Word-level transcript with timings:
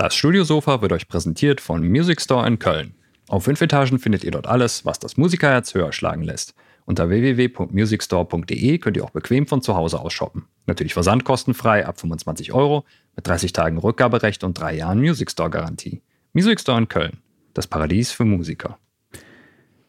Das 0.00 0.14
Studiosofa 0.14 0.80
wird 0.80 0.92
euch 0.92 1.08
präsentiert 1.08 1.60
von 1.60 1.86
Music 1.86 2.22
Store 2.22 2.48
in 2.48 2.58
Köln. 2.58 2.94
Auf 3.28 3.44
fünf 3.44 3.60
Etagen 3.60 3.98
findet 3.98 4.24
ihr 4.24 4.30
dort 4.30 4.46
alles, 4.46 4.86
was 4.86 4.98
das 4.98 5.18
Musikerherz 5.18 5.74
höher 5.74 5.92
schlagen 5.92 6.22
lässt. 6.22 6.54
Unter 6.86 7.10
www.musicstore.de 7.10 8.78
könnt 8.78 8.96
ihr 8.96 9.04
auch 9.04 9.10
bequem 9.10 9.46
von 9.46 9.60
zu 9.60 9.76
Hause 9.76 10.00
aus 10.00 10.14
shoppen. 10.14 10.46
Natürlich 10.64 10.94
versandkostenfrei 10.94 11.84
ab 11.84 12.00
25 12.00 12.54
Euro, 12.54 12.86
mit 13.14 13.26
30 13.26 13.52
Tagen 13.52 13.76
Rückgaberecht 13.76 14.42
und 14.42 14.58
drei 14.58 14.74
Jahren 14.74 15.00
Music 15.00 15.30
Store 15.30 15.50
Garantie. 15.50 16.00
Music 16.32 16.60
Store 16.60 16.78
in 16.78 16.88
Köln, 16.88 17.18
das 17.52 17.66
Paradies 17.66 18.10
für 18.10 18.24
Musiker. 18.24 18.78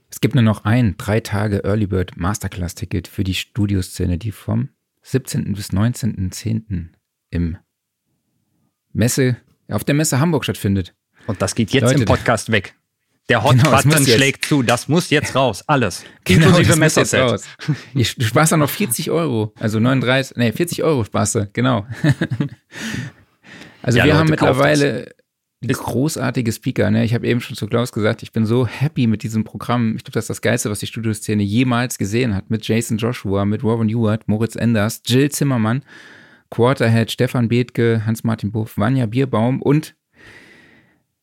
Es 0.10 0.20
gibt 0.20 0.36
nur 0.36 0.44
noch 0.44 0.66
ein 0.66 0.96
drei 0.98 1.22
Tage 1.22 1.64
Early 1.64 1.88
Bird 1.88 2.18
Masterclass 2.18 2.76
Ticket 2.76 3.08
für 3.08 3.24
die 3.24 3.34
Studioszene, 3.34 4.18
die 4.18 4.34
vom 4.34 4.68
17. 5.04 5.54
bis 5.54 5.70
19.10. 5.70 6.90
im 7.30 7.56
Messe, 8.92 9.38
auf 9.72 9.84
der 9.84 9.96
Messe 9.96 10.20
Hamburg 10.20 10.44
stattfindet. 10.44 10.94
Und 11.28 11.42
das 11.42 11.56
geht 11.56 11.72
jetzt 11.72 11.84
Leute, 11.84 12.00
im 12.00 12.06
Podcast 12.06 12.52
weg. 12.52 12.76
Der 13.30 13.44
Hot-Button 13.44 13.92
genau, 13.92 14.04
schlägt 14.04 14.46
zu. 14.46 14.64
Das 14.64 14.88
muss 14.88 15.10
jetzt 15.10 15.36
raus. 15.36 15.64
Alles. 15.68 16.04
Genau, 16.24 16.48
Inklusive 16.48 16.78
Messerset. 16.78 17.42
Du 17.94 18.04
sparst 18.04 18.52
da 18.52 18.58
noch 18.58 18.70
40 18.70 19.10
Euro. 19.10 19.54
Also 19.60 19.80
39, 19.80 20.38
nee, 20.38 20.52
40 20.52 20.84
Euro 20.84 21.04
sparst 21.04 21.36
du. 21.36 21.50
Genau. 21.54 21.86
also 23.82 23.98
ja, 23.98 24.06
wir 24.06 24.12
Leute, 24.12 24.20
haben 24.20 24.30
mittlerweile 24.30 25.16
großartige 25.68 26.52
Speaker. 26.52 26.92
Ne? 26.92 27.04
Ich 27.06 27.14
habe 27.14 27.28
eben 27.28 27.42
schon 27.42 27.56
zu 27.56 27.68
Klaus 27.68 27.92
gesagt, 27.92 28.24
ich 28.24 28.32
bin 28.32 28.46
so 28.46 28.68
happy 28.68 29.08
mit 29.08 29.24
diesem 29.24 29.44
Programm. 29.44 29.96
Ich 29.96 30.04
glaube, 30.04 30.14
das 30.14 30.26
ist 30.26 30.30
das 30.30 30.42
Geilste, 30.42 30.70
was 30.70 30.80
die 30.80 30.88
Studioszene 30.88 31.44
jemals 31.44 31.98
gesehen 31.98 32.36
hat. 32.36 32.50
Mit 32.50 32.68
Jason 32.68 32.98
Joshua, 32.98 33.46
mit 33.46 33.64
Robin 33.64 33.90
Ewart, 33.90 34.28
Moritz 34.28 34.56
Enders, 34.56 35.02
Jill 35.06 35.30
Zimmermann, 35.30 35.84
Quarterhead, 36.52 37.10
Stefan 37.10 37.48
Bethke, 37.48 38.06
Hans-Martin 38.06 38.52
Buff, 38.52 38.78
Vanja 38.78 39.08
Bierbaum 39.08 39.62
und 39.62 39.96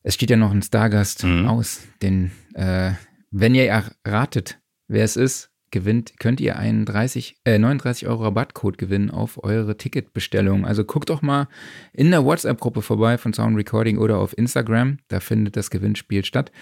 es 0.02 0.14
steht 0.14 0.30
ja 0.30 0.36
noch 0.36 0.50
ein 0.50 0.62
Stargast 0.62 1.24
mhm. 1.24 1.46
aus. 1.46 1.86
Den, 2.02 2.32
äh, 2.54 2.92
wenn 3.30 3.54
ihr 3.54 3.66
erratet, 3.66 4.58
wer 4.88 5.04
es 5.04 5.16
ist, 5.16 5.50
gewinnt, 5.70 6.18
könnt 6.18 6.40
ihr 6.40 6.56
einen 6.56 6.86
30, 6.86 7.36
äh, 7.44 7.58
39 7.58 8.08
Euro 8.08 8.24
Rabattcode 8.24 8.78
gewinnen 8.78 9.10
auf 9.10 9.42
eure 9.44 9.76
Ticketbestellung. 9.76 10.64
Also 10.64 10.84
guckt 10.84 11.10
doch 11.10 11.20
mal 11.20 11.48
in 11.92 12.10
der 12.10 12.24
WhatsApp-Gruppe 12.24 12.80
vorbei 12.80 13.18
von 13.18 13.34
Sound 13.34 13.56
Recording 13.56 13.98
oder 13.98 14.18
auf 14.18 14.36
Instagram. 14.36 14.98
Da 15.08 15.20
findet 15.20 15.56
das 15.56 15.68
Gewinnspiel 15.68 16.24
statt. 16.24 16.52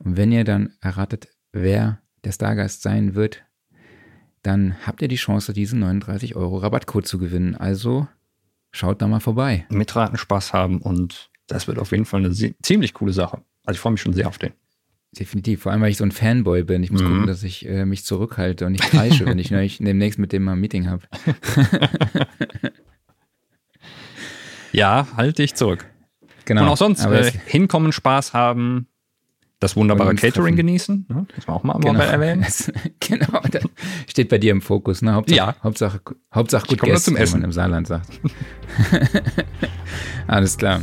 Und 0.00 0.16
wenn 0.16 0.30
ihr 0.30 0.44
dann 0.44 0.74
erratet, 0.80 1.28
wer 1.52 2.00
der 2.24 2.32
Stargast 2.32 2.82
sein 2.82 3.14
wird, 3.14 3.43
dann 4.44 4.76
habt 4.86 5.00
ihr 5.00 5.08
die 5.08 5.16
Chance, 5.16 5.52
diesen 5.54 5.80
39 5.80 6.36
Euro 6.36 6.58
Rabattcode 6.58 7.06
zu 7.06 7.18
gewinnen. 7.18 7.56
Also 7.56 8.06
schaut 8.70 9.00
da 9.00 9.08
mal 9.08 9.20
vorbei. 9.20 9.66
Mitraten 9.70 10.18
Spaß 10.18 10.52
haben 10.52 10.80
und 10.82 11.30
das 11.46 11.66
wird 11.66 11.78
auf 11.78 11.92
jeden 11.92 12.04
Fall 12.04 12.24
eine 12.24 12.32
ziemlich 12.62 12.92
coole 12.94 13.12
Sache. 13.12 13.42
Also 13.64 13.76
ich 13.76 13.80
freue 13.80 13.92
mich 13.92 14.02
schon 14.02 14.12
sehr 14.12 14.28
auf 14.28 14.38
den. 14.38 14.52
Definitiv, 15.12 15.62
vor 15.62 15.72
allem 15.72 15.80
weil 15.80 15.90
ich 15.90 15.96
so 15.96 16.04
ein 16.04 16.12
Fanboy 16.12 16.64
bin. 16.64 16.82
Ich 16.82 16.90
muss 16.90 17.02
mhm. 17.02 17.06
gucken, 17.06 17.26
dass 17.26 17.42
ich 17.42 17.66
äh, 17.66 17.86
mich 17.86 18.04
zurückhalte 18.04 18.66
und 18.66 18.72
nicht 18.72 18.84
kreische, 18.84 19.24
wenn 19.24 19.38
ich 19.38 19.48
demnächst 19.78 20.18
mit 20.18 20.32
dem 20.32 20.44
mal 20.44 20.52
ein 20.52 20.60
Meeting 20.60 20.90
habe. 20.90 21.04
ja, 24.72 25.06
halte 25.16 25.42
ich 25.42 25.54
zurück. 25.54 25.86
Genau. 26.44 26.64
Und 26.64 26.68
auch 26.68 26.76
sonst 26.76 27.04
äh, 27.06 27.32
hinkommen, 27.46 27.92
Spaß 27.92 28.34
haben, 28.34 28.88
das 29.64 29.76
wunderbare 29.76 30.14
Catering 30.14 30.56
genießen. 30.56 31.06
Ne? 31.08 31.26
Das 31.34 31.48
war 31.48 31.56
auch 31.56 31.62
mal 31.62 31.78
genau. 31.80 31.98
erwähnen. 32.00 32.46
genau, 33.00 33.40
das 33.50 33.64
steht 34.06 34.28
bei 34.28 34.38
dir 34.38 34.52
im 34.52 34.60
Fokus. 34.60 35.02
Ne? 35.02 35.14
Hauptsache, 35.14 35.36
ja. 35.36 35.56
Hauptsache, 35.62 36.00
Hauptsache 36.32 36.66
gut 36.66 36.82
Gäste, 36.82 37.12
wie 37.12 37.32
man 37.32 37.44
im 37.44 37.52
Saarland 37.52 37.86
sagt. 37.86 38.20
Alles 40.26 40.56
klar. 40.58 40.82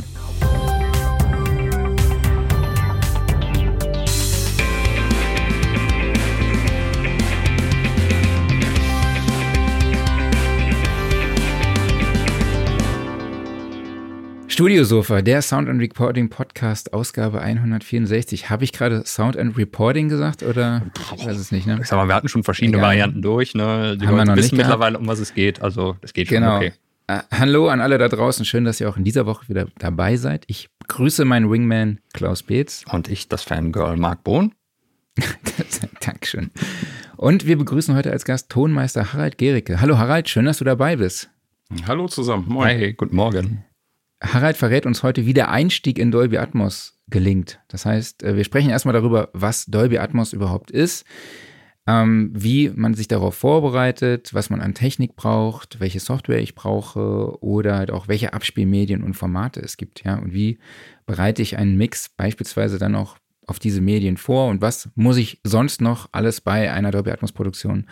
Studiosofa, 14.52 15.22
der 15.22 15.40
Sound 15.40 15.66
and 15.66 15.80
Recording 15.80 16.28
Podcast, 16.28 16.92
Ausgabe 16.92 17.40
164. 17.40 18.50
Habe 18.50 18.64
ich 18.64 18.72
gerade 18.74 19.02
Sound 19.06 19.38
and 19.38 19.56
Reporting 19.56 20.10
gesagt 20.10 20.42
oder 20.42 20.82
ich 21.16 21.24
weiß 21.24 21.38
es 21.38 21.52
nicht, 21.52 21.66
ne? 21.66 21.78
Ich 21.80 21.88
sag 21.88 21.96
mal, 21.96 22.06
wir 22.06 22.14
hatten 22.14 22.28
schon 22.28 22.44
verschiedene 22.44 22.76
Egal. 22.76 22.88
Varianten 22.90 23.22
durch, 23.22 23.54
ne? 23.54 23.96
Die 23.96 24.06
Haben 24.06 24.18
Leute 24.18 24.36
wissen 24.36 24.58
mittlerweile, 24.58 24.98
um 24.98 25.06
was 25.06 25.20
es 25.20 25.32
geht. 25.32 25.62
Also 25.62 25.96
das 26.02 26.12
geht 26.12 26.28
genau. 26.28 26.58
schon 26.58 26.66
okay. 26.68 26.72
Uh, 27.10 27.20
hallo 27.30 27.68
an 27.68 27.80
alle 27.80 27.96
da 27.96 28.08
draußen, 28.08 28.44
schön, 28.44 28.66
dass 28.66 28.78
ihr 28.78 28.90
auch 28.90 28.98
in 28.98 29.04
dieser 29.04 29.24
Woche 29.24 29.48
wieder 29.48 29.68
dabei 29.78 30.16
seid. 30.16 30.44
Ich 30.48 30.68
grüße 30.86 31.24
meinen 31.24 31.50
Wingman 31.50 32.00
Klaus 32.12 32.42
Beetz. 32.42 32.84
Und 32.92 33.08
ich, 33.08 33.28
das 33.28 33.44
Fangirl 33.44 33.96
Marc 33.96 34.22
Bohn. 34.22 34.52
Dankeschön. 36.04 36.50
Und 37.16 37.46
wir 37.46 37.56
begrüßen 37.56 37.94
heute 37.96 38.10
als 38.10 38.26
Gast 38.26 38.50
Tonmeister 38.50 39.14
Harald 39.14 39.38
Gericke. 39.38 39.80
Hallo 39.80 39.96
Harald, 39.96 40.28
schön, 40.28 40.44
dass 40.44 40.58
du 40.58 40.64
dabei 40.64 40.96
bist. 40.96 41.30
Hallo 41.86 42.06
zusammen. 42.06 42.44
Moin. 42.48 42.68
Hey, 42.68 42.92
guten 42.92 43.16
Morgen. 43.16 43.64
Harald 44.22 44.56
verrät 44.56 44.86
uns 44.86 45.02
heute, 45.02 45.26
wie 45.26 45.34
der 45.34 45.50
Einstieg 45.50 45.98
in 45.98 46.10
Dolby 46.10 46.38
Atmos 46.38 46.98
gelingt. 47.08 47.60
Das 47.68 47.84
heißt, 47.84 48.22
äh, 48.22 48.36
wir 48.36 48.44
sprechen 48.44 48.70
erstmal 48.70 48.94
darüber, 48.94 49.30
was 49.32 49.66
Dolby 49.66 49.98
Atmos 49.98 50.32
überhaupt 50.32 50.70
ist, 50.70 51.04
ähm, 51.86 52.30
wie 52.32 52.70
man 52.74 52.94
sich 52.94 53.08
darauf 53.08 53.34
vorbereitet, 53.34 54.32
was 54.32 54.50
man 54.50 54.60
an 54.60 54.74
Technik 54.74 55.16
braucht, 55.16 55.80
welche 55.80 55.98
Software 55.98 56.40
ich 56.40 56.54
brauche 56.54 57.42
oder 57.42 57.76
halt 57.76 57.90
auch 57.90 58.06
welche 58.06 58.32
Abspielmedien 58.32 59.02
und 59.02 59.14
Formate 59.14 59.60
es 59.60 59.76
gibt, 59.76 60.04
ja, 60.04 60.16
und 60.16 60.32
wie 60.32 60.58
bereite 61.06 61.42
ich 61.42 61.58
einen 61.58 61.76
Mix 61.76 62.08
beispielsweise 62.08 62.78
dann 62.78 62.94
auch 62.94 63.16
auf 63.46 63.58
diese 63.58 63.80
Medien 63.80 64.16
vor 64.16 64.48
und 64.48 64.60
was 64.62 64.88
muss 64.94 65.16
ich 65.16 65.40
sonst 65.42 65.80
noch 65.80 66.08
alles 66.12 66.40
bei 66.40 66.72
einer 66.72 66.92
Dolby 66.92 67.10
Atmos 67.10 67.32
Produktion 67.32 67.86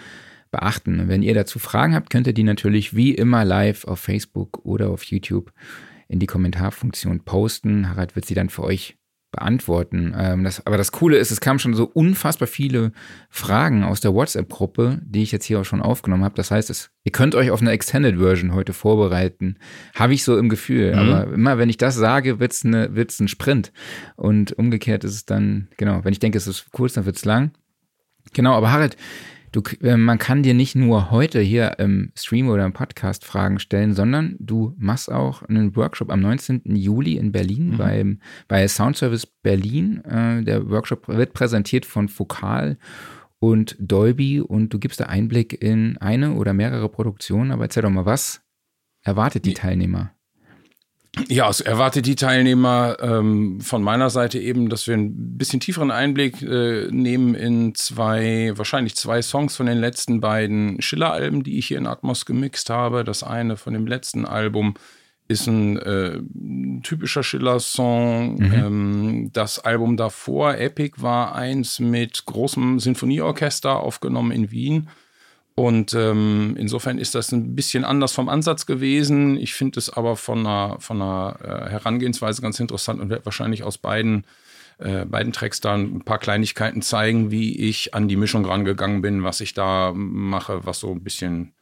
beachten. 0.52 1.08
Wenn 1.08 1.22
ihr 1.22 1.34
dazu 1.34 1.58
Fragen 1.58 1.94
habt, 1.94 2.10
könnt 2.10 2.28
ihr 2.28 2.32
die 2.32 2.44
natürlich 2.44 2.94
wie 2.94 3.12
immer 3.14 3.44
live 3.44 3.84
auf 3.84 3.98
Facebook 3.98 4.64
oder 4.64 4.90
auf 4.90 5.02
YouTube 5.04 5.52
in 6.10 6.19
die 6.19 6.26
Kommentarfunktion 6.26 7.21
posten. 7.21 7.88
Harald 7.88 8.16
wird 8.16 8.26
sie 8.26 8.34
dann 8.34 8.50
für 8.50 8.65
euch 8.65 8.98
beantworten. 9.31 10.12
Ähm, 10.19 10.43
das, 10.43 10.66
aber 10.66 10.76
das 10.76 10.91
Coole 10.91 11.16
ist, 11.16 11.31
es 11.31 11.41
kamen 11.41 11.60
schon 11.60 11.75
so 11.75 11.84
unfassbar 11.84 12.48
viele 12.48 12.91
Fragen 13.28 13.84
aus 13.84 14.00
der 14.00 14.12
WhatsApp-Gruppe, 14.12 15.00
die 15.04 15.22
ich 15.22 15.31
jetzt 15.31 15.44
hier 15.44 15.60
auch 15.60 15.65
schon 15.65 15.82
aufgenommen 15.82 16.25
habe. 16.25 16.34
Das 16.34 16.50
heißt, 16.50 16.69
es, 16.69 16.91
ihr 17.04 17.12
könnt 17.12 17.37
euch 17.37 17.53
auf 17.53 17.60
eine 17.60 17.70
Extended 17.70 18.19
Version 18.19 18.54
heute 18.54 18.72
vorbereiten. 18.72 19.56
Habe 19.94 20.15
ich 20.15 20.25
so 20.25 20.37
im 20.37 20.49
Gefühl. 20.49 20.93
Mhm. 20.93 20.99
Aber 20.99 21.32
immer, 21.32 21.59
wenn 21.59 21.69
ich 21.69 21.76
das 21.76 21.94
sage, 21.94 22.41
wird 22.41 22.50
es 22.50 22.65
ne, 22.65 22.88
wird's 22.93 23.20
ein 23.20 23.28
Sprint. 23.28 23.72
Und 24.16 24.53
umgekehrt 24.59 25.04
ist 25.04 25.15
es 25.15 25.26
dann, 25.26 25.69
genau, 25.76 26.04
wenn 26.04 26.12
ich 26.12 26.19
denke, 26.19 26.38
es 26.38 26.49
ist 26.49 26.72
kurz, 26.72 26.94
dann 26.94 27.06
wird 27.06 27.16
es 27.16 27.25
lang. 27.25 27.53
Genau, 28.32 28.54
aber 28.54 28.72
Harald, 28.72 28.97
Du, 29.53 29.62
äh, 29.83 29.97
man 29.97 30.19
kann 30.19 30.43
dir 30.43 30.55
nicht 30.55 30.77
nur 30.77 31.11
heute 31.11 31.41
hier 31.41 31.78
im 31.78 32.12
Stream 32.16 32.49
oder 32.49 32.65
im 32.65 32.72
Podcast 32.72 33.25
Fragen 33.25 33.59
stellen, 33.59 33.94
sondern 33.94 34.37
du 34.38 34.75
machst 34.78 35.11
auch 35.11 35.43
einen 35.43 35.75
Workshop 35.75 36.11
am 36.11 36.21
19. 36.21 36.62
Juli 36.77 37.16
in 37.16 37.33
Berlin 37.33 37.71
mhm. 37.71 37.77
beim, 37.77 38.21
bei 38.47 38.66
Soundservice 38.69 39.27
Berlin. 39.27 40.05
Äh, 40.05 40.44
der 40.44 40.71
Workshop 40.71 41.09
wird 41.09 41.33
präsentiert 41.33 41.84
von 41.84 42.09
Fokal 42.09 42.78
und 43.41 43.77
Dolby 43.81 44.41
und 44.41 44.72
du 44.72 44.78
gibst 44.78 45.00
da 45.00 45.06
Einblick 45.06 45.61
in 45.61 45.97
eine 45.99 46.34
oder 46.34 46.53
mehrere 46.53 46.88
Produktionen. 46.88 47.50
Aber 47.50 47.65
erzähl 47.65 47.82
doch 47.82 47.91
mal, 47.91 48.06
was 48.06 48.43
erwartet 49.03 49.47
die 49.47 49.55
Teilnehmer? 49.55 50.12
Ja, 51.28 51.48
es 51.48 51.60
erwartet 51.60 52.06
die 52.06 52.15
Teilnehmer 52.15 52.97
ähm, 53.00 53.60
von 53.60 53.82
meiner 53.82 54.10
Seite 54.10 54.38
eben, 54.38 54.69
dass 54.69 54.87
wir 54.87 54.94
ein 54.94 55.37
bisschen 55.37 55.59
tieferen 55.59 55.91
Einblick 55.91 56.41
äh, 56.41 56.87
nehmen 56.91 57.34
in 57.34 57.75
zwei, 57.75 58.53
wahrscheinlich 58.54 58.94
zwei 58.94 59.20
Songs 59.20 59.56
von 59.56 59.66
den 59.66 59.78
letzten 59.78 60.20
beiden 60.20 60.81
Schiller-Alben, 60.81 61.43
die 61.43 61.59
ich 61.59 61.66
hier 61.66 61.78
in 61.78 61.88
Atmos 61.88 62.26
gemixt 62.26 62.70
habe. 62.70 63.03
Das 63.03 63.25
eine 63.25 63.56
von 63.56 63.75
dem 63.75 63.88
letzten 63.88 64.25
Album 64.25 64.75
ist 65.26 65.47
ein 65.49 65.78
äh, 65.78 66.20
typischer 66.82 67.25
Schiller-Song. 67.25 68.37
Mhm. 68.37 68.53
Ähm, 68.53 69.31
das 69.32 69.58
Album 69.58 69.96
davor, 69.96 70.58
Epic, 70.58 71.02
war 71.02 71.34
eins 71.34 71.81
mit 71.81 72.25
großem 72.26 72.79
Sinfonieorchester 72.79 73.81
aufgenommen 73.81 74.31
in 74.31 74.50
Wien. 74.52 74.88
Und 75.60 75.92
ähm, 75.92 76.56
insofern 76.58 76.96
ist 76.96 77.14
das 77.14 77.32
ein 77.32 77.54
bisschen 77.54 77.84
anders 77.84 78.12
vom 78.12 78.30
Ansatz 78.30 78.64
gewesen. 78.64 79.36
Ich 79.36 79.52
finde 79.52 79.78
es 79.78 79.90
aber 79.90 80.16
von 80.16 80.38
einer, 80.38 80.80
von 80.80 81.02
einer 81.02 81.36
äh, 81.42 81.68
Herangehensweise 81.68 82.40
ganz 82.40 82.58
interessant 82.60 82.98
und 82.98 83.10
werde 83.10 83.26
wahrscheinlich 83.26 83.62
aus 83.62 83.76
beiden, 83.76 84.24
äh, 84.78 85.04
beiden 85.04 85.34
Tracks 85.34 85.60
da 85.60 85.74
ein 85.74 86.00
paar 86.00 86.16
Kleinigkeiten 86.16 86.80
zeigen, 86.80 87.30
wie 87.30 87.60
ich 87.68 87.92
an 87.92 88.08
die 88.08 88.16
Mischung 88.16 88.46
rangegangen 88.46 89.02
bin, 89.02 89.22
was 89.22 89.42
ich 89.42 89.52
da 89.52 89.92
mache, 89.94 90.64
was 90.64 90.80
so 90.80 90.92
ein 90.92 91.04
bisschen 91.04 91.52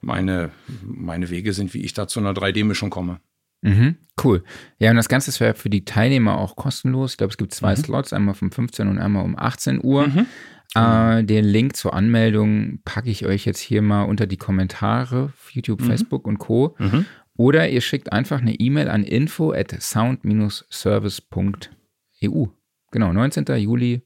meine, 0.00 0.50
meine 0.82 1.30
Wege 1.30 1.52
sind, 1.52 1.72
wie 1.72 1.82
ich 1.82 1.94
da 1.94 2.08
zu 2.08 2.18
einer 2.18 2.32
3D-Mischung 2.32 2.90
komme. 2.90 3.20
Mhm, 3.62 3.94
cool. 4.24 4.42
Ja, 4.80 4.90
und 4.90 4.96
das 4.96 5.08
Ganze 5.08 5.30
ist 5.30 5.38
für 5.38 5.70
die 5.70 5.84
Teilnehmer 5.84 6.36
auch 6.36 6.56
kostenlos. 6.56 7.12
Ich 7.12 7.18
glaube, 7.18 7.30
es 7.30 7.36
gibt 7.36 7.54
zwei 7.54 7.76
mhm. 7.76 7.80
Slots, 7.80 8.12
einmal 8.12 8.34
um 8.40 8.50
15 8.50 8.88
und 8.88 8.98
einmal 8.98 9.24
um 9.24 9.38
18 9.38 9.84
Uhr. 9.84 10.08
Mhm. 10.08 10.26
Äh, 10.74 11.24
den 11.24 11.44
Link 11.44 11.76
zur 11.76 11.94
Anmeldung 11.94 12.80
packe 12.84 13.10
ich 13.10 13.24
euch 13.26 13.44
jetzt 13.44 13.60
hier 13.60 13.82
mal 13.82 14.02
unter 14.02 14.26
die 14.26 14.36
Kommentare, 14.36 15.32
YouTube, 15.52 15.80
mhm. 15.80 15.84
Facebook 15.86 16.26
und 16.26 16.38
Co. 16.38 16.74
Mhm. 16.78 17.06
Oder 17.36 17.68
ihr 17.68 17.80
schickt 17.82 18.12
einfach 18.12 18.40
eine 18.40 18.54
E-Mail 18.54 18.88
an 18.88 19.04
info 19.04 19.52
at 19.52 19.70
sound-service.eu. 19.80 22.46
Genau, 22.92 23.12
19. 23.12 23.44
Juli 23.58 24.02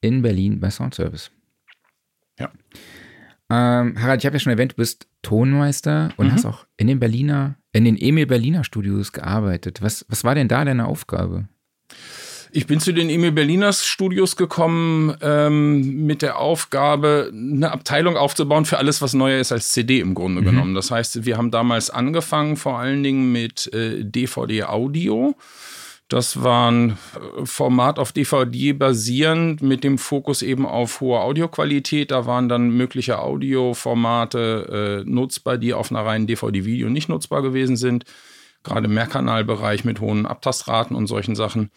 in 0.00 0.22
Berlin 0.22 0.60
bei 0.60 0.70
Soundservice. 0.70 1.30
Ja. 2.38 2.50
Ähm, 3.48 4.00
Harald, 4.00 4.20
ich 4.20 4.26
habe 4.26 4.36
ja 4.36 4.40
schon 4.40 4.50
erwähnt, 4.52 4.72
du 4.72 4.76
bist 4.76 5.06
Tonmeister 5.22 6.10
und 6.16 6.26
Mhm. 6.26 6.32
hast 6.32 6.44
auch 6.44 6.66
in 6.76 6.88
den 6.88 6.98
Berliner, 6.98 7.56
in 7.72 7.84
den 7.84 7.96
Emil 7.96 8.26
Berliner 8.26 8.64
Studios 8.64 9.12
gearbeitet. 9.12 9.82
Was, 9.82 10.04
was 10.08 10.24
war 10.24 10.34
denn 10.34 10.48
da 10.48 10.64
deine 10.64 10.86
Aufgabe? 10.86 11.48
Ich 12.52 12.66
bin 12.66 12.80
zu 12.80 12.92
den 12.92 13.10
Emil 13.10 13.32
Berliners 13.32 13.84
Studios 13.84 14.36
gekommen 14.36 15.16
ähm, 15.20 16.06
mit 16.06 16.22
der 16.22 16.38
Aufgabe, 16.38 17.30
eine 17.32 17.72
Abteilung 17.72 18.16
aufzubauen 18.16 18.64
für 18.64 18.78
alles, 18.78 19.02
was 19.02 19.14
neuer 19.14 19.40
ist 19.40 19.52
als 19.52 19.68
CD 19.68 20.00
im 20.00 20.14
Grunde 20.14 20.42
genommen. 20.42 20.74
Das 20.74 20.90
heißt, 20.90 21.24
wir 21.24 21.36
haben 21.36 21.50
damals 21.50 21.90
angefangen 21.90 22.56
vor 22.56 22.78
allen 22.78 23.02
Dingen 23.02 23.32
mit 23.32 23.72
äh, 23.74 24.04
DVD-Audio. 24.04 25.34
Das 26.08 26.44
war 26.44 26.70
ein 26.70 26.90
äh, 26.90 27.44
Format 27.44 27.98
auf 27.98 28.12
DVD 28.12 28.72
basierend 28.72 29.60
mit 29.60 29.82
dem 29.82 29.98
Fokus 29.98 30.42
eben 30.42 30.64
auf 30.64 31.00
hohe 31.00 31.20
Audioqualität. 31.20 32.12
Da 32.12 32.26
waren 32.26 32.48
dann 32.48 32.70
mögliche 32.70 33.18
Audioformate 33.18 35.02
äh, 35.04 35.10
nutzbar, 35.10 35.58
die 35.58 35.74
auf 35.74 35.90
einer 35.90 36.06
reinen 36.06 36.28
DVD-Video 36.28 36.88
nicht 36.88 37.08
nutzbar 37.08 37.42
gewesen 37.42 37.76
sind. 37.76 38.04
Gerade 38.62 38.86
im 38.86 38.94
Mehrkanalbereich 38.94 39.84
mit 39.84 40.00
hohen 40.00 40.26
Abtastraten 40.26 40.96
und 40.96 41.08
solchen 41.08 41.34
Sachen. 41.34 41.70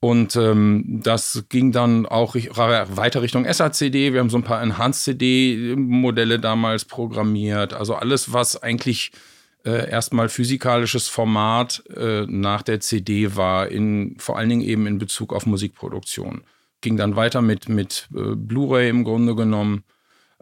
Und 0.00 0.36
ähm, 0.36 1.00
das 1.02 1.46
ging 1.48 1.72
dann 1.72 2.06
auch 2.06 2.36
weiter 2.36 3.20
Richtung 3.20 3.52
SACD. 3.52 4.12
Wir 4.12 4.20
haben 4.20 4.30
so 4.30 4.36
ein 4.36 4.44
paar 4.44 4.62
Enhanced-CD-Modelle 4.62 6.38
damals 6.38 6.84
programmiert. 6.84 7.74
Also 7.74 7.96
alles, 7.96 8.32
was 8.32 8.62
eigentlich 8.62 9.10
äh, 9.64 9.90
erstmal 9.90 10.28
physikalisches 10.28 11.08
Format 11.08 11.82
äh, 11.96 12.26
nach 12.28 12.62
der 12.62 12.78
CD 12.78 13.34
war, 13.34 13.68
in, 13.68 14.16
vor 14.18 14.38
allen 14.38 14.48
Dingen 14.48 14.62
eben 14.62 14.86
in 14.86 14.98
Bezug 14.98 15.32
auf 15.32 15.46
Musikproduktion. 15.46 16.42
Ging 16.80 16.96
dann 16.96 17.16
weiter 17.16 17.42
mit, 17.42 17.68
mit 17.68 18.08
äh, 18.14 18.36
Blu-ray 18.36 18.88
im 18.88 19.02
Grunde 19.02 19.34
genommen. 19.34 19.82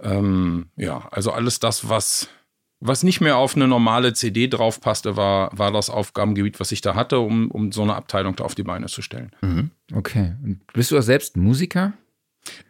Ähm, 0.02 0.66
ja, 0.76 1.08
also 1.10 1.32
alles 1.32 1.60
das, 1.60 1.88
was, 1.88 2.28
was 2.80 3.02
nicht 3.02 3.20
mehr 3.20 3.38
auf 3.38 3.56
eine 3.56 3.66
normale 3.66 4.12
CD 4.12 4.48
draufpasste, 4.48 5.16
war, 5.16 5.56
war 5.56 5.72
das 5.72 5.88
Aufgabengebiet, 5.88 6.60
was 6.60 6.72
ich 6.72 6.82
da 6.82 6.94
hatte, 6.94 7.20
um, 7.20 7.50
um 7.50 7.72
so 7.72 7.82
eine 7.82 7.94
Abteilung 7.94 8.36
da 8.36 8.44
auf 8.44 8.54
die 8.54 8.62
Beine 8.62 8.86
zu 8.86 9.02
stellen. 9.02 9.30
Okay. 9.94 10.34
Und 10.44 10.60
bist 10.72 10.90
du 10.90 10.98
auch 10.98 11.02
selbst 11.02 11.36
Musiker? 11.36 11.94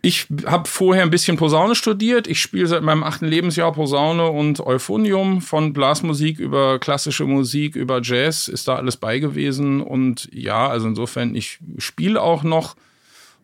Ich 0.00 0.28
habe 0.46 0.68
vorher 0.68 1.02
ein 1.02 1.10
bisschen 1.10 1.36
Posaune 1.36 1.74
studiert. 1.74 2.26
Ich 2.26 2.40
spiele 2.40 2.66
seit 2.66 2.82
meinem 2.82 3.02
achten 3.02 3.26
Lebensjahr 3.26 3.72
Posaune 3.72 4.28
und 4.28 4.60
Euphonium. 4.60 5.40
Von 5.40 5.72
Blasmusik 5.72 6.38
über 6.38 6.78
klassische 6.78 7.24
Musik, 7.24 7.76
über 7.76 8.00
Jazz 8.02 8.48
ist 8.48 8.68
da 8.68 8.76
alles 8.76 8.96
bei 8.96 9.18
gewesen. 9.18 9.80
Und 9.80 10.28
ja, 10.32 10.68
also 10.68 10.88
insofern, 10.88 11.34
ich 11.34 11.58
spiele 11.78 12.22
auch 12.22 12.42
noch. 12.42 12.76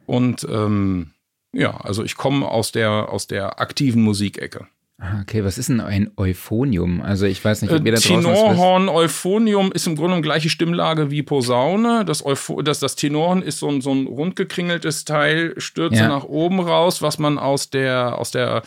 Und 0.07 0.47
ähm, 0.51 1.11
ja, 1.53 1.77
also 1.79 2.03
ich 2.03 2.17
komme 2.17 2.49
aus 2.49 2.73
der, 2.73 3.11
aus 3.11 3.27
der 3.27 3.61
aktiven 3.61 4.03
Musikecke. 4.03 4.67
Ah, 5.05 5.19
Okay, 5.23 5.45
was 5.45 5.59
ist 5.59 5.69
denn 5.69 5.81
ein 5.81 6.13
Euphonium? 6.17 7.03
Also 7.03 7.27
ich 7.27 7.45
weiß 7.45 7.63
nicht, 7.63 7.73
ob 7.73 7.81
Äh, 7.85 7.87
ihr 7.87 7.93
da. 7.93 7.99
Tenorhorn, 7.99 8.89
Euphonium 8.89 9.73
ist 9.73 9.87
im 9.89 9.95
Grunde 9.97 10.11
genommen 10.11 10.23
gleiche 10.23 10.49
Stimmlage 10.49 11.11
wie 11.11 11.25
Posaune. 11.25 12.05
Das, 12.05 12.25
Eupho 12.25 12.63
das, 12.63 12.79
das 12.79 12.95
Tenorhorn 12.95 13.43
ist 13.43 13.59
so 13.59 13.69
ein, 13.69 13.81
so 13.81 13.93
ein 13.93 14.07
rundgekringeltes 14.07 15.05
Teil, 15.05 15.55
Stürze 15.59 15.97
Ja. 16.03 16.09
nach 16.09 16.23
oben 16.25 16.61
raus, 16.61 17.03
was 17.03 17.19
man 17.19 17.39
aus 17.39 17.69
der, 17.71 18.17
aus 18.19 18.31
der, 18.31 18.63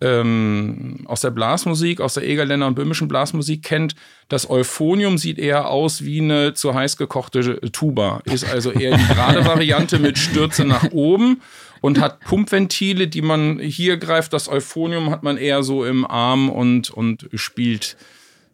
ähm, 0.00 1.04
aus 1.06 1.20
der 1.20 1.30
Blasmusik, 1.30 2.00
aus 2.00 2.14
der 2.14 2.24
Egerländer 2.26 2.66
und 2.66 2.74
böhmischen 2.74 3.06
Blasmusik 3.08 3.62
kennt. 3.62 3.94
Das 4.28 4.50
Euphonium 4.50 5.18
sieht 5.18 5.38
eher 5.38 5.68
aus 5.70 6.04
wie 6.04 6.20
eine 6.20 6.54
zu 6.54 6.74
heiß 6.74 6.96
gekochte 6.96 7.60
Tuba. 7.70 8.22
Ist 8.24 8.44
also 8.50 8.72
eher 8.72 8.96
die 8.96 9.06
gerade 9.14 9.44
Variante 9.46 9.98
mit 10.00 10.18
Stürze 10.18 10.64
nach 10.64 10.90
oben 10.90 11.40
und 11.80 12.00
hat 12.00 12.20
Pumpventile, 12.20 13.08
die 13.08 13.22
man 13.22 13.58
hier 13.58 13.96
greift. 13.96 14.32
Das 14.32 14.48
Euphonium 14.48 15.10
hat 15.10 15.22
man 15.22 15.36
eher 15.36 15.62
so 15.62 15.84
im 15.84 16.06
Arm 16.06 16.48
und, 16.50 16.90
und 16.90 17.28
spielt, 17.34 17.96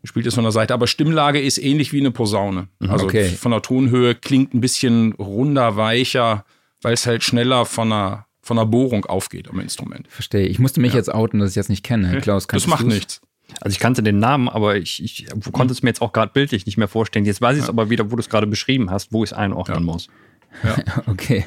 spielt 0.04 0.26
es 0.26 0.34
von 0.34 0.44
der 0.44 0.52
Seite. 0.52 0.74
Aber 0.74 0.86
Stimmlage 0.86 1.40
ist 1.40 1.58
ähnlich 1.58 1.92
wie 1.92 2.00
eine 2.00 2.10
Posaune. 2.10 2.68
Also 2.88 3.04
Okay. 3.06 3.28
von 3.28 3.52
der 3.52 3.62
Tonhöhe 3.62 4.14
klingt 4.14 4.54
ein 4.54 4.60
bisschen 4.60 5.12
runder, 5.14 5.76
weicher, 5.76 6.44
weil 6.82 6.94
es 6.94 7.06
halt 7.06 7.22
schneller 7.22 7.64
von 7.66 7.90
der, 7.90 8.26
von 8.42 8.56
der 8.56 8.66
Bohrung 8.66 9.04
aufgeht 9.06 9.48
am 9.48 9.60
Instrument. 9.60 10.06
Verstehe. 10.08 10.46
Ich 10.46 10.58
musste 10.58 10.80
mich 10.80 10.94
jetzt 10.94 11.12
outen, 11.12 11.38
dass 11.40 11.50
ich 11.50 11.56
jetzt 11.56 11.68
nicht 11.70 11.84
kenne. 11.84 12.20
Klaus, 12.20 12.42
Das 12.44 12.48
kannst 12.48 12.68
macht 12.68 12.82
du's? 12.84 12.92
nichts. 12.94 13.20
Also 13.60 13.74
ich 13.74 13.80
kannte 13.80 14.02
den 14.02 14.18
Namen, 14.18 14.48
aber 14.48 14.76
ich, 14.76 15.02
ich 15.04 15.26
konnte 15.52 15.72
es 15.72 15.82
mir 15.82 15.90
jetzt 15.90 16.00
auch 16.00 16.12
gerade 16.12 16.32
bildlich 16.32 16.64
nicht 16.64 16.78
mehr 16.78 16.88
vorstellen. 16.88 17.24
Jetzt 17.26 17.42
weiß 17.42 17.56
ich 17.58 17.64
es 17.64 17.68
aber 17.68 17.90
wieder, 17.90 18.10
wo 18.10 18.16
du 18.16 18.20
es 18.20 18.30
gerade 18.30 18.46
beschrieben 18.46 18.90
hast, 18.90 19.12
wo 19.12 19.22
ich 19.24 19.30
es 19.30 19.36
einordnen 19.36 19.78
Ja. 19.78 19.84
muss. 19.84 20.08
Okay. 21.06 21.44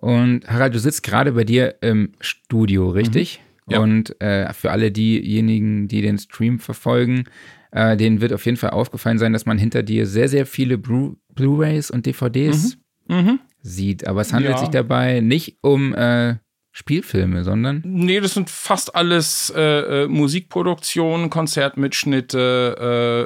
Und 0.00 0.46
Harald, 0.48 0.74
du 0.74 0.78
sitzt 0.78 1.02
gerade 1.02 1.32
bei 1.32 1.44
dir 1.44 1.76
im 1.80 2.12
Studio, 2.20 2.90
richtig? 2.90 3.40
Mhm. 3.66 3.72
Ja. 3.72 3.80
Und 3.80 4.20
äh, 4.20 4.52
für 4.52 4.70
alle 4.70 4.92
diejenigen, 4.92 5.88
die 5.88 6.00
den 6.02 6.18
Stream 6.18 6.58
verfolgen, 6.60 7.24
äh, 7.72 7.96
denen 7.96 8.20
wird 8.20 8.32
auf 8.32 8.44
jeden 8.46 8.56
Fall 8.56 8.70
aufgefallen 8.70 9.18
sein, 9.18 9.32
dass 9.32 9.44
man 9.46 9.58
hinter 9.58 9.82
dir 9.82 10.06
sehr, 10.06 10.28
sehr 10.28 10.46
viele 10.46 10.76
Blu- 10.76 11.16
Blu-rays 11.34 11.90
und 11.90 12.06
DVDs 12.06 12.78
Mhm. 13.08 13.40
sieht. 13.62 14.06
Aber 14.06 14.20
es 14.20 14.32
handelt 14.32 14.52
Ja. 14.54 14.58
sich 14.58 14.68
dabei 14.68 15.20
nicht 15.20 15.58
um 15.62 15.94
äh, 15.94 16.36
Spielfilme, 16.72 17.42
sondern 17.42 17.82
Nee, 17.86 18.20
das 18.20 18.34
sind 18.34 18.50
fast 18.50 18.94
alles 18.94 19.50
äh, 19.56 20.04
äh, 20.04 20.08
Musikproduktionen, 20.08 21.30
Konzertmitschnitte, 21.30 22.76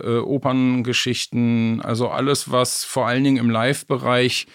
äh, 0.05 0.09
äh, 0.09 0.19
Operngeschichten, 0.21 1.81
also 1.83 2.09
alles, 2.09 2.51
was 2.51 2.85
vor 2.85 3.07
allen 3.07 3.25
Dingen 3.25 3.37
im 3.39 3.51
Live-Bereich 3.51 4.47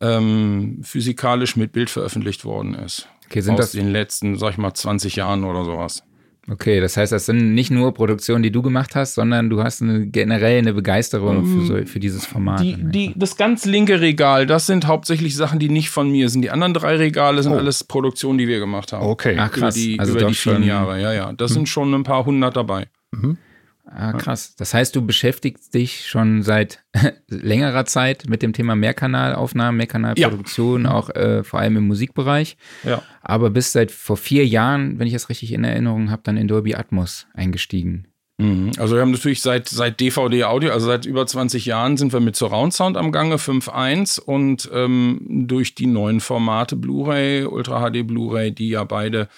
ähm, 0.00 0.78
physikalisch 0.82 1.56
mit 1.56 1.72
Bild 1.72 1.90
veröffentlicht 1.90 2.44
worden 2.44 2.74
ist. 2.74 3.08
Okay, 3.26 3.40
sind 3.40 3.54
Aus 3.54 3.60
das- 3.60 3.72
den 3.72 3.90
letzten, 3.92 4.36
sag 4.36 4.52
ich 4.52 4.58
mal, 4.58 4.74
20 4.74 5.16
Jahren 5.16 5.44
oder 5.44 5.64
sowas. 5.64 6.02
Okay, 6.50 6.80
das 6.80 6.96
heißt, 6.96 7.12
das 7.12 7.26
sind 7.26 7.54
nicht 7.54 7.70
nur 7.70 7.94
Produktionen, 7.94 8.42
die 8.42 8.50
du 8.50 8.60
gemacht 8.62 8.96
hast, 8.96 9.14
sondern 9.14 9.50
du 9.50 9.62
hast 9.62 9.82
eine, 9.82 10.06
generell 10.06 10.58
eine 10.58 10.72
Begeisterung 10.72 11.44
für, 11.44 11.60
so, 11.66 11.86
für 11.86 12.00
dieses 12.00 12.26
Format. 12.26 12.60
Die, 12.60 12.76
die, 12.76 13.12
das 13.14 13.36
ganz 13.36 13.66
linke 13.66 14.00
Regal, 14.00 14.46
das 14.46 14.66
sind 14.66 14.86
hauptsächlich 14.86 15.36
Sachen, 15.36 15.60
die 15.60 15.68
nicht 15.68 15.90
von 15.90 16.10
mir 16.10 16.28
sind. 16.28 16.42
Die 16.42 16.50
anderen 16.50 16.74
drei 16.74 16.96
Regale 16.96 17.42
sind 17.42 17.52
alles 17.52 17.84
Produktionen, 17.84 18.38
die 18.38 18.48
wir 18.48 18.58
gemacht 18.58 18.92
haben. 18.92 19.06
Okay. 19.06 19.36
Ach, 19.38 19.52
krass. 19.52 19.76
Über 19.76 19.84
die, 19.92 20.00
also 20.00 20.12
über 20.18 20.26
die 20.26 20.34
vielen 20.34 20.64
Jahre, 20.64 21.00
ja, 21.00 21.12
ja. 21.12 21.32
Das 21.34 21.52
sind 21.52 21.68
schon 21.68 21.94
ein 21.94 22.02
paar 22.02 22.24
hundert 22.24 22.56
dabei. 22.56 22.88
Ah, 23.84 24.12
krass. 24.12 24.54
Das 24.56 24.72
heißt, 24.72 24.94
du 24.94 25.04
beschäftigst 25.04 25.74
dich 25.74 26.06
schon 26.06 26.42
seit 26.42 26.84
längerer 27.28 27.84
Zeit 27.86 28.28
mit 28.28 28.42
dem 28.42 28.52
Thema 28.52 28.76
Mehrkanalaufnahmen, 28.76 29.76
Mehrkanalproduktion, 29.76 30.86
auch 30.86 31.10
äh, 31.10 31.42
vor 31.42 31.60
allem 31.60 31.76
im 31.76 31.88
Musikbereich. 31.88 32.56
Ja. 32.84 33.02
Aber 33.22 33.50
bist 33.50 33.72
seit 33.72 33.90
vor 33.90 34.16
vier 34.16 34.46
Jahren, 34.46 34.98
wenn 34.98 35.06
ich 35.06 35.12
das 35.12 35.28
richtig 35.28 35.52
in 35.52 35.64
Erinnerung 35.64 36.10
habe, 36.10 36.22
dann 36.24 36.36
in 36.36 36.46
Dolby 36.46 36.74
Atmos 36.74 37.26
eingestiegen. 37.34 38.06
Mhm. 38.40 38.72
Also 38.78 38.94
wir 38.94 39.02
haben 39.02 39.10
natürlich 39.10 39.42
seit, 39.42 39.68
seit 39.68 40.00
DVD 40.00 40.44
Audio, 40.44 40.72
also 40.72 40.86
seit 40.86 41.04
über 41.04 41.26
20 41.26 41.66
Jahren 41.66 41.96
sind 41.96 42.12
wir 42.12 42.20
mit 42.20 42.36
Surround 42.36 42.72
Sound 42.72 42.96
am 42.96 43.12
Gange, 43.12 43.36
5.1 43.36 44.18
und 44.18 44.70
ähm, 44.72 45.20
durch 45.46 45.74
die 45.74 45.86
neuen 45.86 46.20
Formate 46.20 46.76
Blu-ray, 46.76 47.44
Ultra 47.44 47.90
HD 47.90 48.06
Blu-ray, 48.06 48.52
die 48.52 48.70
ja 48.70 48.84
beide 48.84 49.28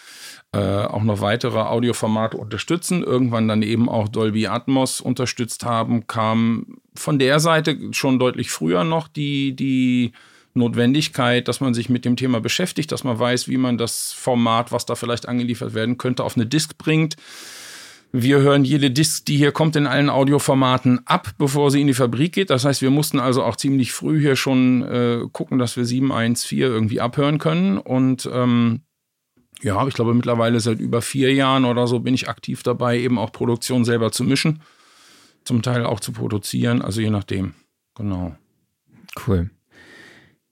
äh, 0.55 0.59
auch 0.59 1.03
noch 1.03 1.21
weitere 1.21 1.61
Audioformate 1.61 2.37
unterstützen, 2.37 3.03
irgendwann 3.03 3.49
dann 3.49 3.63
eben 3.63 3.89
auch 3.89 4.09
Dolby 4.09 4.47
Atmos 4.49 5.01
unterstützt 5.01 5.65
haben, 5.65 6.07
kam 6.07 6.79
von 6.95 7.19
der 7.19 7.41
Seite 7.41 7.79
schon 7.93 8.19
deutlich 8.19 8.51
früher 8.51 8.85
noch 8.85 9.09
die, 9.09 9.57
die 9.57 10.13
Notwendigkeit, 10.55 11.49
dass 11.49 11.61
man 11.61 11.73
sich 11.73 11.89
mit 11.89 12.05
dem 12.05 12.17
Thema 12.17 12.41
beschäftigt, 12.41 12.93
dass 12.93 13.05
man 13.05 13.19
weiß, 13.19 13.49
wie 13.49 13.57
man 13.57 13.79
das 13.79 14.13
Format, 14.13 14.73
was 14.73 14.85
da 14.85 14.95
vielleicht 14.95 15.27
angeliefert 15.27 15.73
werden 15.73 15.97
könnte, 15.97 16.25
auf 16.25 16.37
eine 16.37 16.47
Disk 16.47 16.77
bringt. 16.77 17.17
Wir 18.15 18.41
hören 18.41 18.67
jede 18.67 18.91
Disk, 18.91 19.25
die 19.25 19.39
hier 19.39 19.53
kommt, 19.53 19.75
in 19.75 19.87
allen 19.87 20.11
Audioformaten 20.11 21.01
ab, 21.07 21.31
bevor 21.39 21.71
sie 21.71 21.81
in 21.81 21.87
die 21.87 21.95
Fabrik 21.95 22.35
geht. 22.35 22.51
Das 22.51 22.67
heißt, 22.67 22.83
wir 22.83 22.91
mussten 22.91 23.19
also 23.19 23.43
auch 23.43 23.57
ziemlich 23.57 23.93
früh 23.93 24.21
hier 24.21 24.37
schon 24.37 24.83
äh, 24.83 25.21
gucken, 25.33 25.59
dass 25.59 25.79
wir 25.79 25.87
714 25.87 26.59
irgendwie 26.59 27.01
abhören 27.01 27.39
können. 27.39 27.79
Und 27.79 28.29
ähm, 28.31 28.83
ja, 29.63 29.87
ich 29.87 29.95
glaube, 29.95 30.15
mittlerweile 30.15 30.61
seit 30.61 30.81
über 30.81 31.03
vier 31.03 31.33
Jahren 31.33 31.65
oder 31.65 31.87
so 31.87 32.01
bin 32.01 32.15
ich 32.15 32.29
aktiv 32.29 32.63
dabei, 32.63 32.99
eben 32.99 33.19
auch 33.19 33.33
Produktion 33.33 33.85
selber 33.85 34.13
zu 34.13 34.25
mischen. 34.25 34.61
Zum 35.45 35.63
Teil 35.63 35.85
auch 35.85 36.01
zu 36.01 36.13
produzieren, 36.13 36.83
also 36.83 37.01
je 37.01 37.11
nachdem. 37.11 37.55
Genau. 37.97 38.37
Cool. 39.27 39.51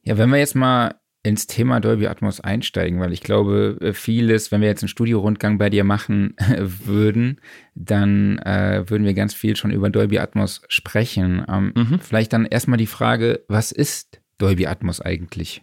Ja, 0.03 0.19
wenn 0.19 0.31
wir 0.31 0.39
jetzt 0.39 0.57
mal 0.57 0.95
ins 1.23 1.47
Thema 1.47 1.81
Dolby 1.81 2.07
Atmos 2.07 2.41
einsteigen, 2.41 2.99
weil 2.99 3.13
ich 3.13 3.21
glaube, 3.21 3.77
äh, 3.81 3.93
vieles, 3.93 4.51
wenn 4.51 4.63
wir 4.63 4.69
jetzt 4.69 4.83
einen 4.83 4.89
Studiorundgang 4.89 5.59
bei 5.59 5.69
dir 5.69 5.85
machen 5.85 6.35
würden, 6.59 7.41
dann 7.75 8.39
äh, 8.39 8.85
würden 8.89 9.05
wir 9.05 9.15
ganz 9.15 9.35
viel 9.35 9.55
schon 9.57 9.71
über 9.71 9.91
Dolby 9.91 10.19
Atmos 10.19 10.63
sprechen. 10.69 11.45
Ähm, 11.49 11.73
Mhm. 11.77 12.01
Vielleicht 12.01 12.33
dann 12.33 12.47
erstmal 12.47 12.79
die 12.79 12.87
Frage, 12.87 13.45
was 13.49 13.71
ist 13.71 14.21
Dolby 14.39 14.67
Atmos 14.67 15.01
eigentlich? 15.01 15.63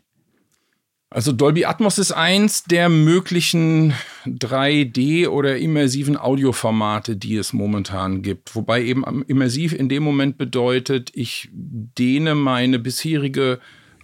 Also 1.10 1.32
Dolby 1.32 1.64
Atmos 1.64 2.00
ist 2.00 2.12
eins 2.12 2.66
der 2.66 2.90
möglichen 2.90 3.94
3D 4.26 5.30
oder 5.30 5.58
immersiven 5.58 6.18
Audioformate, 6.18 7.16
die 7.16 7.38
es 7.38 7.54
momentan 7.54 8.22
gibt. 8.24 8.56
Wobei 8.56 8.84
eben 8.84 9.24
immersiv 9.24 9.72
in 9.72 9.88
dem 9.88 10.04
Moment 10.04 10.38
bedeutet, 10.38 11.12
ich 11.14 11.48
dehne 11.54 12.36
meine 12.36 12.78
bisherige 12.78 13.60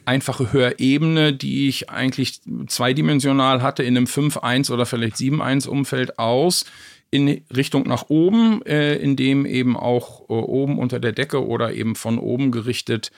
einfache 0.05 0.53
Hörebene, 0.53 1.33
die 1.33 1.67
ich 1.67 1.89
eigentlich 1.89 2.41
zweidimensional 2.67 3.61
hatte 3.61 3.83
in 3.83 3.97
einem 3.97 4.05
5.1 4.05 4.71
oder 4.71 4.85
vielleicht 4.85 5.17
7.1 5.17 5.67
Umfeld 5.67 6.19
aus 6.19 6.65
in 7.11 7.41
Richtung 7.55 7.83
nach 7.83 8.09
oben, 8.09 8.61
äh, 8.65 8.95
in 8.95 9.17
dem 9.17 9.45
eben 9.45 9.75
auch 9.75 10.21
äh, 10.29 10.33
oben 10.33 10.79
unter 10.79 10.99
der 10.99 11.11
Decke 11.11 11.45
oder 11.45 11.73
eben 11.73 11.95
von 11.95 12.17
oben 12.17 12.51
gerichtet 12.51 13.11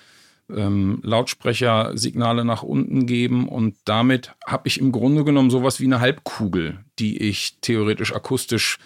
ähm, 0.54 1.00
Lautsprechersignale 1.04 2.44
nach 2.46 2.64
unten 2.64 3.06
geben 3.06 3.48
und 3.48 3.76
damit 3.86 4.34
habe 4.46 4.68
ich 4.68 4.80
im 4.80 4.92
Grunde 4.92 5.24
genommen 5.24 5.50
sowas 5.50 5.80
wie 5.80 5.86
eine 5.86 6.00
Halbkugel, 6.00 6.80
die 7.00 7.18
ich 7.18 7.58
theoretisch 7.62 8.14
akustisch 8.14 8.78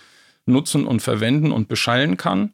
nutzen 0.46 0.86
und 0.86 1.02
verwenden 1.02 1.52
und 1.52 1.68
beschallen 1.68 2.16
kann. 2.18 2.54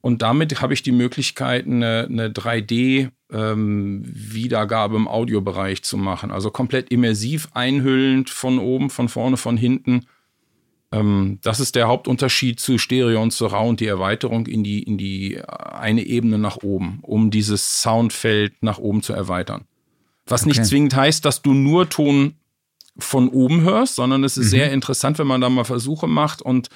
Und 0.00 0.22
damit 0.22 0.60
habe 0.60 0.74
ich 0.74 0.82
die 0.82 0.92
Möglichkeit, 0.92 1.66
eine, 1.66 2.06
eine 2.10 2.28
3D-Wiedergabe 2.28 4.96
ähm, 4.96 5.02
im 5.02 5.08
Audiobereich 5.08 5.82
zu 5.82 5.96
machen. 5.96 6.30
Also 6.30 6.50
komplett 6.50 6.90
immersiv 6.90 7.48
einhüllend 7.54 8.28
von 8.28 8.58
oben, 8.58 8.90
von 8.90 9.08
vorne, 9.08 9.38
von 9.38 9.56
hinten 9.56 10.04
ähm, 10.94 11.38
das 11.42 11.58
ist 11.58 11.74
der 11.74 11.88
Hauptunterschied 11.88 12.60
zu 12.60 12.78
Stereo 12.78 13.20
und 13.20 13.32
Surround, 13.32 13.80
die 13.80 13.86
Erweiterung 13.86 14.46
in 14.46 14.62
die, 14.62 14.82
in 14.82 14.96
die 14.96 15.40
eine 15.44 16.02
Ebene 16.02 16.38
nach 16.38 16.58
oben, 16.62 17.00
um 17.02 17.30
dieses 17.30 17.82
Soundfeld 17.82 18.62
nach 18.62 18.78
oben 18.78 19.02
zu 19.02 19.12
erweitern. 19.12 19.64
Was 20.26 20.42
okay. 20.42 20.50
nicht 20.50 20.64
zwingend 20.66 20.94
heißt, 20.94 21.24
dass 21.24 21.42
du 21.42 21.52
nur 21.52 21.88
Ton 21.88 22.34
von 22.96 23.28
oben 23.28 23.62
hörst, 23.62 23.96
sondern 23.96 24.22
es 24.22 24.36
ist 24.36 24.46
mhm. 24.46 24.50
sehr 24.50 24.72
interessant, 24.72 25.18
wenn 25.18 25.26
man 25.26 25.40
da 25.40 25.48
mal 25.48 25.64
Versuche 25.64 26.06
macht 26.06 26.40
und 26.40 26.68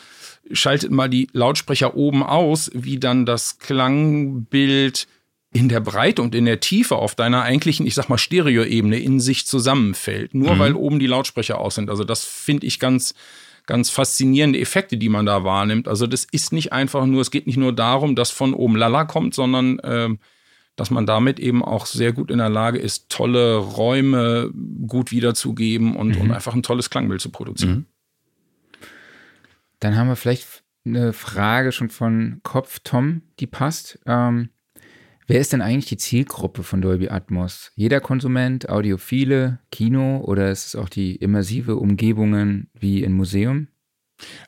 schaltet 0.51 0.91
mal 0.91 1.09
die 1.09 1.29
Lautsprecher 1.33 1.97
oben 1.97 2.25
aus, 2.25 2.73
wie 2.75 2.99
dann 2.99 3.25
das 3.25 3.59
Klangbild 3.59 5.07
in 5.53 5.69
der 5.69 5.81
Breite 5.81 6.23
und 6.23 6.35
in 6.35 6.45
der 6.45 6.59
Tiefe 6.59 6.97
auf 6.97 7.15
deiner 7.15 7.43
eigentlichen, 7.43 7.87
ich 7.87 7.95
sag 7.95 8.09
mal, 8.09 8.19
Stereoebene 8.19 8.99
in 8.99 9.21
sich 9.21 9.47
zusammenfällt. 9.47 10.35
Nur 10.35 10.57
mhm. 10.57 10.59
weil 10.59 10.75
oben 10.75 10.99
die 10.99 11.07
Lautsprecher 11.07 11.59
aus 11.59 11.77
sind. 11.77 11.89
Also 11.89 12.03
das 12.03 12.25
finde 12.25 12.67
ich 12.67 12.81
ganz, 12.81 13.15
ganz 13.69 13.91
faszinierende 13.91 14.59
Effekte, 14.59 14.97
die 14.97 15.11
man 15.11 15.27
da 15.27 15.45
wahrnimmt. 15.45 15.89
Also 15.89 16.07
das 16.07 16.25
ist 16.25 16.53
nicht 16.53 16.73
einfach 16.73 17.05
nur, 17.05 17.21
es 17.21 17.31
geht 17.31 17.47
nicht 17.47 17.59
nur 17.59 17.75
darum, 17.75 18.17
dass 18.17 18.31
von 18.31 18.55
oben 18.55 18.75
Lala 18.75 19.05
kommt, 19.05 19.35
sondern 19.35 19.79
äh, 19.81 20.09
dass 20.75 20.91
man 20.91 21.05
damit 21.05 21.39
eben 21.39 21.63
auch 21.63 21.85
sehr 21.85 22.13
gut 22.13 22.31
in 22.31 22.39
der 22.39 22.49
Lage 22.49 22.79
ist, 22.79 23.11
tolle 23.11 23.57
Räume 23.57 24.51
gut 24.87 25.11
wiederzugeben 25.11 25.97
und, 25.97 26.17
mhm. 26.17 26.23
und 26.23 26.31
einfach 26.33 26.55
ein 26.55 26.63
tolles 26.63 26.89
Klangbild 26.89 27.21
zu 27.21 27.31
produzieren. 27.31 27.71
Mhm. 27.71 27.87
Dann 29.81 29.97
haben 29.97 30.09
wir 30.09 30.17
vielleicht 30.17 30.65
eine 30.87 31.13
Frage 31.13 31.71
schon 31.71 31.91
von 31.91 32.41
Kopf 32.43 32.79
Tom, 32.83 33.23
die 33.39 33.47
passt. 33.47 33.99
Ähm, 34.07 34.49
Wer 35.31 35.41
ist 35.41 35.53
denn 35.53 35.61
eigentlich 35.61 35.85
die 35.85 35.99
Zielgruppe 35.99 36.63
von 36.63 36.81
Dolby 36.81 37.11
Atmos? 37.11 37.71
Jeder 37.77 38.01
Konsument, 38.01 38.71
Audiophile, 38.71 39.59
Kino 39.71 40.23
oder 40.25 40.51
ist 40.51 40.69
es 40.69 40.75
auch 40.75 40.89
die 40.89 41.17
immersive 41.17 41.77
Umgebungen 41.77 42.71
wie 42.73 43.03
im 43.03 43.13
Museum? 43.13 43.69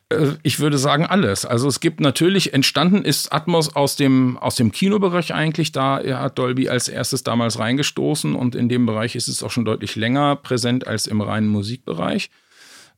Äh, 0.09 0.29
ich 0.43 0.59
würde 0.59 0.79
sagen 0.79 1.05
alles. 1.05 1.45
Also 1.45 1.69
es 1.69 1.81
gibt 1.81 2.01
natürlich, 2.01 2.55
entstanden 2.55 3.05
ist 3.05 3.31
Atmos 3.31 3.77
aus 3.77 3.97
dem, 3.97 4.39
aus 4.39 4.55
dem 4.55 4.73
Kinobereich 4.73 5.35
eigentlich. 5.35 5.71
Da 5.71 6.03
hat 6.03 6.39
Dolby 6.39 6.71
als 6.71 6.89
erstes 6.89 7.23
damals 7.25 7.59
reingestoßen 7.59 8.35
und 8.35 8.55
in 8.55 8.71
dem 8.71 8.87
Bereich 8.87 9.17
ist 9.17 9.29
es 9.29 9.43
auch 9.43 9.51
schon 9.51 9.67
deutlich 9.67 9.97
länger 9.97 10.35
präsent 10.35 10.87
als 10.87 11.07
im 11.07 11.21
reinen 11.21 11.49
Musikbereich. 11.49 12.31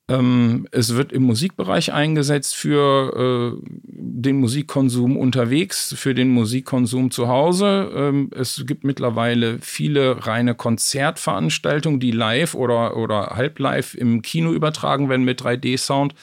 Ähm, 0.08 0.66
es 0.72 0.94
wird 0.94 1.12
im 1.12 1.22
Musikbereich 1.22 1.92
eingesetzt 1.92 2.56
für 2.56 3.56
äh, 3.62 3.72
den 3.84 4.36
Musikkonsum 4.36 5.16
unterwegs, 5.16 5.94
für 5.96 6.14
den 6.14 6.28
Musikkonsum 6.30 7.10
zu 7.10 7.28
Hause. 7.28 7.90
Ähm, 7.94 8.30
es 8.34 8.64
gibt 8.66 8.84
mittlerweile 8.84 9.58
viele 9.60 10.26
reine 10.26 10.54
Konzertveranstaltungen, 10.54 12.00
die 12.00 12.10
live 12.10 12.54
oder, 12.54 12.96
oder 12.96 13.34
halb 13.36 13.58
live 13.60 13.94
im 13.94 14.22
Kino 14.22 14.52
übertragen 14.52 15.08
werden 15.08 15.24
mit 15.24 15.40
3D-Sound. 15.40 16.14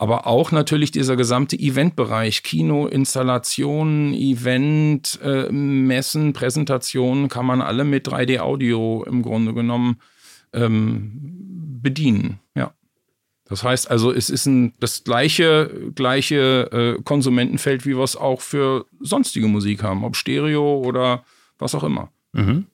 Aber 0.00 0.28
auch 0.28 0.52
natürlich 0.52 0.92
dieser 0.92 1.16
gesamte 1.16 1.58
Eventbereich, 1.58 2.44
Kino, 2.44 2.86
Installationen, 2.86 4.14
Event, 4.14 5.18
äh, 5.24 5.50
Messen, 5.50 6.32
Präsentationen 6.32 7.28
kann 7.28 7.44
man 7.44 7.60
alle 7.60 7.82
mit 7.82 8.06
3D-Audio 8.06 9.04
im 9.08 9.22
Grunde 9.22 9.54
genommen 9.54 9.98
ähm, 10.52 11.10
bedienen. 11.82 12.38
Ja. 12.54 12.72
Das 13.48 13.64
heißt 13.64 13.90
also, 13.90 14.12
es 14.12 14.28
ist 14.28 14.46
ein, 14.46 14.74
das 14.78 15.04
gleiche, 15.04 15.90
gleiche 15.94 16.96
äh, 16.98 17.02
Konsumentenfeld, 17.02 17.86
wie 17.86 17.96
wir 17.96 18.04
es 18.04 18.14
auch 18.14 18.42
für 18.42 18.84
sonstige 19.00 19.48
Musik 19.48 19.82
haben, 19.82 20.04
ob 20.04 20.16
Stereo 20.16 20.82
oder 20.84 21.24
was 21.58 21.74
auch 21.74 21.82
immer. 21.82 22.10
Mhm. 22.32 22.66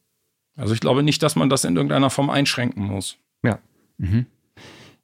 Also 0.57 0.75
ich 0.75 0.81
glaube 0.81 1.05
nicht, 1.05 1.23
dass 1.23 1.37
man 1.37 1.49
das 1.49 1.65
in 1.65 1.77
irgendeiner 1.77 2.11
Form 2.11 2.29
einschränken 2.29 2.85
muss. 2.85 3.17
Ja. 3.45 3.61
Mhm. 3.99 4.27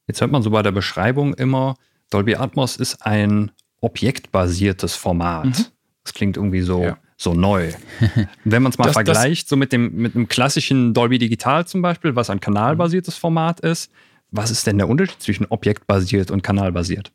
Jetzt 0.07 0.19
hört 0.19 0.31
man 0.31 0.43
so 0.43 0.49
bei 0.49 0.61
der 0.61 0.71
Beschreibung 0.71 1.33
immer, 1.35 1.75
Dolby 2.09 2.35
Atmos 2.35 2.75
ist 2.75 3.05
ein 3.05 3.51
objektbasiertes 3.79 4.95
Format. 4.95 5.45
Mhm. 5.45 5.65
Das 6.03 6.13
klingt 6.13 6.35
irgendwie 6.35 6.61
so, 6.61 6.83
ja. 6.83 6.97
so 7.15 7.33
neu. 7.33 7.71
Wenn 8.43 8.63
man 8.63 8.73
es 8.73 8.77
mal 8.77 8.85
das, 8.85 8.93
vergleicht, 8.93 9.43
das, 9.43 9.49
so 9.49 9.55
mit 9.55 9.71
dem, 9.71 9.95
mit 9.95 10.15
einem 10.15 10.27
klassischen 10.27 10.93
Dolby 10.93 11.17
Digital 11.17 11.65
zum 11.65 11.81
Beispiel, 11.81 12.15
was 12.17 12.29
ein 12.29 12.41
kanalbasiertes 12.41 13.15
Format 13.15 13.61
ist, 13.61 13.89
was 14.31 14.49
ist 14.49 14.65
denn 14.65 14.77
der 14.77 14.89
Unterschied 14.89 15.21
zwischen 15.21 15.45
objektbasiert 15.45 16.31
und 16.31 16.41
kanalbasiert? 16.41 17.11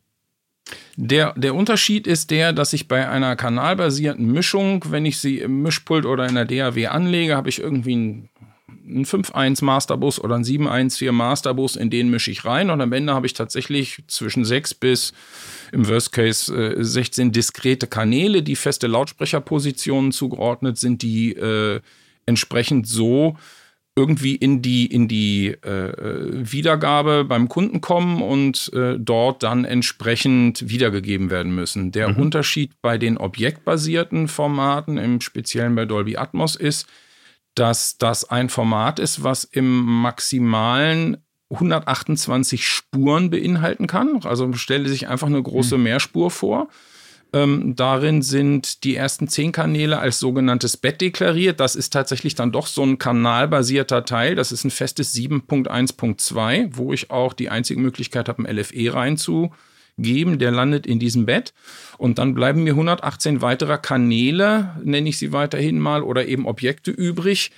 Der, 0.96 1.32
der 1.34 1.54
Unterschied 1.54 2.06
ist 2.06 2.30
der, 2.30 2.52
dass 2.52 2.72
ich 2.72 2.88
bei 2.88 3.08
einer 3.08 3.36
kanalbasierten 3.36 4.30
Mischung, 4.32 4.84
wenn 4.88 5.06
ich 5.06 5.18
sie 5.18 5.38
im 5.38 5.62
Mischpult 5.62 6.06
oder 6.06 6.26
in 6.26 6.34
der 6.34 6.44
DAW 6.44 6.86
anlege, 6.86 7.36
habe 7.36 7.48
ich 7.48 7.60
irgendwie 7.60 7.92
einen, 7.92 8.28
einen 8.68 9.04
5.1 9.04 9.64
Masterbus 9.64 10.18
oder 10.18 10.34
einen 10.34 10.44
7.1.4 10.44 11.12
Masterbus, 11.12 11.76
in 11.76 11.90
den 11.90 12.10
mische 12.10 12.30
ich 12.30 12.44
rein 12.44 12.70
und 12.70 12.80
am 12.80 12.92
Ende 12.92 13.14
habe 13.14 13.26
ich 13.26 13.34
tatsächlich 13.34 14.02
zwischen 14.08 14.44
6 14.44 14.74
bis 14.74 15.12
im 15.70 15.86
Worst 15.86 16.12
Case 16.12 16.54
äh, 16.54 16.82
16 16.82 17.30
diskrete 17.30 17.86
Kanäle, 17.86 18.42
die 18.42 18.56
feste 18.56 18.86
Lautsprecherpositionen 18.86 20.12
zugeordnet 20.12 20.78
sind, 20.78 21.02
die 21.02 21.34
äh, 21.34 21.80
entsprechend 22.24 22.88
so 22.88 23.36
irgendwie 23.98 24.34
in 24.36 24.60
die, 24.60 24.84
in 24.86 25.08
die 25.08 25.48
äh, 25.48 25.92
Wiedergabe 26.30 27.24
beim 27.24 27.48
Kunden 27.48 27.80
kommen 27.80 28.20
und 28.20 28.70
äh, 28.74 28.98
dort 28.98 29.42
dann 29.42 29.64
entsprechend 29.64 30.68
wiedergegeben 30.68 31.30
werden 31.30 31.54
müssen. 31.54 31.92
Der 31.92 32.10
mhm. 32.10 32.16
Unterschied 32.16 32.72
bei 32.82 32.98
den 32.98 33.16
objektbasierten 33.16 34.28
Formaten, 34.28 34.98
im 34.98 35.22
Speziellen 35.22 35.74
bei 35.74 35.86
Dolby 35.86 36.18
Atmos, 36.18 36.56
ist, 36.56 36.86
dass 37.54 37.96
das 37.96 38.28
ein 38.28 38.50
Format 38.50 38.98
ist, 38.98 39.24
was 39.24 39.44
im 39.44 39.82
maximalen 39.82 41.16
128 41.50 42.66
Spuren 42.66 43.30
beinhalten 43.30 43.86
kann. 43.86 44.20
Also 44.24 44.52
stelle 44.52 44.90
sich 44.90 45.08
einfach 45.08 45.28
eine 45.28 45.42
große 45.42 45.78
mhm. 45.78 45.84
Mehrspur 45.84 46.30
vor. 46.30 46.68
Ähm, 47.36 47.74
darin 47.76 48.22
sind 48.22 48.84
die 48.84 48.96
ersten 48.96 49.28
zehn 49.28 49.52
Kanäle 49.52 49.98
als 49.98 50.18
sogenanntes 50.18 50.76
Bett 50.76 51.00
deklariert. 51.00 51.60
Das 51.60 51.76
ist 51.76 51.92
tatsächlich 51.92 52.34
dann 52.34 52.52
doch 52.52 52.66
so 52.66 52.82
ein 52.82 52.98
kanalbasierter 52.98 54.04
Teil. 54.04 54.34
Das 54.34 54.52
ist 54.52 54.64
ein 54.64 54.70
festes 54.70 55.14
7.1.2, 55.14 56.70
wo 56.72 56.92
ich 56.92 57.10
auch 57.10 57.32
die 57.34 57.50
einzige 57.50 57.80
Möglichkeit 57.80 58.28
habe, 58.28 58.42
ein 58.42 58.56
LFE 58.56 58.94
reinzugeben. 58.94 60.38
Der 60.38 60.50
landet 60.50 60.86
in 60.86 60.98
diesem 60.98 61.26
Bett. 61.26 61.52
Und 61.98 62.18
dann 62.18 62.34
bleiben 62.34 62.64
mir 62.64 62.72
118 62.72 63.42
weitere 63.42 63.76
Kanäle, 63.76 64.76
nenne 64.82 65.08
ich 65.08 65.18
sie 65.18 65.32
weiterhin 65.32 65.78
mal, 65.78 66.02
oder 66.02 66.26
eben 66.26 66.46
Objekte 66.46 66.90
übrig, 66.90 67.50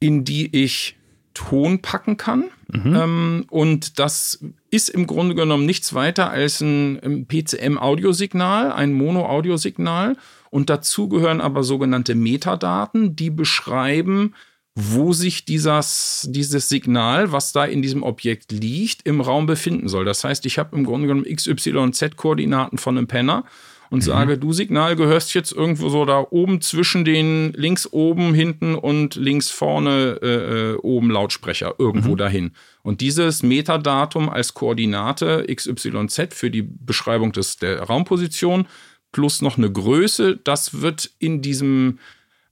in 0.00 0.24
die 0.24 0.56
ich 0.56 0.96
Ton 1.34 1.80
packen 1.80 2.16
kann. 2.16 2.44
Mhm. 2.68 2.96
Ähm, 2.96 3.44
und 3.50 3.98
das 3.98 4.44
ist 4.72 4.88
im 4.88 5.06
Grunde 5.06 5.34
genommen 5.34 5.66
nichts 5.66 5.92
weiter 5.92 6.30
als 6.30 6.62
ein 6.62 7.26
PCM-Audiosignal, 7.28 8.72
ein 8.72 8.94
Mono-Audiosignal. 8.94 10.16
Und 10.50 10.70
dazu 10.70 11.08
gehören 11.08 11.40
aber 11.42 11.62
sogenannte 11.62 12.14
Metadaten, 12.14 13.14
die 13.14 13.30
beschreiben, 13.30 14.34
wo 14.74 15.12
sich 15.12 15.44
dieses, 15.44 16.26
dieses 16.30 16.70
Signal, 16.70 17.32
was 17.32 17.52
da 17.52 17.66
in 17.66 17.82
diesem 17.82 18.02
Objekt 18.02 18.50
liegt, 18.50 19.06
im 19.06 19.20
Raum 19.20 19.44
befinden 19.44 19.88
soll. 19.88 20.06
Das 20.06 20.24
heißt, 20.24 20.46
ich 20.46 20.58
habe 20.58 20.74
im 20.74 20.84
Grunde 20.84 21.06
genommen 21.06 21.26
X, 21.26 21.46
Y, 21.46 21.92
Z-Koordinaten 21.92 22.78
von 22.78 22.96
einem 22.96 23.06
Penner 23.06 23.44
und 23.92 23.98
mhm. 23.98 24.04
sage, 24.04 24.38
du 24.38 24.54
Signal 24.54 24.96
gehörst 24.96 25.34
jetzt 25.34 25.52
irgendwo 25.52 25.90
so 25.90 26.06
da 26.06 26.26
oben 26.30 26.62
zwischen 26.62 27.04
den 27.04 27.52
links 27.52 27.86
oben, 27.92 28.32
hinten 28.32 28.74
und 28.74 29.16
links 29.16 29.50
vorne 29.50 30.18
äh, 30.22 30.72
äh 30.72 30.74
oben 30.76 31.10
Lautsprecher 31.10 31.74
irgendwo 31.76 32.12
mhm. 32.12 32.16
dahin. 32.16 32.50
Und 32.82 33.02
dieses 33.02 33.42
Metadatum 33.42 34.30
als 34.30 34.54
Koordinate 34.54 35.44
XYZ 35.46 36.28
für 36.30 36.50
die 36.50 36.62
Beschreibung 36.62 37.32
des, 37.32 37.58
der 37.58 37.82
Raumposition 37.82 38.66
plus 39.12 39.42
noch 39.42 39.58
eine 39.58 39.70
Größe, 39.70 40.38
das 40.42 40.80
wird 40.80 41.10
in 41.18 41.42
diesem 41.42 41.98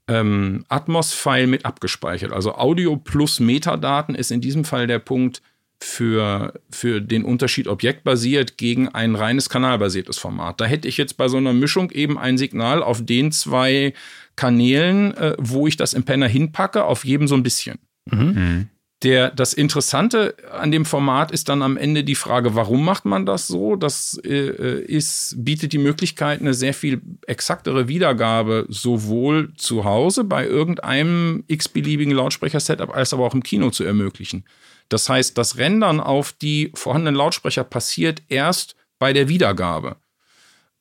ähm, 0.09 0.67
Atmos-File 0.69 1.47
mit 1.47 1.65
abgespeichert. 1.65 2.35
Also 2.35 2.55
Audio 2.55 2.99
plus 2.99 3.41
Metadaten 3.41 4.15
ist 4.15 4.31
in 4.31 4.43
diesem 4.43 4.67
Fall 4.67 4.87
der 4.87 4.99
Punkt 4.99 5.41
für, 5.83 6.61
für 6.71 7.01
den 7.01 7.25
Unterschied 7.25 7.67
objektbasiert 7.67 8.59
gegen 8.59 8.89
ein 8.89 9.15
reines 9.15 9.49
kanalbasiertes 9.49 10.19
Format. 10.19 10.61
Da 10.61 10.67
hätte 10.67 10.89
ich 10.89 10.97
jetzt 10.97 11.17
bei 11.17 11.29
so 11.29 11.39
einer 11.39 11.53
Mischung 11.53 11.91
eben 11.91 12.19
ein 12.19 12.37
Signal 12.37 12.83
auf 12.83 13.05
den 13.05 13.33
zwei 13.33 13.95
Kanälen, 14.37 15.17
äh, 15.17 15.37
wo 15.39 15.67
ich 15.67 15.77
das 15.77 15.95
Impenner 15.95 16.29
hinpacke, 16.29 16.85
auf 16.85 17.05
jedem 17.05 17.29
so 17.29 17.35
ein 17.35 17.43
bisschen. 17.43 17.79
Mhm. 18.11 18.69
Der, 19.03 19.31
das 19.31 19.55
Interessante 19.55 20.35
an 20.53 20.71
dem 20.71 20.85
Format 20.85 21.31
ist 21.31 21.49
dann 21.49 21.63
am 21.63 21.79
Ende 21.79 22.05
die 22.05 22.15
Frage, 22.15 22.55
warum 22.55 22.85
macht 22.85 23.07
man 23.07 23.25
das 23.25 23.47
so? 23.47 23.75
Das 23.77 24.21
äh, 24.25 24.83
ist, 24.83 25.37
bietet 25.39 25.73
die 25.73 25.79
Möglichkeit, 25.79 26.41
eine 26.41 26.53
sehr 26.53 26.75
viel 26.75 27.01
exaktere 27.27 27.89
Wiedergabe 27.89 28.67
sowohl 28.69 29.55
zu 29.57 29.85
Hause 29.85 30.25
bei 30.25 30.47
irgendeinem 30.47 31.45
x-beliebigen 31.47 32.13
Lautsprecher-Setup 32.13 32.95
als 32.95 33.15
aber 33.15 33.25
auch 33.25 33.35
im 33.35 33.43
Kino 33.43 33.71
zu 33.71 33.85
ermöglichen. 33.85 34.45
Das 34.91 35.09
heißt, 35.09 35.39
das 35.39 35.57
Rendern 35.57 36.01
auf 36.01 36.33
die 36.33 36.71
vorhandenen 36.75 37.15
Lautsprecher 37.15 37.65
passiert 37.65 38.23
erst 38.29 38.77
bei 38.99 39.15
der 39.15 39.29
Wiedergabe. 39.29 39.97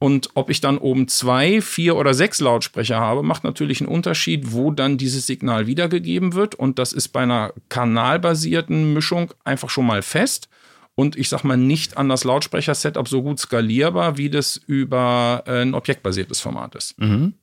Und 0.01 0.29
ob 0.35 0.49
ich 0.49 0.61
dann 0.61 0.77
oben 0.77 1.09
zwei, 1.09 1.61
vier 1.61 1.97
oder 1.97 2.13
sechs 2.13 2.39
Lautsprecher 2.39 2.97
habe, 2.97 3.21
macht 3.21 3.43
natürlich 3.43 3.81
einen 3.81 3.89
Unterschied, 3.89 4.53
wo 4.53 4.71
dann 4.71 4.97
dieses 4.97 5.27
Signal 5.27 5.67
wiedergegeben 5.67 6.33
wird. 6.33 6.55
Und 6.55 6.79
das 6.79 6.93
ist 6.93 7.09
bei 7.09 7.21
einer 7.21 7.53
kanalbasierten 7.67 8.93
Mischung 8.93 9.33
einfach 9.43 9.69
schon 9.69 9.85
mal 9.85 10.01
fest. 10.01 10.47
Und 10.95 11.17
ich 11.17 11.27
sag 11.27 11.43
mal 11.43 11.57
nicht 11.57 11.97
an 11.97 12.07
das 12.07 12.23
Lautsprecher-Setup 12.23 13.07
so 13.09 13.21
gut 13.23 13.39
skalierbar, 13.39 14.17
wie 14.17 14.29
das 14.29 14.55
über 14.55 15.43
äh, 15.45 15.61
ein 15.61 15.73
objektbasiertes 15.73 16.39
Format 16.39 16.75
ist. 16.75 16.97
Mhm. 16.97 17.33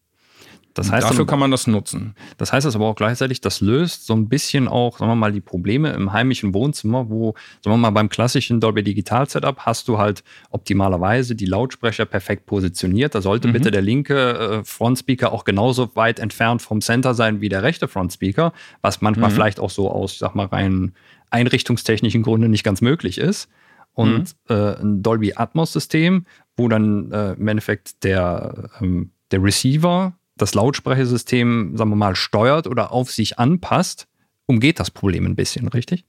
Das 0.76 0.92
heißt 0.92 1.04
Dafür 1.04 1.18
dann, 1.20 1.26
kann 1.26 1.38
man 1.38 1.50
das 1.50 1.66
nutzen. 1.66 2.14
Das 2.36 2.52
heißt 2.52 2.66
das 2.66 2.76
aber 2.76 2.84
auch 2.84 2.96
gleichzeitig, 2.96 3.40
das 3.40 3.62
löst 3.62 4.04
so 4.04 4.14
ein 4.14 4.28
bisschen 4.28 4.68
auch, 4.68 4.98
sagen 4.98 5.10
wir 5.10 5.16
mal, 5.16 5.32
die 5.32 5.40
Probleme 5.40 5.90
im 5.92 6.12
heimischen 6.12 6.52
Wohnzimmer, 6.52 7.08
wo, 7.08 7.34
sagen 7.64 7.74
wir 7.74 7.78
mal, 7.78 7.90
beim 7.90 8.10
klassischen 8.10 8.60
Dolby 8.60 8.82
Digital 8.82 9.26
Setup 9.26 9.58
hast 9.60 9.88
du 9.88 9.96
halt 9.96 10.22
optimalerweise 10.50 11.34
die 11.34 11.46
Lautsprecher 11.46 12.04
perfekt 12.04 12.44
positioniert. 12.44 13.14
Da 13.14 13.22
sollte 13.22 13.48
mhm. 13.48 13.54
bitte 13.54 13.70
der 13.70 13.80
linke 13.80 14.32
äh, 14.60 14.64
Frontspeaker 14.64 15.32
auch 15.32 15.44
genauso 15.44 15.96
weit 15.96 16.18
entfernt 16.18 16.60
vom 16.60 16.82
Center 16.82 17.14
sein 17.14 17.40
wie 17.40 17.48
der 17.48 17.62
rechte 17.62 17.88
Frontspeaker, 17.88 18.52
was 18.82 19.00
manchmal 19.00 19.30
mhm. 19.30 19.34
vielleicht 19.34 19.58
auch 19.58 19.70
so 19.70 19.90
aus, 19.90 20.18
sag 20.18 20.34
mal, 20.34 20.46
rein 20.46 20.92
einrichtungstechnischen 21.30 22.22
Gründen 22.22 22.50
nicht 22.50 22.64
ganz 22.64 22.82
möglich 22.82 23.16
ist. 23.16 23.48
Und 23.94 24.36
mhm. 24.50 24.54
äh, 24.54 24.80
ein 24.82 25.02
Dolby 25.02 25.32
Atmos 25.36 25.72
System, 25.72 26.26
wo 26.54 26.68
dann 26.68 27.10
äh, 27.12 27.32
im 27.32 27.48
Endeffekt 27.48 28.04
der, 28.04 28.68
ähm, 28.82 29.12
der 29.30 29.42
Receiver 29.42 30.12
das 30.36 30.54
Lautsprechersystem, 30.54 31.76
sagen 31.76 31.90
wir 31.90 31.96
mal, 31.96 32.14
steuert 32.14 32.66
oder 32.66 32.92
auf 32.92 33.10
sich 33.10 33.38
anpasst, 33.38 34.06
umgeht 34.46 34.78
das 34.80 34.90
Problem 34.90 35.26
ein 35.26 35.36
bisschen, 35.36 35.68
richtig? 35.68 36.04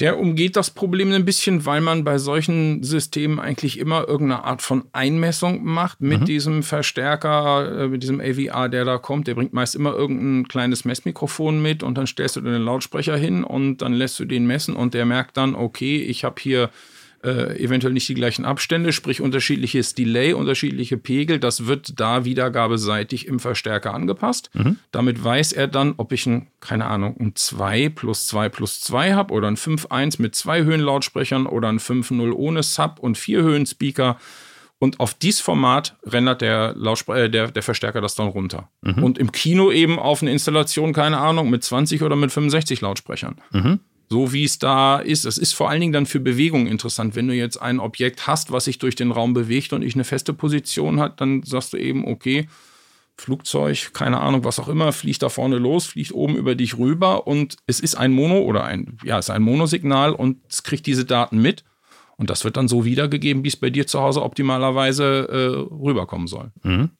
Der 0.00 0.20
umgeht 0.20 0.54
das 0.54 0.70
Problem 0.70 1.10
ein 1.12 1.24
bisschen, 1.24 1.66
weil 1.66 1.80
man 1.80 2.04
bei 2.04 2.18
solchen 2.18 2.84
Systemen 2.84 3.40
eigentlich 3.40 3.80
immer 3.80 4.06
irgendeine 4.06 4.44
Art 4.44 4.62
von 4.62 4.84
Einmessung 4.92 5.64
macht 5.64 6.00
mit 6.00 6.20
mhm. 6.20 6.24
diesem 6.24 6.62
Verstärker, 6.62 7.84
äh, 7.84 7.88
mit 7.88 8.04
diesem 8.04 8.20
AVR, 8.20 8.68
der 8.68 8.84
da 8.84 8.98
kommt. 8.98 9.26
Der 9.26 9.34
bringt 9.34 9.54
meist 9.54 9.74
immer 9.74 9.92
irgendein 9.92 10.46
kleines 10.46 10.84
Messmikrofon 10.84 11.60
mit 11.60 11.82
und 11.82 11.98
dann 11.98 12.06
stellst 12.06 12.36
du 12.36 12.40
den 12.40 12.62
Lautsprecher 12.62 13.16
hin 13.16 13.42
und 13.42 13.78
dann 13.78 13.92
lässt 13.92 14.20
du 14.20 14.24
den 14.24 14.46
messen 14.46 14.76
und 14.76 14.94
der 14.94 15.04
merkt 15.04 15.36
dann, 15.36 15.56
okay, 15.56 15.96
ich 15.96 16.22
habe 16.22 16.36
hier 16.40 16.70
äh, 17.24 17.62
eventuell 17.62 17.92
nicht 17.92 18.08
die 18.08 18.14
gleichen 18.14 18.44
Abstände, 18.44 18.92
sprich 18.92 19.20
unterschiedliches 19.20 19.94
Delay, 19.94 20.32
unterschiedliche 20.32 20.96
Pegel. 20.96 21.38
Das 21.38 21.66
wird 21.66 21.98
da 21.98 22.24
wiedergabeseitig 22.24 23.26
im 23.26 23.40
Verstärker 23.40 23.94
angepasst. 23.94 24.50
Mhm. 24.54 24.76
Damit 24.92 25.22
weiß 25.22 25.52
er 25.52 25.66
dann, 25.66 25.94
ob 25.96 26.12
ich 26.12 26.26
ein, 26.26 26.48
keine 26.60 26.86
Ahnung, 26.86 27.16
ein 27.18 27.34
2 27.34 27.88
plus 27.88 28.26
2 28.28 28.48
plus 28.48 28.80
2 28.80 29.14
habe 29.14 29.34
oder 29.34 29.48
ein 29.48 29.56
5.1 29.56 30.22
mit 30.22 30.34
zwei 30.34 30.62
Höhenlautsprechern 30.62 31.46
oder 31.46 31.68
ein 31.68 31.80
5.0 31.80 32.32
ohne 32.32 32.62
Sub 32.62 32.98
und 33.00 33.18
vier 33.18 33.42
Höhenspeaker. 33.42 34.18
Und 34.80 35.00
auf 35.00 35.14
dieses 35.14 35.40
Format 35.40 35.96
rendert 36.04 36.40
der, 36.40 36.76
äh, 37.08 37.28
der, 37.28 37.50
der 37.50 37.62
Verstärker 37.64 38.00
das 38.00 38.14
dann 38.14 38.28
runter. 38.28 38.70
Mhm. 38.82 39.02
Und 39.02 39.18
im 39.18 39.32
Kino 39.32 39.72
eben 39.72 39.98
auf 39.98 40.22
eine 40.22 40.30
Installation, 40.30 40.92
keine 40.92 41.18
Ahnung, 41.18 41.50
mit 41.50 41.64
20 41.64 42.02
oder 42.02 42.14
mit 42.14 42.30
65 42.30 42.80
Lautsprechern. 42.80 43.40
Mhm 43.50 43.80
so 44.08 44.32
wie 44.32 44.44
es 44.44 44.58
da 44.58 44.98
ist. 44.98 45.24
Es 45.24 45.38
ist 45.38 45.52
vor 45.52 45.68
allen 45.68 45.80
Dingen 45.80 45.92
dann 45.92 46.06
für 46.06 46.20
Bewegung 46.20 46.66
interessant. 46.66 47.14
Wenn 47.14 47.28
du 47.28 47.34
jetzt 47.34 47.60
ein 47.60 47.78
Objekt 47.78 48.26
hast, 48.26 48.50
was 48.50 48.64
sich 48.64 48.78
durch 48.78 48.94
den 48.94 49.12
Raum 49.12 49.34
bewegt 49.34 49.72
und 49.72 49.80
nicht 49.80 49.96
eine 49.96 50.04
feste 50.04 50.32
Position 50.32 51.00
hat, 51.00 51.20
dann 51.20 51.42
sagst 51.42 51.72
du 51.72 51.76
eben, 51.76 52.06
okay, 52.06 52.48
Flugzeug, 53.16 53.92
keine 53.94 54.20
Ahnung, 54.20 54.44
was 54.44 54.60
auch 54.60 54.68
immer, 54.68 54.92
fliegt 54.92 55.22
da 55.22 55.28
vorne 55.28 55.58
los, 55.58 55.86
fliegt 55.86 56.12
oben 56.12 56.36
über 56.36 56.54
dich 56.54 56.78
rüber 56.78 57.26
und 57.26 57.56
es 57.66 57.80
ist 57.80 57.96
ein 57.96 58.12
Mono 58.12 58.38
oder 58.38 58.64
ein, 58.64 58.96
ja, 59.04 59.18
es 59.18 59.26
ist 59.26 59.34
ein 59.34 59.42
Monosignal 59.42 60.12
und 60.12 60.38
es 60.48 60.62
kriegt 60.62 60.86
diese 60.86 61.04
Daten 61.04 61.42
mit. 61.42 61.64
Und 62.16 62.30
das 62.30 62.44
wird 62.44 62.56
dann 62.56 62.66
so 62.66 62.84
wiedergegeben, 62.84 63.44
wie 63.44 63.48
es 63.48 63.56
bei 63.56 63.70
dir 63.70 63.86
zu 63.86 64.00
Hause 64.00 64.22
optimalerweise 64.22 65.28
äh, 65.30 65.74
rüberkommen 65.74 66.26
soll. 66.26 66.50
Mhm. 66.62 66.90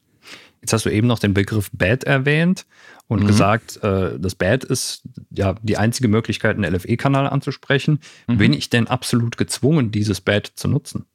Jetzt 0.61 0.73
hast 0.73 0.87
du 0.87 0.91
eben 0.91 1.07
noch 1.07 1.19
den 1.19 1.35
Begriff 1.35 1.71
Bad 1.73 2.05
erwähnt 2.05 2.67
und 3.09 3.23
mhm. 3.23 3.27
gesagt, 3.27 3.83
äh, 3.83 4.19
das 4.19 4.35
Bad 4.35 4.65
ist 4.65 5.03
ja 5.31 5.57
die 5.63 5.79
einzige 5.79 6.09
Möglichkeit, 6.09 6.57
einen 6.57 6.73
LFE-Kanal 6.73 7.27
anzusprechen. 7.27 8.01
Mhm. 8.27 8.39
Bin 8.39 8.53
ich 8.53 8.71
denn 8.71 8.87
absolut 8.87 9.37
gezwungen, 9.37 9.91
dieses 9.91 10.21
Bad 10.21 10.47
zu 10.55 10.69
nutzen? 10.69 11.07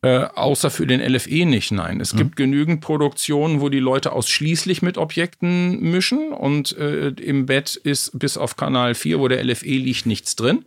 Äh, 0.00 0.26
außer 0.34 0.70
für 0.70 0.86
den 0.86 1.00
LFE 1.00 1.44
nicht, 1.44 1.72
nein. 1.72 2.00
Es 2.00 2.12
mhm. 2.12 2.18
gibt 2.18 2.36
genügend 2.36 2.80
Produktionen, 2.80 3.60
wo 3.60 3.68
die 3.68 3.80
Leute 3.80 4.12
ausschließlich 4.12 4.82
mit 4.82 4.96
Objekten 4.96 5.80
mischen 5.80 6.32
und 6.32 6.76
äh, 6.78 7.08
im 7.08 7.46
Bett 7.46 7.74
ist 7.74 8.16
bis 8.16 8.36
auf 8.36 8.56
Kanal 8.56 8.94
4, 8.94 9.18
wo 9.18 9.26
der 9.26 9.42
LFE 9.44 9.66
liegt, 9.66 10.06
nichts 10.06 10.36
drin. 10.36 10.64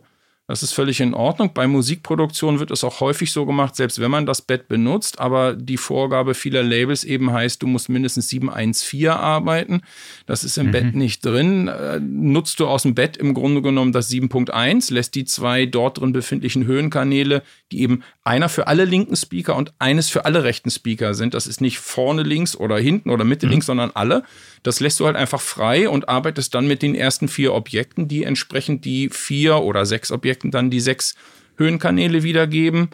Das 0.52 0.62
ist 0.62 0.74
völlig 0.74 1.00
in 1.00 1.14
Ordnung. 1.14 1.54
Bei 1.54 1.66
Musikproduktion 1.66 2.60
wird 2.60 2.70
es 2.70 2.84
auch 2.84 3.00
häufig 3.00 3.32
so 3.32 3.46
gemacht, 3.46 3.74
selbst 3.74 4.02
wenn 4.02 4.10
man 4.10 4.26
das 4.26 4.42
Bett 4.42 4.68
benutzt, 4.68 5.18
aber 5.18 5.54
die 5.54 5.78
Vorgabe 5.78 6.34
vieler 6.34 6.62
Labels 6.62 7.04
eben 7.04 7.32
heißt, 7.32 7.62
du 7.62 7.66
musst 7.66 7.88
mindestens 7.88 8.28
714 8.28 9.08
arbeiten. 9.08 9.80
Das 10.26 10.44
ist 10.44 10.58
im 10.58 10.66
mhm. 10.66 10.72
Bett 10.72 10.94
nicht 10.94 11.24
drin. 11.24 11.68
Äh, 11.68 12.00
nutzt 12.00 12.60
du 12.60 12.66
aus 12.66 12.82
dem 12.82 12.94
Bett 12.94 13.16
im 13.16 13.32
Grunde 13.32 13.62
genommen 13.62 13.92
das 13.92 14.10
7.1, 14.10 14.92
lässt 14.92 15.14
die 15.14 15.24
zwei 15.24 15.64
dort 15.64 15.98
drin 15.98 16.12
befindlichen 16.12 16.66
Höhenkanäle, 16.66 17.42
die 17.70 17.80
eben 17.80 18.02
einer 18.22 18.50
für 18.50 18.66
alle 18.66 18.84
linken 18.84 19.16
Speaker 19.16 19.56
und 19.56 19.72
eines 19.78 20.10
für 20.10 20.26
alle 20.26 20.44
rechten 20.44 20.70
Speaker 20.70 21.14
sind. 21.14 21.32
Das 21.32 21.46
ist 21.46 21.62
nicht 21.62 21.78
vorne 21.78 22.24
links 22.24 22.54
oder 22.54 22.76
hinten 22.76 23.08
oder 23.08 23.24
Mitte 23.24 23.46
mhm. 23.46 23.52
links, 23.52 23.66
sondern 23.66 23.90
alle. 23.94 24.22
Das 24.62 24.80
lässt 24.80 25.00
du 25.00 25.06
halt 25.06 25.16
einfach 25.16 25.40
frei 25.40 25.88
und 25.88 26.10
arbeitest 26.10 26.54
dann 26.54 26.68
mit 26.68 26.82
den 26.82 26.94
ersten 26.94 27.26
vier 27.26 27.54
Objekten, 27.54 28.06
die 28.06 28.24
entsprechend 28.24 28.84
die 28.84 29.08
vier 29.08 29.62
oder 29.62 29.86
sechs 29.86 30.12
Objekten 30.42 30.50
dann 30.50 30.70
die 30.70 30.80
sechs 30.80 31.14
Höhenkanäle 31.56 32.22
wiedergeben. 32.22 32.88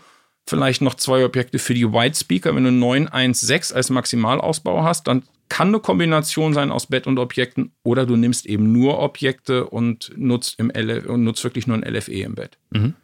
Vielleicht 0.47 0.83
noch 0.83 0.95
zwei 0.95 1.25
Objekte 1.25 1.59
für 1.59 1.75
die 1.75 1.93
White 1.93 2.19
Speaker. 2.19 2.55
Wenn 2.55 2.65
du 2.65 2.73
916 2.73 3.77
als 3.77 3.91
Maximalausbau 3.91 4.83
hast, 4.83 5.07
dann 5.07 5.23
kann 5.49 5.69
eine 5.69 5.81
Kombination 5.81 6.53
sein 6.53 6.71
aus 6.71 6.87
Bett 6.87 7.07
und 7.07 7.19
Objekten 7.19 7.73
oder 7.83 8.07
du 8.07 8.17
nimmst 8.17 8.47
eben 8.47 8.73
nur 8.73 8.99
Objekte 8.99 9.67
und 9.67 10.13
nutzt, 10.17 10.59
im 10.59 10.71
LF 10.71 11.07
und 11.07 11.25
nutzt 11.25 11.45
wirklich 11.45 11.67
nur 11.67 11.77
ein 11.77 11.95
LFE 11.95 12.23
im 12.23 12.35
Bett. 12.35 12.59
Mhm. 12.71 12.95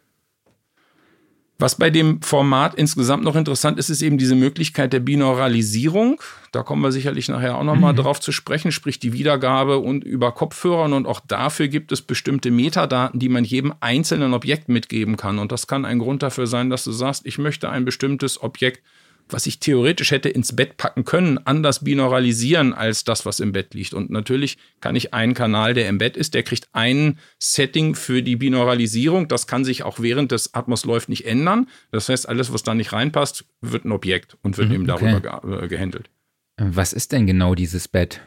Was 1.56 1.76
bei 1.76 1.88
dem 1.88 2.20
Format 2.20 2.74
insgesamt 2.74 3.22
noch 3.22 3.36
interessant 3.36 3.78
ist, 3.78 3.88
ist 3.88 4.02
eben 4.02 4.18
diese 4.18 4.34
Möglichkeit 4.34 4.92
der 4.92 4.98
Binauralisierung. 4.98 6.20
Da 6.50 6.64
kommen 6.64 6.82
wir 6.82 6.90
sicherlich 6.90 7.28
nachher 7.28 7.56
auch 7.56 7.62
nochmal 7.62 7.92
mhm. 7.92 7.98
drauf 7.98 8.20
zu 8.20 8.32
sprechen, 8.32 8.72
sprich 8.72 8.98
die 8.98 9.12
Wiedergabe 9.12 9.78
und 9.78 10.02
über 10.02 10.32
Kopfhörern. 10.32 10.92
Und 10.92 11.06
auch 11.06 11.20
dafür 11.20 11.68
gibt 11.68 11.92
es 11.92 12.02
bestimmte 12.02 12.50
Metadaten, 12.50 13.20
die 13.20 13.28
man 13.28 13.44
jedem 13.44 13.72
einzelnen 13.78 14.34
Objekt 14.34 14.68
mitgeben 14.68 15.16
kann. 15.16 15.38
Und 15.38 15.52
das 15.52 15.68
kann 15.68 15.84
ein 15.84 16.00
Grund 16.00 16.24
dafür 16.24 16.48
sein, 16.48 16.70
dass 16.70 16.82
du 16.82 16.90
sagst, 16.90 17.24
ich 17.24 17.38
möchte 17.38 17.70
ein 17.70 17.84
bestimmtes 17.84 18.42
Objekt 18.42 18.82
was 19.28 19.46
ich 19.46 19.58
theoretisch 19.58 20.10
hätte 20.10 20.28
ins 20.28 20.54
Bett 20.54 20.76
packen 20.76 21.04
können, 21.04 21.38
anders 21.38 21.84
binauralisieren 21.84 22.72
als 22.72 23.04
das, 23.04 23.26
was 23.26 23.40
im 23.40 23.52
Bett 23.52 23.74
liegt. 23.74 23.94
Und 23.94 24.10
natürlich 24.10 24.58
kann 24.80 24.96
ich 24.96 25.14
einen 25.14 25.34
Kanal, 25.34 25.74
der 25.74 25.88
im 25.88 25.98
Bett 25.98 26.16
ist, 26.16 26.34
der 26.34 26.42
kriegt 26.42 26.68
ein 26.72 27.18
Setting 27.38 27.94
für 27.94 28.22
die 28.22 28.36
Binauralisierung. 28.36 29.28
Das 29.28 29.46
kann 29.46 29.64
sich 29.64 29.82
auch 29.82 30.00
während 30.00 30.32
des 30.32 30.54
Atmos 30.54 30.84
läuft 30.84 31.08
nicht 31.08 31.26
ändern. 31.26 31.68
Das 31.90 32.08
heißt, 32.08 32.28
alles, 32.28 32.52
was 32.52 32.62
da 32.62 32.74
nicht 32.74 32.92
reinpasst, 32.92 33.44
wird 33.60 33.84
ein 33.84 33.92
Objekt 33.92 34.36
und 34.42 34.58
wird 34.58 34.68
mhm, 34.68 34.74
eben 34.74 34.86
darüber 34.86 35.16
okay. 35.16 35.48
ge 35.48 35.64
äh, 35.64 35.68
gehandelt. 35.68 36.10
Was 36.56 36.92
ist 36.92 37.12
denn 37.12 37.26
genau 37.26 37.54
dieses 37.54 37.88
Bett? 37.88 38.20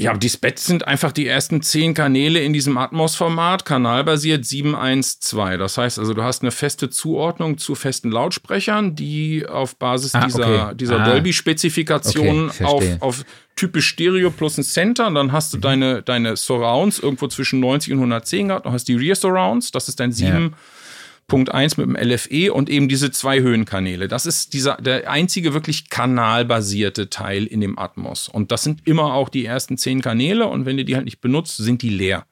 Ja, 0.00 0.16
die 0.16 0.28
Spets 0.28 0.64
sind 0.64 0.86
einfach 0.86 1.10
die 1.10 1.26
ersten 1.26 1.60
zehn 1.60 1.92
Kanäle 1.92 2.38
in 2.38 2.52
diesem 2.52 2.78
Atmos-Format, 2.78 3.64
kanalbasiert 3.64 4.44
712. 4.44 5.58
Das 5.58 5.76
heißt 5.76 5.98
also, 5.98 6.14
du 6.14 6.22
hast 6.22 6.42
eine 6.42 6.52
feste 6.52 6.88
Zuordnung 6.88 7.58
zu 7.58 7.74
festen 7.74 8.12
Lautsprechern, 8.12 8.94
die 8.94 9.44
auf 9.44 9.74
Basis 9.74 10.14
ah, 10.14 10.24
dieser, 10.24 10.66
okay. 10.66 10.76
dieser 10.76 11.00
ah, 11.00 11.04
Dolby-Spezifikation 11.04 12.48
okay, 12.48 12.64
auf, 12.64 12.84
auf 13.00 13.24
typisch 13.56 13.88
Stereo 13.88 14.30
plus 14.30 14.56
ein 14.56 14.62
Center. 14.62 15.08
Und 15.08 15.16
dann 15.16 15.32
hast 15.32 15.52
du 15.52 15.56
mhm. 15.56 15.62
deine, 15.62 16.02
deine 16.02 16.36
Surrounds 16.36 17.00
irgendwo 17.00 17.26
zwischen 17.26 17.58
90 17.58 17.92
und 17.94 17.98
110 17.98 18.48
gehabt. 18.48 18.66
Dann 18.66 18.72
hast 18.72 18.88
du 18.88 18.96
die 18.96 19.04
Rear 19.04 19.16
Surrounds, 19.16 19.72
das 19.72 19.88
ist 19.88 19.98
dein 19.98 20.12
7. 20.12 20.30
Ja 20.30 20.50
Punkt 21.28 21.52
1 21.52 21.76
mit 21.76 21.86
dem 21.86 21.94
LFE 21.94 22.52
und 22.54 22.70
eben 22.70 22.88
diese 22.88 23.10
zwei 23.10 23.40
Höhenkanäle. 23.40 24.08
Das 24.08 24.24
ist 24.24 24.54
dieser, 24.54 24.76
der 24.76 25.10
einzige 25.10 25.52
wirklich 25.52 25.90
kanalbasierte 25.90 27.10
Teil 27.10 27.44
in 27.44 27.60
dem 27.60 27.78
Atmos. 27.78 28.28
Und 28.28 28.50
das 28.50 28.64
sind 28.64 28.86
immer 28.86 29.12
auch 29.12 29.28
die 29.28 29.44
ersten 29.44 29.76
zehn 29.76 30.00
Kanäle 30.00 30.48
und 30.48 30.64
wenn 30.64 30.78
du 30.78 30.86
die 30.86 30.96
halt 30.96 31.04
nicht 31.04 31.20
benutzt, 31.20 31.58
sind 31.58 31.82
die 31.82 31.90
leer. 31.90 32.24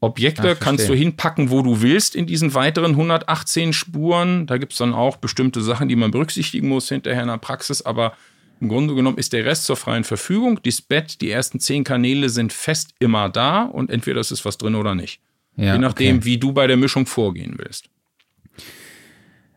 Objekte 0.00 0.56
Ach, 0.56 0.60
kannst 0.60 0.88
du 0.88 0.94
hinpacken, 0.94 1.50
wo 1.50 1.62
du 1.62 1.80
willst 1.80 2.16
in 2.16 2.26
diesen 2.26 2.54
weiteren 2.54 2.90
118 2.90 3.72
Spuren. 3.72 4.46
Da 4.46 4.58
gibt 4.58 4.72
es 4.72 4.78
dann 4.78 4.92
auch 4.92 5.16
bestimmte 5.16 5.62
Sachen, 5.62 5.88
die 5.88 5.96
man 5.96 6.10
berücksichtigen 6.10 6.68
muss 6.68 6.88
hinterher 6.88 7.22
in 7.22 7.28
der 7.28 7.38
Praxis, 7.38 7.82
aber 7.82 8.14
im 8.60 8.68
Grunde 8.68 8.96
genommen 8.96 9.18
ist 9.18 9.32
der 9.32 9.44
Rest 9.44 9.64
zur 9.64 9.76
freien 9.76 10.04
Verfügung. 10.04 10.60
Das 10.64 10.82
Bett, 10.82 11.20
die 11.20 11.30
ersten 11.30 11.60
zehn 11.60 11.84
Kanäle 11.84 12.30
sind 12.30 12.52
fest 12.52 12.94
immer 12.98 13.28
da 13.28 13.62
und 13.62 13.90
entweder 13.90 14.20
ist 14.20 14.44
was 14.44 14.58
drin 14.58 14.74
oder 14.74 14.94
nicht. 14.96 15.20
Ja, 15.56 15.74
Je 15.74 15.78
nachdem, 15.78 16.16
okay. 16.16 16.24
wie 16.24 16.38
du 16.38 16.52
bei 16.52 16.66
der 16.66 16.76
Mischung 16.76 17.06
vorgehen 17.06 17.54
willst. 17.56 17.88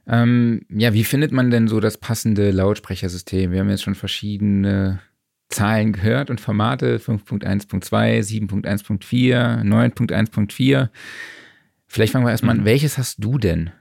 Ähm, 0.08 0.62
ja, 0.70 0.94
wie 0.94 1.04
findet 1.04 1.32
man 1.32 1.52
denn 1.52 1.68
so 1.68 1.80
das 1.80 1.98
passende 1.98 2.52
Lautsprechersystem? 2.52 3.52
Wir 3.52 3.60
haben 3.60 3.70
jetzt 3.70 3.84
schon 3.84 3.96
verschiedene 3.96 5.02
Zahlen 5.50 5.94
gehört 5.94 6.30
und 6.30 6.42
Formate 6.42 6.98
5.1.2, 6.98 7.90
7.1.4, 8.22 9.64
9.1.4. 9.64 10.90
Vielleicht 11.86 12.14
fangen 12.14 12.26
wir 12.26 12.32
erstmal 12.32 12.56
an. 12.56 12.62
Mhm. 12.62 12.66
Welches 12.66 12.98
hast 12.98 13.24
du 13.24 13.38
denn? 13.38 13.72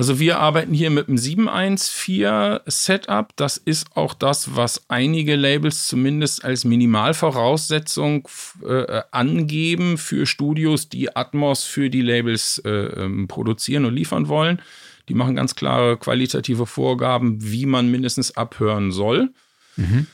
Also 0.00 0.20
wir 0.20 0.38
arbeiten 0.38 0.72
hier 0.72 0.90
mit 0.90 1.08
dem 1.08 1.18
714 1.18 2.60
Setup. 2.66 3.34
Das 3.34 3.56
ist 3.56 3.96
auch 3.96 4.14
das, 4.14 4.54
was 4.54 4.88
einige 4.88 5.34
Labels 5.34 5.88
zumindest 5.88 6.44
als 6.44 6.64
Minimalvoraussetzung 6.64 8.28
äh, 8.64 9.02
angeben 9.10 9.98
für 9.98 10.24
Studios, 10.24 10.88
die 10.88 11.16
Atmos 11.16 11.64
für 11.64 11.90
die 11.90 12.02
Labels 12.02 12.62
äh, 12.64 12.70
ähm, 12.70 13.26
produzieren 13.26 13.86
und 13.86 13.94
liefern 13.94 14.28
wollen. 14.28 14.62
Die 15.08 15.14
machen 15.14 15.34
ganz 15.34 15.56
klare 15.56 15.96
qualitative 15.96 16.66
Vorgaben, 16.66 17.38
wie 17.40 17.66
man 17.66 17.90
mindestens 17.90 18.36
abhören 18.36 18.92
soll. 18.92 19.30
Mhm. 19.74 20.06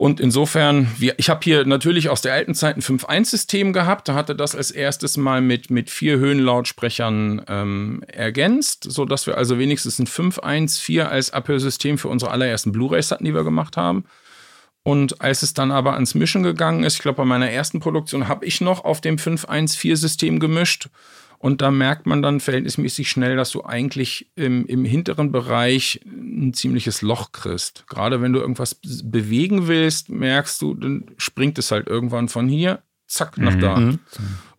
Und 0.00 0.18
insofern, 0.18 0.90
wir, 0.96 1.18
ich 1.18 1.28
habe 1.28 1.40
hier 1.44 1.66
natürlich 1.66 2.08
aus 2.08 2.22
der 2.22 2.32
alten 2.32 2.54
Zeit 2.54 2.74
ein 2.74 2.80
5.1-System 2.80 3.74
gehabt. 3.74 4.08
Da 4.08 4.14
hatte 4.14 4.34
das 4.34 4.56
als 4.56 4.70
erstes 4.70 5.18
mal 5.18 5.42
mit, 5.42 5.68
mit 5.68 5.90
vier 5.90 6.16
Höhenlautsprechern 6.16 7.42
ähm, 7.46 8.02
ergänzt, 8.06 8.86
sodass 8.88 9.26
wir 9.26 9.36
also 9.36 9.58
wenigstens 9.58 9.98
ein 9.98 10.06
5.1.4 10.06 11.02
als 11.02 11.34
Abhörsystem 11.34 11.98
für 11.98 12.08
unsere 12.08 12.30
allerersten 12.30 12.72
Blu-rays 12.72 13.10
hatten, 13.10 13.26
die 13.26 13.34
wir 13.34 13.44
gemacht 13.44 13.76
haben. 13.76 14.06
Und 14.84 15.20
als 15.20 15.42
es 15.42 15.52
dann 15.52 15.70
aber 15.70 15.92
ans 15.92 16.14
Mischen 16.14 16.44
gegangen 16.44 16.82
ist, 16.82 16.94
ich 16.94 17.02
glaube, 17.02 17.18
bei 17.18 17.26
meiner 17.26 17.50
ersten 17.50 17.80
Produktion 17.80 18.26
habe 18.26 18.46
ich 18.46 18.62
noch 18.62 18.86
auf 18.86 19.02
dem 19.02 19.16
5.1.4-System 19.16 20.40
gemischt. 20.40 20.88
Und 21.42 21.62
da 21.62 21.70
merkt 21.70 22.04
man 22.04 22.20
dann 22.20 22.38
verhältnismäßig 22.38 23.08
schnell, 23.08 23.34
dass 23.34 23.50
du 23.50 23.64
eigentlich 23.64 24.30
im, 24.36 24.66
im 24.66 24.84
hinteren 24.84 25.32
Bereich 25.32 25.98
ein 26.04 26.52
ziemliches 26.52 27.00
Loch 27.00 27.32
kriegst. 27.32 27.84
Gerade 27.86 28.20
wenn 28.20 28.34
du 28.34 28.40
irgendwas 28.40 28.78
bewegen 29.02 29.66
willst, 29.66 30.10
merkst 30.10 30.60
du, 30.60 30.74
dann 30.74 31.06
springt 31.16 31.58
es 31.58 31.70
halt 31.70 31.86
irgendwann 31.86 32.28
von 32.28 32.46
hier, 32.46 32.82
zack, 33.06 33.38
nach 33.38 33.54
mhm. 33.54 33.60
da. 33.60 33.76
Mhm. 33.76 33.98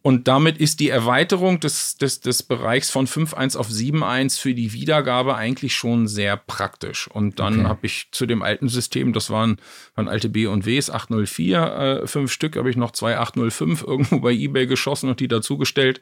Und 0.01 0.27
damit 0.27 0.57
ist 0.57 0.79
die 0.79 0.89
Erweiterung 0.89 1.59
des, 1.59 1.97
des, 1.97 2.19
des 2.21 2.41
Bereichs 2.41 2.89
von 2.89 3.05
5.1 3.05 3.57
auf 3.57 3.69
7.1 3.69 4.39
für 4.39 4.55
die 4.55 4.73
Wiedergabe 4.73 5.35
eigentlich 5.35 5.75
schon 5.75 6.07
sehr 6.07 6.35
praktisch. 6.35 7.07
Und 7.07 7.39
dann 7.39 7.59
okay. 7.59 7.67
habe 7.67 7.85
ich 7.85 8.07
zu 8.11 8.25
dem 8.25 8.41
alten 8.41 8.69
System, 8.69 9.13
das 9.13 9.29
waren, 9.29 9.57
waren 9.93 10.07
alte 10.07 10.29
B 10.29 10.47
und 10.47 10.65
Ws, 10.65 10.89
804, 10.89 12.01
äh, 12.03 12.07
fünf 12.07 12.31
Stück, 12.31 12.55
habe 12.55 12.71
ich 12.71 12.75
noch 12.75 12.89
zwei 12.89 13.19
805 13.19 13.83
irgendwo 13.87 14.19
bei 14.19 14.31
Ebay 14.31 14.65
geschossen 14.65 15.11
und 15.11 15.19
die 15.19 15.27
dazugestellt. 15.27 16.01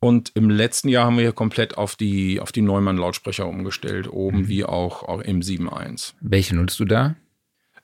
Und 0.00 0.32
im 0.34 0.48
letzten 0.48 0.88
Jahr 0.88 1.04
haben 1.04 1.16
wir 1.16 1.24
hier 1.24 1.32
komplett 1.32 1.76
auf 1.76 1.94
die, 1.94 2.40
auf 2.40 2.52
die 2.52 2.62
Neumann-Lautsprecher 2.62 3.46
umgestellt, 3.46 4.10
oben 4.10 4.38
mhm. 4.38 4.48
wie 4.48 4.64
auch, 4.64 5.02
auch 5.02 5.20
im 5.20 5.40
7.1. 5.40 6.14
Welche 6.22 6.56
nutzt 6.56 6.80
du 6.80 6.86
da? 6.86 7.16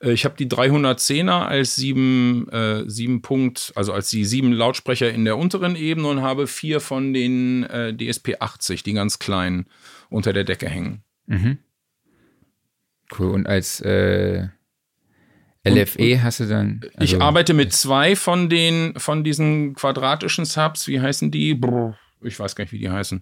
Äh, 0.01 0.13
ich 0.13 0.25
habe 0.25 0.35
die 0.35 0.47
310er 0.47 1.45
als 1.45 1.75
7, 1.75 2.49
äh, 2.49 2.89
7 2.89 3.21
Punkt, 3.21 3.71
also 3.75 3.93
als 3.93 4.09
die 4.09 4.25
sieben 4.25 4.51
Lautsprecher 4.51 5.11
in 5.11 5.25
der 5.25 5.37
unteren 5.37 5.75
Ebene 5.75 6.07
und 6.07 6.21
habe 6.23 6.47
vier 6.47 6.79
von 6.79 7.13
den 7.13 7.63
äh, 7.65 7.95
DSP 7.95 8.37
80, 8.39 8.81
die 8.81 8.93
ganz 8.93 9.19
kleinen, 9.19 9.67
unter 10.09 10.33
der 10.33 10.43
Decke 10.43 10.67
hängen. 10.67 11.03
Mhm. 11.27 11.59
Cool. 13.17 13.29
Und 13.29 13.45
als 13.45 13.79
äh, 13.81 14.47
LFE 15.63 16.13
und 16.13 16.23
hast 16.23 16.39
du 16.39 16.45
dann. 16.45 16.81
Also 16.95 17.15
ich 17.15 17.21
arbeite 17.21 17.53
mit 17.53 17.73
zwei 17.73 18.15
von 18.15 18.49
den 18.49 18.93
von 18.97 19.23
diesen 19.23 19.75
quadratischen 19.75 20.45
Subs. 20.45 20.87
Wie 20.87 20.99
heißen 20.99 21.29
die? 21.29 21.53
Brr 21.53 21.95
ich 22.21 22.39
weiß 22.39 22.55
gar 22.55 22.63
nicht, 22.63 22.71
wie 22.71 22.79
die 22.79 22.89
heißen. 22.89 23.21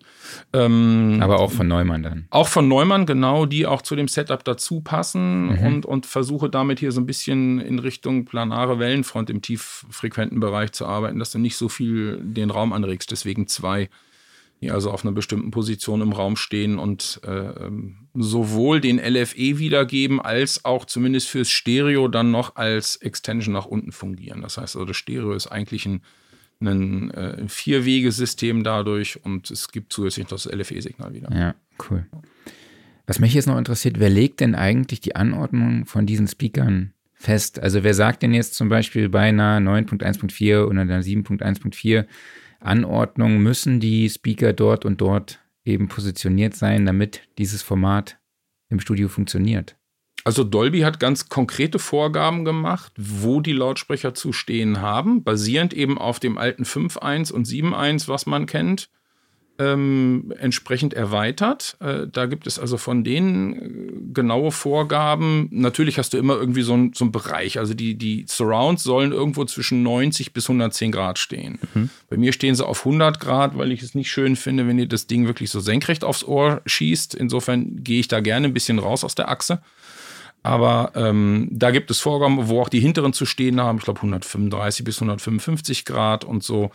Ähm, 0.54 1.20
Aber 1.22 1.40
auch 1.40 1.52
von 1.52 1.68
Neumann 1.68 2.04
dann. 2.04 2.28
Auch 2.30 2.48
von 2.48 2.68
Neumann, 2.68 3.06
genau, 3.06 3.46
die 3.46 3.66
auch 3.66 3.82
zu 3.82 3.96
dem 3.96 4.08
Setup 4.08 4.44
dazu 4.44 4.82
passen 4.82 5.48
mhm. 5.48 5.66
und, 5.66 5.86
und 5.86 6.06
versuche 6.06 6.50
damit 6.50 6.80
hier 6.80 6.92
so 6.92 7.02
ein 7.02 7.06
bisschen 7.06 7.60
in 7.60 7.80
Richtung 7.80 8.26
planare 8.26 8.80
Wellenfront 8.80 9.30
im 9.30 9.42
tieffrequenten 9.42 10.40
Bereich 10.40 10.72
zu 10.72 10.86
arbeiten, 10.86 11.20
dass 11.20 11.32
du 11.32 11.40
nicht 11.40 11.58
so 11.58 11.68
viel 11.68 12.20
den 12.22 12.50
Raum 12.50 12.72
anregst. 12.72 13.12
Deswegen 13.12 13.48
zwei, 13.48 13.90
die 14.62 14.72
also 14.72 14.92
auf 14.92 15.04
einer 15.04 15.14
bestimmten 15.14 15.52
Position 15.52 16.02
im 16.02 16.14
Raum 16.14 16.38
stehen 16.38 16.80
und 16.80 17.20
äh, 17.24 17.70
sowohl 18.14 18.80
den 18.80 18.98
LFE 18.98 19.60
wiedergeben, 19.60 20.22
als 20.22 20.64
auch 20.64 20.86
zumindest 20.86 21.28
fürs 21.28 21.50
Stereo 21.50 22.08
dann 22.08 22.32
noch 22.32 22.56
als 22.56 22.96
Extension 22.96 23.54
nach 23.54 23.66
unten 23.66 23.92
fungieren. 23.92 24.42
Das 24.42 24.58
heißt 24.58 24.78
also, 24.78 24.86
das 24.86 24.96
Stereo 24.96 25.34
ist 25.34 25.48
eigentlich 25.48 25.86
ein 25.86 26.02
ein 26.62 27.12
äh, 27.12 27.48
Vier-Wege-System 27.48 28.64
dadurch 28.64 29.24
und 29.24 29.52
es 29.52 29.70
gibt 29.70 29.92
zusätzlich 29.92 30.28
das 30.28 30.46
LFE-Signal 30.46 31.14
wieder. 31.14 31.32
Ja, 31.32 31.56
cool. 31.90 32.06
Was 33.08 33.20
mich 33.20 33.34
jetzt 33.34 33.48
noch 33.48 33.58
interessiert, 33.58 34.00
wer 34.00 34.10
legt 34.10 34.40
denn 34.40 34.56
eigentlich 34.56 35.00
die 35.00 35.16
Anordnung 35.16 35.86
von 35.86 36.06
diesen 36.06 36.28
Speakern 36.28 36.94
fest? 37.14 37.60
Also 37.60 37.84
wer 37.84 37.94
sagt 37.94 38.24
denn 38.24 38.34
jetzt 38.34 38.56
zum 38.56 38.70
Beispiel 38.70 39.10
bei 39.10 39.22
einer 39.22 39.60
9.1.4 39.60 40.66
oder 40.66 40.82
einer 40.82 41.02
7.1.4 41.02 42.06
Anordnung, 42.60 43.40
müssen 43.40 43.80
die 43.80 44.10
Speaker 44.10 44.54
dort 44.54 44.86
und 44.86 45.02
dort 45.02 45.40
eben 45.66 45.88
positioniert 45.88 46.56
sein, 46.56 46.86
damit 46.86 47.22
dieses 47.38 47.62
Format 47.62 48.18
im 48.70 48.80
Studio 48.80 49.08
funktioniert? 49.08 49.76
Also 50.26 50.44
Dolby 50.44 50.80
hat 50.80 51.00
ganz 51.00 51.30
konkrete 51.30 51.78
Vorgaben 51.78 52.46
gemacht, 52.46 52.92
wo 52.98 53.42
die 53.42 53.54
Lautsprecher 53.54 54.16
zu 54.16 54.34
stehen 54.34 54.82
haben, 54.82 55.24
basierend 55.24 55.72
eben 55.72 56.00
auf 56.00 56.20
dem 56.20 56.40
alten 56.40 56.64
5.1 56.64 57.32
und 57.32 57.48
7.1, 57.48 58.08
was 58.08 58.26
man 58.26 58.48
kennt, 58.48 58.90
ähm, 59.60 60.34
entsprechend 60.40 60.96
erweitert. 60.96 61.78
Äh, 61.80 62.08
da 62.12 62.26
gibt 62.26 62.48
es 62.48 62.58
also 62.58 62.78
von 62.78 63.04
denen 63.04 63.54
äh, 63.54 64.14
genaue 64.14 64.52
Vorgaben. 64.52 65.48
Natürlich 65.52 66.00
hast 66.00 66.14
du 66.14 66.18
immer 66.18 66.36
irgendwie 66.38 66.64
so 66.64 66.74
einen 66.74 66.94
so 66.94 67.10
Bereich. 67.12 67.60
Also 67.60 67.76
die, 67.76 67.96
die 67.96 68.26
Surrounds 68.28 68.82
sollen 68.82 69.12
irgendwo 69.12 69.46
zwischen 69.46 69.84
90 69.84 70.34
bis 70.34 70.50
110 70.50 70.92
Grad 70.92 71.20
stehen. 71.20 71.60
Mhm. 71.76 71.92
Bei 72.10 72.18
mir 72.18 72.34
stehen 72.34 72.56
sie 72.56 72.66
auf 72.66 72.80
100 72.80 73.20
Grad, 73.20 73.58
weil 73.60 73.72
ich 73.72 73.84
es 73.84 73.94
nicht 73.94 74.10
schön 74.10 74.36
finde, 74.36 74.68
wenn 74.68 74.80
ihr 74.80 74.88
das 74.88 75.06
Ding 75.06 75.28
wirklich 75.28 75.52
so 75.52 75.60
senkrecht 75.60 76.04
aufs 76.04 76.24
Ohr 76.24 76.62
schießt. 76.66 77.14
Insofern 77.14 77.84
gehe 77.84 78.00
ich 78.00 78.08
da 78.08 78.22
gerne 78.22 78.48
ein 78.48 78.54
bisschen 78.54 78.80
raus 78.80 79.04
aus 79.04 79.14
der 79.14 79.30
Achse. 79.30 79.62
Aber 80.46 80.92
ähm, 80.94 81.48
da 81.50 81.72
gibt 81.72 81.90
es 81.90 82.00
Vorgaben, 82.00 82.48
wo 82.50 82.62
auch 82.62 82.70
die 82.70 82.80
hinteren 82.80 83.14
zu 83.14 83.26
stehen 83.26 83.60
haben, 83.60 83.80
ich 83.80 83.84
glaube 83.84 83.98
135 83.98 84.86
bis 84.86 84.98
155 84.98 85.86
Grad 85.86 86.24
und 86.24 86.44
so. 86.44 86.70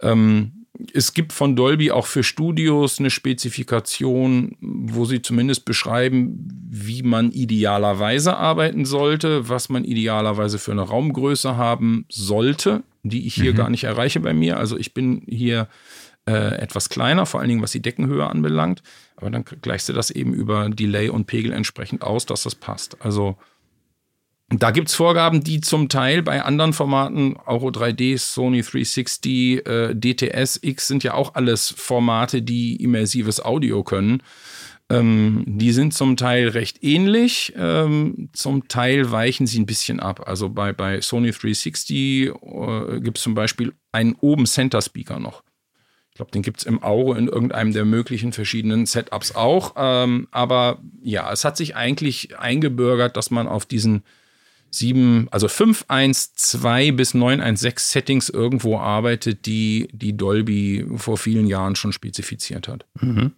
Ähm, 0.00 0.66
es 0.94 1.14
gibt 1.14 1.32
von 1.32 1.56
Dolby 1.56 1.90
auch 1.90 2.06
für 2.06 2.22
Studios 2.22 3.00
eine 3.00 3.10
Spezifikation, 3.10 4.56
wo 4.60 5.04
sie 5.04 5.20
zumindest 5.20 5.64
beschreiben, 5.64 6.48
wie 6.70 7.02
man 7.02 7.32
idealerweise 7.32 8.36
arbeiten 8.36 8.84
sollte, 8.84 9.48
was 9.48 9.68
man 9.68 9.82
idealerweise 9.82 10.60
für 10.60 10.70
eine 10.70 10.82
Raumgröße 10.82 11.56
haben 11.56 12.06
sollte, 12.08 12.84
die 13.02 13.26
ich 13.26 13.34
hier 13.34 13.50
mhm. 13.50 13.56
gar 13.56 13.70
nicht 13.70 13.82
erreiche 13.82 14.20
bei 14.20 14.32
mir. 14.32 14.58
Also 14.58 14.78
ich 14.78 14.94
bin 14.94 15.22
hier 15.26 15.66
äh, 16.28 16.56
etwas 16.58 16.90
kleiner, 16.90 17.24
vor 17.24 17.40
allen 17.40 17.48
Dingen 17.48 17.62
was 17.62 17.72
die 17.72 17.80
Deckenhöhe 17.80 18.28
anbelangt. 18.28 18.82
Aber 19.16 19.30
dann 19.30 19.44
gleichst 19.62 19.88
du 19.88 19.94
das 19.94 20.10
eben 20.10 20.34
über 20.34 20.68
Delay 20.68 21.08
und 21.08 21.26
Pegel 21.26 21.52
entsprechend 21.52 22.02
aus, 22.02 22.26
dass 22.26 22.42
das 22.42 22.54
passt. 22.54 23.00
Also 23.00 23.38
da 24.50 24.70
gibt 24.70 24.88
es 24.88 24.94
Vorgaben, 24.94 25.42
die 25.42 25.60
zum 25.60 25.88
Teil 25.88 26.22
bei 26.22 26.42
anderen 26.42 26.72
Formaten, 26.72 27.36
Euro 27.46 27.68
3D, 27.68 28.18
Sony 28.18 28.62
360, 28.62 29.66
äh, 29.66 29.94
DTS 29.94 30.60
X 30.62 30.86
sind 30.86 31.02
ja 31.02 31.14
auch 31.14 31.34
alles 31.34 31.70
Formate, 31.76 32.42
die 32.42 32.76
immersives 32.76 33.42
Audio 33.42 33.82
können. 33.82 34.22
Ähm, 34.90 35.44
die 35.46 35.72
sind 35.72 35.92
zum 35.92 36.16
Teil 36.16 36.48
recht 36.48 36.82
ähnlich, 36.82 37.52
ähm, 37.56 38.30
zum 38.32 38.68
Teil 38.68 39.10
weichen 39.10 39.46
sie 39.46 39.60
ein 39.60 39.66
bisschen 39.66 40.00
ab. 40.00 40.26
Also 40.26 40.48
bei, 40.48 40.72
bei 40.72 41.00
Sony 41.02 41.30
360 41.30 42.28
äh, 42.28 43.00
gibt 43.00 43.18
es 43.18 43.24
zum 43.24 43.34
Beispiel 43.34 43.74
einen 43.92 44.14
oben 44.20 44.46
Center 44.46 44.80
Speaker 44.80 45.18
noch 45.18 45.42
glaube, 46.18 46.32
den 46.32 46.42
gibt 46.42 46.58
es 46.58 46.64
im 46.64 46.82
Auro 46.82 47.14
in 47.14 47.28
irgendeinem 47.28 47.72
der 47.72 47.84
möglichen 47.84 48.32
verschiedenen 48.32 48.86
Setups 48.86 49.34
auch. 49.34 49.74
Ähm, 49.76 50.28
aber 50.30 50.80
ja, 51.00 51.32
es 51.32 51.44
hat 51.44 51.56
sich 51.56 51.76
eigentlich 51.76 52.38
eingebürgert, 52.38 53.16
dass 53.16 53.30
man 53.30 53.46
auf 53.46 53.64
diesen 53.64 54.02
7, 54.70 55.28
also 55.30 55.48
512 55.48 56.94
bis 56.94 57.14
916 57.14 57.92
Settings 57.92 58.28
irgendwo 58.28 58.78
arbeitet, 58.78 59.46
die, 59.46 59.88
die 59.92 60.16
Dolby 60.16 60.86
vor 60.96 61.16
vielen 61.16 61.46
Jahren 61.46 61.76
schon 61.76 61.92
spezifiziert 61.92 62.68
hat. 62.68 62.84
Mhm. 63.00 63.32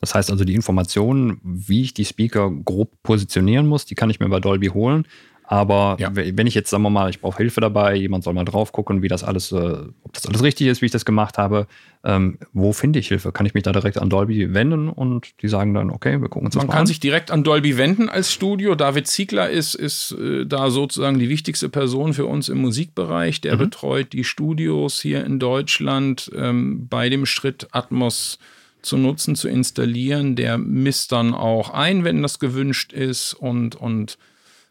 Das 0.00 0.16
heißt 0.16 0.32
also, 0.32 0.44
die 0.44 0.54
Informationen, 0.54 1.40
wie 1.44 1.82
ich 1.82 1.94
die 1.94 2.04
Speaker 2.04 2.50
grob 2.50 2.90
positionieren 3.04 3.66
muss, 3.66 3.84
die 3.84 3.94
kann 3.94 4.10
ich 4.10 4.18
mir 4.18 4.28
bei 4.28 4.40
Dolby 4.40 4.68
holen. 4.68 5.06
Aber 5.52 5.98
ja. 6.00 6.08
wenn 6.14 6.46
ich 6.46 6.54
jetzt, 6.54 6.70
sagen 6.70 6.82
wir 6.82 6.88
mal, 6.88 7.10
ich 7.10 7.20
brauche 7.20 7.36
Hilfe 7.36 7.60
dabei, 7.60 7.94
jemand 7.94 8.24
soll 8.24 8.32
mal 8.32 8.46
drauf 8.46 8.72
gucken, 8.72 9.02
wie 9.02 9.08
das 9.08 9.22
alles, 9.22 9.52
äh, 9.52 9.56
ob 10.02 10.14
das 10.14 10.24
alles 10.24 10.42
richtig 10.42 10.68
ist, 10.68 10.80
wie 10.80 10.86
ich 10.86 10.92
das 10.92 11.04
gemacht 11.04 11.36
habe, 11.36 11.66
ähm, 12.04 12.38
wo 12.54 12.72
finde 12.72 13.00
ich 13.00 13.08
Hilfe? 13.08 13.32
Kann 13.32 13.44
ich 13.44 13.52
mich 13.52 13.62
da 13.62 13.70
direkt 13.70 13.98
an 13.98 14.08
Dolby 14.08 14.54
wenden 14.54 14.88
und 14.88 15.42
die 15.42 15.48
sagen 15.48 15.74
dann, 15.74 15.90
okay, 15.90 16.22
wir 16.22 16.30
gucken 16.30 16.46
uns 16.46 16.54
Man 16.54 16.62
das 16.62 16.68
mal 16.68 16.72
an? 16.72 16.76
Man 16.76 16.76
kann 16.78 16.86
sich 16.86 17.00
direkt 17.00 17.30
an 17.30 17.44
Dolby 17.44 17.76
wenden 17.76 18.08
als 18.08 18.32
Studio. 18.32 18.74
David 18.74 19.06
Ziegler 19.08 19.50
ist, 19.50 19.74
ist 19.74 20.12
äh, 20.12 20.46
da 20.46 20.70
sozusagen 20.70 21.18
die 21.18 21.28
wichtigste 21.28 21.68
Person 21.68 22.14
für 22.14 22.24
uns 22.24 22.48
im 22.48 22.56
Musikbereich. 22.56 23.42
Der 23.42 23.56
mhm. 23.56 23.58
betreut 23.58 24.14
die 24.14 24.24
Studios 24.24 25.02
hier 25.02 25.22
in 25.22 25.38
Deutschland 25.38 26.30
ähm, 26.34 26.88
bei 26.88 27.10
dem 27.10 27.26
Schritt 27.26 27.68
Atmos 27.72 28.38
zu 28.80 28.96
nutzen, 28.96 29.36
zu 29.36 29.50
installieren. 29.50 30.34
Der 30.34 30.56
misst 30.56 31.12
dann 31.12 31.34
auch 31.34 31.68
ein, 31.74 32.04
wenn 32.04 32.22
das 32.22 32.38
gewünscht 32.38 32.94
ist 32.94 33.34
und, 33.34 33.76
und 33.76 34.16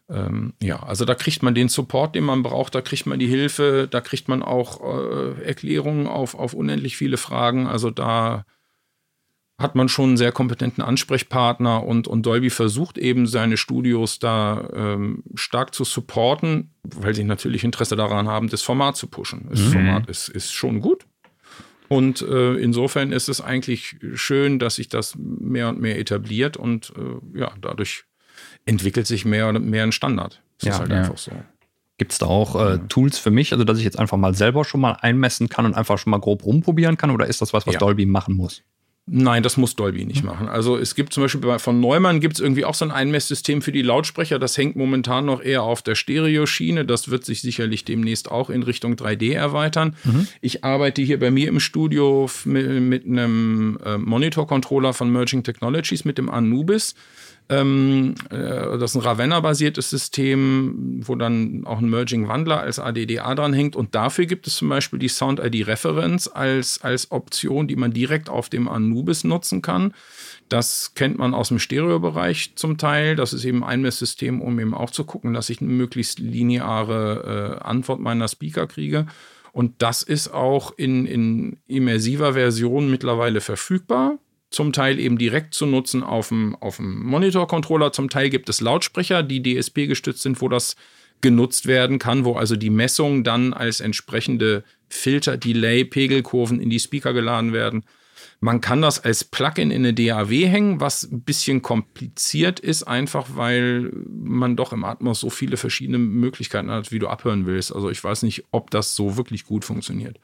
ähm, 0.08 0.54
ja, 0.62 0.82
also 0.82 1.04
da 1.04 1.14
kriegt 1.14 1.42
man 1.42 1.54
den 1.54 1.68
Support, 1.68 2.14
den 2.14 2.24
man 2.24 2.42
braucht, 2.42 2.74
da 2.74 2.80
kriegt 2.80 3.06
man 3.06 3.18
die 3.18 3.26
Hilfe, 3.26 3.88
da 3.90 4.00
kriegt 4.00 4.28
man 4.28 4.42
auch 4.42 4.80
äh, 4.82 5.42
Erklärungen 5.42 6.06
auf, 6.06 6.34
auf 6.34 6.54
unendlich 6.54 6.96
viele 6.96 7.16
Fragen. 7.16 7.66
Also 7.66 7.90
da 7.90 8.44
hat 9.58 9.74
man 9.74 9.88
schon 9.88 10.10
einen 10.10 10.16
sehr 10.16 10.32
kompetenten 10.32 10.82
Ansprechpartner 10.82 11.84
und, 11.84 12.08
und 12.08 12.26
Dolby 12.26 12.50
versucht 12.50 12.98
eben 12.98 13.26
seine 13.26 13.56
Studios 13.56 14.18
da 14.18 14.68
ähm, 14.74 15.22
stark 15.34 15.74
zu 15.74 15.84
supporten, 15.84 16.74
weil 16.82 17.14
sie 17.14 17.24
natürlich 17.24 17.62
Interesse 17.62 17.96
daran 17.96 18.28
haben, 18.28 18.48
das 18.48 18.62
Format 18.62 18.96
zu 18.96 19.06
pushen. 19.06 19.46
Das 19.50 19.60
mhm. 19.60 19.72
Format 19.72 20.08
ist, 20.08 20.28
ist 20.28 20.52
schon 20.52 20.80
gut. 20.80 21.06
Und 21.88 22.22
äh, 22.22 22.54
insofern 22.54 23.12
ist 23.12 23.28
es 23.28 23.40
eigentlich 23.40 23.96
schön, 24.14 24.58
dass 24.58 24.76
sich 24.76 24.88
das 24.88 25.14
mehr 25.16 25.68
und 25.68 25.80
mehr 25.80 25.98
etabliert 25.98 26.56
und 26.56 26.92
äh, 26.96 27.38
ja, 27.38 27.52
dadurch 27.60 28.04
entwickelt 28.64 29.06
sich 29.06 29.24
mehr 29.24 29.48
und 29.48 29.64
mehr 29.64 29.82
ein 29.82 29.92
Standard. 29.92 30.42
Das 30.58 30.66
ja, 30.66 30.74
ist 30.74 30.80
halt 30.80 30.90
ja. 30.90 30.98
einfach 30.98 31.18
so. 31.18 31.32
Gibt 31.98 32.12
es 32.12 32.18
da 32.18 32.26
auch 32.26 32.56
äh, 32.60 32.78
Tools 32.88 33.18
für 33.18 33.30
mich, 33.30 33.52
also 33.52 33.64
dass 33.64 33.78
ich 33.78 33.84
jetzt 33.84 33.98
einfach 33.98 34.16
mal 34.16 34.34
selber 34.34 34.64
schon 34.64 34.80
mal 34.80 34.92
einmessen 35.00 35.48
kann 35.48 35.66
und 35.66 35.74
einfach 35.74 35.98
schon 35.98 36.10
mal 36.10 36.18
grob 36.18 36.44
rumprobieren 36.44 36.96
kann? 36.96 37.10
Oder 37.10 37.26
ist 37.26 37.40
das 37.42 37.52
was, 37.52 37.66
was 37.66 37.74
ja. 37.74 37.78
Dolby 37.78 38.06
machen 38.06 38.34
muss? 38.34 38.62
Nein, 39.06 39.42
das 39.42 39.56
muss 39.56 39.74
Dolby 39.74 40.04
nicht 40.04 40.22
machen. 40.22 40.48
Also 40.48 40.76
es 40.76 40.94
gibt 40.94 41.12
zum 41.12 41.24
Beispiel 41.24 41.40
bei, 41.40 41.58
von 41.58 41.80
Neumann 41.80 42.20
gibt 42.20 42.34
es 42.34 42.40
irgendwie 42.40 42.64
auch 42.64 42.74
so 42.74 42.84
ein 42.84 42.92
Einmesssystem 42.92 43.60
für 43.60 43.72
die 43.72 43.82
Lautsprecher. 43.82 44.38
Das 44.38 44.56
hängt 44.56 44.76
momentan 44.76 45.24
noch 45.24 45.42
eher 45.42 45.64
auf 45.64 45.82
der 45.82 45.96
Stereoschiene. 45.96 46.84
Das 46.84 47.10
wird 47.10 47.24
sich 47.24 47.40
sicherlich 47.40 47.84
demnächst 47.84 48.30
auch 48.30 48.48
in 48.48 48.62
Richtung 48.62 48.94
3D 48.94 49.34
erweitern. 49.34 49.96
Mhm. 50.04 50.28
Ich 50.40 50.62
arbeite 50.62 51.02
hier 51.02 51.18
bei 51.18 51.32
mir 51.32 51.48
im 51.48 51.58
Studio 51.58 52.30
mit, 52.44 52.80
mit 52.80 53.04
einem 53.04 53.76
äh, 53.84 53.98
Monitor-Controller 53.98 54.92
von 54.92 55.10
Merging 55.10 55.42
Technologies, 55.42 56.04
mit 56.04 56.16
dem 56.16 56.30
Anubis. 56.30 56.94
Ähm, 57.52 58.14
äh, 58.30 58.78
das 58.78 58.92
ist 58.92 58.96
ein 58.96 59.02
Ravenna-basiertes 59.02 59.90
System, 59.90 61.00
wo 61.04 61.16
dann 61.16 61.64
auch 61.66 61.78
ein 61.80 61.90
Merging-Wandler 61.90 62.60
als 62.60 62.78
ADDA 62.78 63.34
dran 63.34 63.52
hängt. 63.52 63.76
Und 63.76 63.94
dafür 63.94 64.24
gibt 64.24 64.46
es 64.46 64.56
zum 64.56 64.70
Beispiel 64.70 64.98
die 64.98 65.08
Sound-ID-Reference 65.08 66.28
als, 66.28 66.80
als 66.82 67.10
Option, 67.10 67.68
die 67.68 67.76
man 67.76 67.92
direkt 67.92 68.30
auf 68.30 68.48
dem 68.48 68.68
Anubis 68.68 69.24
nutzen 69.24 69.60
kann. 69.60 69.92
Das 70.48 70.94
kennt 70.94 71.18
man 71.18 71.34
aus 71.34 71.48
dem 71.48 71.58
Stereobereich 71.58 72.52
zum 72.56 72.78
Teil. 72.78 73.16
Das 73.16 73.34
ist 73.34 73.44
eben 73.44 73.62
ein 73.62 73.82
Messsystem, 73.82 74.40
um 74.40 74.58
eben 74.58 74.74
auch 74.74 74.90
zu 74.90 75.04
gucken, 75.04 75.34
dass 75.34 75.50
ich 75.50 75.60
eine 75.60 75.70
möglichst 75.70 76.20
lineare 76.20 77.58
äh, 77.60 77.64
Antwort 77.64 78.00
meiner 78.00 78.28
Speaker 78.28 78.66
kriege. 78.66 79.06
Und 79.52 79.82
das 79.82 80.02
ist 80.02 80.32
auch 80.32 80.72
in, 80.78 81.04
in 81.04 81.58
immersiver 81.66 82.32
Version 82.32 82.90
mittlerweile 82.90 83.42
verfügbar 83.42 84.18
zum 84.52 84.72
Teil 84.72 84.98
eben 84.98 85.18
direkt 85.18 85.54
zu 85.54 85.66
nutzen 85.66 86.02
auf 86.02 86.28
dem, 86.28 86.54
auf 86.56 86.76
dem 86.76 87.04
Monitor-Controller. 87.04 87.92
Zum 87.92 88.10
Teil 88.10 88.30
gibt 88.30 88.48
es 88.48 88.60
Lautsprecher, 88.60 89.22
die 89.22 89.42
DSP 89.42 89.86
gestützt 89.86 90.22
sind, 90.22 90.40
wo 90.40 90.48
das 90.48 90.76
genutzt 91.20 91.66
werden 91.66 91.98
kann, 91.98 92.24
wo 92.24 92.34
also 92.34 92.56
die 92.56 92.70
Messungen 92.70 93.24
dann 93.24 93.54
als 93.54 93.80
entsprechende 93.80 94.64
Filter, 94.88 95.36
Delay, 95.36 95.84
Pegelkurven 95.84 96.60
in 96.60 96.68
die 96.68 96.80
Speaker 96.80 97.12
geladen 97.12 97.52
werden. 97.52 97.84
Man 98.40 98.60
kann 98.60 98.82
das 98.82 99.02
als 99.02 99.24
Plugin 99.24 99.70
in 99.70 99.86
eine 99.86 99.94
DAW 99.94 100.48
hängen, 100.48 100.80
was 100.80 101.04
ein 101.04 101.22
bisschen 101.22 101.62
kompliziert 101.62 102.58
ist, 102.58 102.82
einfach 102.82 103.28
weil 103.36 103.92
man 104.08 104.56
doch 104.56 104.72
im 104.72 104.84
Atmos 104.84 105.20
so 105.20 105.30
viele 105.30 105.56
verschiedene 105.56 105.98
Möglichkeiten 105.98 106.70
hat, 106.70 106.90
wie 106.90 106.98
du 106.98 107.08
abhören 107.08 107.46
willst. 107.46 107.72
Also 107.72 107.88
ich 107.88 108.02
weiß 108.02 108.24
nicht, 108.24 108.44
ob 108.50 108.70
das 108.70 108.96
so 108.96 109.16
wirklich 109.16 109.44
gut 109.44 109.64
funktioniert. 109.64 110.18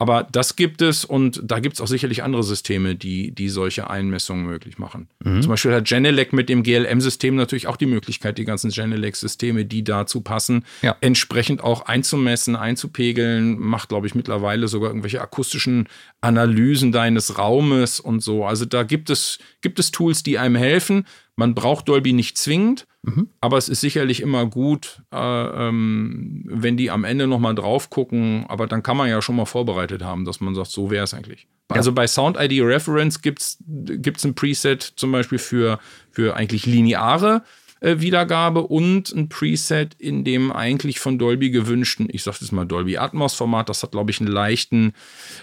Aber 0.00 0.26
das 0.32 0.56
gibt 0.56 0.80
es 0.80 1.04
und 1.04 1.42
da 1.44 1.58
gibt 1.58 1.74
es 1.74 1.80
auch 1.82 1.86
sicherlich 1.86 2.22
andere 2.22 2.42
Systeme, 2.42 2.96
die, 2.96 3.32
die 3.32 3.50
solche 3.50 3.90
Einmessungen 3.90 4.46
möglich 4.46 4.78
machen. 4.78 5.08
Mhm. 5.22 5.42
Zum 5.42 5.50
Beispiel 5.50 5.74
hat 5.74 5.86
Genelec 5.86 6.32
mit 6.32 6.48
dem 6.48 6.62
GLM-System 6.62 7.36
natürlich 7.36 7.66
auch 7.66 7.76
die 7.76 7.84
Möglichkeit, 7.84 8.38
die 8.38 8.46
ganzen 8.46 8.70
Genelec-Systeme, 8.70 9.66
die 9.66 9.84
dazu 9.84 10.22
passen, 10.22 10.64
ja. 10.80 10.96
entsprechend 11.02 11.62
auch 11.62 11.82
einzumessen, 11.82 12.56
einzupegeln, 12.56 13.58
macht, 13.58 13.90
glaube 13.90 14.06
ich, 14.06 14.14
mittlerweile 14.14 14.68
sogar 14.68 14.88
irgendwelche 14.88 15.20
akustischen 15.20 15.86
Analysen 16.22 16.92
deines 16.92 17.36
Raumes 17.36 18.00
und 18.00 18.20
so. 18.20 18.46
Also 18.46 18.64
da 18.64 18.84
gibt 18.84 19.10
es, 19.10 19.38
gibt 19.60 19.78
es 19.78 19.90
Tools, 19.90 20.22
die 20.22 20.38
einem 20.38 20.56
helfen. 20.56 21.04
Man 21.36 21.54
braucht 21.54 21.90
Dolby 21.90 22.14
nicht 22.14 22.38
zwingend, 22.38 22.86
mhm. 23.02 23.28
aber 23.40 23.58
es 23.58 23.68
ist 23.68 23.80
sicherlich 23.80 24.20
immer 24.20 24.46
gut, 24.46 25.02
äh, 25.12 25.16
ähm, 25.68 26.44
wenn 26.46 26.76
die 26.76 26.90
am 26.90 27.04
Ende 27.04 27.26
nochmal 27.26 27.54
drauf 27.54 27.90
gucken. 27.90 28.44
Aber 28.48 28.66
dann 28.66 28.82
kann 28.82 28.96
man 28.96 29.08
ja 29.08 29.22
schon 29.22 29.36
mal 29.36 29.46
vorbereitet 29.46 30.02
haben, 30.02 30.24
dass 30.24 30.40
man 30.40 30.54
sagt, 30.54 30.70
so 30.70 30.90
wäre 30.90 31.04
es 31.04 31.14
eigentlich. 31.14 31.46
Ja. 31.70 31.76
Also 31.76 31.92
bei 31.92 32.06
Sound 32.06 32.36
ID 32.38 32.62
Reference 32.62 33.22
gibt 33.22 33.40
es 33.42 33.58
ein 34.24 34.34
Preset 34.34 34.82
zum 34.82 35.12
Beispiel 35.12 35.38
für, 35.38 35.78
für 36.10 36.36
eigentlich 36.36 36.66
lineare 36.66 37.42
Wiedergabe 37.80 38.62
und 38.62 39.10
ein 39.12 39.28
Preset 39.28 39.94
in 39.98 40.24
dem 40.24 40.52
eigentlich 40.52 41.00
von 41.00 41.18
Dolby 41.18 41.50
gewünschten, 41.50 42.08
ich 42.10 42.22
sag 42.22 42.38
das 42.38 42.52
mal 42.52 42.66
Dolby 42.66 42.98
Atmos 42.98 43.34
Format, 43.34 43.68
das 43.68 43.82
hat 43.82 43.92
glaube 43.92 44.10
ich 44.10 44.20
einen 44.20 44.30
leichten, 44.30 44.92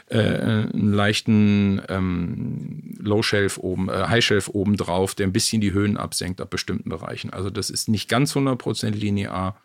äh, 0.08 0.19
einen 0.19 0.93
leichten 0.93 1.82
ähm, 1.89 2.95
Low 3.00 3.23
Shelf 3.23 3.58
oben, 3.58 3.89
äh, 3.89 4.08
High 4.08 4.23
Shelf 4.23 4.50
oben 4.50 4.78
drauf, 4.78 5.15
der 5.15 5.28
ein 5.28 5.34
bisschen 5.34 5.62
die 5.62 5.73
Höhen 5.73 5.97
absenkt 5.97 6.39
ab 6.39 6.50
bestimmten 6.50 6.89
Bereichen. 6.89 7.32
Also 7.32 7.50
das 7.50 7.69
ist 7.69 7.89
nicht 7.89 8.10
ganz 8.10 8.36
100% 8.36 8.91
linear. 8.91 9.58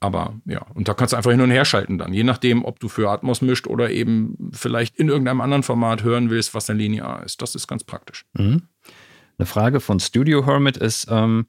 Aber 0.00 0.34
ja, 0.44 0.66
und 0.74 0.88
da 0.88 0.94
kannst 0.94 1.12
du 1.12 1.16
einfach 1.16 1.30
hin 1.30 1.40
und 1.40 1.50
her 1.50 1.64
schalten 1.64 1.98
dann, 1.98 2.12
je 2.12 2.24
nachdem, 2.24 2.64
ob 2.64 2.80
du 2.80 2.88
für 2.88 3.10
Atmos 3.10 3.40
mischt 3.40 3.66
oder 3.66 3.90
eben 3.90 4.50
vielleicht 4.52 4.96
in 4.96 5.08
irgendeinem 5.08 5.40
anderen 5.40 5.62
Format 5.62 6.02
hören 6.02 6.30
willst, 6.30 6.54
was 6.54 6.66
dann 6.66 6.78
linear 6.78 7.24
ist. 7.24 7.40
Das 7.40 7.54
ist 7.54 7.66
ganz 7.68 7.84
praktisch. 7.84 8.24
Mhm. 8.34 8.62
Eine 9.38 9.46
Frage 9.46 9.80
von 9.80 10.00
Studio 10.00 10.46
Hermit 10.46 10.76
ist, 10.76 11.06
ähm, 11.10 11.46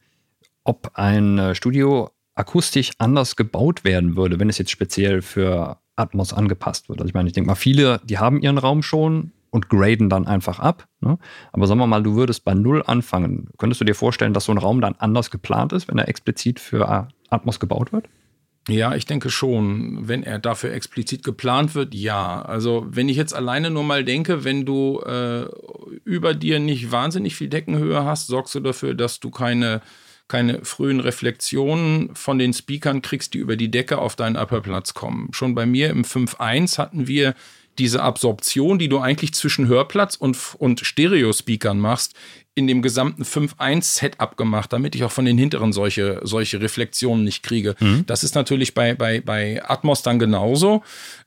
ob 0.68 0.92
ein 0.96 1.40
äh, 1.40 1.56
Studio 1.56 2.12
akustisch 2.36 2.92
anders 3.00 3.36
gebaut 3.36 3.84
werden 3.84 4.16
würde, 4.16 4.40
wenn 4.40 4.50
es 4.50 4.58
jetzt 4.58 4.72
speziell 4.72 5.22
für 5.22 5.80
Atmos 5.96 6.34
angepasst 6.34 6.90
wird. 6.90 7.00
Also 7.00 7.10
ich 7.10 7.14
meine, 7.16 7.28
ich 7.28 7.34
denke 7.34 7.48
mal, 7.48 7.56
viele, 7.56 8.00
die 8.04 8.20
haben 8.20 8.40
ihren 8.42 8.60
Raum 8.60 8.84
schon 8.84 9.32
und 9.50 9.70
graden 9.70 10.10
dann 10.10 10.28
einfach 10.28 10.60
ab. 10.60 10.88
Ne? 11.00 11.18
Aber 11.52 11.66
sagen 11.66 11.80
wir 11.80 11.88
mal, 11.88 12.04
du 12.04 12.16
würdest 12.16 12.44
bei 12.44 12.54
Null 12.54 12.84
anfangen. 12.86 13.50
Könntest 13.58 13.82
du 13.82 13.86
dir 13.86 13.96
vorstellen, 13.96 14.34
dass 14.34 14.46
so 14.46 14.52
ein 14.52 14.60
Raum 14.60 14.82
dann 14.82 14.96
anders 15.00 15.32
geplant 15.32 15.74
ist, 15.74 15.88
wenn 15.88 15.98
er 15.98 16.10
explizit 16.10 16.60
für 16.60 17.08
Atmos 17.30 17.60
gebaut 17.60 17.92
wird? 17.92 18.08
Ja, 18.68 18.94
ich 18.94 19.06
denke 19.06 19.30
schon. 19.30 20.08
Wenn 20.08 20.24
er 20.24 20.40
dafür 20.40 20.74
explizit 20.74 21.24
geplant 21.24 21.74
wird, 21.74 21.96
ja. 21.96 22.42
Also 22.42 22.86
wenn 22.90 23.08
ich 23.08 23.16
jetzt 23.16 23.34
alleine 23.34 23.72
nur 23.72 23.84
mal 23.84 24.04
denke, 24.04 24.44
wenn 24.44 24.66
du 24.66 25.00
äh, 25.00 25.46
über 26.04 26.34
dir 26.34 26.60
nicht 26.60 26.92
wahnsinnig 26.92 27.36
viel 27.36 27.48
Deckenhöhe 27.48 28.04
hast, 28.04 28.28
sorgst 28.28 28.54
du 28.56 28.60
dafür, 28.60 28.94
dass 28.94 29.22
du 29.22 29.32
keine 29.32 29.82
keine 30.28 30.66
frühen 30.66 31.00
Reflexionen 31.00 32.16
von 32.16 32.38
den 32.38 32.54
Speakern 32.54 33.02
kriegst, 33.02 33.34
die 33.34 33.40
über 33.40 33.56
die 33.56 33.72
Decke 33.72 33.98
auf 33.98 34.16
deinen 34.16 34.36
Upperplatz 34.36 34.94
kommen. 34.94 35.30
Schon 35.32 35.56
bei 35.56 35.66
mir 35.66 35.90
im 35.90 36.04
5.1 36.04 36.78
hatten 36.78 37.08
wir 37.08 37.34
diese 37.80 38.02
Absorption, 38.02 38.80
die 38.80 38.90
du 38.90 39.00
eigentlich 39.00 39.34
zwischen 39.34 39.68
Hörplatz 39.68 40.16
und, 40.16 40.38
und 40.58 40.80
Stereo-Speakern 40.80 41.80
machst, 41.80 42.16
in 42.56 42.66
dem 42.66 42.82
gesamten 42.82 43.24
5.1-Setup 43.24 44.36
gemacht, 44.36 44.74
damit 44.74 44.96
ich 44.96 45.04
auch 45.04 45.12
von 45.12 45.26
den 45.26 45.38
hinteren 45.38 45.74
solche, 45.74 46.22
solche 46.24 46.60
Reflexionen 46.60 47.24
nicht 47.24 47.44
kriege. 47.44 47.76
Mhm. 47.80 48.06
Das 48.08 48.24
ist 48.24 48.34
natürlich 48.34 48.74
bei, 48.74 48.96
bei, 48.96 49.22
bei 49.22 49.62
Atmos 49.64 50.02
dann 50.02 50.18
genauso. 50.18 50.84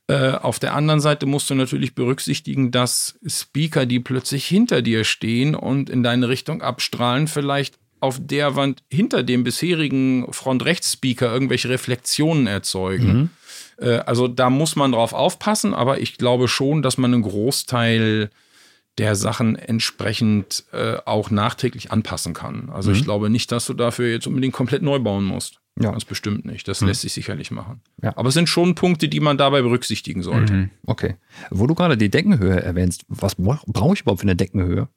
Äh, 0.07 0.31
auf 0.31 0.59
der 0.59 0.73
anderen 0.73 0.99
Seite 0.99 1.25
musst 1.25 1.49
du 1.49 1.55
natürlich 1.55 1.95
berücksichtigen, 1.95 2.71
dass 2.71 3.17
Speaker, 3.25 3.85
die 3.85 4.01
plötzlich 4.01 4.45
hinter 4.45 4.81
dir 4.81 5.05
stehen 5.05 5.55
und 5.55 5.89
in 5.89 6.03
deine 6.03 6.27
Richtung 6.27 6.61
abstrahlen, 6.61 7.27
vielleicht 7.27 7.80
auf 8.01 8.19
der 8.19 8.55
Wand 8.55 8.83
hinter 8.91 9.23
dem 9.23 9.43
bisherigen 9.43 10.31
Front-Rechts-Speaker 10.31 11.31
irgendwelche 11.31 11.69
Reflexionen 11.69 12.47
erzeugen. 12.47 13.13
Mhm. 13.13 13.29
Äh, 13.77 13.97
also 13.99 14.27
da 14.27 14.49
muss 14.49 14.75
man 14.75 14.91
drauf 14.91 15.13
aufpassen, 15.13 15.73
aber 15.73 15.99
ich 15.99 16.17
glaube 16.17 16.47
schon, 16.47 16.81
dass 16.81 16.97
man 16.97 17.13
einen 17.13 17.23
Großteil 17.23 18.29
der 18.97 19.15
Sachen 19.15 19.55
entsprechend 19.55 20.65
äh, 20.73 20.97
auch 21.05 21.31
nachträglich 21.31 21.91
anpassen 21.91 22.33
kann. 22.33 22.69
Also 22.69 22.89
mhm. 22.89 22.97
ich 22.97 23.03
glaube 23.03 23.29
nicht, 23.29 23.51
dass 23.51 23.65
du 23.65 23.73
dafür 23.73 24.09
jetzt 24.09 24.27
unbedingt 24.27 24.53
komplett 24.53 24.81
neu 24.81 24.99
bauen 24.99 25.23
musst. 25.23 25.61
Ja. 25.79 25.91
Ganz 25.91 26.03
bestimmt 26.03 26.43
nicht. 26.45 26.67
Das 26.67 26.81
hm. 26.81 26.89
lässt 26.89 27.01
sich 27.01 27.13
sicherlich 27.13 27.49
machen. 27.49 27.79
Ja. 28.03 28.11
Aber 28.17 28.27
es 28.27 28.33
sind 28.33 28.49
schon 28.49 28.75
Punkte, 28.75 29.07
die 29.07 29.21
man 29.21 29.37
dabei 29.37 29.61
berücksichtigen 29.61 30.21
sollte. 30.21 30.53
Mhm. 30.53 30.69
Okay. 30.85 31.15
Wo 31.49 31.65
du 31.65 31.75
gerade 31.75 31.97
die 31.97 32.09
Deckenhöhe 32.09 32.61
erwähnst, 32.61 33.05
was 33.07 33.35
brauche 33.35 33.93
ich 33.93 34.01
überhaupt 34.01 34.19
für 34.19 34.25
eine 34.25 34.35
Deckenhöhe? 34.35 34.89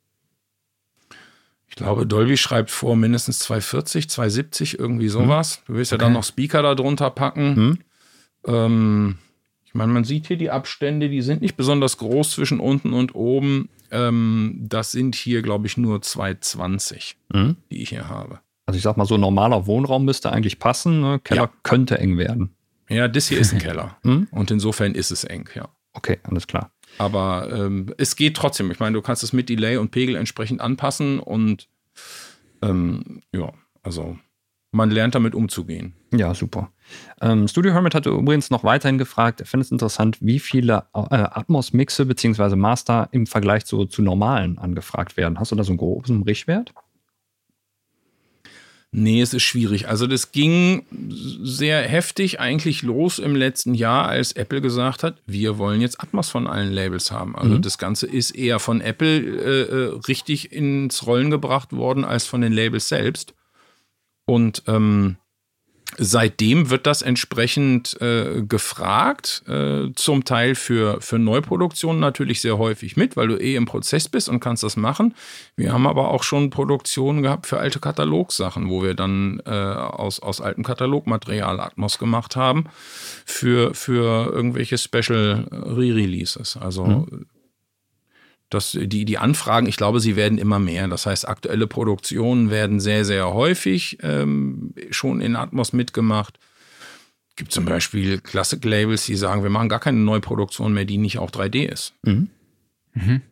Ich 1.74 1.78
glaube, 1.78 2.06
Dolby 2.06 2.36
schreibt 2.36 2.70
vor 2.70 2.94
mindestens 2.94 3.40
240, 3.40 4.08
270, 4.08 4.78
irgendwie 4.78 5.08
sowas. 5.08 5.58
Mhm. 5.58 5.72
Du 5.72 5.74
willst 5.74 5.90
ja 5.90 5.96
okay. 5.96 6.04
dann 6.04 6.12
noch 6.12 6.22
Speaker 6.22 6.62
da 6.62 6.76
drunter 6.76 7.10
packen. 7.10 7.54
Mhm. 7.54 7.78
Ähm, 8.46 9.18
ich 9.64 9.74
meine, 9.74 9.92
man 9.92 10.04
sieht 10.04 10.28
hier 10.28 10.36
die 10.36 10.52
Abstände, 10.52 11.08
die 11.08 11.20
sind 11.20 11.42
nicht 11.42 11.56
besonders 11.56 11.98
groß 11.98 12.30
zwischen 12.30 12.60
unten 12.60 12.92
und 12.92 13.16
oben. 13.16 13.70
Ähm, 13.90 14.54
das 14.60 14.92
sind 14.92 15.16
hier, 15.16 15.42
glaube 15.42 15.66
ich, 15.66 15.76
nur 15.76 16.00
220, 16.00 17.16
mhm. 17.32 17.56
die 17.72 17.82
ich 17.82 17.88
hier 17.88 18.08
habe. 18.08 18.38
Also 18.66 18.76
ich 18.76 18.84
sag 18.84 18.96
mal, 18.96 19.04
so 19.04 19.16
ein 19.16 19.20
normaler 19.20 19.66
Wohnraum 19.66 20.04
müsste 20.04 20.30
eigentlich 20.30 20.60
passen. 20.60 21.00
Ne? 21.00 21.18
Keller 21.24 21.42
ja. 21.42 21.52
könnte 21.64 21.98
eng 21.98 22.18
werden. 22.18 22.54
Ja, 22.88 23.08
das 23.08 23.26
hier 23.26 23.40
ist 23.40 23.52
ein 23.52 23.58
Keller. 23.60 23.96
Mhm. 24.04 24.28
Und 24.30 24.52
insofern 24.52 24.94
ist 24.94 25.10
es 25.10 25.24
eng, 25.24 25.48
ja. 25.56 25.68
Okay, 25.92 26.20
alles 26.22 26.46
klar. 26.46 26.70
Aber 26.98 27.48
ähm, 27.52 27.92
es 27.98 28.16
geht 28.16 28.36
trotzdem. 28.36 28.70
Ich 28.70 28.80
meine, 28.80 28.94
du 28.94 29.02
kannst 29.02 29.22
es 29.22 29.32
mit 29.32 29.48
Delay 29.48 29.76
und 29.76 29.90
Pegel 29.90 30.16
entsprechend 30.16 30.60
anpassen 30.60 31.18
und 31.18 31.68
ähm, 32.62 33.22
ja, 33.32 33.52
also 33.82 34.16
man 34.74 34.90
lernt 34.90 35.14
damit 35.14 35.34
umzugehen. 35.34 35.94
Ja, 36.12 36.34
super. 36.34 36.70
Ähm, 37.20 37.46
Studio 37.46 37.72
Hermit 37.72 37.94
hatte 37.94 38.10
übrigens 38.10 38.50
noch 38.50 38.64
weiterhin 38.64 38.98
gefragt, 38.98 39.40
er 39.40 39.46
findet 39.46 39.66
es 39.66 39.72
interessant, 39.72 40.18
wie 40.20 40.40
viele 40.40 40.84
äh, 40.94 41.14
Atmos-Mixe 41.14 42.06
bzw. 42.06 42.56
Master 42.56 43.08
im 43.12 43.26
Vergleich 43.26 43.64
zu, 43.64 43.86
zu 43.86 44.02
normalen 44.02 44.58
angefragt 44.58 45.16
werden. 45.16 45.38
Hast 45.38 45.52
du 45.52 45.56
da 45.56 45.64
so 45.64 45.70
einen 45.70 45.78
groben 45.78 46.24
Richtwert? 46.24 46.74
Nee, 48.96 49.20
es 49.20 49.34
ist 49.34 49.42
schwierig. 49.42 49.88
Also 49.88 50.06
das 50.06 50.30
ging 50.30 50.86
sehr 51.42 51.82
heftig 51.82 52.38
eigentlich 52.38 52.82
los 52.82 53.18
im 53.18 53.34
letzten 53.34 53.74
Jahr, 53.74 54.06
als 54.06 54.30
Apple 54.30 54.60
gesagt 54.60 55.02
hat, 55.02 55.20
wir 55.26 55.58
wollen 55.58 55.80
jetzt 55.80 56.00
Atmos 56.00 56.30
von 56.30 56.46
allen 56.46 56.72
Labels 56.72 57.10
haben. 57.10 57.34
Also 57.34 57.56
mhm. 57.56 57.62
das 57.62 57.78
Ganze 57.78 58.06
ist 58.06 58.30
eher 58.30 58.60
von 58.60 58.80
Apple 58.80 59.18
äh, 59.18 59.62
äh 59.62 60.00
richtig 60.06 60.52
ins 60.52 61.08
Rollen 61.08 61.32
gebracht 61.32 61.72
worden 61.72 62.04
als 62.04 62.24
von 62.24 62.40
den 62.40 62.52
Labels 62.52 62.86
selbst. 62.86 63.34
Und 64.26 64.62
ähm, 64.68 65.16
Seitdem 65.96 66.70
wird 66.70 66.86
das 66.86 67.02
entsprechend 67.02 68.00
äh, 68.00 68.42
gefragt, 68.42 69.44
äh, 69.46 69.92
zum 69.94 70.24
Teil 70.24 70.54
für, 70.54 71.00
für 71.00 71.18
Neuproduktionen 71.18 72.00
natürlich 72.00 72.40
sehr 72.40 72.58
häufig 72.58 72.96
mit, 72.96 73.16
weil 73.16 73.28
du 73.28 73.36
eh 73.36 73.54
im 73.54 73.66
Prozess 73.66 74.08
bist 74.08 74.28
und 74.28 74.40
kannst 74.40 74.64
das 74.64 74.76
machen. 74.76 75.14
Wir 75.56 75.72
haben 75.72 75.86
aber 75.86 76.10
auch 76.10 76.24
schon 76.24 76.50
Produktionen 76.50 77.22
gehabt 77.22 77.46
für 77.46 77.58
alte 77.58 77.78
Katalogsachen, 77.78 78.70
wo 78.70 78.82
wir 78.82 78.94
dann 78.94 79.40
äh, 79.46 79.50
aus, 79.50 80.20
aus 80.20 80.40
altem 80.40 80.64
Katalogmaterial 80.64 81.60
Atmos 81.60 81.98
gemacht 81.98 82.34
haben 82.34 82.64
für, 83.24 83.72
für 83.74 84.32
irgendwelche 84.32 84.78
Special 84.78 85.46
Re-Releases. 85.50 86.56
Also 86.56 86.86
mhm. 86.86 87.26
Das, 88.54 88.78
die, 88.80 89.04
die 89.04 89.18
Anfragen, 89.18 89.66
ich 89.66 89.76
glaube, 89.76 90.00
sie 90.00 90.16
werden 90.16 90.38
immer 90.38 90.58
mehr. 90.58 90.88
Das 90.88 91.06
heißt, 91.06 91.28
aktuelle 91.28 91.66
Produktionen 91.66 92.50
werden 92.50 92.80
sehr, 92.80 93.04
sehr 93.04 93.34
häufig 93.34 93.98
ähm, 94.02 94.74
schon 94.90 95.20
in 95.20 95.36
Atmos 95.36 95.72
mitgemacht. 95.72 96.38
Es 97.30 97.36
gibt 97.36 97.52
zum 97.52 97.64
Beispiel 97.64 98.20
Classic-Labels, 98.20 99.06
die 99.06 99.16
sagen, 99.16 99.42
wir 99.42 99.50
machen 99.50 99.68
gar 99.68 99.80
keine 99.80 99.98
Neuproduktion 99.98 100.72
mehr, 100.72 100.84
die 100.84 100.98
nicht 100.98 101.18
auch 101.18 101.30
3D 101.30 101.64
ist. 101.64 101.94
Mhm. 102.02 102.28
Mhm. 102.94 103.22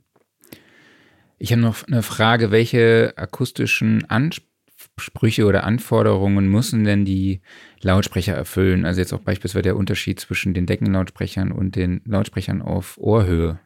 Ich 1.39 1.53
habe 1.53 1.63
noch 1.63 1.87
eine 1.87 2.03
Frage, 2.03 2.51
welche 2.51 3.15
akustischen 3.17 4.05
Ansprüche 4.11 5.45
oder 5.45 5.65
Anforderungen 5.65 6.49
müssen 6.49 6.85
denn 6.85 7.05
die 7.05 7.41
Lautsprecher 7.81 8.35
erfüllen? 8.35 8.85
Also 8.85 9.01
jetzt 9.01 9.13
auch 9.13 9.21
beispielsweise 9.21 9.63
der 9.63 9.77
Unterschied 9.77 10.21
zwischen 10.21 10.55
den 10.55 10.67
Deckenlautsprechern 10.67 11.53
und 11.53 11.77
den 11.77 12.01
Lautsprechern 12.05 12.63
auf 12.63 12.99
Ohrhöhe. 12.99 13.61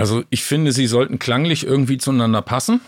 Also 0.00 0.24
ich 0.30 0.42
finde, 0.42 0.72
sie 0.72 0.86
sollten 0.86 1.18
klanglich 1.18 1.66
irgendwie 1.66 1.98
zueinander 1.98 2.40
passen. 2.40 2.80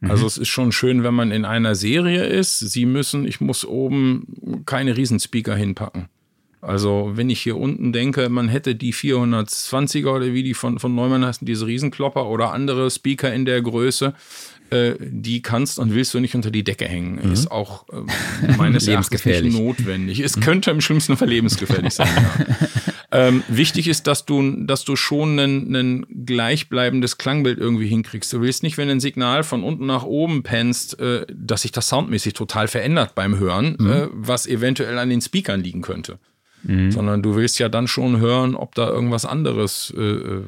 Mhm. 0.00 0.10
Also 0.10 0.26
es 0.26 0.36
ist 0.36 0.48
schon 0.48 0.70
schön, 0.70 1.02
wenn 1.02 1.14
man 1.14 1.30
in 1.30 1.46
einer 1.46 1.74
Serie 1.74 2.24
ist. 2.26 2.58
Sie 2.58 2.84
müssen, 2.84 3.26
ich 3.26 3.40
muss 3.40 3.64
oben 3.64 4.62
keine 4.66 4.96
Riesenspeaker 4.96 5.56
hinpacken. 5.56 6.08
Also 6.60 7.12
wenn 7.14 7.30
ich 7.30 7.40
hier 7.40 7.56
unten 7.56 7.92
denke, 7.92 8.28
man 8.28 8.48
hätte 8.48 8.74
die 8.74 8.92
420er 8.92 10.14
oder 10.14 10.26
wie 10.32 10.42
die 10.42 10.54
von, 10.54 10.78
von 10.78 10.94
Neumann 10.94 11.24
heißen, 11.24 11.46
diese 11.46 11.66
Riesenklopper 11.66 12.26
oder 12.26 12.52
andere 12.52 12.90
Speaker 12.90 13.32
in 13.32 13.46
der 13.46 13.62
Größe, 13.62 14.14
äh, 14.72 14.96
die 15.00 15.42
kannst 15.42 15.78
und 15.78 15.94
willst 15.94 16.14
du 16.14 16.20
nicht 16.20 16.34
unter 16.34 16.50
die 16.50 16.64
Decke 16.64 16.86
hängen. 16.86 17.20
Mhm. 17.22 17.32
Ist 17.32 17.50
auch 17.50 17.86
äh, 17.90 18.56
meines 18.56 18.88
Erachtens 18.88 19.24
nicht 19.24 19.52
notwendig. 19.52 20.20
Es 20.20 20.36
mhm. 20.36 20.40
könnte 20.40 20.70
im 20.70 20.80
schlimmsten 20.80 21.16
Fall 21.16 21.28
lebensgefährlich 21.28 21.94
sein. 21.94 22.08
Ja. 22.08 22.46
ähm, 23.28 23.42
wichtig 23.48 23.88
ist, 23.88 24.06
dass 24.06 24.24
du, 24.24 24.64
dass 24.64 24.84
du 24.84 24.96
schon 24.96 25.38
ein, 25.38 26.06
gleichbleibendes 26.24 27.18
Klangbild 27.18 27.58
irgendwie 27.58 27.86
hinkriegst. 27.86 28.32
Du 28.32 28.40
willst 28.40 28.62
nicht, 28.62 28.78
wenn 28.78 28.88
ein 28.88 29.00
Signal 29.00 29.42
von 29.42 29.62
unten 29.62 29.86
nach 29.86 30.04
oben 30.04 30.42
pennst, 30.42 30.98
äh, 30.98 31.26
dass 31.32 31.62
sich 31.62 31.72
das 31.72 31.88
soundmäßig 31.88 32.32
total 32.32 32.68
verändert 32.68 33.14
beim 33.14 33.38
Hören, 33.38 33.76
mhm. 33.78 33.90
äh, 33.90 34.08
was 34.12 34.46
eventuell 34.46 34.98
an 34.98 35.10
den 35.10 35.20
Speakern 35.20 35.60
liegen 35.60 35.82
könnte. 35.82 36.18
Mhm. 36.64 36.90
Sondern 36.92 37.22
du 37.22 37.34
willst 37.34 37.58
ja 37.58 37.68
dann 37.68 37.88
schon 37.88 38.18
hören, 38.18 38.54
ob 38.54 38.74
da 38.74 38.88
irgendwas 38.88 39.24
anderes 39.24 39.92
äh, 39.96 40.00
äh, 40.00 40.42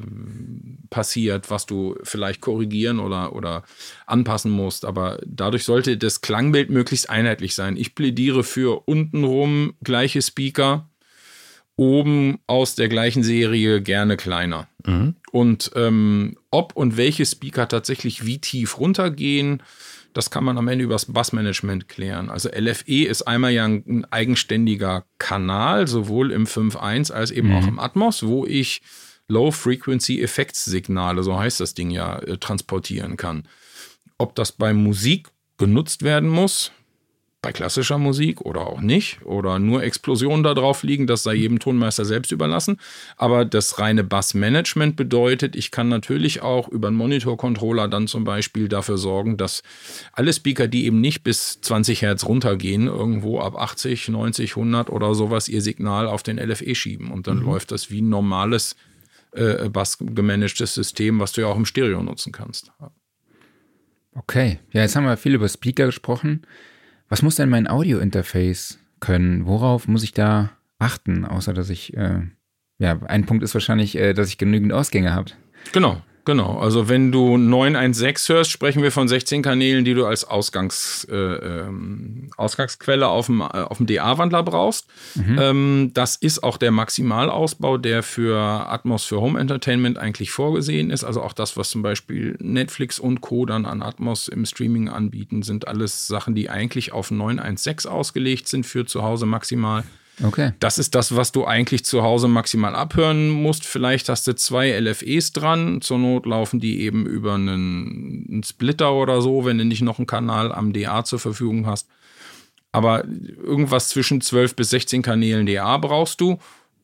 passiert, 0.89 1.49
was 1.49 1.65
du 1.65 1.95
vielleicht 2.03 2.41
korrigieren 2.41 2.99
oder, 2.99 3.35
oder 3.35 3.63
anpassen 4.05 4.51
musst. 4.51 4.85
Aber 4.85 5.19
dadurch 5.25 5.65
sollte 5.65 5.97
das 5.97 6.21
Klangbild 6.21 6.69
möglichst 6.69 7.09
einheitlich 7.09 7.55
sein. 7.55 7.75
Ich 7.77 7.95
plädiere 7.95 8.43
für 8.43 8.87
untenrum 8.87 9.73
gleiche 9.83 10.21
Speaker, 10.21 10.89
oben 11.77 12.39
aus 12.47 12.75
der 12.75 12.87
gleichen 12.87 13.23
Serie 13.23 13.81
gerne 13.81 14.15
kleiner. 14.15 14.67
Mhm. 14.85 15.15
Und 15.31 15.71
ähm, 15.75 16.37
ob 16.51 16.75
und 16.75 16.95
welche 16.95 17.25
Speaker 17.25 17.67
tatsächlich 17.67 18.25
wie 18.25 18.39
tief 18.39 18.79
runtergehen, 18.79 19.61
das 20.15 20.31
kann 20.31 20.45
man 20.45 20.57
am 20.57 20.69
Ende 20.69 20.85
übers 20.85 21.11
Bassmanagement 21.11 21.89
klären. 21.89 22.29
Also 22.29 22.47
LFE 22.49 23.05
ist 23.05 23.23
einmal 23.23 23.51
ja 23.51 23.65
ein, 23.65 24.07
eigenständiger 24.09 25.03
Kanal, 25.19 25.87
sowohl 25.87 26.31
im 26.31 26.45
5.1 26.45 27.11
als 27.11 27.31
eben 27.31 27.49
mhm. 27.49 27.55
auch 27.55 27.67
im 27.67 27.79
Atmos, 27.79 28.25
wo 28.25 28.45
ich 28.45 28.81
Low-Frequency-Effektssignale, 29.27 31.21
so 31.21 31.37
heißt 31.37 31.59
das 31.59 31.73
Ding 31.73 31.89
ja, 31.89 32.19
äh, 32.19 32.37
transportieren 32.37 33.17
kann. 33.17 33.43
Ob 34.17 34.35
das 34.35 34.53
bei 34.53 34.73
Musik 34.73 35.27
genutzt 35.57 36.03
werden 36.03 36.29
muss, 36.29 36.71
bei 37.45 37.51
klassischer 37.51 37.99
Musik 37.99 38.41
oder 38.41 38.61
auch 38.65 38.81
nicht 38.81 39.23
oder 39.23 39.59
nur 39.59 39.83
Explosionen 39.83 40.41
da 40.41 40.55
drauf 40.55 40.81
liegen, 40.81 41.05
das 41.05 41.21
sei 41.21 41.35
jedem 41.35 41.59
Tonmeister 41.59 42.03
selbst 42.03 42.31
überlassen. 42.31 42.77
Aber 43.17 43.45
das 43.45 43.77
reine 43.77 44.03
Bassmanagement 44.03 44.95
bedeutet, 44.95 45.55
ich 45.55 45.69
kann 45.69 45.87
natürlich 45.87 46.41
auch 46.41 46.67
über 46.69 46.87
einen 46.87 46.97
Monitor-Controller 46.97 47.87
dann 47.87 48.07
zum 48.07 48.23
Beispiel 48.23 48.67
dafür 48.67 48.97
sorgen, 48.97 49.37
dass 49.37 49.61
alle 50.13 50.33
Speaker, 50.33 50.67
die 50.67 50.85
eben 50.85 51.01
nicht 51.01 51.23
bis 51.23 51.61
20 51.61 52.01
Hertz 52.01 52.25
runtergehen, 52.25 52.87
irgendwo 52.87 53.39
ab 53.39 53.55
80, 53.55 54.09
90, 54.09 54.57
100 54.57 54.89
oder 54.89 55.13
sowas 55.13 55.47
ihr 55.47 55.61
Signal 55.61 56.07
auf 56.07 56.23
den 56.23 56.39
LFE 56.39 56.73
schieben. 56.73 57.11
Und 57.11 57.27
dann 57.27 57.37
mhm. 57.37 57.45
läuft 57.45 57.71
das 57.71 57.91
wie 57.91 58.01
ein 58.01 58.09
normales 58.09 58.75
äh, 59.33 59.69
Bass-gemanagtes 59.69 60.73
System, 60.73 61.19
was 61.19 61.31
du 61.33 61.41
ja 61.41 61.47
auch 61.47 61.57
im 61.57 61.65
Stereo 61.65 62.01
nutzen 62.01 62.31
kannst. 62.31 62.71
Okay, 64.15 64.57
ja, 64.71 64.81
jetzt 64.81 64.95
haben 64.95 65.05
wir 65.05 65.15
viel 65.15 65.35
über 65.35 65.47
Speaker 65.47 65.85
gesprochen. 65.85 66.41
Was 67.09 67.21
muss 67.21 67.35
denn 67.35 67.49
mein 67.49 67.67
Audio-Interface 67.67 68.79
können? 68.99 69.45
Worauf 69.45 69.87
muss 69.87 70.03
ich 70.03 70.13
da 70.13 70.51
achten, 70.79 71.25
außer 71.25 71.53
dass 71.53 71.69
ich, 71.69 71.95
äh, 71.95 72.21
ja, 72.79 72.99
ein 73.07 73.25
Punkt 73.25 73.43
ist 73.43 73.53
wahrscheinlich, 73.53 73.97
äh, 73.97 74.13
dass 74.13 74.29
ich 74.29 74.37
genügend 74.37 74.73
Ausgänge 74.73 75.13
habe. 75.13 75.31
Genau. 75.71 76.01
Genau, 76.25 76.57
also 76.57 76.89
wenn 76.89 77.11
du 77.11 77.37
916 77.37 78.35
hörst, 78.35 78.49
sprechen 78.49 78.81
wir 78.81 78.91
von 78.91 79.07
16 79.07 79.43
Kanälen, 79.43 79.85
die 79.85 79.93
du 79.93 80.07
als 80.07 80.25
Ausgangs, 80.25 81.07
äh, 81.11 81.15
ähm, 81.15 82.31
Ausgangsquelle 82.35 83.07
auf 83.07 83.27
dem, 83.27 83.41
äh, 83.41 83.43
auf 83.43 83.77
dem 83.77 83.85
DA-Wandler 83.85 84.41
brauchst. 84.41 84.87
Mhm. 85.13 85.37
Ähm, 85.39 85.91
das 85.93 86.15
ist 86.15 86.43
auch 86.43 86.57
der 86.57 86.71
Maximalausbau, 86.71 87.77
der 87.77 88.01
für 88.01 88.39
Atmos 88.39 89.05
für 89.05 89.21
Home 89.21 89.39
Entertainment 89.39 89.99
eigentlich 89.99 90.31
vorgesehen 90.31 90.89
ist. 90.89 91.03
Also 91.03 91.21
auch 91.21 91.33
das, 91.33 91.57
was 91.57 91.69
zum 91.69 91.83
Beispiel 91.83 92.35
Netflix 92.39 92.97
und 92.97 93.21
Co. 93.21 93.45
dann 93.45 93.67
an 93.67 93.83
Atmos 93.83 94.27
im 94.27 94.45
Streaming 94.47 94.89
anbieten, 94.89 95.43
sind 95.43 95.67
alles 95.67 96.07
Sachen, 96.07 96.33
die 96.33 96.49
eigentlich 96.49 96.91
auf 96.91 97.11
916 97.11 97.91
ausgelegt 97.91 98.47
sind 98.47 98.65
für 98.65 98.87
zu 98.87 99.03
Hause 99.03 99.27
maximal. 99.27 99.83
Okay. 100.23 100.53
Das 100.59 100.77
ist 100.77 100.95
das, 100.95 101.15
was 101.15 101.31
du 101.31 101.45
eigentlich 101.45 101.83
zu 101.83 102.01
Hause 102.03 102.27
maximal 102.27 102.75
abhören 102.75 103.29
musst. 103.29 103.65
Vielleicht 103.65 104.07
hast 104.07 104.27
du 104.27 104.35
zwei 104.35 104.71
LFEs 104.79 105.33
dran. 105.33 105.81
Zur 105.81 105.99
Not 105.99 106.25
laufen 106.25 106.59
die 106.59 106.81
eben 106.81 107.05
über 107.05 107.35
einen, 107.35 108.25
einen 108.29 108.43
Splitter 108.43 108.93
oder 108.93 109.21
so, 109.21 109.45
wenn 109.45 109.57
du 109.57 109.65
nicht 109.65 109.81
noch 109.81 109.99
einen 109.99 110.07
Kanal 110.07 110.53
am 110.53 110.71
DA 110.71 111.03
zur 111.03 111.19
Verfügung 111.19 111.65
hast. 111.65 111.87
Aber 112.71 113.05
irgendwas 113.05 113.89
zwischen 113.89 114.21
12 114.21 114.55
bis 114.55 114.69
16 114.69 115.01
Kanälen 115.01 115.45
DA 115.45 115.77
brauchst 115.77 116.21
du. 116.21 116.39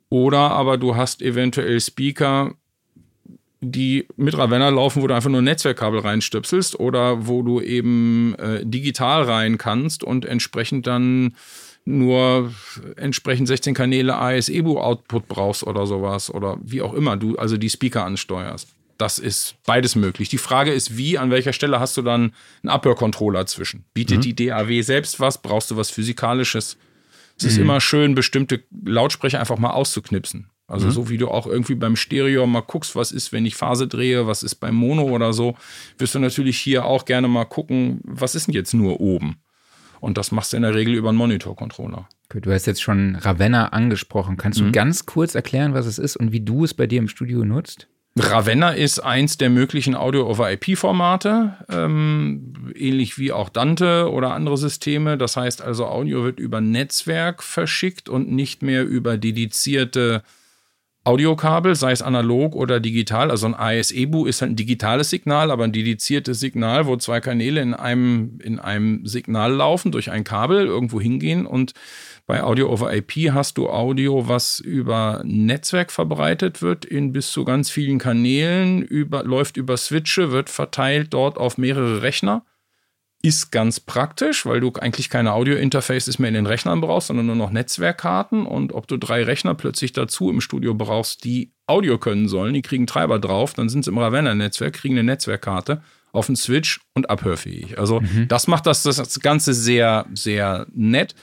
Oder 0.09 0.51
aber 0.51 0.77
du 0.77 0.95
hast 0.97 1.21
eventuell 1.21 1.79
Speaker, 1.79 2.53
die 3.61 4.07
mit 4.17 4.37
Ravenna 4.37 4.69
laufen, 4.69 5.01
wo 5.01 5.07
du 5.07 5.15
einfach 5.15 5.29
nur 5.29 5.41
Netzwerkkabel 5.41 5.99
reinstöpselst 5.99 6.79
oder 6.79 7.27
wo 7.27 7.43
du 7.43 7.61
eben 7.61 8.35
äh, 8.35 8.65
digital 8.65 9.23
rein 9.23 9.57
kannst 9.57 10.03
und 10.03 10.25
entsprechend 10.25 10.87
dann 10.87 11.35
nur 11.85 12.53
entsprechend 12.95 13.47
16 13.47 13.73
Kanäle 13.73 14.15
AS-EBU-Output 14.15 15.27
brauchst 15.27 15.63
oder 15.63 15.85
sowas 15.87 16.33
oder 16.33 16.57
wie 16.63 16.81
auch 16.81 16.93
immer 16.93 17.17
du 17.17 17.37
also 17.37 17.57
die 17.57 17.69
Speaker 17.69 18.05
ansteuerst. 18.05 18.67
Das 18.97 19.17
ist 19.17 19.55
beides 19.65 19.95
möglich. 19.95 20.29
Die 20.29 20.37
Frage 20.37 20.71
ist, 20.71 20.95
wie, 20.95 21.17
an 21.17 21.31
welcher 21.31 21.53
Stelle 21.53 21.79
hast 21.79 21.97
du 21.97 22.03
dann 22.03 22.33
einen 22.61 22.69
Abhörcontroller 22.69 23.47
zwischen? 23.47 23.83
Bietet 23.95 24.17
mhm. 24.17 24.21
die 24.21 24.35
DAW 24.35 24.81
selbst 24.83 25.19
was? 25.19 25.41
Brauchst 25.41 25.71
du 25.71 25.77
was 25.77 25.89
Physikalisches? 25.89 26.77
Es 27.37 27.43
mhm. 27.43 27.49
ist 27.49 27.57
immer 27.57 27.81
schön, 27.81 28.13
bestimmte 28.13 28.63
Lautsprecher 28.85 29.39
einfach 29.39 29.57
mal 29.57 29.71
auszuknipsen. 29.71 30.51
Also 30.67 30.87
mhm. 30.87 30.91
so 30.91 31.09
wie 31.09 31.17
du 31.17 31.29
auch 31.29 31.47
irgendwie 31.47 31.75
beim 31.75 31.95
Stereo 31.95 32.45
mal 32.45 32.61
guckst, 32.61 32.95
was 32.95 33.11
ist, 33.11 33.33
wenn 33.33 33.45
ich 33.45 33.55
Phase 33.55 33.87
drehe, 33.87 34.27
was 34.27 34.43
ist 34.43 34.55
beim 34.55 34.75
Mono 34.75 35.03
oder 35.03 35.33
so, 35.33 35.57
wirst 35.97 36.13
du 36.13 36.19
natürlich 36.19 36.59
hier 36.59 36.85
auch 36.85 37.05
gerne 37.05 37.27
mal 37.27 37.45
gucken, 37.45 37.99
was 38.03 38.35
ist 38.35 38.47
denn 38.47 38.53
jetzt 38.53 38.73
nur 38.73 39.01
oben? 39.01 39.37
Und 40.01 40.17
das 40.17 40.31
machst 40.31 40.51
du 40.51 40.57
in 40.57 40.63
der 40.63 40.75
Regel 40.75 40.95
über 40.95 41.09
einen 41.09 41.17
Monitor-Controller. 41.19 42.09
Du 42.33 42.51
hast 42.51 42.65
jetzt 42.65 42.81
schon 42.81 43.15
Ravenna 43.15 43.67
angesprochen. 43.67 44.35
Kannst 44.35 44.59
du 44.59 44.65
mhm. 44.65 44.71
ganz 44.71 45.05
kurz 45.05 45.35
erklären, 45.35 45.73
was 45.73 45.85
es 45.85 45.99
ist 45.99 46.17
und 46.17 46.31
wie 46.31 46.41
du 46.41 46.65
es 46.65 46.73
bei 46.73 46.87
dir 46.87 46.99
im 46.99 47.07
Studio 47.07 47.45
nutzt? 47.45 47.87
Ravenna 48.17 48.71
ist 48.71 48.99
eins 48.99 49.37
der 49.37 49.49
möglichen 49.49 49.95
Audio-over-IP-Formate, 49.95 51.55
ähm, 51.69 52.73
ähnlich 52.75 53.17
wie 53.17 53.31
auch 53.31 53.47
Dante 53.47 54.11
oder 54.11 54.33
andere 54.33 54.57
Systeme. 54.57 55.17
Das 55.17 55.37
heißt 55.37 55.61
also, 55.61 55.85
Audio 55.85 56.23
wird 56.23 56.39
über 56.39 56.59
Netzwerk 56.59 57.41
verschickt 57.41 58.09
und 58.09 58.29
nicht 58.29 58.63
mehr 58.63 58.85
über 58.85 59.17
dedizierte 59.17 60.23
Audiokabel, 61.03 61.73
sei 61.75 61.91
es 61.91 62.03
analog 62.03 62.55
oder 62.55 62.79
digital. 62.79 63.31
Also 63.31 63.47
ein 63.47 63.55
ASE-Bu 63.55 64.27
ist 64.27 64.41
halt 64.41 64.51
ein 64.51 64.55
digitales 64.55 65.09
Signal, 65.09 65.49
aber 65.49 65.63
ein 65.63 65.71
dediziertes 65.71 66.39
Signal, 66.39 66.85
wo 66.85 66.95
zwei 66.95 67.19
Kanäle 67.19 67.59
in 67.59 67.73
einem, 67.73 68.39
in 68.43 68.59
einem 68.59 69.05
Signal 69.07 69.51
laufen, 69.51 69.91
durch 69.91 70.11
ein 70.11 70.23
Kabel 70.23 70.67
irgendwo 70.67 71.01
hingehen. 71.01 71.47
Und 71.47 71.73
bei 72.27 72.43
Audio 72.43 72.71
over 72.71 72.93
IP 72.93 73.33
hast 73.33 73.57
du 73.57 73.69
Audio, 73.69 74.27
was 74.27 74.59
über 74.59 75.23
Netzwerk 75.25 75.91
verbreitet 75.91 76.61
wird, 76.61 76.85
in 76.85 77.11
bis 77.11 77.31
zu 77.31 77.45
ganz 77.45 77.71
vielen 77.71 77.97
Kanälen, 77.97 78.83
über, 78.83 79.23
läuft 79.23 79.57
über 79.57 79.77
Switche, 79.77 80.31
wird 80.31 80.51
verteilt 80.51 81.15
dort 81.15 81.37
auf 81.37 81.57
mehrere 81.57 82.03
Rechner 82.03 82.45
ist 83.21 83.51
ganz 83.51 83.79
praktisch, 83.79 84.45
weil 84.45 84.59
du 84.59 84.71
eigentlich 84.73 85.09
keine 85.09 85.33
Audio-Interfaces 85.33 86.19
mehr 86.19 86.29
in 86.29 86.33
den 86.33 86.47
Rechnern 86.47 86.81
brauchst, 86.81 87.07
sondern 87.07 87.27
nur 87.27 87.35
noch 87.35 87.51
Netzwerkkarten. 87.51 88.45
Und 88.45 88.73
ob 88.73 88.87
du 88.87 88.97
drei 88.97 89.23
Rechner 89.23 89.53
plötzlich 89.53 89.93
dazu 89.93 90.29
im 90.29 90.41
Studio 90.41 90.73
brauchst, 90.73 91.23
die 91.23 91.51
Audio 91.67 91.97
können 91.97 92.27
sollen, 92.27 92.53
die 92.53 92.61
kriegen 92.61 92.87
Treiber 92.87 93.19
drauf, 93.19 93.53
dann 93.53 93.69
sind 93.69 93.85
sie 93.85 93.91
im 93.91 93.97
Ravenna-Netzwerk, 93.97 94.73
kriegen 94.73 94.95
eine 94.95 95.03
Netzwerkkarte 95.03 95.81
auf 96.11 96.25
den 96.25 96.35
Switch 96.35 96.81
und 96.93 97.09
abhörfähig. 97.09 97.77
Also 97.79 98.01
mhm. 98.01 98.27
das 98.27 98.47
macht 98.47 98.65
das, 98.65 98.83
das 98.83 99.19
Ganze 99.19 99.53
sehr, 99.53 100.05
sehr 100.13 100.65
nett. 100.73 101.15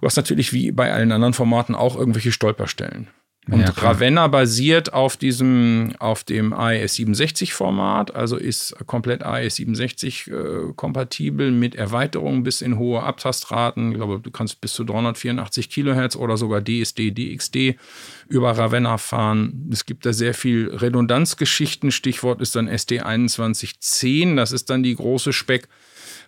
Du 0.00 0.06
hast 0.06 0.16
natürlich 0.16 0.52
wie 0.52 0.72
bei 0.72 0.92
allen 0.92 1.12
anderen 1.12 1.34
Formaten 1.34 1.74
auch 1.74 1.96
irgendwelche 1.96 2.32
Stolperstellen. 2.32 3.08
Und 3.50 3.58
ja, 3.58 3.70
Ravenna 3.70 4.28
basiert 4.28 4.92
auf 4.92 5.16
diesem, 5.16 5.94
auf 5.98 6.22
dem 6.22 6.52
AES 6.52 6.94
67 6.94 7.52
Format, 7.52 8.14
also 8.14 8.36
ist 8.36 8.76
komplett 8.86 9.24
AES 9.24 9.56
67 9.56 10.28
äh, 10.28 10.72
kompatibel 10.76 11.50
mit 11.50 11.74
Erweiterungen 11.74 12.44
bis 12.44 12.62
in 12.62 12.78
hohe 12.78 13.02
Abtastraten. 13.02 13.90
Ich 13.90 13.96
glaube, 13.96 14.20
du 14.20 14.30
kannst 14.30 14.60
bis 14.60 14.74
zu 14.74 14.84
384 14.84 15.70
Kilohertz 15.70 16.14
oder 16.14 16.36
sogar 16.36 16.60
DSD, 16.60 17.10
DXD 17.10 17.76
über 18.28 18.56
Ravenna 18.56 18.96
fahren. 18.96 19.68
Es 19.72 19.86
gibt 19.86 20.06
da 20.06 20.12
sehr 20.12 20.34
viel 20.34 20.68
Redundanzgeschichten. 20.72 21.90
Stichwort 21.90 22.40
ist 22.40 22.54
dann 22.54 22.68
SD 22.68 23.00
2110. 23.00 24.36
Das 24.36 24.52
ist 24.52 24.70
dann 24.70 24.84
die 24.84 24.94
große 24.94 25.32
Speck, 25.32 25.66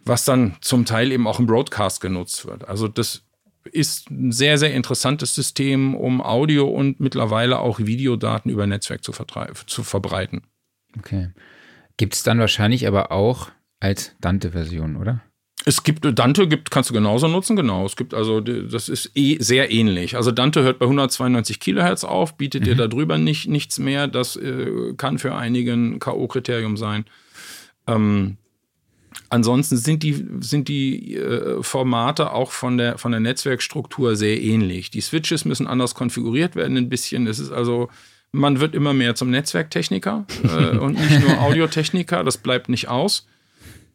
was 0.05 0.25
dann 0.25 0.57
zum 0.61 0.85
Teil 0.85 1.13
eben 1.13 1.29
auch 1.29 1.39
im 1.39 1.47
Broadcast 1.47 2.01
genutzt 2.01 2.45
wird. 2.45 2.67
Also 2.67 2.89
das 2.89 3.23
ist 3.71 4.11
ein 4.11 4.33
sehr, 4.33 4.59
sehr 4.59 4.75
interessantes 4.75 5.35
System, 5.35 5.95
um 5.95 6.21
Audio 6.21 6.69
und 6.69 7.01
mittlerweile 7.01 7.59
auch 7.59 7.79
Videodaten 7.79 8.51
über 8.51 8.67
Netzwerk 8.67 9.03
zu, 9.05 9.13
zu 9.67 9.83
verbreiten. 9.83 10.43
Okay. 10.99 11.31
Gibt 11.97 12.15
es 12.15 12.23
dann 12.23 12.39
wahrscheinlich 12.39 12.87
aber 12.87 13.13
auch 13.13 13.51
als 13.81 14.15
Dante-Version, 14.21 14.97
oder? 14.97 15.23
Es 15.67 15.83
gibt 15.83 16.07
Dante 16.19 16.47
gibt 16.47 16.71
kannst 16.71 16.91
du 16.91 16.95
genauso 16.95 17.27
nutzen, 17.27 17.57
genau. 17.57 17.87
Es 17.87 17.97
gibt 17.97 18.13
also 18.13 18.41
das 18.41 18.89
ist 18.89 19.13
eh 19.15 19.39
sehr 19.41 19.71
ähnlich. 19.71 20.17
Also 20.17 20.31
Dante 20.31 20.63
hört 20.63 20.79
bei 20.79 20.85
192 20.85 21.59
Kilohertz 21.59 22.05
auf, 22.05 22.37
bietet 22.37 22.63
mhm. 22.63 22.65
dir 22.65 22.75
darüber 22.75 23.17
nicht 23.17 23.49
nichts 23.49 23.79
mehr. 23.79 24.07
Das 24.07 24.37
äh, 24.37 24.93
kann 24.97 25.19
für 25.19 25.35
einigen 25.35 26.01
KO-Kriterium 26.01 26.77
sein. 26.77 27.07
Ähm, 27.87 28.37
Ansonsten 29.29 29.77
sind 29.77 30.03
die, 30.03 30.27
sind 30.41 30.69
die 30.69 31.15
äh, 31.17 31.63
Formate 31.63 32.33
auch 32.33 32.53
von 32.53 32.79
der, 32.79 32.99
von 32.99 33.11
der 33.13 33.21
Netzwerkstruktur 33.21 34.17
sehr 34.17 34.41
ähnlich. 34.41 34.91
Die 34.91 35.01
Switches 35.01 35.45
müssen 35.45 35.67
anders 35.67 35.95
konfiguriert 35.95 36.57
werden, 36.57 36.77
ein 36.77 36.89
bisschen. 36.89 37.27
Es 37.27 37.39
ist 37.39 37.51
also, 37.51 37.89
man 38.33 38.61
wird 38.61 38.75
immer 38.75 38.93
mehr 38.93 39.15
zum 39.15 39.31
Netzwerktechniker 39.31 40.27
äh, 40.43 40.77
und 40.79 40.95
nicht 40.95 41.21
nur 41.27 41.41
Audiotechniker. 41.41 42.25
Das 42.25 42.39
bleibt 42.39 42.69
nicht 42.69 42.89
aus. 42.89 43.27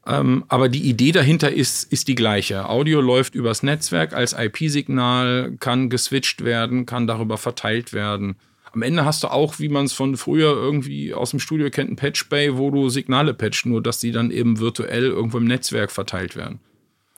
Ähm, 0.07 0.45
aber 0.47 0.69
die 0.69 0.89
Idee 0.89 1.11
dahinter 1.11 1.51
ist, 1.51 1.91
ist 1.91 2.07
die 2.07 2.15
gleiche. 2.15 2.67
Audio 2.67 3.01
läuft 3.01 3.35
übers 3.35 3.63
Netzwerk 3.63 4.13
als 4.13 4.33
IP-Signal, 4.33 5.53
kann 5.59 5.89
geswitcht 5.89 6.43
werden, 6.43 6.85
kann 6.85 7.05
darüber 7.05 7.37
verteilt 7.37 7.93
werden 7.93 8.35
am 8.71 8.81
Ende 8.81 9.05
hast 9.05 9.23
du 9.23 9.27
auch, 9.27 9.59
wie 9.59 9.69
man 9.69 9.85
es 9.85 9.93
von 9.93 10.17
früher 10.17 10.51
irgendwie 10.51 11.13
aus 11.13 11.31
dem 11.31 11.39
Studio 11.39 11.69
kennt, 11.69 11.91
ein 11.91 11.95
Patch 11.95 12.29
Bay, 12.29 12.57
wo 12.57 12.71
du 12.71 12.89
Signale 12.89 13.33
patchst, 13.33 13.65
nur 13.65 13.81
dass 13.81 13.99
die 13.99 14.11
dann 14.11 14.31
eben 14.31 14.59
virtuell 14.59 15.05
irgendwo 15.05 15.37
im 15.37 15.45
Netzwerk 15.45 15.91
verteilt 15.91 16.35
werden. 16.35 16.59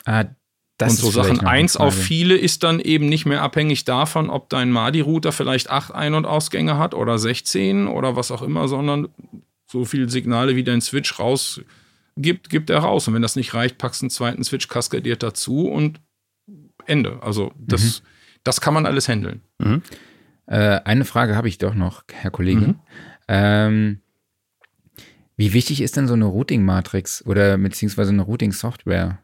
Ah, 0.05 0.25
das 0.81 0.93
Und 0.93 0.97
so 0.99 1.11
Sachen 1.11 1.41
eins 1.41 1.77
auf 1.77 1.93
viele 1.93 2.35
ist 2.35 2.63
dann 2.63 2.79
eben 2.79 3.07
nicht 3.07 3.25
mehr 3.25 3.43
abhängig 3.43 3.85
davon, 3.85 4.29
ob 4.29 4.49
dein 4.49 4.71
MADI-Router 4.71 5.31
vielleicht 5.31 5.69
acht 5.69 5.93
Ein- 5.93 6.15
und 6.15 6.25
Ausgänge 6.25 6.77
hat 6.77 6.95
oder 6.95 7.19
16 7.19 7.87
oder 7.87 8.15
was 8.15 8.31
auch 8.31 8.41
immer, 8.41 8.67
sondern 8.67 9.09
so 9.71 9.85
viele 9.85 10.09
Signale, 10.09 10.55
wie 10.55 10.63
dein 10.63 10.81
Switch 10.81 11.19
rausgibt, 11.19 12.49
gibt 12.49 12.71
er 12.71 12.79
raus. 12.79 13.07
Und 13.07 13.13
wenn 13.13 13.21
das 13.21 13.35
nicht 13.35 13.53
reicht, 13.53 13.77
packst 13.77 14.01
du 14.01 14.05
einen 14.05 14.09
zweiten 14.09 14.43
Switch 14.43 14.67
kaskadiert 14.67 15.21
dazu 15.21 15.67
und 15.67 16.01
Ende. 16.87 17.21
Also 17.21 17.51
das, 17.57 18.01
mhm. 18.01 18.05
das 18.43 18.59
kann 18.59 18.73
man 18.73 18.87
alles 18.87 19.07
handeln. 19.07 19.41
Mhm. 19.59 19.83
Äh, 20.51 20.81
eine 20.83 21.05
Frage 21.05 21.37
habe 21.37 21.47
ich 21.47 21.59
doch 21.59 21.73
noch, 21.73 22.03
Herr 22.11 22.29
Kollege. 22.29 22.59
Mhm. 22.59 22.79
Ähm, 23.29 24.01
wie 25.37 25.53
wichtig 25.53 25.79
ist 25.79 25.95
denn 25.95 26.09
so 26.09 26.13
eine 26.13 26.25
Routing-Matrix 26.25 27.25
oder 27.25 27.57
beziehungsweise 27.57 28.11
eine 28.11 28.23
Routing-Software, 28.23 29.19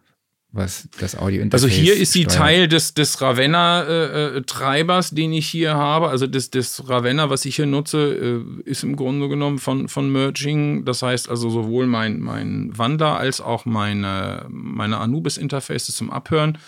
was 0.53 0.87
das 1.01 1.17
Audio-Interface 1.17 1.65
Also 1.65 1.75
hier 1.75 1.97
ist 1.97 2.13
sie 2.13 2.23
steuert? 2.23 2.37
Teil 2.37 2.67
des, 2.69 2.93
des 2.93 3.21
Ravenna-Treibers, 3.21 5.11
äh, 5.11 5.15
den 5.15 5.33
ich 5.33 5.49
hier 5.49 5.75
habe. 5.75 6.07
Also 6.07 6.27
das, 6.27 6.49
das 6.49 6.87
Ravenna, 6.87 7.29
was 7.29 7.43
ich 7.43 7.57
hier 7.57 7.65
nutze, 7.65 8.45
äh, 8.65 8.69
ist 8.69 8.83
im 8.83 8.95
Grunde 8.95 9.27
genommen 9.27 9.59
von, 9.59 9.89
von 9.89 10.09
Merging. 10.09 10.85
Das 10.85 11.01
heißt 11.01 11.29
also 11.29 11.49
sowohl 11.49 11.87
mein, 11.87 12.21
mein 12.21 12.71
Wandler 12.77 13.17
als 13.17 13.41
auch 13.41 13.65
meine, 13.65 14.45
meine 14.47 14.99
Anubis-Interfaces 14.99 15.93
zum 15.93 16.09
Abhören 16.09 16.55
äh, 16.55 16.59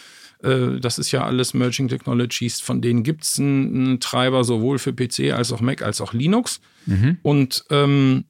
das 0.41 0.99
ist 0.99 1.11
ja 1.11 1.25
alles 1.25 1.53
Merging 1.53 1.89
Technologies. 1.89 2.61
Von 2.61 2.81
denen 2.81 3.03
gibt 3.03 3.23
es 3.23 3.39
einen, 3.39 3.99
Treiber 3.99 4.43
sowohl 4.43 4.79
für 4.79 4.93
PC 4.93 5.33
als 5.33 5.51
auch 5.51 5.59
Mac 5.59 5.81
als 5.81 5.99
auch 5.99 6.13
Linux. 6.13 6.61
Mhm. 6.85 7.17
Und 7.23 7.65
ähm, 7.69 8.23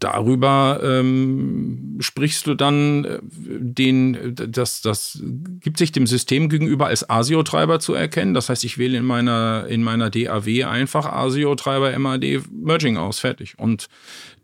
darüber 0.00 0.80
ähm, 0.82 1.98
sprichst 2.00 2.46
du 2.48 2.54
dann 2.54 3.04
äh, 3.04 3.18
den, 3.22 4.34
das, 4.34 4.82
das 4.82 5.22
gibt 5.60 5.78
sich 5.78 5.92
dem 5.92 6.06
System 6.06 6.48
gegenüber 6.48 6.88
als 6.88 7.08
ASIO-Treiber 7.08 7.78
zu 7.78 7.94
erkennen. 7.94 8.34
Das 8.34 8.48
heißt, 8.48 8.64
ich 8.64 8.78
wähle 8.78 8.98
in 8.98 9.04
meiner, 9.04 9.66
in 9.68 9.84
meiner 9.84 10.10
DAW 10.10 10.64
einfach 10.64 11.06
ASIO-Treiber 11.06 11.96
MAD 11.96 12.42
Merging 12.50 12.96
aus, 12.96 13.20
fertig. 13.20 13.54
Und 13.56 13.88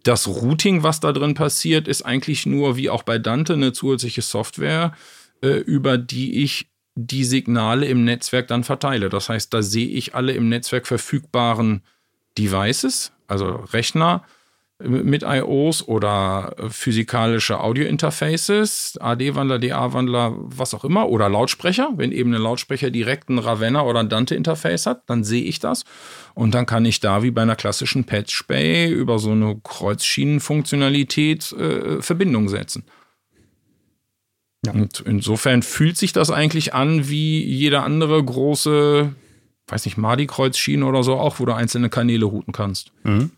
das 0.04 0.28
Routing, 0.28 0.82
was 0.82 1.00
da 1.00 1.12
drin 1.12 1.34
passiert, 1.34 1.88
ist 1.88 2.02
eigentlich 2.02 2.46
nur 2.46 2.76
wie 2.76 2.90
auch 2.90 3.02
bei 3.02 3.18
Dante 3.18 3.54
eine 3.54 3.72
zusätzliche 3.72 4.22
Software, 4.22 4.92
äh, 4.92 5.23
über 5.58 5.98
die 5.98 6.42
ich 6.42 6.68
die 6.94 7.24
Signale 7.24 7.86
im 7.86 8.04
Netzwerk 8.04 8.48
dann 8.48 8.64
verteile. 8.64 9.08
Das 9.08 9.28
heißt, 9.28 9.52
da 9.52 9.62
sehe 9.62 9.88
ich 9.88 10.14
alle 10.14 10.32
im 10.32 10.48
Netzwerk 10.48 10.86
verfügbaren 10.86 11.82
Devices, 12.38 13.12
also 13.26 13.64
Rechner 13.72 14.22
äh, 14.78 14.88
mit 14.88 15.22
IOs 15.22 15.86
oder 15.86 16.54
physikalische 16.68 17.60
Audio-Interfaces, 17.60 18.98
AD-Wandler, 19.00 19.58
DA-Wandler, 19.58 20.34
was 20.36 20.74
auch 20.74 20.84
immer, 20.84 21.08
oder 21.08 21.28
Lautsprecher. 21.28 21.90
Wenn 21.96 22.12
eben 22.12 22.32
ein 22.32 22.42
Lautsprecher 22.42 22.90
direkt 22.90 23.28
ein 23.28 23.38
Ravenna 23.38 23.82
oder 23.82 24.00
ein 24.00 24.08
Dante-Interface 24.08 24.86
hat, 24.86 25.02
dann 25.06 25.24
sehe 25.24 25.44
ich 25.44 25.58
das. 25.58 25.84
Und 26.34 26.54
dann 26.54 26.66
kann 26.66 26.84
ich 26.84 27.00
da 27.00 27.24
wie 27.24 27.32
bei 27.32 27.42
einer 27.42 27.56
klassischen 27.56 28.04
Patch 28.04 28.46
Bay 28.46 28.88
über 28.88 29.18
so 29.18 29.32
eine 29.32 29.60
Kreuzschienenfunktionalität 29.62 31.52
äh, 31.52 32.02
Verbindung 32.02 32.48
setzen. 32.48 32.84
Ja. 34.64 34.72
Und 34.72 35.00
insofern 35.06 35.62
fühlt 35.62 35.96
sich 35.96 36.12
das 36.12 36.30
eigentlich 36.30 36.74
an 36.74 37.08
wie 37.08 37.44
jeder 37.44 37.84
andere 37.84 38.22
große, 38.22 39.12
weiß 39.68 39.84
nicht, 39.84 39.96
Madi-Kreuzschiene 39.96 40.84
oder 40.84 41.02
so, 41.02 41.14
auch 41.14 41.40
wo 41.40 41.46
du 41.46 41.52
einzelne 41.52 41.88
Kanäle 41.88 42.24
routen 42.24 42.52
kannst. 42.52 42.92
Mhm. 43.02 43.30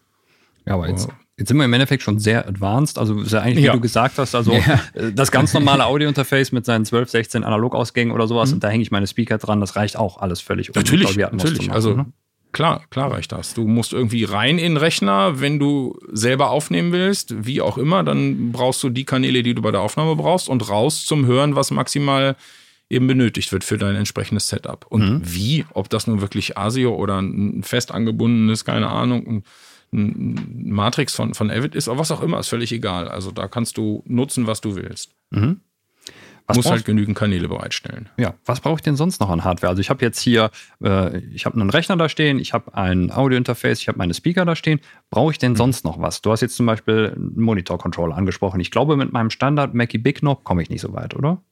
Ja, 0.66 0.74
aber 0.74 0.88
jetzt, 0.88 1.08
jetzt 1.36 1.48
sind 1.48 1.56
wir 1.56 1.64
im 1.64 1.72
Endeffekt 1.72 2.02
schon 2.02 2.18
sehr 2.18 2.46
advanced. 2.48 2.98
Also 2.98 3.20
ist 3.20 3.32
ja 3.32 3.40
eigentlich, 3.40 3.58
wie 3.58 3.66
ja. 3.66 3.72
du 3.72 3.80
gesagt 3.80 4.18
hast, 4.18 4.34
also 4.34 4.52
ja. 4.54 4.80
Äh, 4.94 5.12
das 5.12 5.30
ganz 5.30 5.54
normale 5.54 5.86
Audio-Interface 5.86 6.52
mit 6.52 6.64
seinen 6.64 6.84
12, 6.84 7.10
16 7.10 7.44
Analogausgängen 7.44 8.12
oder 8.12 8.26
sowas 8.26 8.50
mhm. 8.50 8.54
und 8.54 8.64
da 8.64 8.68
hänge 8.68 8.82
ich 8.82 8.90
meine 8.90 9.06
Speaker 9.06 9.38
dran, 9.38 9.60
das 9.60 9.76
reicht 9.76 9.96
auch 9.96 10.18
alles 10.18 10.40
völlig. 10.40 10.70
Um 10.70 10.74
natürlich, 10.76 11.16
natürlich. 11.16 11.70
also 11.70 11.94
ne? 11.94 12.06
Klar, 12.56 12.84
klar 12.88 13.12
reicht 13.12 13.32
das. 13.32 13.52
Du 13.52 13.66
musst 13.68 13.92
irgendwie 13.92 14.24
rein 14.24 14.58
in 14.58 14.72
den 14.72 14.76
Rechner, 14.78 15.40
wenn 15.40 15.58
du 15.58 15.98
selber 16.10 16.50
aufnehmen 16.50 16.90
willst, 16.90 17.46
wie 17.46 17.60
auch 17.60 17.76
immer, 17.76 18.02
dann 18.02 18.50
brauchst 18.50 18.82
du 18.82 18.88
die 18.88 19.04
Kanäle, 19.04 19.42
die 19.42 19.54
du 19.54 19.60
bei 19.60 19.70
der 19.72 19.82
Aufnahme 19.82 20.16
brauchst 20.16 20.48
und 20.48 20.66
raus 20.66 21.04
zum 21.04 21.26
Hören, 21.26 21.54
was 21.54 21.70
maximal 21.70 22.34
eben 22.88 23.06
benötigt 23.06 23.52
wird 23.52 23.62
für 23.62 23.76
dein 23.76 23.94
entsprechendes 23.94 24.48
Setup. 24.48 24.86
Und 24.88 25.02
mhm. 25.02 25.20
wie, 25.22 25.66
ob 25.74 25.90
das 25.90 26.06
nun 26.06 26.22
wirklich 26.22 26.56
ASIO 26.56 26.94
oder 26.94 27.20
ein 27.20 27.62
fest 27.62 27.92
angebundenes, 27.92 28.64
keine 28.64 28.88
Ahnung, 28.88 29.42
ein 29.92 30.64
Matrix 30.64 31.14
von, 31.14 31.34
von 31.34 31.50
Avid 31.50 31.74
ist, 31.74 31.88
aber 31.88 31.98
was 31.98 32.10
auch 32.10 32.22
immer, 32.22 32.40
ist 32.40 32.48
völlig 32.48 32.72
egal. 32.72 33.08
Also 33.08 33.32
da 33.32 33.48
kannst 33.48 33.76
du 33.76 34.02
nutzen, 34.06 34.46
was 34.46 34.62
du 34.62 34.76
willst. 34.76 35.10
Mhm. 35.30 35.60
Was 36.46 36.56
muss 36.56 36.70
halt 36.70 36.84
genügend 36.84 37.16
Kanäle 37.16 37.48
bereitstellen. 37.48 38.08
Ja, 38.16 38.34
was 38.44 38.60
brauche 38.60 38.76
ich 38.76 38.82
denn 38.82 38.96
sonst 38.96 39.20
noch 39.20 39.30
an 39.30 39.44
Hardware? 39.44 39.70
Also 39.70 39.80
ich 39.80 39.90
habe 39.90 40.04
jetzt 40.04 40.20
hier, 40.20 40.50
äh, 40.82 41.18
ich 41.18 41.44
habe 41.44 41.60
einen 41.60 41.70
Rechner 41.70 41.96
da 41.96 42.08
stehen, 42.08 42.38
ich 42.38 42.52
habe 42.52 42.74
ein 42.74 43.10
Audio-Interface, 43.10 43.80
ich 43.80 43.88
habe 43.88 43.98
meine 43.98 44.14
Speaker 44.14 44.44
da 44.44 44.54
stehen. 44.54 44.80
Brauche 45.10 45.32
ich 45.32 45.38
denn 45.38 45.52
mhm. 45.52 45.56
sonst 45.56 45.84
noch 45.84 46.00
was? 46.00 46.22
Du 46.22 46.30
hast 46.30 46.42
jetzt 46.42 46.56
zum 46.56 46.66
Beispiel 46.66 47.12
einen 47.16 47.40
Monitor-Controller 47.40 48.16
angesprochen. 48.16 48.60
Ich 48.60 48.70
glaube, 48.70 48.96
mit 48.96 49.12
meinem 49.12 49.30
Standard 49.30 49.74
Mackie 49.74 49.98
Big 49.98 50.20
Knob 50.20 50.44
komme 50.44 50.62
ich 50.62 50.70
nicht 50.70 50.82
so 50.82 50.92
weit, 50.92 51.16
oder? 51.16 51.42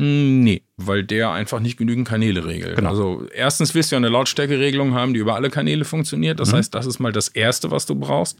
Hm, 0.00 0.40
nee, 0.40 0.62
weil 0.76 1.04
der 1.04 1.32
einfach 1.32 1.60
nicht 1.60 1.76
genügend 1.76 2.08
Kanäle 2.08 2.44
regelt. 2.46 2.76
Genau. 2.76 2.90
Also 2.90 3.26
erstens 3.34 3.74
wirst 3.74 3.92
du 3.92 3.96
ja 3.96 3.98
eine 3.98 4.08
Lautstärkeregelung 4.08 4.94
haben, 4.94 5.14
die 5.14 5.20
über 5.20 5.34
alle 5.34 5.50
Kanäle 5.50 5.84
funktioniert. 5.84 6.40
Das 6.40 6.52
mhm. 6.52 6.56
heißt, 6.56 6.74
das 6.74 6.86
ist 6.86 6.98
mal 6.98 7.12
das 7.12 7.28
Erste, 7.28 7.70
was 7.70 7.86
du 7.86 7.94
brauchst. 7.94 8.38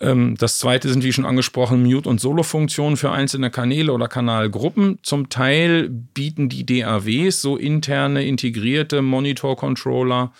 Ähm, 0.00 0.36
das 0.38 0.58
Zweite 0.58 0.88
sind, 0.88 1.04
wie 1.04 1.12
schon 1.12 1.26
angesprochen, 1.26 1.82
Mute- 1.82 2.08
und 2.08 2.20
Solo-Funktionen 2.20 2.96
für 2.96 3.10
einzelne 3.10 3.50
Kanäle 3.50 3.92
oder 3.92 4.08
Kanalgruppen. 4.08 4.98
Zum 5.02 5.28
Teil 5.28 5.88
bieten 5.88 6.48
die 6.48 6.64
DAWs 6.64 7.42
so 7.42 7.56
interne 7.56 8.24
integrierte 8.24 9.02
Monitor-Controller. 9.02 10.32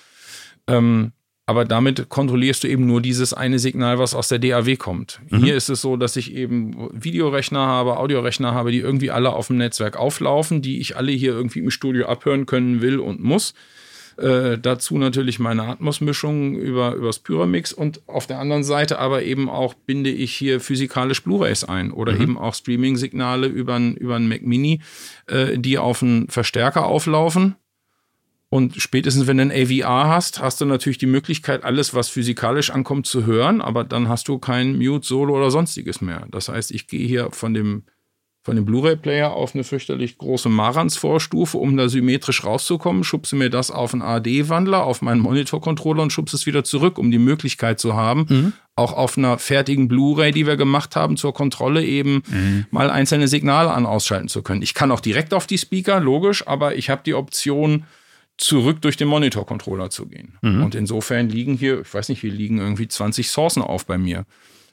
Ähm, 0.67 1.13
aber 1.51 1.65
damit 1.65 2.09
kontrollierst 2.09 2.63
du 2.63 2.69
eben 2.69 2.87
nur 2.87 3.01
dieses 3.01 3.35
eine 3.35 3.59
Signal, 3.59 3.99
was 3.99 4.15
aus 4.15 4.29
der 4.29 4.39
DAW 4.39 4.77
kommt. 4.77 5.19
Mhm. 5.31 5.43
Hier 5.43 5.57
ist 5.57 5.69
es 5.69 5.81
so, 5.81 5.97
dass 5.97 6.15
ich 6.15 6.33
eben 6.33 6.89
Videorechner 6.93 7.59
habe, 7.59 7.97
Audiorechner 7.97 8.55
habe, 8.55 8.71
die 8.71 8.79
irgendwie 8.79 9.11
alle 9.11 9.33
auf 9.33 9.49
dem 9.49 9.57
Netzwerk 9.57 9.97
auflaufen, 9.97 10.63
die 10.63 10.79
ich 10.79 10.97
alle 10.97 11.11
hier 11.11 11.33
irgendwie 11.33 11.59
im 11.59 11.73
Studio 11.73 12.07
abhören 12.07 12.47
können 12.47 12.83
will 12.83 13.01
und 13.01 13.21
muss. 13.21 13.55
Äh, 14.17 14.59
dazu 14.59 14.97
natürlich 14.97 15.41
meine 15.41 15.65
Atmos-Mischung 15.65 16.55
über 16.55 16.95
übers 16.95 17.19
Pyramix 17.19 17.73
und 17.73 18.01
auf 18.07 18.29
der 18.29 18.39
anderen 18.39 18.63
Seite 18.63 19.01
aber 19.01 19.25
eben 19.25 19.51
auch 19.51 19.75
binde 19.75 20.11
ich 20.11 20.33
hier 20.33 20.61
physikalisch 20.61 21.25
Blu-rays 21.25 21.65
ein 21.65 21.91
oder 21.91 22.13
mhm. 22.13 22.23
eben 22.23 22.39
auch 22.39 22.55
Streaming-Signale 22.55 23.49
über 23.49 23.75
einen 23.75 24.29
Mac 24.29 24.43
Mini, 24.43 24.83
äh, 25.27 25.59
die 25.59 25.79
auf 25.79 26.01
einen 26.01 26.29
Verstärker 26.29 26.87
auflaufen 26.87 27.57
und 28.53 28.75
spätestens, 28.83 29.29
wenn 29.29 29.37
du 29.37 29.45
ein 29.45 29.53
AVR 29.53 30.09
hast, 30.09 30.43
hast 30.43 30.61
du 30.61 30.65
natürlich 30.65 30.99
die 30.99 31.07
Möglichkeit, 31.07 31.63
alles, 31.63 31.95
was 31.95 32.09
physikalisch 32.09 32.71
ankommt, 32.71 33.07
zu 33.07 33.25
hören, 33.25 33.61
aber 33.61 33.85
dann 33.85 34.09
hast 34.09 34.27
du 34.27 34.39
kein 34.39 34.77
Mute, 34.77 35.07
Solo 35.07 35.37
oder 35.37 35.53
sonstiges 35.53 36.01
mehr. 36.01 36.27
Das 36.33 36.49
heißt, 36.49 36.73
ich 36.73 36.89
gehe 36.89 37.07
hier 37.07 37.31
von 37.31 37.55
dem, 37.55 37.85
von 38.43 38.57
dem 38.57 38.65
Blu-ray-Player 38.65 39.31
auf 39.31 39.55
eine 39.55 39.63
fürchterlich 39.63 40.19
große 40.19 40.49
Marantz-Vorstufe, 40.49 41.59
um 41.59 41.77
da 41.77 41.89
symmetrisch 41.89 42.43
rauszukommen, 42.43 43.05
schubse 43.05 43.37
mir 43.37 43.51
das 43.51 43.71
auf 43.71 43.93
einen 43.93 44.03
AD-Wandler, 44.03 44.83
auf 44.83 45.01
meinen 45.01 45.21
Monitor-Controller 45.21 46.03
und 46.03 46.13
schubse 46.13 46.35
es 46.35 46.45
wieder 46.45 46.65
zurück, 46.65 46.99
um 46.99 47.13
die 47.13 47.21
Möglichkeit 47.21 47.79
zu 47.79 47.95
haben, 47.95 48.27
mhm. 48.29 48.53
auch 48.75 48.95
auf 48.95 49.17
einer 49.17 49.39
fertigen 49.39 49.87
Blu-ray, 49.87 50.33
die 50.33 50.49
wir 50.49 50.57
gemacht 50.57 50.97
haben, 50.97 51.17
zur 51.17 51.33
Kontrolle 51.33 51.85
eben 51.85 52.25
mhm. 52.27 52.67
mal 52.73 52.91
einzelne 52.91 53.29
Signale 53.29 53.71
an 53.71 53.87
ausschalten 53.87 54.27
zu 54.27 54.43
können. 54.43 54.63
Ich 54.63 54.75
kann 54.75 54.91
auch 54.91 55.01
direkt 55.01 55.35
auf 55.35 55.47
die 55.47 55.59
Speaker, 55.59 56.01
logisch, 56.01 56.49
aber 56.49 56.75
ich 56.75 56.91
habe 56.91 57.03
die 57.07 57.15
Option, 57.15 57.85
zurück 58.41 58.81
durch 58.81 58.97
den 58.97 59.09
Monitor-Controller 59.09 59.91
zu 59.91 60.07
gehen. 60.07 60.39
Mhm. 60.41 60.65
Und 60.65 60.75
insofern 60.75 61.29
liegen 61.29 61.55
hier, 61.55 61.83
ich 61.83 61.93
weiß 61.93 62.09
nicht, 62.09 62.23
hier 62.23 62.33
liegen 62.33 62.57
irgendwie 62.59 62.89
20 62.89 63.29
Sourcen 63.29 63.63
auf 63.63 63.85
bei 63.87 63.99
mir. 63.99 64.25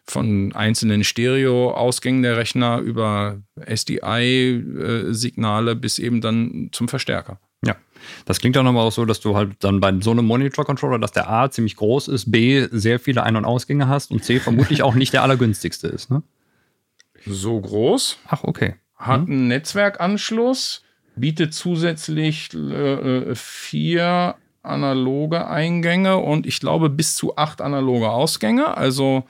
Von 0.05 0.53
einzelnen 0.53 1.03
Stereo-Ausgängen 1.03 2.23
der 2.23 2.37
Rechner 2.37 2.79
über 2.79 3.41
SDI-Signale 3.65 5.75
bis 5.75 5.99
eben 5.99 6.21
dann 6.21 6.69
zum 6.71 6.87
Verstärker. 6.87 7.41
Ja, 7.65 7.75
das 8.23 8.39
klingt 8.39 8.57
auch 8.57 8.63
nochmal 8.63 8.87
auch 8.87 8.91
so, 8.91 9.03
dass 9.03 9.19
du 9.19 9.35
halt 9.35 9.55
dann 9.59 9.81
bei 9.81 9.93
so 9.99 10.11
einem 10.11 10.25
Monitor-Controller, 10.25 10.99
dass 10.99 11.11
der 11.11 11.29
A 11.29 11.51
ziemlich 11.51 11.75
groß 11.75 12.07
ist, 12.07 12.31
B 12.31 12.69
sehr 12.71 13.01
viele 13.01 13.23
Ein- 13.23 13.35
und 13.35 13.43
Ausgänge 13.43 13.89
hast 13.89 14.11
und 14.11 14.23
C 14.23 14.39
vermutlich 14.39 14.81
auch 14.81 14.95
nicht 14.95 15.11
der 15.11 15.23
allergünstigste 15.23 15.89
ist, 15.89 16.09
ne? 16.09 16.23
So 17.25 17.59
groß. 17.59 18.17
Ach, 18.27 18.45
okay. 18.45 18.75
Hat 18.95 19.23
hm. 19.23 19.29
einen 19.29 19.47
Netzwerkanschluss 19.49 20.83
bietet 21.17 21.53
zusätzlich 21.53 22.53
äh, 22.53 23.35
vier 23.35 24.35
analoge 24.63 25.47
Eingänge 25.47 26.17
und 26.17 26.45
ich 26.45 26.59
glaube 26.59 26.89
bis 26.89 27.15
zu 27.15 27.37
acht 27.37 27.61
analoge 27.61 28.09
Ausgänge. 28.09 28.77
Also 28.77 29.23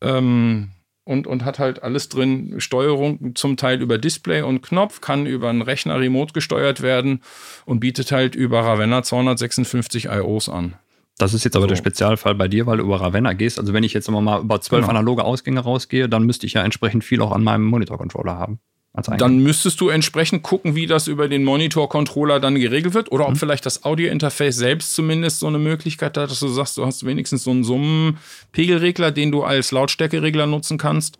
ähm, 0.00 0.70
und, 1.04 1.26
und 1.26 1.42
hat 1.42 1.58
halt 1.58 1.82
alles 1.82 2.10
drin, 2.10 2.56
Steuerung 2.58 3.34
zum 3.34 3.56
Teil 3.56 3.80
über 3.80 3.96
Display 3.96 4.42
und 4.42 4.60
Knopf, 4.60 5.00
kann 5.00 5.24
über 5.24 5.48
einen 5.48 5.62
Rechner 5.62 5.98
remote 5.98 6.34
gesteuert 6.34 6.82
werden 6.82 7.22
und 7.64 7.80
bietet 7.80 8.12
halt 8.12 8.34
über 8.34 8.60
Ravenna 8.60 9.02
256 9.02 10.04
IOs 10.04 10.50
an. 10.50 10.74
Das 11.16 11.32
ist 11.32 11.44
jetzt 11.44 11.56
aber 11.56 11.64
so. 11.64 11.68
der 11.68 11.76
Spezialfall 11.76 12.34
bei 12.34 12.46
dir, 12.46 12.66
weil 12.66 12.76
du 12.76 12.84
über 12.84 13.00
Ravenna 13.00 13.32
gehst. 13.32 13.58
Also 13.58 13.72
wenn 13.72 13.84
ich 13.84 13.94
jetzt 13.94 14.06
immer 14.06 14.20
mal 14.20 14.42
über 14.42 14.60
zwölf 14.60 14.82
genau. 14.82 14.98
analoge 14.98 15.24
Ausgänge 15.24 15.60
rausgehe, 15.60 16.10
dann 16.10 16.24
müsste 16.24 16.46
ich 16.46 16.52
ja 16.52 16.62
entsprechend 16.62 17.04
viel 17.04 17.22
auch 17.22 17.32
an 17.32 17.42
meinem 17.42 17.64
Monitor-Controller 17.64 18.36
haben. 18.36 18.60
Dann 19.02 19.38
müsstest 19.38 19.80
du 19.80 19.88
entsprechend 19.88 20.42
gucken, 20.42 20.74
wie 20.74 20.86
das 20.86 21.08
über 21.08 21.28
den 21.28 21.44
Monitor-Controller 21.44 22.40
dann 22.40 22.54
geregelt 22.56 22.94
wird 22.94 23.12
oder 23.12 23.26
ob 23.26 23.34
mhm. 23.34 23.36
vielleicht 23.36 23.66
das 23.66 23.84
Audio-Interface 23.84 24.56
selbst 24.56 24.94
zumindest 24.94 25.40
so 25.40 25.46
eine 25.46 25.58
Möglichkeit 25.58 26.16
hat, 26.16 26.30
dass 26.30 26.40
du 26.40 26.48
sagst, 26.48 26.76
du 26.76 26.86
hast 26.86 27.04
wenigstens 27.04 27.44
so 27.44 27.50
einen 27.50 27.64
Summenpegelregler, 27.64 29.10
den 29.10 29.32
du 29.32 29.42
als 29.42 29.72
Lautstärkeregler 29.72 30.46
nutzen 30.46 30.78
kannst. 30.78 31.18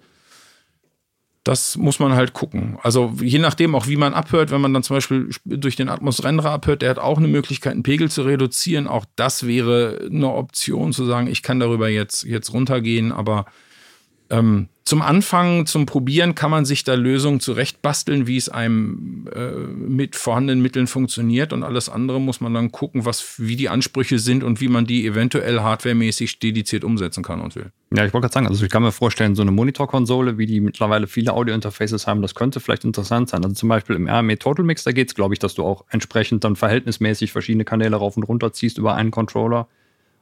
Das 1.45 1.77
muss 1.77 1.99
man 1.99 2.13
halt 2.13 2.35
gucken. 2.35 2.79
Also 2.83 3.15
je 3.23 3.39
nachdem 3.39 3.75
auch, 3.75 3.87
wie 3.87 3.97
man 3.97 4.13
abhört, 4.13 4.51
wenn 4.51 4.61
man 4.61 4.75
dann 4.75 4.83
zum 4.83 4.97
Beispiel 4.97 5.31
durch 5.45 5.77
den 5.77 5.89
Atmos 5.89 6.23
Renderer 6.23 6.51
abhört, 6.51 6.83
der 6.83 6.91
hat 6.91 6.99
auch 6.99 7.17
eine 7.17 7.29
Möglichkeit, 7.29 7.73
einen 7.73 7.83
Pegel 7.83 8.11
zu 8.11 8.23
reduzieren. 8.23 8.87
Auch 8.87 9.07
das 9.17 9.47
wäre 9.47 10.09
eine 10.11 10.31
Option 10.31 10.93
zu 10.93 11.07
sagen, 11.07 11.27
ich 11.27 11.43
kann 11.43 11.59
darüber 11.59 11.89
jetzt, 11.89 12.25
jetzt 12.25 12.53
runtergehen, 12.53 13.13
aber 13.13 13.47
ähm, 14.31 14.69
zum 14.89 15.03
Anfang, 15.03 15.67
zum 15.67 15.85
Probieren 15.85 16.35
kann 16.35 16.51
man 16.51 16.65
sich 16.65 16.83
da 16.83 16.95
Lösungen 16.95 17.41
zurechtbasteln, 17.41 18.27
wie 18.27 18.39
es 18.39 18.49
einem 18.49 19.29
äh, 19.35 19.51
mit 19.51 20.17
vorhandenen 20.17 20.63
Mitteln 20.63 20.87
funktioniert 20.87 21.53
und 21.53 21.63
alles 21.63 21.91
andere 21.91 22.23
muss 22.23 22.41
man 22.41 22.55
dann 22.55 22.73
gucken, 22.73 23.05
was, 23.05 23.35
wie 23.39 23.57
die 23.57 23.69
Ansprüche 23.69 24.19
sind 24.19 24.43
und 24.43 24.63
wie 24.63 24.69
man 24.69 24.87
die 24.87 25.07
eventuell 25.07 25.61
hardwaremäßig 25.61 26.39
dediziert 26.39 26.85
umsetzen 26.85 27.23
kann 27.23 27.43
und 27.43 27.55
will. 27.55 27.71
Ja, 27.95 28.07
ich 28.07 28.15
wollte 28.15 28.25
gerade 28.25 28.33
sagen, 28.33 28.47
also 28.47 28.65
ich 28.65 28.71
kann 28.71 28.83
mir 28.83 28.93
vorstellen, 28.93 29.35
so 29.35 29.43
eine 29.43 29.51
Monitorkonsole, 29.51 30.39
wie 30.39 30.47
die 30.47 30.61
mittlerweile 30.61 31.07
viele 31.07 31.35
Audio-Interfaces 31.35 32.07
haben, 32.07 32.23
das 32.23 32.35
könnte 32.35 32.59
vielleicht 32.59 32.85
interessant 32.85 33.29
sein. 33.29 33.45
Also 33.45 33.57
zum 33.57 33.69
Beispiel 33.69 33.95
im 33.95 34.09
RME 34.09 34.39
Total 34.39 34.65
Mix, 34.65 34.85
da 34.85 34.93
geht 34.93 35.09
es, 35.09 35.15
glaube 35.15 35.35
ich, 35.35 35.39
dass 35.39 35.55
du 35.55 35.65
auch 35.65 35.85
entsprechend 35.91 36.45
dann 36.45 36.57
verhältnismäßig 36.57 37.31
verschiedene 37.31 37.67
Kanäle 37.67 37.97
rauf 37.97 38.17
und 38.17 38.23
runter 38.23 38.55
ziehst 38.55 38.79
über 38.79 38.95
einen 38.95 39.11
Controller. 39.11 39.69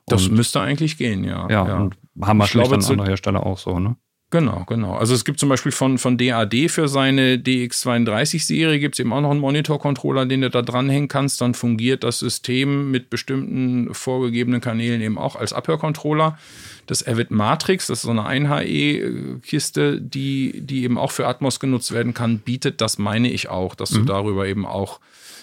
Das 0.07 0.29
müsste 0.29 0.61
eigentlich 0.61 0.99
gehen, 0.99 1.25
ja. 1.25 1.49
Ja, 1.51 1.67
ja. 1.67 1.77
und 1.79 1.97
haben 2.23 2.39
wir 2.39 2.47
vielleicht 2.47 2.73
an 2.73 2.85
anderer 2.85 3.09
Hersteller 3.09 3.45
auch 3.45 3.59
so, 3.59 3.79
ne? 3.79 3.97
Genau, 4.31 4.65
genau. 4.67 4.97
Also 4.97 5.15
es 5.15 5.25
gibt 5.25 5.39
zum 5.39 5.49
Beispiel 5.49 5.71
von, 5.71 5.99
von 5.99 6.19
DAD 6.19 6.69
für 6.69 6.89
seine 6.89 7.37
DX32-Serie 7.37 8.81
gibt 8.81 8.97
es 8.97 8.99
eben 8.99 9.13
auch 9.13 9.21
noch 9.21 9.31
einen 9.31 9.39
Monitor-Controller, 9.39 10.27
den 10.27 10.41
du 10.41 10.51
da 10.51 10.63
dranhängen 10.63 11.07
kannst. 11.07 11.41
Dann 11.41 11.55
fungiert 11.55 12.03
das 12.03 12.19
System 12.19 12.91
mit 12.91 13.09
bestimmten 13.09 13.95
vorgegebenen 13.95 14.61
Kanälen 14.61 15.01
eben 15.01 15.17
auch 15.17 15.37
als 15.37 15.53
Abhörcontroller. 15.53 16.39
Das 16.87 17.07
Avid 17.07 17.31
Matrix, 17.31 17.87
das 17.87 17.99
ist 17.99 18.03
so 18.03 18.11
eine 18.11 18.23
1HE-Kiste, 18.23 20.01
die, 20.01 20.61
die 20.61 20.83
eben 20.83 20.99
auch 20.99 21.13
für 21.13 21.29
Atmos 21.29 21.61
genutzt 21.61 21.93
werden 21.93 22.13
kann, 22.13 22.41
bietet, 22.41 22.81
das 22.81 22.99
meine 22.99 23.31
ich 23.31 23.49
auch, 23.49 23.77
dass 23.77 23.93
mhm. 23.93 23.99
du 23.99 24.05
darüber 24.07 24.47
eben 24.47 24.67
auch 24.67 24.99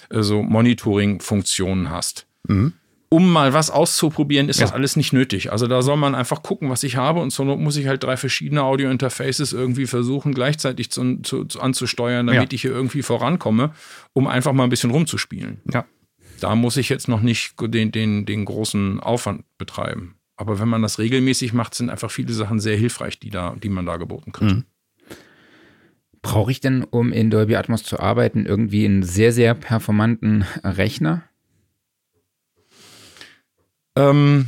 äh, 0.09 0.23
so 0.23 0.43
Monitoring-Funktionen 0.43 1.89
hast. 1.89 2.27
Mhm 2.47 2.73
um 3.13 3.31
mal 3.31 3.53
was 3.53 3.69
auszuprobieren, 3.69 4.49
ist 4.49 4.59
ja. 4.59 4.65
das 4.65 4.73
alles 4.73 4.95
nicht 4.95 5.13
nötig. 5.13 5.51
Also 5.51 5.67
da 5.67 5.83
soll 5.83 5.97
man 5.97 6.15
einfach 6.15 6.41
gucken, 6.41 6.71
was 6.71 6.81
ich 6.81 6.95
habe 6.95 7.19
und 7.19 7.31
so 7.31 7.43
muss 7.45 7.77
ich 7.77 7.85
halt 7.85 8.01
drei 8.01 8.17
verschiedene 8.17 8.63
Audio-Interfaces 8.63 9.53
irgendwie 9.53 9.85
versuchen, 9.85 10.33
gleichzeitig 10.33 10.89
zu, 10.89 11.21
zu, 11.21 11.45
zu 11.45 11.61
anzusteuern, 11.61 12.25
damit 12.25 12.51
ja. 12.51 12.55
ich 12.55 12.63
hier 12.63 12.71
irgendwie 12.71 13.03
vorankomme, 13.03 13.71
um 14.13 14.25
einfach 14.25 14.51
mal 14.51 14.63
ein 14.63 14.71
bisschen 14.71 14.89
rumzuspielen. 14.89 15.61
Ja. 15.71 15.85
Da 16.39 16.55
muss 16.55 16.75
ich 16.75 16.89
jetzt 16.89 17.07
noch 17.07 17.21
nicht 17.21 17.53
den, 17.61 17.91
den, 17.91 18.25
den 18.25 18.45
großen 18.45 18.99
Aufwand 18.99 19.43
betreiben. 19.59 20.15
Aber 20.35 20.59
wenn 20.59 20.67
man 20.67 20.81
das 20.81 20.97
regelmäßig 20.97 21.53
macht, 21.53 21.75
sind 21.75 21.91
einfach 21.91 22.09
viele 22.09 22.33
Sachen 22.33 22.59
sehr 22.59 22.77
hilfreich, 22.77 23.19
die, 23.19 23.29
da, 23.29 23.55
die 23.61 23.69
man 23.69 23.85
da 23.85 23.97
geboten 23.97 24.31
kriegt. 24.31 24.55
Mhm. 24.55 24.63
Brauche 26.23 26.49
ich 26.49 26.61
denn, 26.61 26.83
um 26.83 27.13
in 27.13 27.29
Dolby 27.29 27.57
Atmos 27.57 27.83
zu 27.83 27.99
arbeiten, 27.99 28.47
irgendwie 28.47 28.85
einen 28.85 29.03
sehr, 29.03 29.31
sehr 29.31 29.53
performanten 29.53 30.45
Rechner? 30.63 31.21
Ähm, 33.95 34.47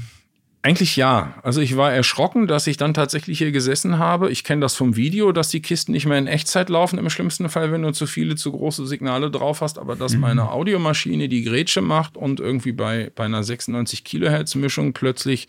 Eigentlich 0.65 0.95
ja. 0.95 1.35
Also 1.43 1.61
ich 1.61 1.77
war 1.77 1.93
erschrocken, 1.93 2.47
dass 2.47 2.65
ich 2.65 2.75
dann 2.75 2.95
tatsächlich 2.95 3.37
hier 3.37 3.51
gesessen 3.51 3.99
habe. 3.99 4.31
Ich 4.31 4.43
kenne 4.43 4.61
das 4.61 4.73
vom 4.73 4.95
Video, 4.95 5.31
dass 5.31 5.49
die 5.49 5.61
Kisten 5.61 5.91
nicht 5.91 6.07
mehr 6.07 6.17
in 6.17 6.25
Echtzeit 6.25 6.69
laufen, 6.69 6.97
im 6.97 7.07
schlimmsten 7.11 7.49
Fall, 7.49 7.71
wenn 7.71 7.83
du 7.83 7.91
zu 7.91 8.07
viele, 8.07 8.35
zu 8.35 8.51
große 8.51 8.87
Signale 8.87 9.29
drauf 9.29 9.61
hast, 9.61 9.77
aber 9.77 9.95
dass 9.95 10.15
mhm. 10.15 10.21
meine 10.21 10.49
Audiomaschine 10.49 11.29
die 11.29 11.43
Grätsche 11.43 11.83
macht 11.83 12.17
und 12.17 12.39
irgendwie 12.39 12.71
bei, 12.71 13.11
bei 13.13 13.25
einer 13.25 13.43
96 13.43 14.03
Kilohertz 14.03 14.55
Mischung 14.55 14.93
plötzlich 14.93 15.47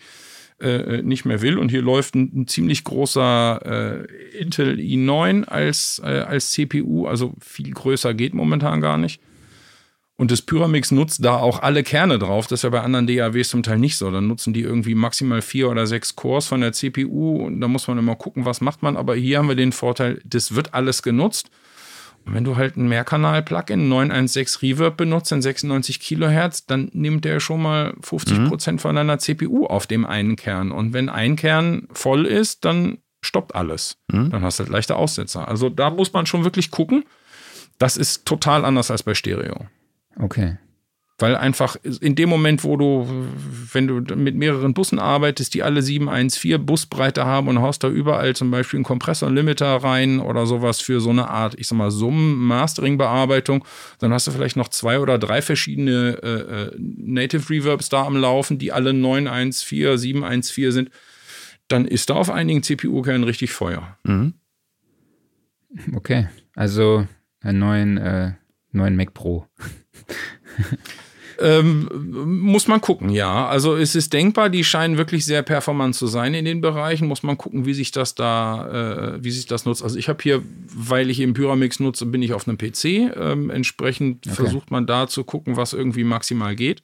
äh, 0.61 1.01
nicht 1.01 1.25
mehr 1.25 1.41
will. 1.41 1.57
Und 1.57 1.71
hier 1.71 1.81
läuft 1.81 2.15
ein, 2.15 2.43
ein 2.43 2.47
ziemlich 2.47 2.85
großer 2.85 4.05
äh, 4.05 4.39
Intel 4.39 4.77
i9 4.77 5.45
als, 5.45 5.99
äh, 6.05 6.09
als 6.09 6.51
CPU, 6.51 7.07
also 7.07 7.33
viel 7.41 7.71
größer 7.71 8.13
geht 8.13 8.35
momentan 8.35 8.83
gar 8.83 8.99
nicht. 8.99 9.23
Und 10.19 10.31
das 10.31 10.41
Pyramix 10.41 10.91
nutzt 10.93 11.23
da 11.25 11.37
auch 11.37 11.61
alle 11.61 11.83
Kerne 11.83 12.19
drauf. 12.19 12.47
Das 12.47 12.61
ist 12.61 12.63
ja 12.65 12.71
bei 12.71 12.81
anderen 12.81 13.07
DAWs 13.07 13.51
zum 13.51 13.63
Teil 13.63 13.79
nicht 13.79 13.99
so. 13.99 14.11
Dann 14.11 14.27
nutzen 14.27 14.55
die 14.55 14.63
irgendwie 14.63 14.95
maximal 14.95 15.43
vier 15.43 15.69
oder 15.69 15.87
sechs 15.87 16.17
Cores 16.17 16.47
von 16.47 16.63
der 16.63 16.73
CPU 16.73 17.45
und 17.45 17.61
da 17.61 17.69
muss 17.69 17.87
man 17.87 17.99
immer 17.99 18.17
gucken, 18.17 18.47
was 18.47 18.63
macht 18.63 18.83
man. 18.83 18.97
Aber 18.97 19.15
hier 19.15 19.39
haben 19.39 19.49
wir 19.49 19.57
den 19.57 19.73
Vorteil, 19.73 20.21
das 20.25 20.55
wird 20.55 20.73
alles 20.73 21.03
genutzt. 21.03 21.51
Und 22.25 22.35
wenn 22.35 22.45
du 22.45 22.57
halt 22.57 22.77
ein 22.77 22.89
Mehrkanal-Plugin 22.89 23.89
916 23.89 24.69
Reverb 24.69 24.97
benutzt 24.97 25.31
in 25.33 25.43
96 25.43 26.01
Kilohertz, 26.01 26.67
dann 26.67 26.91
nimmt 26.93 27.25
der 27.25 27.39
schon 27.39 27.63
mal 27.63 27.95
50 28.01 28.39
mhm. 28.39 28.49
Prozent 28.49 28.81
von 28.81 28.97
deiner 28.97 29.19
CPU 29.19 29.67
auf 29.67 29.87
dem 29.87 30.07
einen 30.07 30.35
Kern. 30.35 30.73
Und 30.73 30.93
wenn 30.93 31.09
ein 31.09 31.37
Kern 31.37 31.89
voll 31.93 32.27
ist, 32.27 32.65
dann 32.65 32.99
stoppt 33.21 33.55
alles. 33.55 33.99
Mhm. 34.11 34.31
Dann 34.31 34.43
hast 34.43 34.59
du 34.59 34.65
halt 34.65 34.73
leichte 34.73 34.97
Aussetzer. 34.97 35.47
Also 35.47 35.69
da 35.69 35.91
muss 35.91 36.13
man 36.13 36.27
schon 36.27 36.43
wirklich 36.43 36.71
gucken. 36.71 37.05
Das 37.79 37.97
ist 37.97 38.25
total 38.25 38.65
anders 38.65 38.91
als 38.91 39.03
bei 39.03 39.15
Stereo. 39.15 39.67
Okay. 40.19 40.59
Weil 41.19 41.35
einfach 41.35 41.77
in 41.83 42.15
dem 42.15 42.29
Moment, 42.29 42.63
wo 42.63 42.77
du, 42.77 43.09
wenn 43.73 43.87
du 43.87 44.17
mit 44.17 44.35
mehreren 44.35 44.75
Bussen 44.75 44.99
arbeitest, 44.99 45.55
die 45.55 45.63
alle 45.63 45.81
714 45.81 46.67
Busbreite 46.67 47.25
haben 47.25 47.49
und 47.49 47.63
haust 47.63 47.83
da 47.83 47.89
überall 47.89 48.37
zum 48.37 48.51
Beispiel 48.51 48.77
einen 48.77 48.85
Kompressor-Limiter 48.85 49.77
rein 49.77 50.21
oder 50.21 50.45
sowas 50.45 50.83
für 50.83 51.01
so 51.01 51.09
eine 51.09 51.31
Art, 51.31 51.55
ich 51.59 51.69
sag 51.69 51.79
mal, 51.79 51.91
Summen-Mastering-Bearbeitung, 51.91 53.65
dann 53.99 54.13
hast 54.13 54.27
du 54.27 54.31
vielleicht 54.31 54.59
noch 54.59 54.69
zwei 54.69 54.99
oder 54.99 55.17
drei 55.17 55.41
verschiedene 55.41 56.19
äh, 56.23 56.65
äh 56.65 56.77
Native 56.79 57.49
Reverbs 57.49 57.89
da 57.89 58.05
am 58.05 58.19
Laufen, 58.19 58.59
die 58.59 58.73
alle 58.73 58.93
914, 58.93 59.97
714 59.97 60.73
sind. 60.73 60.91
Dann 61.69 61.87
ist 61.87 62.11
da 62.11 62.15
auf 62.15 62.31
einigen 62.31 62.63
CPU-Kernen 62.63 63.25
richtig 63.25 63.53
Feuer. 63.53 63.97
Mhm. 64.05 64.35
Okay, 65.95 66.29
also 66.55 67.07
einen 67.41 67.59
neuen, 67.59 67.97
äh, 67.97 68.33
neuen 68.73 68.97
Mac 68.97 69.15
Pro. 69.15 69.47
Ähm, 71.39 71.89
muss 72.43 72.67
man 72.67 72.81
gucken, 72.81 73.11
ja. 73.11 73.47
Also 73.47 73.77
es 73.77 73.95
ist 73.95 74.13
denkbar, 74.13 74.49
die 74.49 74.65
scheinen 74.65 74.97
wirklich 74.97 75.25
sehr 75.25 75.43
performant 75.43 75.95
zu 75.95 76.07
sein 76.07 76.35
in 76.35 76.45
den 76.45 76.61
Bereichen. 76.61 77.09
Muss 77.09 77.23
man 77.23 77.37
gucken, 77.37 77.67
wie 77.67 77.75
sich 77.75 77.91
das 77.91 78.15
da, 78.15 79.17
äh, 79.17 79.25
wie 79.25 79.31
sich 79.31 79.47
das 79.47 79.65
nutzt. 79.65 79.83
Also 79.83 79.99
ich 79.99 80.09
habe 80.09 80.23
hier, 80.23 80.43
weil 80.75 81.11
ich 81.11 81.21
eben 81.21 81.35
Pyramix 81.35 81.81
nutze, 81.81 82.07
bin 82.07 82.23
ich 82.23 82.33
auf 82.33 82.49
einem 82.49 82.59
PC. 82.59 82.85
Ähm, 82.85 83.51
entsprechend 83.51 84.27
okay. 84.27 84.35
versucht 84.35 84.71
man 84.71 84.87
da 84.87 85.09
zu 85.09 85.25
gucken, 85.25 85.57
was 85.57 85.73
irgendwie 85.73 86.05
maximal 86.05 86.57
geht. 86.57 86.83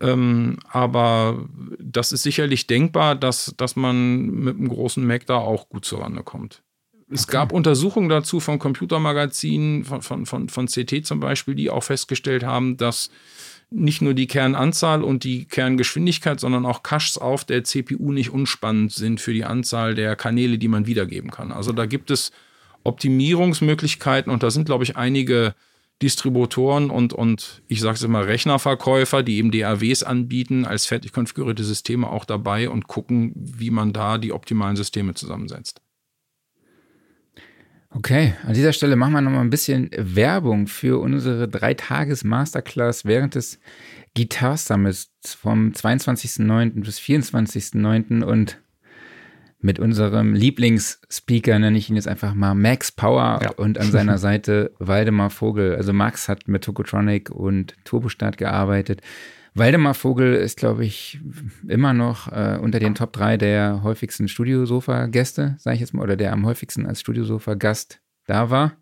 Ähm, 0.00 0.58
aber 0.68 1.46
das 1.78 2.12
ist 2.12 2.22
sicherlich 2.22 2.66
denkbar, 2.66 3.14
dass, 3.14 3.54
dass 3.56 3.76
man 3.76 4.26
mit 4.26 4.56
einem 4.56 4.68
großen 4.68 5.04
Mac 5.06 5.26
da 5.26 5.36
auch 5.36 5.68
gut 5.68 5.84
zurande 5.84 6.22
kommt. 6.22 6.62
Es 7.10 7.24
okay. 7.24 7.32
gab 7.32 7.52
Untersuchungen 7.52 8.08
dazu 8.08 8.40
von 8.40 8.58
Computermagazinen, 8.58 9.84
von, 9.84 10.02
von, 10.02 10.26
von, 10.26 10.48
von 10.48 10.66
CT 10.66 11.06
zum 11.06 11.20
Beispiel, 11.20 11.54
die 11.54 11.70
auch 11.70 11.82
festgestellt 11.82 12.44
haben, 12.44 12.76
dass 12.76 13.10
nicht 13.70 14.02
nur 14.02 14.14
die 14.14 14.26
Kernanzahl 14.26 15.02
und 15.02 15.24
die 15.24 15.46
Kerngeschwindigkeit, 15.46 16.40
sondern 16.40 16.64
auch 16.66 16.82
Caches 16.82 17.18
auf 17.18 17.44
der 17.44 17.64
CPU 17.64 18.12
nicht 18.12 18.30
unspannend 18.30 18.92
sind 18.92 19.20
für 19.20 19.32
die 19.32 19.44
Anzahl 19.44 19.94
der 19.94 20.16
Kanäle, 20.16 20.58
die 20.58 20.68
man 20.68 20.86
wiedergeben 20.86 21.30
kann. 21.30 21.52
Also 21.52 21.72
da 21.72 21.86
gibt 21.86 22.10
es 22.10 22.30
Optimierungsmöglichkeiten 22.84 24.30
und 24.30 24.42
da 24.42 24.50
sind, 24.50 24.66
glaube 24.66 24.84
ich, 24.84 24.96
einige 24.96 25.54
Distributoren 26.02 26.90
und, 26.90 27.12
und 27.12 27.62
ich 27.68 27.80
sage 27.80 27.94
es 27.94 28.02
immer 28.02 28.26
Rechnerverkäufer, 28.26 29.22
die 29.22 29.38
eben 29.38 29.50
DAWs 29.50 30.02
anbieten, 30.02 30.64
als 30.64 30.86
fertig 30.86 31.12
konfigurierte 31.12 31.64
Systeme 31.64 32.08
auch 32.08 32.24
dabei 32.24 32.68
und 32.68 32.88
gucken, 32.88 33.32
wie 33.34 33.70
man 33.70 33.92
da 33.92 34.18
die 34.18 34.32
optimalen 34.32 34.76
Systeme 34.76 35.14
zusammensetzt. 35.14 35.80
Okay, 37.96 38.34
an 38.44 38.54
dieser 38.54 38.72
Stelle 38.72 38.96
machen 38.96 39.12
wir 39.12 39.20
nochmal 39.20 39.42
ein 39.42 39.50
bisschen 39.50 39.88
Werbung 39.96 40.66
für 40.66 41.00
unsere 41.00 41.46
Dreitages-Masterclass 41.46 43.04
während 43.04 43.36
des 43.36 43.60
Guitar 44.16 44.56
Summits 44.56 45.10
vom 45.40 45.70
22.09. 45.70 46.82
bis 46.82 46.98
24.09. 46.98 48.24
und 48.24 48.60
mit 49.60 49.78
unserem 49.78 50.34
Lieblingsspeaker, 50.34 51.58
nenne 51.58 51.78
ich 51.78 51.88
ihn 51.88 51.96
jetzt 51.96 52.08
einfach 52.08 52.34
mal 52.34 52.54
Max 52.54 52.92
Power 52.92 53.40
ja. 53.42 53.50
und 53.52 53.78
an 53.78 53.90
seiner 53.90 54.18
Seite 54.18 54.72
Waldemar 54.78 55.30
Vogel. 55.30 55.76
Also 55.76 55.92
Max 55.92 56.28
hat 56.28 56.48
mit 56.48 56.64
Tokotronic 56.64 57.30
und 57.30 57.74
Turbostart 57.84 58.36
gearbeitet. 58.36 59.00
Waldemar 59.54 59.94
Vogel 59.94 60.34
ist, 60.34 60.58
glaube 60.58 60.84
ich, 60.84 61.20
immer 61.68 61.92
noch 61.92 62.30
äh, 62.32 62.58
unter 62.60 62.80
den 62.80 62.96
Top 62.96 63.12
3 63.12 63.36
der 63.36 63.82
häufigsten 63.84 64.26
Studiosofa-Gäste, 64.26 65.54
sage 65.58 65.74
ich 65.74 65.80
jetzt 65.80 65.94
mal, 65.94 66.02
oder 66.02 66.16
der 66.16 66.32
am 66.32 66.44
häufigsten 66.44 66.86
als 66.86 67.00
Studiosofa-Gast 67.00 68.00
da 68.26 68.50
war. 68.50 68.76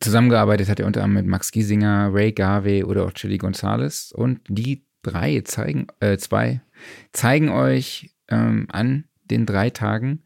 Zusammengearbeitet 0.00 0.70
hat 0.70 0.80
er 0.80 0.86
unter 0.86 1.02
anderem 1.04 1.24
mit 1.24 1.30
Max 1.30 1.52
Giesinger, 1.52 2.10
Ray 2.12 2.32
Garvey 2.32 2.84
oder 2.84 3.04
auch 3.04 3.12
Chili 3.12 3.36
Gonzalez. 3.36 4.12
Und 4.12 4.40
die 4.48 4.86
drei 5.02 5.42
zeigen, 5.42 5.88
äh, 6.00 6.16
zwei, 6.16 6.62
zeigen 7.12 7.50
euch 7.50 8.14
ähm, 8.28 8.66
an 8.70 9.04
den 9.30 9.44
drei 9.44 9.68
Tagen, 9.68 10.22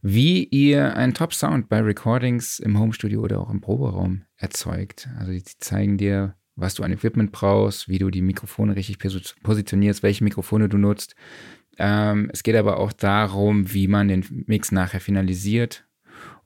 wie 0.00 0.44
ihr 0.44 0.96
einen 0.96 1.14
Top-Sound 1.14 1.68
bei 1.68 1.80
Recordings 1.80 2.60
im 2.60 2.78
Homestudio 2.78 3.20
oder 3.20 3.40
auch 3.40 3.50
im 3.50 3.60
Proberaum 3.60 4.22
erzeugt. 4.36 5.08
Also 5.18 5.32
die 5.32 5.44
zeigen 5.44 5.98
dir, 5.98 6.34
was 6.56 6.74
du 6.74 6.82
an 6.82 6.92
Equipment 6.92 7.32
brauchst, 7.32 7.88
wie 7.88 7.98
du 7.98 8.10
die 8.10 8.22
Mikrofone 8.22 8.74
richtig 8.74 8.98
positionierst, 9.42 10.02
welche 10.02 10.24
Mikrofone 10.24 10.68
du 10.68 10.78
nutzt. 10.78 11.14
Ähm, 11.78 12.30
es 12.32 12.42
geht 12.42 12.56
aber 12.56 12.78
auch 12.78 12.92
darum, 12.92 13.72
wie 13.72 13.86
man 13.86 14.08
den 14.08 14.24
Mix 14.46 14.72
nachher 14.72 15.00
finalisiert 15.00 15.86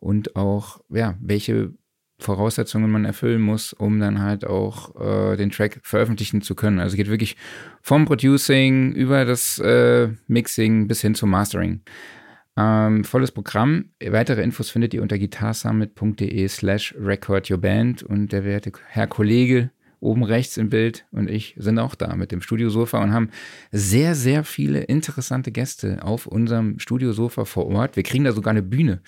und 0.00 0.34
auch, 0.34 0.80
ja, 0.90 1.16
welche 1.20 1.72
Voraussetzungen 2.18 2.90
man 2.90 3.04
erfüllen 3.04 3.40
muss, 3.40 3.72
um 3.72 3.98
dann 3.98 4.20
halt 4.20 4.44
auch 4.44 5.00
äh, 5.00 5.36
den 5.36 5.50
Track 5.50 5.80
veröffentlichen 5.82 6.42
zu 6.42 6.54
können. 6.54 6.80
Also 6.80 6.96
geht 6.96 7.08
wirklich 7.08 7.36
vom 7.80 8.04
Producing 8.04 8.92
über 8.92 9.24
das 9.24 9.58
äh, 9.58 10.08
Mixing 10.26 10.86
bis 10.86 11.00
hin 11.00 11.14
zum 11.14 11.30
Mastering. 11.30 11.80
Ähm, 12.56 13.04
volles 13.04 13.32
Programm. 13.32 13.90
Weitere 14.04 14.42
Infos 14.42 14.70
findet 14.70 14.92
ihr 14.92 15.02
unter 15.02 15.18
guitarsummit.de 15.18 16.48
slash 16.48 16.94
recordyourband 16.98 18.02
und 18.02 18.32
der 18.32 18.44
werte 18.44 18.72
Herr 18.88 19.06
Kollege 19.06 19.70
oben 20.01 20.24
rechts 20.24 20.57
im 20.57 20.70
Bild 20.70 21.07
und 21.12 21.30
ich 21.30 21.55
sind 21.59 21.78
auch 21.78 21.94
da 21.94 22.16
mit 22.16 22.32
dem 22.32 22.40
Studiosofa 22.42 23.03
und 23.03 23.12
haben 23.12 23.30
sehr, 23.70 24.14
sehr 24.14 24.44
viele 24.44 24.80
interessante 24.80 25.53
Gäste 25.53 26.03
auf 26.03 26.26
unserem 26.26 26.78
Studiosofa 26.78 27.44
vor 27.44 27.66
Ort. 27.66 27.96
Wir 27.96 28.03
kriegen 28.03 28.24
da 28.24 28.32
sogar 28.32 28.51
eine 28.51 28.62
Bühne. 28.62 29.01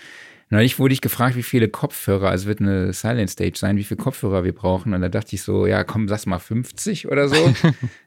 Neulich 0.52 0.78
wurde 0.78 0.92
ich 0.92 1.00
gefragt, 1.00 1.34
wie 1.34 1.42
viele 1.42 1.68
Kopfhörer, 1.68 2.28
also 2.28 2.46
wird 2.46 2.60
eine 2.60 2.92
Silent 2.92 3.30
Stage 3.30 3.54
sein, 3.56 3.78
wie 3.78 3.84
viele 3.84 3.96
Kopfhörer 3.96 4.44
wir 4.44 4.54
brauchen. 4.54 4.92
Und 4.92 5.00
da 5.00 5.08
dachte 5.08 5.34
ich 5.34 5.40
so, 5.40 5.66
ja, 5.66 5.82
komm, 5.82 6.08
sag's 6.08 6.26
mal 6.26 6.38
50 6.38 7.08
oder 7.08 7.26
so. 7.30 7.36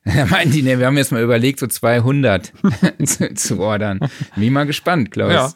da 0.05 0.27
meinten 0.27 0.51
die, 0.51 0.61
ne, 0.61 0.77
wir 0.77 0.86
haben 0.86 0.95
jetzt 0.95 1.11
mal 1.11 1.23
überlegt, 1.23 1.59
so 1.59 1.65
200 1.65 2.53
zu, 3.03 3.33
zu, 3.33 3.59
ordern. 3.59 3.99
Bin 4.36 4.53
mal 4.53 4.67
gespannt, 4.67 5.09
Klaus. 5.09 5.31
Ja. 5.31 5.53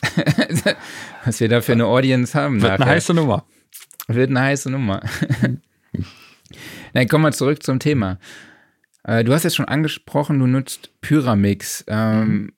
Was 1.25 1.39
wir 1.39 1.47
da 1.47 1.61
für 1.61 1.73
eine 1.73 1.85
Audience 1.85 2.33
haben. 2.33 2.59
Wird 2.59 2.71
nachher. 2.71 2.85
eine 2.85 2.91
heiße 2.95 3.13
Nummer. 3.13 3.45
Wird 4.07 4.31
eine 4.31 4.41
heiße 4.41 4.71
Nummer. 4.71 5.01
Dann 6.93 7.07
kommen 7.07 7.23
wir 7.23 7.31
zurück 7.31 7.63
zum 7.63 7.79
Thema. 7.79 8.19
Äh, 9.03 9.23
du 9.23 9.33
hast 9.33 9.43
jetzt 9.43 9.55
schon 9.55 9.67
angesprochen, 9.67 10.39
du 10.39 10.47
nutzt 10.47 10.91
Pyramix. 11.01 11.83
Ähm, 11.87 12.27
mhm. 12.27 12.53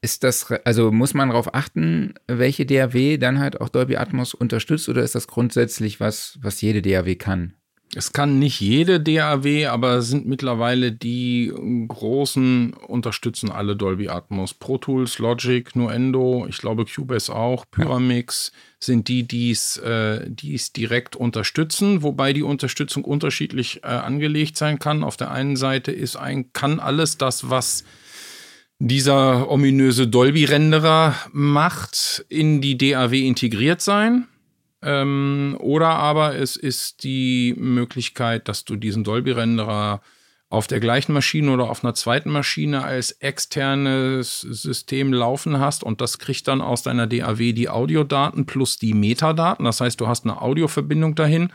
Ist 0.00 0.24
das, 0.24 0.50
also 0.64 0.90
muss 0.90 1.14
man 1.14 1.30
darauf 1.30 1.54
achten, 1.54 2.14
welche 2.26 2.66
DAW 2.66 3.16
dann 3.18 3.38
halt 3.38 3.60
auch 3.60 3.68
Dolby 3.68 3.96
Atmos 3.96 4.34
unterstützt 4.34 4.88
oder 4.88 5.02
ist 5.02 5.14
das 5.14 5.28
grundsätzlich 5.28 6.00
was, 6.00 6.38
was 6.42 6.60
jede 6.60 6.82
DAW 6.82 7.14
kann? 7.16 7.54
Es 7.96 8.12
kann 8.12 8.38
nicht 8.38 8.60
jede 8.60 9.00
DAW, 9.00 9.66
aber 9.66 10.02
sind 10.02 10.26
mittlerweile 10.26 10.90
die 10.90 11.52
großen 11.88 12.74
unterstützen 12.74 13.50
alle 13.50 13.76
Dolby 13.76 14.08
Atmos. 14.08 14.54
Pro 14.54 14.78
Tools, 14.78 15.18
Logic, 15.18 15.74
Nuendo, 15.76 16.46
ich 16.48 16.58
glaube 16.58 16.86
Cubase 16.86 17.34
auch, 17.34 17.64
Pyramix 17.70 18.50
ja. 18.52 18.58
sind 18.80 19.08
die, 19.08 19.22
die 19.22 19.50
äh, 19.52 20.54
es 20.54 20.72
direkt 20.72 21.14
unterstützen, 21.14 22.02
wobei 22.02 22.32
die 22.32 22.42
Unterstützung 22.42 23.04
unterschiedlich 23.04 23.82
äh, 23.84 23.86
angelegt 23.86 24.56
sein 24.56 24.78
kann. 24.78 25.04
Auf 25.04 25.16
der 25.16 25.30
einen 25.30 25.56
Seite 25.56 25.92
ist 25.92 26.16
ein, 26.16 26.52
kann 26.52 26.80
alles 26.80 27.16
das, 27.16 27.48
was 27.48 27.84
dieser 28.80 29.50
ominöse 29.50 30.08
Dolby-Renderer 30.08 31.14
macht, 31.32 32.24
in 32.28 32.60
die 32.60 32.76
DAW 32.76 33.16
integriert 33.16 33.80
sein. 33.80 34.26
Ähm, 34.84 35.56
oder 35.58 35.90
aber 35.90 36.36
es 36.36 36.56
ist 36.56 37.04
die 37.04 37.54
Möglichkeit, 37.56 38.48
dass 38.48 38.64
du 38.64 38.76
diesen 38.76 39.04
Dolby-Renderer 39.04 40.00
auf 40.50 40.66
der 40.68 40.78
gleichen 40.78 41.12
Maschine 41.12 41.50
oder 41.50 41.68
auf 41.68 41.82
einer 41.82 41.94
zweiten 41.94 42.30
Maschine 42.30 42.84
als 42.84 43.10
externes 43.12 44.40
System 44.42 45.12
laufen 45.12 45.58
hast 45.58 45.82
und 45.82 46.00
das 46.00 46.18
kriegt 46.18 46.46
dann 46.46 46.60
aus 46.60 46.82
deiner 46.82 47.08
DAW 47.08 47.52
die 47.52 47.68
Audiodaten 47.68 48.46
plus 48.46 48.78
die 48.78 48.94
Metadaten. 48.94 49.64
Das 49.64 49.80
heißt, 49.80 50.00
du 50.00 50.06
hast 50.06 50.24
eine 50.24 50.40
Audioverbindung 50.40 51.16
dahin 51.16 51.52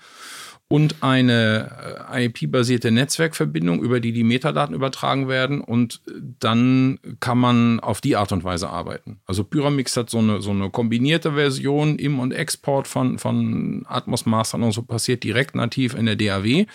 und 0.72 0.98
eine 1.02 2.06
äh, 2.14 2.28
IP-basierte 2.28 2.92
Netzwerkverbindung, 2.92 3.82
über 3.82 4.00
die 4.00 4.14
die 4.14 4.24
Metadaten 4.24 4.76
übertragen 4.76 5.28
werden 5.28 5.62
und 5.62 6.00
dann 6.40 7.00
kann 7.20 7.40
man 7.40 7.80
auf 7.80 8.02
die 8.02 8.16
Art 8.16 8.32
und 8.32 8.44
Weise 8.44 8.70
arbeiten. 8.70 9.20
Also 9.26 9.44
Pyramix 9.44 9.98
hat 9.98 10.12
so 10.12 10.20
eine, 10.20 10.42
so 10.42 10.52
eine 10.52 10.70
kombinierte 10.70 11.34
Version, 11.34 11.98
Im- 11.98 12.20
und 12.20 12.34
Export 12.34 12.88
von, 12.88 13.18
von 13.18 13.84
Atmos 13.88 14.28
Mastern 14.28 14.62
und 14.62 14.72
so 14.72 14.84
passiert 14.84 15.24
direkt 15.24 15.56
nativ 15.56 15.96
in 15.96 16.06
der 16.06 16.16
DAW. 16.16 16.68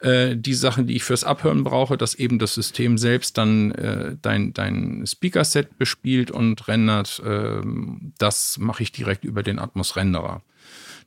Äh, 0.00 0.36
die 0.36 0.54
Sachen, 0.54 0.88
die 0.88 0.96
ich 0.96 1.04
fürs 1.04 1.22
Abhören 1.22 1.62
brauche, 1.62 1.96
dass 1.96 2.16
eben 2.16 2.40
das 2.40 2.54
System 2.54 2.98
selbst 2.98 3.38
dann 3.38 3.70
äh, 3.70 4.16
dein, 4.20 4.52
dein 4.52 5.04
Speaker-Set 5.06 5.78
bespielt 5.78 6.32
und 6.32 6.66
rendert, 6.66 7.22
äh, 7.24 7.60
das 8.18 8.58
mache 8.58 8.82
ich 8.82 8.90
direkt 8.90 9.24
über 9.24 9.44
den 9.44 9.60
Atmos-Renderer. 9.60 10.42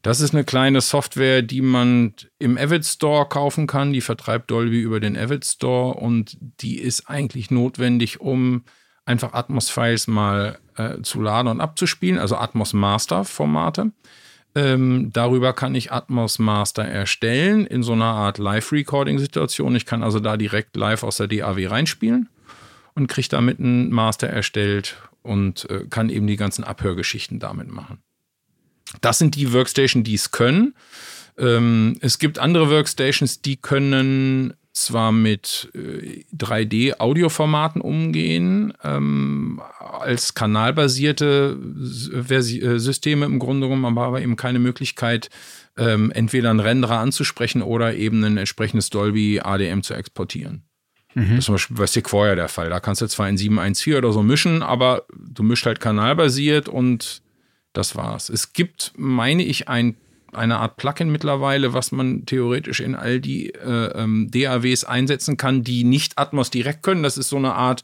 Das 0.02 0.20
ist 0.20 0.34
eine 0.34 0.44
kleine 0.44 0.82
Software, 0.82 1.44
die 1.44 1.62
man 1.62 2.16
im 2.40 2.58
Avid 2.58 2.86
Store 2.86 3.28
kaufen 3.28 3.68
kann. 3.68 3.94
Die 3.94 4.02
vertreibt 4.02 4.50
Dolby 4.50 4.82
über 4.82 5.00
den 5.00 5.16
Avid 5.16 5.46
Store 5.46 5.94
und 5.94 6.38
die 6.40 6.80
ist 6.80 7.08
eigentlich 7.08 7.52
notwendig, 7.52 8.20
um 8.20 8.64
einfach 9.06 9.34
Atmos-Files 9.34 10.08
mal 10.08 10.58
äh, 10.76 11.02
zu 11.04 11.22
laden 11.22 11.48
und 11.48 11.62
abzuspielen, 11.62 12.20
also 12.20 12.36
Atmos 12.38 12.74
Master-Formate. 12.74 13.92
Ähm, 14.54 15.12
darüber 15.14 15.54
kann 15.54 15.76
ich 15.76 15.92
Atmos 15.92 16.40
Master 16.40 16.84
erstellen 16.84 17.66
in 17.66 17.84
so 17.84 17.94
einer 17.94 18.06
Art 18.06 18.38
Live-Recording-Situation. 18.38 19.76
Ich 19.76 19.86
kann 19.86 20.04
also 20.04 20.20
da 20.20 20.36
direkt 20.36 20.76
live 20.76 21.04
aus 21.04 21.18
der 21.18 21.28
DAW 21.28 21.68
reinspielen 21.68 22.28
und 22.96 23.08
kriege 23.08 23.30
damit 23.30 23.60
einen 23.60 23.92
Master 23.92 24.28
erstellt 24.28 24.98
und 25.22 25.70
äh, 25.70 25.86
kann 25.90 26.10
eben 26.10 26.28
die 26.28 26.36
ganzen 26.36 26.64
Abhörgeschichten 26.64 27.40
damit 27.40 27.70
machen. 27.70 28.02
Das 29.00 29.20
sind 29.20 29.36
die 29.36 29.54
Workstations, 29.54 30.04
die 30.04 30.16
es 30.16 30.32
können. 30.32 30.76
Ähm, 31.38 31.98
es 32.02 32.20
gibt 32.20 32.40
andere 32.40 32.70
Workstations, 32.70 33.42
die 33.42 33.58
können 33.58 34.54
zwar 34.74 35.12
mit 35.12 35.70
äh, 35.74 36.24
3D-Audioformaten 36.36 37.82
umgehen, 37.82 38.74
ähm, 38.84 39.62
als 39.80 40.34
kanalbasierte 40.34 41.58
äh, 42.30 42.80
Systeme 42.80 43.26
im 43.26 43.40
Grunde 43.40 43.68
genommen, 43.68 43.98
aber 43.98 44.22
eben 44.22 44.36
keine 44.36 44.60
Möglichkeit, 44.60 45.30
ähm, 45.78 46.12
entweder 46.12 46.50
einen 46.50 46.60
Renderer 46.60 47.00
anzusprechen 47.00 47.62
oder 47.62 47.96
eben 47.96 48.24
ein 48.24 48.38
entsprechendes 48.38 48.90
Dolby 48.90 49.42
ADM 49.42 49.84
zu 49.84 49.94
exportieren. 49.94 50.64
Mhm. 51.16 51.30
Das 51.30 51.40
ist 51.40 51.46
zum 51.46 51.56
Beispiel 51.56 51.78
bei 51.78 51.88
Sequoia 51.88 52.36
der 52.36 52.50
Fall. 52.50 52.70
Da 52.70 52.80
kannst 52.80 53.02
du 53.02 53.08
zwar 53.08 53.28
in 53.28 53.38
714 53.38 53.96
oder 53.96 54.14
so 54.14 54.24
mischen, 54.24 54.64
aber 54.64 55.04
du 55.18 55.44
mischt 55.44 55.66
halt 55.66 55.82
kanalbasiert 55.82 56.70
und 56.70 57.22
das 57.74 57.96
war's. 57.96 58.30
Es 58.30 58.54
gibt, 58.54 58.94
meine 58.96 59.44
ich, 59.44 59.70
ein, 59.70 59.96
eine 60.34 60.60
Art 60.60 60.78
Plugin 60.78 61.12
mittlerweile, 61.12 61.74
was 61.74 61.92
man 61.92 62.26
theoretisch 62.26 62.80
in 62.80 62.96
all 62.96 63.20
die 63.20 63.54
äh, 63.54 63.92
ähm, 63.96 64.30
DAWs 64.32 64.84
einsetzen 64.84 65.38
kann, 65.38 65.64
die 65.64 65.84
nicht 65.84 66.18
Atmos 66.18 66.50
direkt 66.50 66.84
können. 66.84 67.04
Das 67.04 67.18
ist 67.18 67.30
so 67.30 67.38
eine 67.38 67.54
Art 67.54 67.84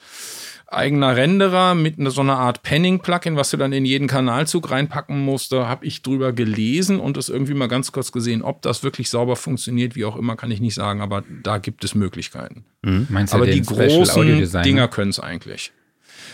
eigener 0.69 1.15
Renderer 1.15 1.75
mit 1.75 1.95
so 2.11 2.21
einer 2.21 2.37
Art 2.37 2.61
Panning-Plugin, 2.61 3.37
was 3.37 3.51
du 3.51 3.57
dann 3.57 3.71
in 3.71 3.85
jeden 3.85 4.07
Kanalzug 4.07 4.69
reinpacken 4.69 5.23
musst. 5.23 5.51
Da 5.51 5.67
habe 5.67 5.85
ich 5.85 6.01
drüber 6.01 6.33
gelesen 6.33 6.99
und 6.99 7.17
das 7.17 7.29
irgendwie 7.29 7.53
mal 7.53 7.67
ganz 7.67 7.91
kurz 7.91 8.11
gesehen. 8.11 8.41
Ob 8.41 8.61
das 8.61 8.83
wirklich 8.83 9.09
sauber 9.09 9.35
funktioniert, 9.35 9.95
wie 9.95 10.05
auch 10.05 10.17
immer, 10.17 10.35
kann 10.35 10.51
ich 10.51 10.59
nicht 10.59 10.75
sagen, 10.75 11.01
aber 11.01 11.23
da 11.43 11.57
gibt 11.57 11.83
es 11.83 11.95
Möglichkeiten. 11.95 12.65
Mhm. 12.81 13.07
Meinst 13.09 13.33
du 13.33 13.37
aber 13.37 13.47
die 13.47 13.61
großen 13.61 14.61
Dinger 14.63 14.87
können 14.87 15.11
es 15.11 15.19
eigentlich. 15.19 15.71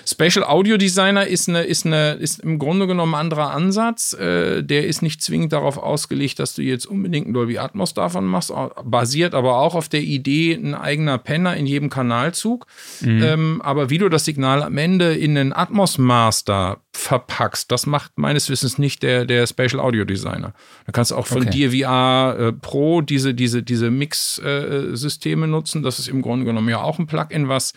Special 0.06 0.43
Audio 0.43 0.78
Designer 0.78 1.28
ist, 1.28 1.47
eine, 1.47 1.64
ist, 1.64 1.86
eine, 1.86 2.14
ist 2.14 2.39
im 2.39 2.60
Grunde 2.60 2.88
genommen 2.88 3.16
ein 3.16 3.22
anderer 3.22 3.51
Ansatz. 3.51 4.14
Äh, 4.14 4.64
der 4.64 4.88
ist 4.88 5.01
nicht 5.01 5.22
zwingend 5.22 5.54
darauf 5.54 5.78
ausgelegt, 5.78 6.39
dass 6.39 6.56
du 6.56 6.62
jetzt 6.62 6.86
unbedingt 6.86 7.28
ein 7.28 7.34
Dolby 7.34 7.58
Atmos 7.58 7.93
davon 7.93 8.26
machst, 8.26 8.51
basiert 8.84 9.34
aber 9.34 9.60
auch 9.60 9.76
auf 9.76 9.89
der 9.89 10.01
Idee, 10.01 10.54
ein 10.54 10.76
eigener 10.76 11.18
Penner 11.18 11.56
in 11.56 11.66
jedem 11.66 11.89
Kanalzug. 11.89 12.68
Mhm. 13.01 13.24
Ähm, 13.24 13.62
aber 13.64 13.89
wie 13.89 13.97
du 13.97 14.10
das 14.10 14.26
Signal 14.26 14.64
am 14.64 14.78
Ende 14.78 15.14
in 15.14 15.36
den 15.36 15.54
Atmos 15.54 15.97
Master 15.97 16.80
verpackst, 16.91 17.72
das 17.72 17.86
macht 17.86 18.18
meines 18.18 18.49
Wissens 18.49 18.78
nicht 18.78 19.04
der, 19.04 19.26
der 19.26 19.47
Special 19.47 19.80
Audio 19.80 20.06
Designer. 20.06 20.54
Da 20.86 20.91
kannst 20.91 21.12
du 21.12 21.16
auch 21.16 21.28
von 21.28 21.43
okay. 21.43 21.70
DVR 21.70 22.36
äh, 22.39 22.54
Pro 22.54 23.01
diese, 23.01 23.34
diese, 23.34 23.64
diese 23.64 23.89
Mix-Systeme 23.89 25.45
äh, 25.45 25.49
nutzen. 25.49 25.82
Das 25.82 25.99
ist 25.99 26.10
im 26.10 26.22
Grunde 26.22 26.45
genommen 26.45 26.70
ja 26.70 26.82
auch 26.82 26.99
ein 26.99 27.08
Plugin, 27.08 27.47
was 27.47 27.74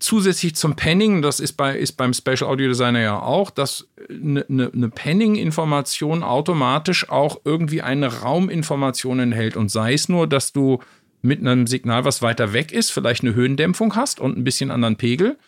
zusätzlich 0.00 0.56
zum 0.56 0.74
Panning, 0.74 1.22
das 1.22 1.40
ist, 1.40 1.52
bei, 1.52 1.76
ist 1.76 1.92
beim 1.92 2.12
Special 2.12 2.50
Audio 2.50 2.68
Designer 2.68 3.00
ja 3.00 3.20
auch, 3.20 3.50
dass 3.50 3.88
eine, 4.08 4.44
eine, 4.48 4.70
eine 4.72 4.88
Panning-Information 4.88 6.22
automatisch 6.22 7.08
auch 7.08 7.40
irgendwie 7.44 7.82
eine 7.82 8.20
Rauminformation 8.22 9.20
enthält. 9.20 9.56
Und 9.56 9.70
sei 9.70 9.94
es 9.94 10.08
nur, 10.08 10.26
dass 10.26 10.52
du 10.52 10.80
mit 11.22 11.40
einem 11.40 11.66
Signal, 11.66 12.04
was 12.04 12.22
weiter 12.22 12.52
weg 12.52 12.72
ist, 12.72 12.90
vielleicht 12.90 13.22
eine 13.22 13.34
Höhendämpfung 13.34 13.94
hast 13.94 14.20
und 14.20 14.36
ein 14.36 14.44
bisschen 14.44 14.70
anderen 14.70 14.96
Pegel. 14.96 15.38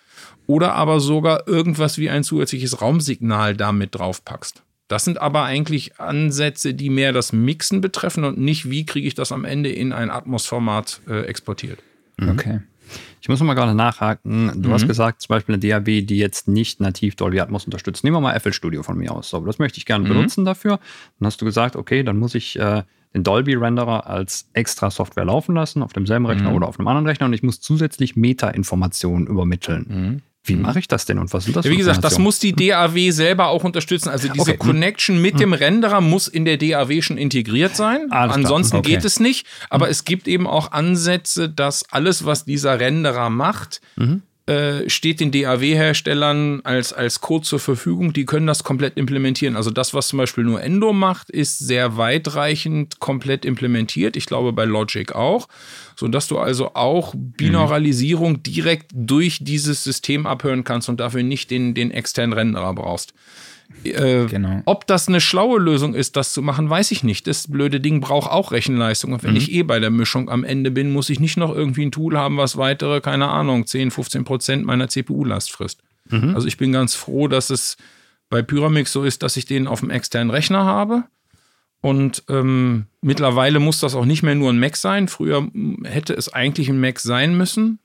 Oder 0.47 0.75
aber 0.75 1.01
sogar 1.01 1.49
irgendwas 1.49 1.99
wie 1.99 2.11
ein 2.11 2.25
zusätzliches 2.25 2.81
Raumsignal 2.81 3.57
damit 3.57 3.95
draufpackst. 3.95 4.63
Das 4.89 5.05
sind 5.05 5.19
aber 5.19 5.45
eigentlich 5.45 5.99
Ansätze, 5.99 6.75
die 6.75 6.91
mehr 6.91 7.13
das 7.13 7.33
Mixen 7.33 7.81
betreffen 7.81 8.25
und 8.25 8.39
nicht, 8.39 8.69
wie 8.69 8.85
kriege 8.85 9.09
ich 9.09 9.15
das 9.15 9.33
am 9.33 9.45
Ende 9.45 9.71
in 9.71 9.93
ein 9.93 10.11
Atmos-Format 10.11 11.01
äh, 11.09 11.23
exportiert. 11.23 11.79
Okay. 12.21 12.61
Ich 13.23 13.29
muss 13.29 13.39
noch 13.39 13.47
mal 13.47 13.55
gerade 13.55 13.75
nachhaken. 13.75 14.51
Du 14.61 14.69
mhm. 14.69 14.73
hast 14.73 14.89
gesagt, 14.89 15.23
zum 15.23 15.29
Beispiel 15.29 15.55
eine 15.55 15.61
DAW, 15.61 16.03
die 16.03 16.19
jetzt 16.19 16.49
nicht 16.49 16.81
nativ 16.81 17.15
Dolby 17.15 17.39
Atmos 17.39 17.65
unterstützt. 17.65 18.03
Nehmen 18.03 18.17
wir 18.17 18.21
mal 18.21 18.39
FL 18.39 18.53
Studio 18.53 18.83
von 18.83 18.99
mir 18.99 19.13
aus. 19.13 19.31
So, 19.31 19.39
das 19.47 19.61
möchte 19.61 19.79
ich 19.79 19.87
gerne 19.87 20.05
mhm. 20.05 20.09
benutzen 20.09 20.45
dafür. 20.45 20.81
Dann 21.21 21.27
hast 21.27 21.41
du 21.41 21.45
gesagt, 21.45 21.77
okay, 21.77 22.03
dann 22.03 22.19
muss 22.19 22.35
ich 22.35 22.59
äh, 22.59 22.83
den 23.15 23.23
Dolby 23.23 23.55
Renderer 23.55 24.09
als 24.09 24.49
extra 24.55 24.91
Software 24.91 25.25
laufen 25.25 25.55
lassen, 25.55 25.85
auf 25.85 25.93
demselben 25.93 26.27
Rechner 26.27 26.51
mhm. 26.51 26.57
oder 26.57 26.67
auf 26.67 26.81
einem 26.81 26.89
anderen 26.89 27.07
Rechner 27.07 27.27
und 27.27 27.33
ich 27.33 27.45
muss 27.45 27.61
zusätzlich 27.61 28.17
Meta-Informationen 28.17 29.29
übermitteln. 29.29 30.23
Wie 30.45 30.57
mache 30.57 30.81
ich 30.81 30.89
das 30.89 31.05
denn 31.05 31.19
und 31.21 31.33
was 31.33 31.45
sind 31.45 31.55
das? 31.55 31.65
Ja, 31.65 31.71
wie 31.71 31.77
gesagt, 31.77 32.03
das 32.03 32.19
muss 32.19 32.41
die 32.41 32.53
DAW 32.53 33.11
selber 33.13 33.49
auch 33.49 33.63
unterstützen. 33.63 34.09
Also 34.09 34.27
diese 34.27 34.41
okay. 34.53 34.57
Connection 34.57 35.23
mit 35.23 35.35
hm. 35.35 35.39
dem 35.41 35.53
Renderer 35.53 36.01
muss 36.01 36.27
in 36.27 36.45
der 36.45 36.57
DAW 36.57 37.01
schon 37.01 37.17
integriert 37.17 37.77
sein. 37.77 38.11
Alles 38.11 38.35
Ansonsten 38.35 38.79
okay. 38.79 38.95
geht 38.95 39.05
es 39.05 39.21
nicht. 39.21 39.47
Aber 39.71 39.87
mhm. 39.87 39.93
es 39.93 40.05
gibt 40.05 40.27
eben 40.27 40.49
auch 40.49 40.73
Ansätze, 40.73 41.49
dass 41.49 41.85
alles, 41.93 42.25
was 42.25 42.45
dieser 42.45 42.81
Renderer 42.81 43.31
macht, 43.31 43.81
mhm. 43.95 44.23
Äh, 44.53 44.91
steht 44.91 45.21
den 45.21 45.33
DAW-Herstellern 45.33 46.61
als, 46.65 46.93
als 46.93 47.21
Code 47.21 47.45
zur 47.45 47.59
Verfügung. 47.59 48.13
Die 48.13 48.25
können 48.25 48.47
das 48.47 48.65
komplett 48.65 48.97
implementieren. 48.97 49.57
Also 49.57 49.71
das, 49.71 49.95
was 49.95 50.09
zum 50.09 50.19
Beispiel 50.19 50.45
nur 50.45 50.63
Endo 50.63 50.93
macht, 50.93 51.31
ist 51.31 51.59
sehr 51.59 51.97
weitreichend 51.97 53.01
komplett 53.01 53.45
implementiert. 53.45 54.17
Ich 54.17 54.27
glaube 54.27 54.53
bei 54.53 54.65
Logic 54.65 55.13
auch 55.13 55.49
sodass 55.97 56.29
du 56.29 56.39
also 56.39 56.75
auch 56.75 57.15
Binauralisierung 57.17 58.33
mhm. 58.33 58.43
direkt 58.43 58.91
durch 58.93 59.39
dieses 59.41 59.85
System 59.85 60.27
abhören 60.27 60.65
kannst 60.65 60.89
und 60.89 61.01
dafür 61.01 61.23
nicht 61.23 61.51
den, 61.51 61.75
den 61.75 61.91
externen 61.91 62.33
Renderer 62.33 62.75
brauchst. 62.75 63.15
Äh, 63.85 64.27
genau. 64.27 64.63
Ob 64.65 64.87
das 64.87 65.09
eine 65.09 65.21
schlaue 65.21 65.61
Lösung 65.61 65.95
ist, 65.95 66.17
das 66.17 66.33
zu 66.33 66.43
machen, 66.43 66.71
weiß 66.71 66.91
ich 66.93 67.03
nicht. 67.03 67.27
Das 67.27 67.49
blöde 67.49 67.81
Ding 67.81 68.01
braucht 68.01 68.31
auch 68.31 68.53
Rechenleistung. 68.53 69.13
Und 69.13 69.23
wenn 69.23 69.33
mhm. 69.33 69.39
ich 69.39 69.53
eh 69.53 69.63
bei 69.63 69.81
der 69.81 69.91
Mischung 69.91 70.29
am 70.31 70.45
Ende 70.45 70.71
bin, 70.71 70.93
muss 70.93 71.11
ich 71.11 71.21
nicht 71.21 71.37
noch 71.37 71.55
irgendwie 71.55 71.87
ein 71.87 71.93
Tool 71.93 72.17
haben, 72.17 72.37
was 72.37 72.57
weitere, 72.57 73.01
keine 73.01 73.29
Ahnung, 73.29 73.67
10, 73.67 73.91
15 73.91 74.25
Prozent 74.25 74.65
meiner 74.65 74.89
CPU-Last 74.89 75.53
frisst. 75.53 75.83
Mhm. 76.11 76.35
Also 76.35 76.47
ich 76.47 76.57
bin 76.57 76.73
ganz 76.73 76.95
froh, 76.95 77.29
dass 77.29 77.51
es 77.51 77.77
bei 78.29 78.43
Pyramix 78.43 78.93
so 78.93 79.05
ist, 79.05 79.23
dass 79.23 79.37
ich 79.37 79.47
den 79.47 79.67
auf 79.67 79.81
dem 79.81 79.91
externen 79.91 80.31
Rechner 80.31 80.65
habe 80.65 81.05
und 81.83 82.23
ähm, 82.29 82.87
mittlerweile 83.01 83.59
muss 83.59 83.81
das 83.81 83.97
auch 83.97 84.05
nicht 84.05 84.23
mehr 84.23 84.37
nur 84.37 84.51
ein 84.51 84.61
Mac 84.61 84.77
sein. 84.77 85.09
Früher 85.09 85.49
hätte 85.83 86.15
es 86.15 86.33
eigentlich 86.33 86.69
ein 86.71 86.81
Mac 86.81 87.01
sein 87.01 87.37
müssen. 87.37 87.81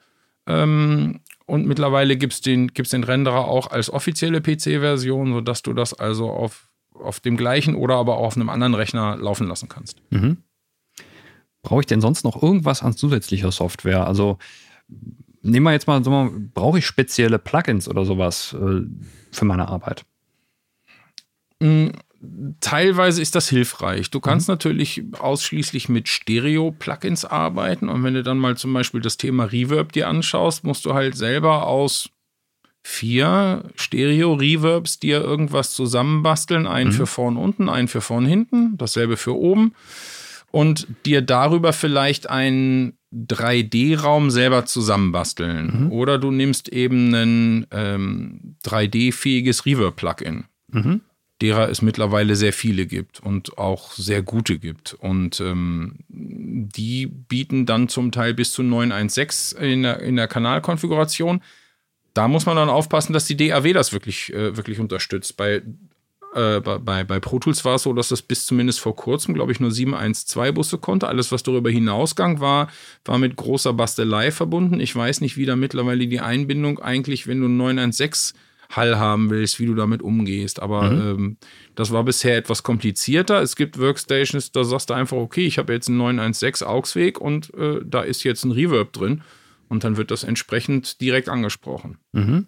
Ähm, 0.45 1.19
und 1.48 1.66
mittlerweile 1.66 2.18
gibt 2.18 2.34
es 2.34 2.41
den, 2.41 2.68
gibt's 2.68 2.91
den 2.91 3.06
Renderer 3.06 3.48
auch 3.48 3.72
als 3.72 3.89
offizielle 3.89 4.41
PC-Version, 4.41 5.34
sodass 5.34 5.64
du 5.64 5.74
das 5.74 5.93
also 5.93 6.30
auf, 6.30 6.70
auf 6.93 7.22
dem 7.22 7.38
gleichen 7.38 7.74
oder 7.74 7.95
aber 7.95 8.18
auch 8.18 8.28
auf 8.28 8.36
einem 8.36 8.50
anderen 8.50 8.76
Rechner 8.76 9.16
laufen 9.16 9.48
lassen 9.48 9.70
kannst. 9.70 10.02
Mhm. 10.10 10.38
Brauche 11.64 11.80
ich 11.80 11.86
denn 11.86 12.02
sonst 12.02 12.26
noch 12.26 12.41
irgendwas 12.43 12.84
an 12.84 12.93
zusätzlicher 12.93 13.52
Software? 13.54 14.06
Also 14.06 14.38
nehmen 15.41 15.64
wir 15.64 15.72
jetzt 15.72 15.88
mal, 15.88 16.04
so, 16.04 16.32
brauche 16.54 16.80
ich 16.80 16.86
spezielle 16.86 17.39
Plugins 17.39 17.88
oder 17.88 18.04
sowas 18.04 18.54
äh, 18.54 18.82
für 19.32 19.45
meine 19.45 19.70
Arbeit? 19.70 20.06
Teilweise 22.61 23.22
ist 23.22 23.36
das 23.36 23.49
hilfreich. 23.49 24.09
Du 24.09 24.20
kannst 24.20 24.47
mhm. 24.47 24.53
natürlich 24.53 25.03
ausschließlich 25.20 25.89
mit 25.89 26.07
Stereo-Plugins 26.07 27.26
arbeiten 27.26 27.89
und 27.89 28.03
wenn 28.03 28.15
du 28.15 28.24
dann 28.24 28.39
mal 28.39 28.57
zum 28.57 28.74
Beispiel 28.74 29.01
das 29.01 29.18
Thema 29.18 29.45
Reverb 29.45 29.91
dir 29.91 30.07
anschaust, 30.07 30.63
musst 30.63 30.86
du 30.86 30.93
halt 30.93 31.15
selber 31.15 31.68
aus 31.68 32.09
vier 32.84 33.63
Stereo-Reverbs 33.76 34.99
dir 34.99 35.22
irgendwas 35.22 35.74
zusammenbasteln. 35.74 36.68
Einen 36.68 36.91
mhm. 36.91 36.93
für 36.93 37.05
vorn 37.05 37.38
unten, 37.38 37.70
einen 37.70 37.89
für 37.89 38.01
vorn 38.01 38.26
hinten, 38.26 38.78
dasselbe 38.78 39.18
für 39.18 39.36
oben 39.36 39.74
und 40.51 40.88
dir 41.05 41.22
darüber 41.22 41.74
vielleicht 41.74 42.30
ein 42.30 42.93
3D-Raum 43.13 44.32
selber 44.32 44.65
zusammenbasteln. 44.65 45.86
Mhm. 45.86 45.91
Oder 45.91 46.18
du 46.18 46.32
nimmst 46.32 46.70
eben 46.70 47.13
ein 47.13 47.68
ähm, 47.72 48.55
3D-fähiges 48.65 49.65
Reverb-Plugin. 49.65 50.45
Mhm. 50.72 51.01
Derer 51.41 51.69
es 51.69 51.81
mittlerweile 51.81 52.35
sehr 52.35 52.53
viele 52.53 52.88
gibt 52.88 53.19
und 53.19 53.57
auch 53.57 53.91
sehr 53.91 54.23
gute 54.23 54.57
gibt. 54.57 54.95
Und 54.95 55.39
ähm, 55.39 55.99
die 56.09 57.05
bieten 57.05 57.65
dann 57.65 57.89
zum 57.89 58.11
Teil 58.11 58.33
bis 58.33 58.53
zu 58.53 58.63
916 58.63 59.59
in 59.61 59.83
der, 59.83 59.99
in 59.99 60.15
der 60.15 60.27
Kanalkonfiguration. 60.27 61.43
Da 62.15 62.27
muss 62.27 62.47
man 62.47 62.55
dann 62.55 62.69
aufpassen, 62.69 63.13
dass 63.13 63.25
die 63.25 63.38
DAW 63.38 63.71
das 63.73 63.93
wirklich, 63.93 64.33
äh, 64.33 64.57
wirklich 64.57 64.79
unterstützt. 64.79 65.38
Bei 65.38 65.61
äh, 66.33 66.59
bei, 66.59 67.03
bei 67.03 67.19
Pro 67.19 67.39
Tools 67.39 67.63
war 67.65 67.75
es 67.75 67.83
so, 67.83 67.93
dass 67.93 68.09
das 68.09 68.21
bis 68.21 68.45
zumindest 68.45 68.79
vor 68.79 68.95
kurzem, 68.95 69.33
glaube 69.33 69.51
ich, 69.51 69.59
nur 69.59 69.71
712-Busse 69.71 70.77
konnte. 70.77 71.07
Alles, 71.07 71.31
was 71.31 71.43
darüber 71.43 71.69
hinausgang 71.69 72.39
war, 72.39 72.69
war 73.05 73.17
mit 73.17 73.35
großer 73.35 73.73
Bastelei 73.73 74.31
verbunden. 74.31 74.79
Ich 74.79 74.95
weiß 74.95 75.21
nicht, 75.21 75.38
wie 75.38 75.45
da 75.45 75.55
mittlerweile 75.55 76.07
die 76.07 76.19
Einbindung 76.19 76.79
eigentlich, 76.79 77.27
wenn 77.27 77.41
du 77.41 77.47
916 77.47 78.38
Hall 78.70 78.97
haben 78.97 79.30
willst, 79.30 79.59
wie 79.59 79.65
du 79.65 79.76
damit 79.76 80.01
umgehst. 80.01 80.61
Aber 80.61 80.84
mhm. 80.84 81.01
ähm, 81.01 81.38
das 81.76 81.91
war 81.91 82.03
bisher 82.03 82.38
etwas 82.38 82.63
komplizierter. 82.63 83.41
Es 83.41 83.55
gibt 83.55 83.80
Workstations, 83.80 84.51
da 84.51 84.63
sagst 84.63 84.89
du 84.89 84.93
einfach, 84.93 85.18
okay, 85.18 85.45
ich 85.45 85.57
habe 85.57 85.74
jetzt 85.74 85.88
einen 85.88 85.97
916 85.97 86.68
AUX-Weg 86.68 87.20
und 87.20 87.53
äh, 87.53 87.82
da 87.86 88.01
ist 88.01 88.24
jetzt 88.24 88.43
ein 88.43 88.51
Reverb 88.51 88.93
drin. 88.93 89.22
Und 89.70 89.84
dann 89.84 89.97
wird 89.97 90.11
das 90.11 90.24
entsprechend 90.24 91.01
direkt 91.01 91.28
angesprochen. 91.28 91.97
Mhm. 92.13 92.45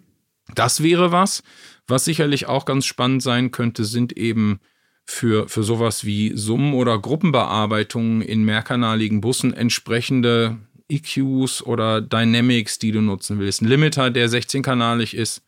Das 0.54 0.82
wäre 0.82 1.12
was. 1.12 1.42
Was 1.86 2.04
sicherlich 2.04 2.46
auch 2.46 2.64
ganz 2.64 2.86
spannend 2.86 3.22
sein 3.22 3.50
könnte, 3.50 3.84
sind 3.84 4.16
eben 4.16 4.60
für, 5.04 5.48
für 5.48 5.62
sowas 5.62 6.04
wie 6.04 6.36
Summen- 6.36 6.74
oder 6.74 6.98
Gruppenbearbeitungen 6.98 8.22
in 8.22 8.44
mehrkanaligen 8.44 9.20
Bussen 9.20 9.52
entsprechende 9.52 10.58
EQs 10.88 11.62
oder 11.62 12.00
Dynamics, 12.00 12.78
die 12.78 12.92
du 12.92 13.00
nutzen 13.00 13.38
willst. 13.38 13.62
Ein 13.62 13.68
Limiter, 13.68 14.10
der 14.10 14.28
16-kanalig 14.28 15.14
ist. 15.14 15.42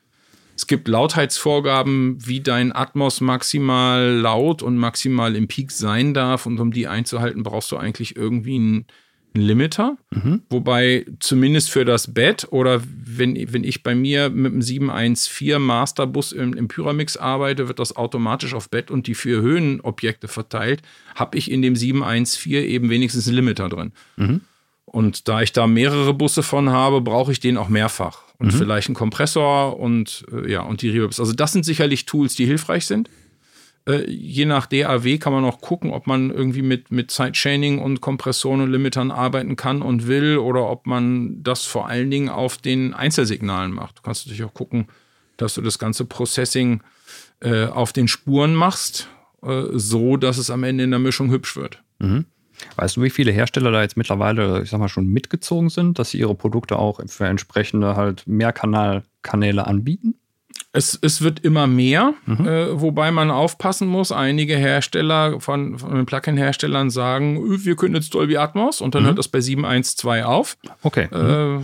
Es 0.62 0.68
gibt 0.68 0.86
Lautheitsvorgaben, 0.86 2.24
wie 2.24 2.40
dein 2.40 2.70
Atmos 2.70 3.20
maximal 3.20 4.10
laut 4.12 4.62
und 4.62 4.76
maximal 4.76 5.34
im 5.34 5.48
Peak 5.48 5.72
sein 5.72 6.14
darf. 6.14 6.46
Und 6.46 6.60
um 6.60 6.70
die 6.72 6.86
einzuhalten, 6.86 7.42
brauchst 7.42 7.72
du 7.72 7.76
eigentlich 7.78 8.14
irgendwie 8.14 8.58
ein 8.60 8.86
einen 9.34 9.44
Limiter, 9.46 9.96
Mhm. 10.10 10.42
wobei 10.50 11.06
zumindest 11.18 11.70
für 11.70 11.84
das 11.86 12.12
Bett 12.12 12.46
oder 12.50 12.82
wenn, 12.84 13.34
wenn 13.52 13.64
ich 13.64 13.82
bei 13.82 13.94
mir 13.94 14.28
mit 14.28 14.52
dem 14.52 14.60
714 14.60 15.60
Masterbus 15.60 16.32
im, 16.32 16.52
im 16.52 16.68
Pyramix 16.68 17.16
arbeite, 17.16 17.66
wird 17.66 17.78
das 17.78 17.96
automatisch 17.96 18.52
auf 18.52 18.68
Bett 18.68 18.90
und 18.90 19.06
die 19.06 19.14
vier 19.14 19.40
Höhenobjekte 19.40 20.28
verteilt, 20.28 20.82
habe 21.14 21.38
ich 21.38 21.50
in 21.50 21.62
dem 21.62 21.74
714 21.76 22.62
eben 22.62 22.90
wenigstens 22.90 23.26
einen 23.26 23.36
Limiter 23.36 23.68
drin. 23.70 23.92
Mhm. 24.16 24.42
Und 24.84 25.26
da 25.28 25.40
ich 25.40 25.52
da 25.52 25.66
mehrere 25.66 26.12
Busse 26.12 26.42
von 26.42 26.68
habe, 26.68 27.00
brauche 27.00 27.32
ich 27.32 27.40
den 27.40 27.56
auch 27.56 27.70
mehrfach. 27.70 28.24
Und 28.42 28.52
Mhm. 28.52 28.58
vielleicht 28.58 28.88
einen 28.88 28.96
Kompressor 28.96 29.78
und 29.78 30.24
äh, 30.32 30.50
ja, 30.50 30.62
und 30.62 30.82
die 30.82 30.90
Reverbs. 30.90 31.20
Also 31.20 31.32
das 31.32 31.52
sind 31.52 31.64
sicherlich 31.64 32.06
Tools, 32.06 32.34
die 32.34 32.44
hilfreich 32.44 32.86
sind. 32.86 33.08
Äh, 33.86 34.10
je 34.10 34.46
nach 34.46 34.66
DAW 34.66 35.18
kann 35.18 35.32
man 35.32 35.44
auch 35.44 35.60
gucken, 35.60 35.90
ob 35.92 36.08
man 36.08 36.30
irgendwie 36.30 36.62
mit, 36.62 36.90
mit 36.90 37.10
Sidechaining 37.12 37.78
und 37.78 38.00
Kompressoren 38.00 38.60
und 38.60 38.72
Limitern 38.72 39.10
arbeiten 39.12 39.54
kann 39.54 39.80
und 39.80 40.08
will 40.08 40.38
oder 40.38 40.68
ob 40.68 40.86
man 40.86 41.42
das 41.44 41.64
vor 41.64 41.86
allen 41.88 42.10
Dingen 42.10 42.28
auf 42.28 42.58
den 42.58 42.94
Einzelsignalen 42.94 43.72
macht. 43.72 43.98
Du 43.98 44.02
kannst 44.02 44.26
natürlich 44.26 44.44
auch 44.44 44.54
gucken, 44.54 44.88
dass 45.36 45.54
du 45.54 45.62
das 45.62 45.78
ganze 45.78 46.04
Processing 46.04 46.82
äh, 47.40 47.66
auf 47.66 47.92
den 47.92 48.08
Spuren 48.08 48.54
machst, 48.54 49.08
äh, 49.42 49.62
so 49.72 50.16
dass 50.16 50.36
es 50.38 50.50
am 50.50 50.64
Ende 50.64 50.82
in 50.84 50.90
der 50.90 51.00
Mischung 51.00 51.30
hübsch 51.30 51.56
wird. 51.56 51.82
Mhm. 52.00 52.26
Weißt 52.76 52.96
du, 52.96 53.02
wie 53.02 53.10
viele 53.10 53.32
Hersteller 53.32 53.70
da 53.70 53.82
jetzt 53.82 53.96
mittlerweile, 53.96 54.62
ich 54.62 54.70
sag 54.70 54.78
mal, 54.78 54.88
schon 54.88 55.06
mitgezogen 55.06 55.68
sind, 55.68 55.98
dass 55.98 56.10
sie 56.10 56.18
ihre 56.18 56.34
Produkte 56.34 56.78
auch 56.78 57.00
für 57.06 57.26
entsprechende 57.26 57.96
halt 57.96 58.26
Mehrkanalkanäle 58.26 59.66
anbieten? 59.66 60.14
Es, 60.72 60.98
es 61.02 61.20
wird 61.22 61.40
immer 61.40 61.66
mehr, 61.66 62.14
Mhm. 62.26 62.46
äh, 62.46 62.80
wobei 62.80 63.10
man 63.10 63.30
aufpassen 63.30 63.86
muss. 63.88 64.10
Einige 64.12 64.56
Hersteller 64.56 65.38
von, 65.40 65.78
von 65.78 65.94
den 65.94 66.06
Plugin-Herstellern 66.06 66.88
sagen, 66.90 67.36
"Ö, 67.42 67.58
wir 67.64 67.76
können 67.76 67.94
jetzt 67.94 68.14
Dolby 68.14 68.38
Atmos 68.38 68.80
und 68.80 68.94
dann 68.94 69.02
Mhm. 69.02 69.06
hört 69.08 69.18
das 69.18 69.28
bei 69.28 69.40
7.1.2 69.40 70.22
auf. 70.24 70.56
Okay. 70.82 71.08
Äh, 71.12 71.60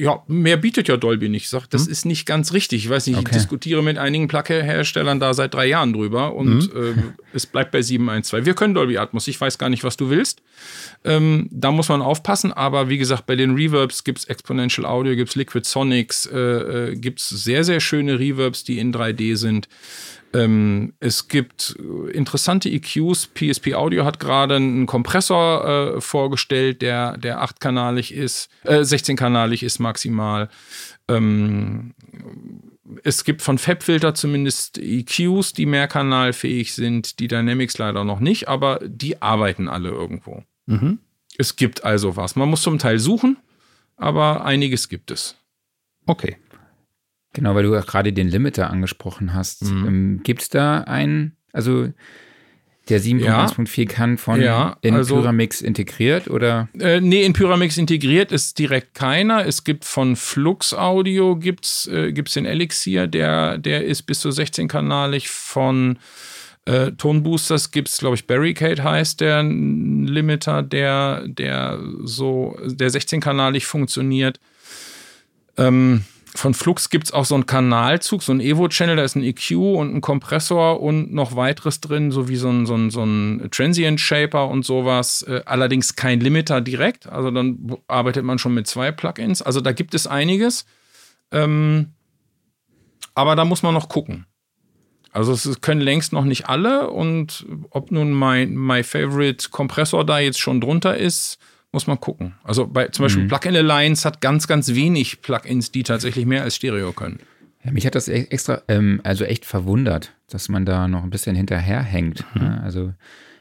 ja, 0.00 0.22
mehr 0.28 0.56
bietet 0.56 0.86
ja 0.88 0.96
Dolby 0.96 1.28
nicht. 1.28 1.44
Ich 1.44 1.48
sag, 1.48 1.66
das 1.68 1.86
ist 1.88 2.04
nicht 2.06 2.26
ganz 2.26 2.52
richtig. 2.52 2.84
Ich 2.84 2.90
weiß 2.90 3.06
nicht, 3.08 3.16
Okay. 3.16 3.26
ich 3.30 3.36
diskutiere 3.38 3.82
mit 3.82 3.98
einigen 3.98 4.28
Plugin-Herstellern 4.28 5.18
da 5.18 5.34
seit 5.34 5.52
drei 5.54 5.66
Jahren 5.66 5.92
drüber 5.92 6.34
und 6.34 6.72
äh, 6.74 6.94
es 7.32 7.46
bleibt 7.46 7.72
bei 7.72 7.80
7.1.2. 7.80 8.44
Wir 8.46 8.54
können 8.54 8.74
Dolby 8.74 8.98
Atmos. 8.98 9.26
Ich 9.26 9.40
weiß 9.40 9.58
gar 9.58 9.68
nicht, 9.68 9.82
was 9.82 9.96
du 9.96 10.10
willst. 10.10 10.42
Ähm, 11.04 11.48
da 11.50 11.70
muss 11.72 11.88
man 11.88 12.02
aufpassen, 12.02 12.52
aber 12.52 12.88
wie 12.88 12.98
gesagt, 12.98 13.26
bei 13.26 13.34
den 13.36 13.54
Reverbs 13.56 14.04
gibt 14.04 14.18
es 14.20 14.24
Exponential 14.26 14.86
Audio, 14.86 15.16
gibt 15.16 15.30
es 15.30 15.36
Liquid 15.36 15.66
Sonics, 15.68 16.26
äh, 16.26 16.38
äh, 16.38 16.96
gibt 16.96 17.20
es 17.20 17.28
sehr, 17.28 17.64
sehr 17.64 17.80
schöne 17.80 18.18
Reverbs, 18.32 18.64
die 18.64 18.78
in 18.78 18.92
3D 18.92 19.36
sind. 19.36 19.68
Ähm, 20.34 20.94
es 20.98 21.28
gibt 21.28 21.76
äh, 21.78 22.10
interessante 22.10 22.68
EQs. 22.68 23.28
PSP 23.28 23.74
Audio 23.74 24.04
hat 24.04 24.18
gerade 24.18 24.56
einen 24.56 24.86
Kompressor 24.86 25.96
äh, 25.96 26.00
vorgestellt, 26.00 26.82
der, 26.82 27.16
der 27.16 27.40
achtkanalig 27.40 28.12
ist, 28.12 28.48
äh, 28.64 28.80
16-kanalig 28.80 29.62
ist 29.62 29.78
maximal. 29.78 30.48
Ähm, 31.08 31.94
es 33.04 33.24
gibt 33.24 33.42
von 33.42 33.58
FabFilter 33.58 34.14
zumindest 34.14 34.78
EQs, 34.78 35.52
die 35.52 35.66
mehrkanalfähig 35.66 36.74
sind, 36.74 37.18
die 37.20 37.28
Dynamics 37.28 37.78
leider 37.78 38.04
noch 38.04 38.20
nicht, 38.20 38.48
aber 38.48 38.80
die 38.84 39.22
arbeiten 39.22 39.68
alle 39.68 39.90
irgendwo. 39.90 40.42
Mhm. 40.66 40.98
Es 41.38 41.56
gibt 41.56 41.84
also 41.84 42.16
was. 42.16 42.36
Man 42.36 42.48
muss 42.48 42.62
zum 42.62 42.78
Teil 42.78 42.98
suchen, 42.98 43.38
aber 43.96 44.44
einiges 44.44 44.88
gibt 44.88 45.10
es. 45.10 45.36
Okay. 46.06 46.36
Genau, 47.34 47.54
weil 47.54 47.64
du 47.64 47.76
auch 47.76 47.86
gerade 47.86 48.12
den 48.12 48.28
Limiter 48.28 48.70
angesprochen 48.70 49.34
hast. 49.34 49.64
Mhm. 49.64 49.86
Ähm, 49.86 50.20
Gibt 50.22 50.42
es 50.42 50.48
da 50.48 50.80
einen, 50.80 51.36
also 51.52 51.88
der 52.88 53.00
7.1.4 53.00 53.86
kann 53.86 54.18
von 54.18 54.40
Ja, 54.40 54.76
in 54.82 54.94
also- 54.94 55.16
Pyramix 55.16 55.60
integriert 55.62 56.28
oder? 56.28 56.68
Äh, 56.78 57.00
nee, 57.00 57.24
in 57.24 57.32
Pyramix 57.32 57.76
integriert 57.76 58.30
ist 58.30 58.58
direkt 58.58 58.94
keiner. 58.94 59.46
Es 59.46 59.64
gibt 59.64 59.84
von 59.84 60.16
Flux 60.16 60.74
Audio 60.74 61.34
gibt's, 61.36 61.86
äh, 61.86 62.12
gibt's 62.12 62.34
den 62.34 62.44
Elixir, 62.46 63.06
der, 63.06 63.58
der 63.58 63.84
ist 63.84 64.02
bis 64.02 64.20
zu 64.20 64.28
16-kanalig. 64.28 65.28
Von 65.28 65.98
äh, 66.66 66.92
Tonboosters 66.92 67.70
gibt's, 67.72 67.98
glaube 67.98 68.16
ich, 68.16 68.26
Barricade 68.26 68.82
heißt 68.84 69.20
der 69.20 69.42
Limiter, 69.42 70.62
der, 70.62 71.26
der 71.26 71.78
so, 72.04 72.56
der 72.64 72.90
16-kanalig 72.90 73.64
funktioniert. 73.66 74.40
Ähm, 75.56 76.04
von 76.36 76.52
Flux 76.52 76.90
gibt 76.90 77.06
es 77.06 77.12
auch 77.12 77.24
so 77.24 77.34
einen 77.36 77.46
Kanalzug, 77.46 78.22
so 78.22 78.32
einen 78.32 78.40
Evo-Channel, 78.40 78.96
da 78.96 79.04
ist 79.04 79.14
ein 79.14 79.22
EQ 79.22 79.52
und 79.52 79.94
ein 79.94 80.00
Kompressor 80.00 80.80
und 80.80 81.12
noch 81.12 81.36
weiteres 81.36 81.80
drin, 81.80 82.10
sowie 82.10 82.36
so 82.36 82.48
ein, 82.48 82.66
so 82.66 82.74
ein, 82.74 82.90
so 82.90 83.04
ein 83.04 83.48
Transient-Shaper 83.50 84.48
und 84.48 84.64
sowas. 84.64 85.22
Äh, 85.22 85.42
allerdings 85.46 85.94
kein 85.94 86.20
Limiter 86.20 86.60
direkt, 86.60 87.06
also 87.06 87.30
dann 87.30 87.76
arbeitet 87.86 88.24
man 88.24 88.38
schon 88.38 88.54
mit 88.54 88.66
zwei 88.66 88.90
Plugins. 88.90 89.42
Also 89.42 89.60
da 89.60 89.72
gibt 89.72 89.94
es 89.94 90.06
einiges. 90.06 90.66
Ähm, 91.30 91.92
aber 93.14 93.36
da 93.36 93.44
muss 93.44 93.62
man 93.62 93.74
noch 93.74 93.88
gucken. 93.88 94.26
Also 95.12 95.32
es 95.32 95.60
können 95.60 95.80
längst 95.80 96.12
noch 96.12 96.24
nicht 96.24 96.48
alle 96.48 96.90
und 96.90 97.46
ob 97.70 97.92
nun 97.92 98.10
mein 98.10 98.56
My 98.56 98.82
Favorite 98.82 99.50
Kompressor 99.50 100.04
da 100.04 100.18
jetzt 100.18 100.40
schon 100.40 100.60
drunter 100.60 100.96
ist, 100.96 101.38
muss 101.74 101.86
man 101.86 102.00
gucken. 102.00 102.34
Also 102.42 102.66
bei 102.66 102.88
zum 102.88 103.04
Beispiel 103.04 103.24
Mhm. 103.24 103.28
Plugin 103.28 103.54
Alliance 103.56 104.06
hat 104.08 104.20
ganz, 104.22 104.46
ganz 104.46 104.74
wenig 104.74 105.20
Plugins, 105.20 105.70
die 105.72 105.82
tatsächlich 105.82 106.24
mehr 106.24 106.42
als 106.42 106.56
Stereo 106.56 106.92
können. 106.92 107.18
Ja, 107.62 107.72
mich 107.72 107.84
hat 107.86 107.94
das 107.94 108.08
e- 108.08 108.26
extra, 108.30 108.62
ähm, 108.68 109.00
also 109.04 109.24
echt 109.24 109.44
verwundert, 109.44 110.12
dass 110.30 110.48
man 110.48 110.64
da 110.64 110.88
noch 110.88 111.02
ein 111.02 111.10
bisschen 111.10 111.36
hinterherhängt. 111.36 112.24
Ja, 112.34 112.58
also 112.62 112.92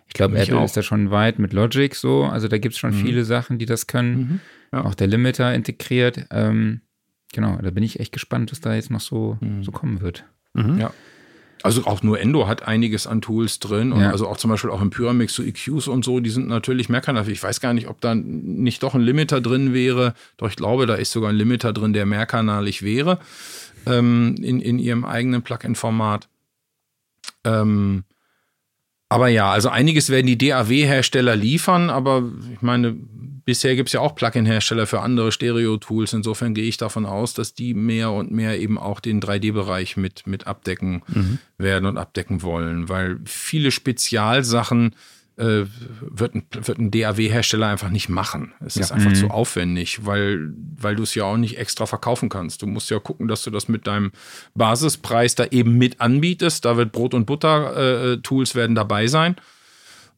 ich 0.08 0.14
glaube, 0.14 0.36
Mhm. 0.36 0.42
Apple 0.42 0.58
auch. 0.60 0.66
ist 0.66 0.76
da 0.78 0.82
schon 0.84 1.12
weit 1.12 1.40
mit 1.40 1.54
Logic 1.54 1.94
so. 1.96 2.24
Also 2.26 2.48
da 2.48 2.58
gibt 2.58 2.74
es 2.74 2.80
schon 2.80 2.92
Mhm. 2.92 3.02
viele 3.06 3.24
Sachen, 3.26 3.58
die 3.60 3.66
das 3.66 3.88
können. 3.88 4.16
Mhm. 4.18 4.40
Ja. 4.74 4.86
Auch 4.86 4.96
der 4.96 5.08
Limiter 5.08 5.54
integriert. 5.54 6.26
Ähm, 6.32 6.82
genau, 7.34 7.58
da 7.62 7.70
bin 7.72 7.84
ich 7.84 8.00
echt 8.00 8.12
gespannt, 8.12 8.52
was 8.52 8.60
da 8.62 8.74
jetzt 8.76 8.92
noch 8.92 9.02
so, 9.02 9.38
Mhm. 9.42 9.64
so 9.64 9.72
kommen 9.72 10.02
wird. 10.02 10.26
Mhm. 10.54 10.80
Ja. 10.80 10.92
Also 11.64 11.86
auch 11.86 12.04
nur 12.04 12.20
Endo 12.20 12.46
hat 12.48 12.68
einiges 12.68 13.08
an 13.08 13.22
Tools 13.22 13.58
drin 13.60 13.94
und 13.94 14.02
Ja. 14.02 14.12
also 14.12 14.28
auch 14.28 14.36
zum 14.38 14.52
Beispiel 14.52 14.70
auch 14.70 14.82
im 14.82 14.90
Pyramix 14.90 15.34
so 15.34 15.42
EQs 15.44 15.88
und 15.88 16.04
so, 16.04 16.20
die 16.20 16.30
sind 16.30 16.48
natürlich 16.50 16.90
mehrkanalfähig. 16.90 17.38
Ich 17.38 17.44
weiß 17.44 17.62
gar 17.62 17.74
nicht, 17.74 17.88
ob 17.88 18.02
da 18.02 18.14
nicht 18.16 18.84
doch 18.84 18.94
ein 18.96 19.02
Limiter 19.02 19.40
drin 19.40 19.74
wäre. 19.74 20.14
Doch 20.38 20.50
ich 20.50 20.58
glaube, 20.58 20.86
da 20.86 20.96
ist 20.96 21.12
sogar 21.14 21.30
ein 21.30 21.38
Limiter 21.38 21.72
drin, 21.72 21.94
der 21.94 22.06
mehrkanalig 22.06 22.84
wäre 22.84 23.18
ähm, 23.86 24.36
in, 24.42 24.60
in 24.60 24.78
ihrem 24.78 25.06
eigenen 25.06 25.42
Plugin-Format. 25.42 26.28
Ähm, 27.46 28.04
aber 29.14 29.28
ja, 29.30 29.52
also 29.52 29.70
einiges 29.70 30.10
werden 30.10 30.28
die 30.28 30.38
DAW-Hersteller 30.38 31.36
liefern, 31.36 31.90
aber 31.90 32.24
ich 32.54 32.62
meine, 32.62 32.96
bisher 33.46 33.76
gibt 33.76 33.90
es 33.90 33.94
ja 33.94 34.00
auch 34.00 34.16
Plugin-Hersteller 34.16 34.88
für 34.88 35.02
andere 35.02 35.32
Stereo-Tools. 35.32 36.14
Insofern 36.14 36.54
gehe 36.54 36.64
ich 36.66 36.78
davon 36.78 37.06
aus, 37.06 37.34
dass 37.34 37.54
die 37.54 37.74
mehr 37.74 38.12
und 38.12 38.32
mehr 38.32 38.60
eben 38.60 38.78
auch 38.78 39.00
den 39.00 39.22
3D-Bereich 39.22 39.98
mit, 39.98 40.26
mit 40.28 40.48
abdecken 40.48 41.04
Mhm. 41.14 41.40
werden 41.58 41.86
und 41.86 41.98
abdecken 41.98 42.42
wollen, 42.42 42.88
weil 42.90 43.20
viele 43.26 43.72
Spezialsachen 43.72 44.96
äh, 45.38 45.66
wird 46.02 46.36
ein, 46.36 46.46
wird 46.52 46.78
ein 46.78 46.92
DAW-Hersteller 46.92 47.68
einfach 47.68 47.90
nicht 47.90 48.10
machen. 48.10 48.54
Es 48.64 48.78
ist 48.78 48.92
einfach 48.92 49.12
mhm. 49.12 49.16
zu 49.16 49.30
aufwendig, 49.30 50.06
weil, 50.06 50.54
weil 50.78 50.96
du 50.96 51.04
es 51.04 51.16
ja 51.16 51.24
auch 51.24 51.38
nicht 51.38 51.58
extra 51.58 51.86
verkaufen 51.86 52.30
kannst. 52.30 52.62
Du 52.62 52.68
musst 52.68 52.90
ja 52.92 53.00
gucken, 53.00 53.28
dass 53.28 53.44
du 53.44 53.50
das 53.50 53.68
mit 53.68 53.88
deinem 53.88 54.12
Basispreis 54.54 55.36
da 55.36 55.46
eben 55.46 55.78
mit 55.78 56.02
anbietest. 56.02 56.66
Da 56.66 56.78
wird 56.78 56.92
Brot- 56.92 57.14
und 57.14 57.26
Butter-Tools 57.26 58.52
äh, 58.52 58.56
werden 58.56 58.76
dabei 58.76 59.08
sein. 59.08 59.36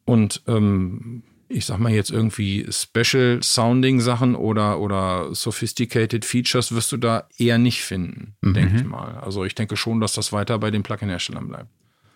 Und 0.03 0.41
ähm, 0.47 1.24
ich 1.47 1.66
sag 1.66 1.80
mal 1.80 1.91
jetzt 1.91 2.11
irgendwie 2.11 2.68
Special 2.70 3.41
Sounding 3.41 4.01
Sachen 4.01 4.36
oder, 4.36 4.80
oder 4.80 5.34
Sophisticated 5.34 6.26
Features 6.26 6.74
wirst 6.74 6.91
du 6.91 6.97
da 6.97 7.28
eher 7.38 7.57
nicht 7.57 7.84
finden, 7.84 8.36
mhm. 8.41 8.53
denke 8.53 8.76
ich 8.78 8.84
mal. 8.84 9.18
Also 9.22 9.45
ich 9.45 9.55
denke 9.55 9.78
schon, 9.78 10.01
dass 10.01 10.13
das 10.13 10.34
weiter 10.34 10.57
bei 10.59 10.72
den 10.72 10.84
Plugin-Herstellern 10.84 11.47
bleibt. 11.47 11.70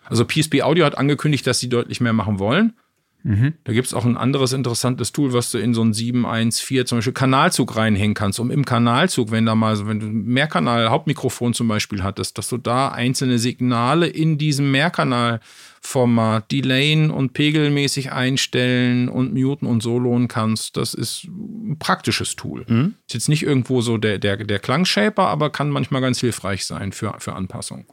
Also 0.04 0.24
PSP 0.24 0.62
Audio 0.62 0.84
hat 0.84 0.98
angekündigt, 0.98 1.46
dass 1.46 1.60
sie 1.60 1.68
deutlich 1.68 2.00
mehr 2.00 2.12
machen 2.12 2.38
wollen. 2.38 2.74
Mhm. 3.22 3.54
Da 3.64 3.72
gibt 3.72 3.86
es 3.86 3.94
auch 3.94 4.04
ein 4.04 4.16
anderes 4.16 4.52
interessantes 4.52 5.12
Tool, 5.12 5.32
was 5.32 5.50
du 5.50 5.58
in 5.58 5.74
so 5.74 5.82
einen 5.82 5.92
714 5.92 6.86
zum 6.86 6.98
Beispiel 6.98 7.12
Kanalzug 7.12 7.76
reinhängen 7.76 8.14
kannst, 8.14 8.40
um 8.40 8.50
im 8.50 8.64
Kanalzug, 8.64 9.30
wenn 9.30 9.46
da 9.46 9.54
mal 9.54 9.76
so, 9.76 9.86
wenn 9.86 10.00
du 10.00 10.06
Mehrkanal, 10.06 10.90
Hauptmikrofon 10.90 11.52
zum 11.52 11.68
Beispiel 11.68 12.02
hattest, 12.02 12.38
dass 12.38 12.48
du 12.48 12.56
da 12.56 12.88
einzelne 12.88 13.38
Signale 13.38 14.06
in 14.06 14.38
diesem 14.38 14.70
Mehrkanalformat 14.70 16.50
delayen 16.50 17.10
und 17.10 17.34
pegelmäßig 17.34 18.12
einstellen 18.12 19.08
und 19.08 19.34
muten 19.34 19.66
und 19.66 19.82
soloen 19.82 20.28
kannst. 20.28 20.76
Das 20.76 20.94
ist 20.94 21.24
ein 21.24 21.76
praktisches 21.78 22.36
Tool. 22.36 22.64
Mhm. 22.68 22.94
Ist 23.06 23.14
jetzt 23.14 23.28
nicht 23.28 23.42
irgendwo 23.42 23.82
so 23.82 23.98
der, 23.98 24.18
der, 24.18 24.38
der 24.38 24.58
Klangshaper, 24.58 25.28
aber 25.28 25.50
kann 25.50 25.70
manchmal 25.70 26.00
ganz 26.00 26.20
hilfreich 26.20 26.64
sein 26.64 26.92
für, 26.92 27.14
für 27.18 27.34
Anpassungen. 27.34 27.86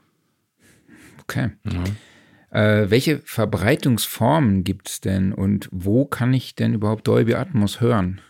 Okay. 1.21 1.49
Mhm. 1.63 1.97
Äh, 2.51 2.89
welche 2.89 3.19
Verbreitungsformen 3.25 4.63
gibt 4.63 4.89
es 4.89 5.01
denn 5.01 5.33
und 5.33 5.67
wo 5.71 6.05
kann 6.05 6.33
ich 6.33 6.55
denn 6.55 6.73
überhaupt 6.73 7.07
Dolby 7.07 7.35
Atmos 7.35 7.81
hören? 7.81 8.21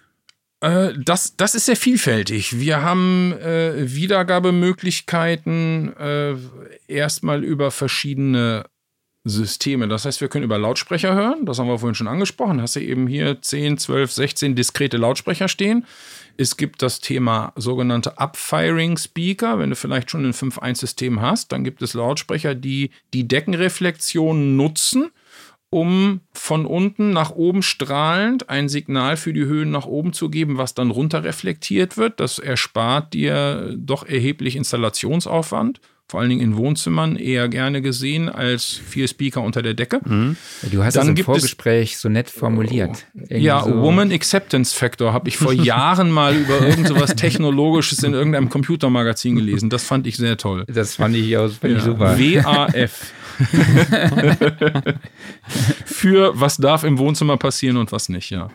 Äh, 0.61 0.93
das, 0.97 1.35
das 1.37 1.55
ist 1.55 1.65
sehr 1.65 1.75
vielfältig. 1.75 2.59
Wir 2.59 2.81
haben 2.81 3.33
äh, 3.33 3.93
Wiedergabemöglichkeiten 3.93 5.95
äh, 5.97 6.35
erstmal 6.87 7.43
über 7.43 7.71
verschiedene 7.71 8.65
Systeme. 9.23 9.87
Das 9.87 10.05
heißt, 10.05 10.21
wir 10.21 10.29
können 10.29 10.45
über 10.45 10.57
Lautsprecher 10.57 11.13
hören. 11.13 11.45
Das 11.45 11.59
haben 11.59 11.67
wir 11.67 11.79
vorhin 11.79 11.95
schon 11.95 12.07
angesprochen. 12.07 12.61
Hast 12.61 12.75
du 12.75 12.79
eben 12.79 13.07
hier 13.07 13.41
10, 13.41 13.77
12, 13.77 14.11
16 14.11 14.55
diskrete 14.55 14.97
Lautsprecher 14.97 15.47
stehen. 15.47 15.85
Es 16.39 16.55
gibt 16.55 16.83
das 16.83 16.99
Thema 16.99 17.51
sogenannte 17.55 18.19
Upfiring 18.19 18.97
Speaker. 18.97 19.57
Wenn 19.57 19.71
du 19.71 19.75
vielleicht 19.75 20.11
schon 20.11 20.23
ein 20.23 20.33
5.1-System 20.33 21.19
hast, 21.19 21.51
dann 21.51 21.63
gibt 21.63 21.81
es 21.81 21.95
Lautsprecher, 21.95 22.53
die 22.53 22.91
die 23.13 23.27
Deckenreflexion 23.27 24.55
nutzen, 24.55 25.09
um 25.71 26.21
von 26.33 26.67
unten 26.67 27.09
nach 27.09 27.31
oben 27.31 27.63
strahlend 27.63 28.49
ein 28.49 28.69
Signal 28.69 29.17
für 29.17 29.33
die 29.33 29.45
Höhen 29.45 29.71
nach 29.71 29.87
oben 29.87 30.13
zu 30.13 30.29
geben, 30.29 30.57
was 30.57 30.75
dann 30.75 30.91
runter 30.91 31.23
reflektiert 31.23 31.97
wird. 31.97 32.19
Das 32.19 32.37
erspart 32.37 33.13
dir 33.13 33.75
doch 33.75 34.05
erheblich 34.05 34.55
Installationsaufwand 34.55 35.81
vor 36.09 36.21
allen 36.21 36.29
Dingen 36.29 36.41
in 36.41 36.55
Wohnzimmern 36.55 37.17
eher 37.17 37.49
gerne 37.49 37.81
gesehen 37.81 38.29
als 38.29 38.63
vier 38.63 39.09
Speaker 39.09 39.41
unter 39.41 39.61
der 39.61 39.73
Decke. 39.73 39.99
Mhm. 40.05 40.37
Du 40.71 40.81
hast 40.81 40.95
Dann 40.95 41.07
das 41.07 41.19
im 41.19 41.25
Vorgespräch 41.25 41.97
so 41.97 42.07
nett 42.07 42.29
formuliert. 42.29 43.05
Irgendwie 43.13 43.39
ja, 43.39 43.61
so. 43.61 43.81
Woman 43.81 44.13
Acceptance 44.13 44.73
Factor 44.73 45.11
habe 45.11 45.27
ich 45.27 45.35
vor 45.35 45.51
Jahren 45.67 46.09
mal 46.09 46.33
über 46.33 46.61
irgend 46.61 46.87
sowas 46.87 47.15
Technologisches 47.15 48.03
in 48.03 48.13
irgendeinem 48.13 48.49
Computermagazin 48.49 49.35
gelesen. 49.35 49.69
Das 49.69 49.83
fand 49.83 50.07
ich 50.07 50.15
sehr 50.15 50.37
toll. 50.37 50.63
Das 50.67 50.95
fand 50.95 51.13
ich, 51.13 51.35
auch, 51.35 51.51
fand 51.51 51.73
ja. 51.73 51.77
ich 51.77 51.83
super. 51.83 52.17
WAF. 52.17 53.11
Für 55.85 56.39
was 56.39 56.57
darf 56.57 56.83
im 56.85 56.97
Wohnzimmer 56.97 57.35
passieren 57.37 57.75
und 57.77 57.91
was 57.91 58.07
nicht, 58.07 58.29
ja. 58.29 58.49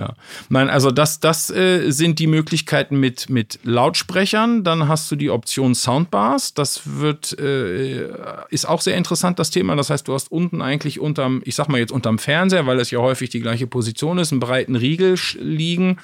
Ja. 0.00 0.14
Nein, 0.48 0.70
also 0.70 0.90
das, 0.90 1.20
das 1.20 1.50
äh, 1.50 1.90
sind 1.90 2.18
die 2.18 2.26
Möglichkeiten 2.26 2.98
mit, 2.98 3.28
mit 3.28 3.58
Lautsprechern. 3.64 4.64
Dann 4.64 4.88
hast 4.88 5.10
du 5.10 5.16
die 5.16 5.28
Option 5.28 5.74
Soundbars. 5.74 6.54
Das 6.54 6.80
wird, 6.98 7.38
äh, 7.38 8.08
ist 8.48 8.66
auch 8.66 8.80
sehr 8.80 8.96
interessant, 8.96 9.38
das 9.38 9.50
Thema. 9.50 9.76
Das 9.76 9.90
heißt, 9.90 10.08
du 10.08 10.14
hast 10.14 10.32
unten 10.32 10.62
eigentlich 10.62 11.00
unterm, 11.00 11.42
ich 11.44 11.54
sag 11.54 11.68
mal 11.68 11.78
jetzt 11.78 11.92
unterm 11.92 12.18
Fernseher, 12.18 12.66
weil 12.66 12.80
es 12.80 12.90
ja 12.90 13.00
häufig 13.00 13.28
die 13.28 13.40
gleiche 13.40 13.66
Position 13.66 14.16
ist, 14.16 14.32
einen 14.32 14.40
breiten 14.40 14.74
Riegel 14.74 15.18
liegen 15.38 15.98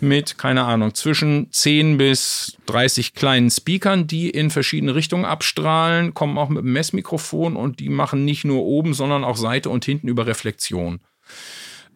mit, 0.00 0.38
keine 0.38 0.64
Ahnung, 0.64 0.94
zwischen 0.94 1.50
10 1.50 1.98
bis 1.98 2.56
30 2.66 3.14
kleinen 3.14 3.50
Speakern, 3.50 4.06
die 4.06 4.30
in 4.30 4.50
verschiedene 4.50 4.94
Richtungen 4.94 5.24
abstrahlen, 5.24 6.14
kommen 6.14 6.38
auch 6.38 6.50
mit 6.50 6.62
einem 6.62 6.72
Messmikrofon 6.72 7.56
und 7.56 7.80
die 7.80 7.88
machen 7.88 8.24
nicht 8.24 8.44
nur 8.44 8.62
oben, 8.62 8.94
sondern 8.94 9.24
auch 9.24 9.36
Seite 9.36 9.70
und 9.70 9.84
hinten 9.84 10.06
über 10.06 10.26
Reflexion. 10.26 11.00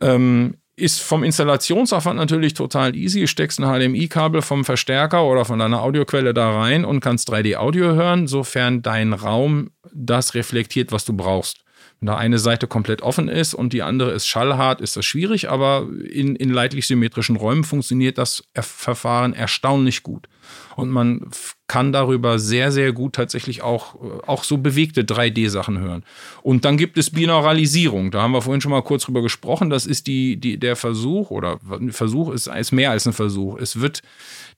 Ähm, 0.00 0.56
ist 0.76 1.00
vom 1.00 1.22
Installationsaufwand 1.22 2.16
natürlich 2.16 2.54
total 2.54 2.96
easy. 2.96 3.26
Steckst 3.26 3.60
ein 3.60 3.66
HDMI-Kabel 3.66 4.42
vom 4.42 4.64
Verstärker 4.64 5.24
oder 5.24 5.44
von 5.44 5.58
deiner 5.58 5.82
Audioquelle 5.82 6.34
da 6.34 6.50
rein 6.50 6.84
und 6.84 7.00
kannst 7.00 7.32
3D-Audio 7.32 7.94
hören, 7.94 8.26
sofern 8.26 8.82
dein 8.82 9.12
Raum 9.12 9.70
das 9.92 10.34
reflektiert, 10.34 10.90
was 10.92 11.04
du 11.04 11.12
brauchst. 11.12 11.63
Wenn 12.00 12.06
da 12.06 12.16
eine 12.16 12.38
Seite 12.38 12.66
komplett 12.66 13.02
offen 13.02 13.28
ist 13.28 13.54
und 13.54 13.72
die 13.72 13.82
andere 13.82 14.12
ist 14.12 14.26
schallhart, 14.26 14.80
ist 14.80 14.96
das 14.96 15.04
schwierig, 15.04 15.50
aber 15.50 15.88
in, 16.10 16.36
in 16.36 16.50
leitlich 16.50 16.86
symmetrischen 16.86 17.36
Räumen 17.36 17.64
funktioniert 17.64 18.18
das 18.18 18.44
Verfahren 18.54 19.32
erstaunlich 19.32 20.02
gut. 20.02 20.28
Und 20.76 20.90
man 20.90 21.30
kann 21.66 21.92
darüber 21.92 22.38
sehr, 22.38 22.72
sehr 22.72 22.92
gut 22.92 23.14
tatsächlich 23.14 23.62
auch, 23.62 23.94
äh, 23.94 24.26
auch 24.26 24.44
so 24.44 24.58
bewegte 24.58 25.02
3D-Sachen 25.02 25.78
hören. 25.78 26.04
Und 26.42 26.64
dann 26.64 26.76
gibt 26.76 26.98
es 26.98 27.10
Binauralisierung. 27.10 28.10
Da 28.10 28.22
haben 28.22 28.32
wir 28.32 28.42
vorhin 28.42 28.60
schon 28.60 28.72
mal 28.72 28.82
kurz 28.82 29.04
drüber 29.04 29.22
gesprochen. 29.22 29.70
Das 29.70 29.86
ist 29.86 30.06
die, 30.06 30.36
die, 30.36 30.58
der 30.58 30.76
Versuch, 30.76 31.30
oder 31.30 31.58
ein 31.70 31.92
Versuch 31.92 32.32
ist, 32.32 32.48
ist 32.48 32.72
mehr 32.72 32.90
als 32.90 33.06
ein 33.06 33.12
Versuch. 33.12 33.58
Es 33.58 33.80
wird 33.80 34.02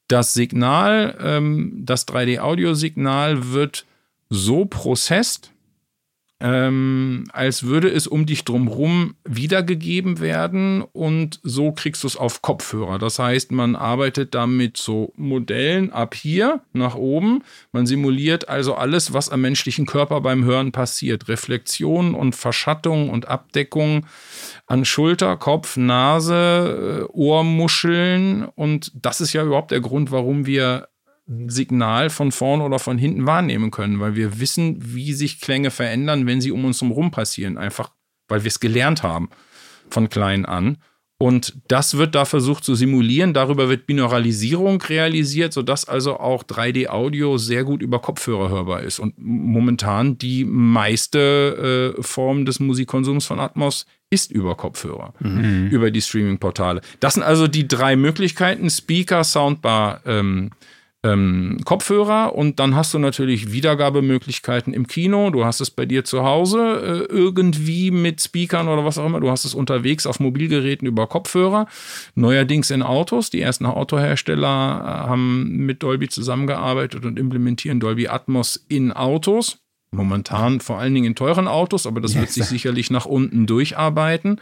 das 0.09 0.35
Signal, 0.35 1.17
ähm, 1.21 1.83
das 1.85 2.07
3D-Audiosignal 2.09 3.53
wird 3.53 3.87
so 4.29 4.65
processed, 4.65 5.53
ähm, 6.39 7.25
als 7.33 7.63
würde 7.63 7.89
es 7.89 8.07
um 8.07 8.27
dich 8.27 8.45
drumherum 8.45 9.15
wiedergegeben 9.25 10.21
werden 10.21 10.83
und 10.83 11.41
so 11.43 11.73
kriegst 11.73 12.03
du 12.03 12.09
es 12.09 12.17
auf 12.17 12.43
Kopfhörer. 12.43 12.99
Das 12.99 13.19
heißt, 13.19 13.53
man 13.53 13.75
arbeitet 13.75 14.35
damit 14.35 14.77
so 14.77 15.15
Modellen 15.17 15.93
ab 15.93 16.15
hier 16.15 16.61
nach 16.75 16.95
oben. 16.95 17.43
Man 17.73 17.87
simuliert 17.87 18.51
also 18.51 18.75
alles, 18.75 19.15
was 19.15 19.31
am 19.31 19.41
menschlichen 19.41 19.87
Körper 19.87 20.21
beim 20.21 20.45
Hören 20.45 20.73
passiert. 20.73 21.29
Reflexion 21.29 22.15
und 22.15 22.35
Verschattung 22.35 23.09
und 23.09 23.29
Abdeckung 23.29 24.05
an 24.67 24.85
Schulter, 24.85 25.39
Kopf, 25.39 25.79
Nase, 25.79 27.07
äh, 27.09 27.13
Ohrmuscheln. 27.13 28.45
Und 28.45 28.93
das 28.95 29.23
ist 29.23 29.33
ja 29.33 29.43
überhaupt 29.43 29.71
der 29.71 29.81
Grund, 29.81 30.11
warum 30.11 30.45
wir 30.45 30.89
Signal 31.27 32.11
von 32.11 32.31
vorn 32.31 32.61
oder 32.61 32.79
von 32.79 32.99
hinten 32.99 33.27
wahrnehmen 33.27 33.71
können, 33.71 33.99
weil 34.01 34.15
wir 34.15 34.39
wissen, 34.39 34.77
wie 34.81 35.13
sich 35.13 35.41
Klänge 35.41 35.71
verändern, 35.71 36.27
wenn 36.27 36.41
sie 36.41 36.53
um 36.53 36.65
uns 36.65 36.81
herum 36.81 37.11
passieren. 37.11 37.59
Einfach, 37.59 37.91
weil 38.29 38.45
wir 38.45 38.49
es 38.49 38.61
gelernt 38.61 39.03
haben 39.03 39.31
von 39.91 40.09
klein 40.09 40.47
an. 40.47 40.79
Und 41.19 41.55
das 41.69 41.97
wird 41.97 42.15
da 42.15 42.27
versucht 42.27 42.63
zu 42.63 42.75
simulieren. 42.75 43.33
Darüber 43.33 43.71
wird 43.71 43.87
Binauralisierung 43.87 44.83
realisiert, 44.83 45.55
sodass 45.55 45.89
also 45.89 46.19
auch 46.21 46.43
3D-Audio 46.43 47.39
sehr 47.39 47.65
gut 47.65 47.81
über 47.81 48.01
Kopfhörer 48.01 48.51
hörbar 48.51 48.83
ist. 48.83 48.99
Und 48.99 49.15
momentan 49.17 50.19
die 50.19 50.45
meiste 50.45 51.95
äh, 51.97 52.03
Form 52.03 52.45
des 52.45 52.61
Musikkonsums 52.61 53.25
von 53.25 53.41
Atmos 53.41 53.87
ist 54.11 54.31
über 54.31 54.57
Kopfhörer, 54.57 55.15
mhm. 55.21 55.69
über 55.69 55.91
die 55.91 56.03
Streaming-Portale. 56.03 56.83
Das 57.01 57.15
sind 57.15 57.23
also 57.23 57.49
die 57.49 57.67
drei 57.67 57.97
Möglichkeiten: 57.97 58.69
Speaker, 58.69 59.25
Soundbar, 59.25 60.03
ähm, 60.05 60.51
ähm, 61.07 61.59
Kopfhörer 61.65 62.35
und 62.35 62.59
dann 62.59 62.75
hast 62.75 62.93
du 62.95 62.99
natürlich 62.99 63.53
Wiedergabemöglichkeiten 63.53 64.73
im 64.75 64.87
Kino. 64.87 65.31
Du 65.31 65.45
hast 65.45 65.61
es 65.61 65.71
bei 65.71 65.87
dir 65.87 66.05
zu 66.05 66.25
Hause 66.25 67.07
äh, 67.11 67.13
irgendwie 67.13 67.91
mit 67.91 68.21
Speakern 68.21 68.69
oder 68.69 68.85
was 68.85 68.99
auch 68.99 69.07
immer. 69.07 69.21
Du 69.21 69.31
hast 69.31 69.45
es 69.45 69.55
unterwegs 69.55 70.07
auf 70.07 70.21
Mobilgeräten 70.21 70.87
über 70.87 71.07
Kopfhörer. 71.07 71.67
Neuerdings 72.15 72.71
in 72.71 72.83
Autos. 72.83 73.31
Die 73.31 73.41
ersten 73.41 73.67
Autohersteller 73.67 74.47
äh, 74.47 75.09
haben 75.09 75.65
mit 75.67 75.83
Dolby 75.83 76.09
zusammengearbeitet 76.09 77.05
und 77.05 77.19
implementieren 77.19 77.81
Dolby 77.81 78.09
Atmos 78.09 78.65
in 78.69 78.93
Autos. 78.93 79.59
Momentan 79.93 80.61
vor 80.61 80.79
allen 80.79 80.95
Dingen 80.95 81.07
in 81.07 81.15
teuren 81.15 81.49
Autos, 81.49 81.87
aber 81.87 82.01
das 82.01 82.13
yes. 82.13 82.21
wird 82.21 82.31
sich 82.33 82.45
sicherlich 82.45 82.91
nach 82.91 83.07
unten 83.07 83.47
durcharbeiten. 83.47 84.41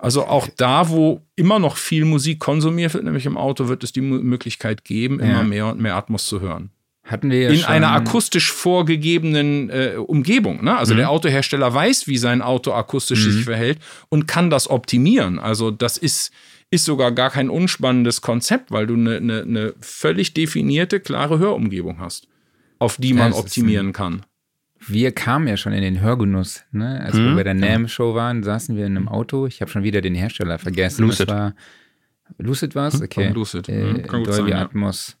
Also 0.00 0.26
auch 0.26 0.48
da, 0.56 0.88
wo 0.88 1.20
immer 1.36 1.58
noch 1.58 1.76
viel 1.76 2.04
Musik 2.04 2.40
konsumiert 2.40 2.94
wird, 2.94 3.04
nämlich 3.04 3.26
im 3.26 3.36
Auto, 3.36 3.68
wird 3.68 3.84
es 3.84 3.92
die 3.92 4.00
Möglichkeit 4.00 4.84
geben, 4.84 5.20
immer 5.20 5.42
mehr 5.42 5.66
und 5.66 5.80
mehr 5.80 5.96
Atmos 5.96 6.26
zu 6.26 6.40
hören. 6.40 6.70
Hatten 7.04 7.30
wir 7.30 7.40
ja 7.42 7.50
in 7.50 7.64
einer 7.64 7.90
akustisch 7.90 8.52
vorgegebenen 8.52 9.68
äh, 9.70 9.94
Umgebung. 9.96 10.62
Ne? 10.62 10.76
Also 10.76 10.94
mhm. 10.94 10.98
der 10.98 11.10
Autohersteller 11.10 11.72
weiß, 11.72 12.06
wie 12.06 12.18
sein 12.18 12.40
Auto 12.40 12.72
akustisch 12.72 13.26
mhm. 13.26 13.32
sich 13.32 13.44
verhält 13.44 13.78
und 14.10 14.28
kann 14.28 14.48
das 14.48 14.70
optimieren. 14.70 15.38
Also 15.38 15.70
das 15.70 15.96
ist, 15.96 16.30
ist 16.70 16.84
sogar 16.84 17.10
gar 17.10 17.30
kein 17.30 17.50
unspannendes 17.50 18.20
Konzept, 18.20 18.70
weil 18.70 18.86
du 18.86 18.94
eine 18.94 19.20
ne, 19.20 19.44
ne 19.44 19.74
völlig 19.80 20.34
definierte, 20.34 21.00
klare 21.00 21.38
Hörumgebung 21.38 21.98
hast, 21.98 22.28
auf 22.78 22.96
die 22.96 23.12
man 23.12 23.32
ja, 23.32 23.38
optimieren 23.38 23.92
kann. 23.92 24.24
Wir 24.92 25.12
kamen 25.12 25.46
ja 25.48 25.56
schon 25.56 25.72
in 25.72 25.82
den 25.82 26.00
Hörgenuss. 26.00 26.64
Ne? 26.72 27.00
Als 27.00 27.14
Mhm, 27.16 27.26
wir 27.26 27.34
bei 27.36 27.44
der 27.44 27.54
ja. 27.54 27.60
NAM-Show 27.60 28.14
waren, 28.14 28.42
saßen 28.42 28.76
wir 28.76 28.86
in 28.86 28.96
einem 28.96 29.08
Auto. 29.08 29.46
Ich 29.46 29.60
habe 29.60 29.70
schon 29.70 29.82
wieder 29.82 30.00
den 30.00 30.14
Hersteller 30.14 30.58
vergessen. 30.58 31.02
Lucid. 31.06 31.28
Das 31.28 31.36
war, 31.36 31.54
Lucid 32.38 32.74
war 32.74 32.88
es? 32.88 33.00
Okay. 33.02 33.26
Von 33.26 33.34
Lucid. 33.34 33.68
Äh, 33.68 33.84
Mhm, 33.92 34.02
kann 34.02 34.20
gut 34.24 34.28
Dolby 34.28 34.50
sein, 34.50 34.58
ja. 34.58 34.64
Atmos 34.64 35.16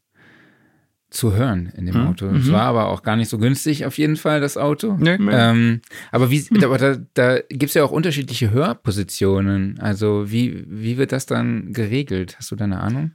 zu 1.10 1.34
hören 1.34 1.72
in 1.76 1.86
dem 1.86 1.96
Mhm, 1.96 2.06
Auto. 2.06 2.26
Es 2.28 2.52
war 2.52 2.62
aber 2.62 2.86
auch 2.88 3.02
gar 3.02 3.16
nicht 3.16 3.28
so 3.28 3.36
günstig 3.38 3.84
auf 3.84 3.98
jeden 3.98 4.14
Fall, 4.16 4.40
das 4.40 4.56
Auto. 4.56 4.96
Nee. 4.96 5.16
Ähm, 5.30 5.80
aber 6.12 6.30
wie, 6.30 6.44
aber 6.62 6.78
da, 6.78 6.96
da 7.14 7.38
gibt 7.48 7.64
es 7.70 7.74
ja 7.74 7.82
auch 7.82 7.90
unterschiedliche 7.90 8.52
Hörpositionen. 8.52 9.78
Also 9.80 10.30
wie, 10.30 10.64
wie 10.68 10.98
wird 10.98 11.10
das 11.10 11.26
dann 11.26 11.72
geregelt? 11.72 12.36
Hast 12.38 12.52
du 12.52 12.56
da 12.56 12.64
eine 12.64 12.78
Ahnung? 12.80 13.10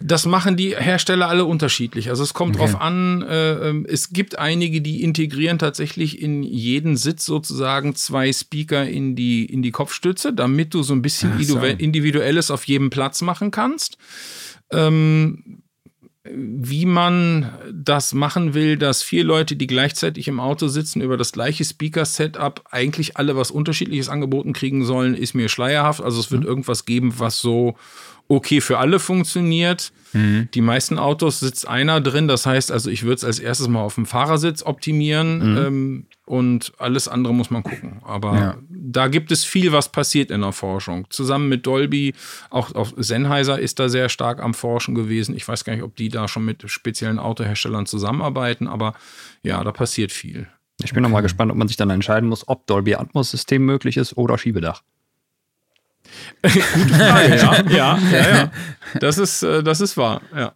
Das 0.00 0.26
machen 0.26 0.56
die 0.56 0.76
Hersteller 0.76 1.28
alle 1.28 1.44
unterschiedlich. 1.44 2.08
Also 2.08 2.22
es 2.22 2.32
kommt 2.32 2.54
Okay. 2.56 2.70
drauf 2.70 2.80
an, 2.80 3.22
äh, 3.22 3.68
ähm, 3.70 3.84
es 3.88 4.10
gibt 4.10 4.38
einige, 4.38 4.80
die 4.80 5.02
integrieren 5.02 5.58
tatsächlich 5.58 6.22
in 6.22 6.44
jeden 6.44 6.96
Sitz 6.96 7.24
sozusagen 7.24 7.96
zwei 7.96 8.32
Speaker 8.32 8.88
in 8.88 9.16
die, 9.16 9.44
in 9.44 9.60
die 9.62 9.72
Kopfstütze, 9.72 10.32
damit 10.32 10.72
du 10.74 10.82
so 10.84 10.92
ein 10.94 11.02
bisschen 11.02 11.32
Ach 11.36 11.42
so. 11.42 11.58
individu- 11.58 11.78
Individuelles 11.80 12.50
auf 12.52 12.64
jedem 12.64 12.90
Platz 12.90 13.22
machen 13.22 13.50
kannst. 13.50 13.98
Ähm, 14.70 15.62
wie 16.30 16.84
man 16.84 17.50
das 17.72 18.12
machen 18.12 18.52
will, 18.52 18.76
dass 18.76 19.02
vier 19.02 19.24
Leute, 19.24 19.56
die 19.56 19.66
gleichzeitig 19.66 20.28
im 20.28 20.40
Auto 20.40 20.68
sitzen, 20.68 21.00
über 21.00 21.16
das 21.16 21.32
gleiche 21.32 21.64
Speaker-Setup 21.64 22.64
eigentlich 22.70 23.16
alle 23.16 23.34
was 23.34 23.50
Unterschiedliches 23.50 24.10
angeboten 24.10 24.52
kriegen 24.52 24.84
sollen, 24.84 25.14
ist 25.14 25.34
mir 25.34 25.48
schleierhaft. 25.48 26.02
Also 26.02 26.20
es 26.20 26.30
wird 26.30 26.44
irgendwas 26.44 26.84
geben, 26.84 27.14
was 27.18 27.38
so 27.38 27.76
okay 28.28 28.60
für 28.60 28.78
alle 28.78 28.98
funktioniert. 28.98 29.92
Die 30.14 30.62
meisten 30.62 30.98
Autos 30.98 31.40
sitzt 31.40 31.68
einer 31.68 32.00
drin. 32.00 32.28
Das 32.28 32.46
heißt 32.46 32.72
also, 32.72 32.88
ich 32.88 33.02
würde 33.02 33.16
es 33.16 33.24
als 33.24 33.38
erstes 33.40 33.68
mal 33.68 33.82
auf 33.82 33.96
dem 33.96 34.06
Fahrersitz 34.06 34.62
optimieren 34.62 35.42
ähm, 35.58 36.06
und 36.24 36.72
alles 36.78 37.08
andere 37.08 37.34
muss 37.34 37.50
man 37.50 37.62
gucken. 37.62 38.00
Aber 38.04 38.34
Ja. 38.34 38.56
da 38.70 39.08
gibt 39.08 39.30
es 39.32 39.44
viel, 39.44 39.70
was 39.72 39.92
passiert 39.92 40.30
in 40.30 40.40
der 40.40 40.52
Forschung. 40.52 41.06
Zusammen 41.10 41.50
mit 41.50 41.66
Dolby, 41.66 42.14
auch, 42.48 42.74
auch 42.74 42.90
Sennheiser 42.96 43.58
ist 43.58 43.78
da 43.80 43.90
sehr 43.90 44.08
stark 44.08 44.42
am 44.42 44.54
Forschen 44.54 44.94
gewesen. 44.94 45.36
Ich 45.36 45.46
weiß 45.46 45.64
gar 45.64 45.74
nicht, 45.74 45.82
ob 45.84 45.94
die 45.94 46.08
da 46.08 46.26
schon 46.26 46.46
mit 46.46 46.64
speziellen 46.70 47.18
Autoherstellern 47.18 47.84
zusammenarbeiten, 47.84 48.66
aber 48.66 48.94
ja, 49.42 49.62
da 49.62 49.72
passiert 49.72 50.10
viel. 50.10 50.48
Ich 50.82 50.94
bin 50.94 51.02
noch 51.02 51.10
mal 51.10 51.20
gespannt, 51.20 51.50
ob 51.52 51.58
man 51.58 51.68
sich 51.68 51.76
dann 51.76 51.90
entscheiden 51.90 52.28
muss, 52.30 52.48
ob 52.48 52.66
Dolby 52.66 52.94
Atmos 52.94 53.30
System 53.30 53.66
möglich 53.66 53.98
ist 53.98 54.16
oder 54.16 54.38
Schiebedach. 54.38 54.82
ja, 56.98 57.22
ja, 57.22 57.64
ja, 57.68 57.98
ja. 58.12 58.50
Das 59.00 59.18
ist, 59.18 59.42
äh, 59.42 59.62
das 59.62 59.80
ist 59.80 59.96
wahr, 59.96 60.22
ja. 60.34 60.52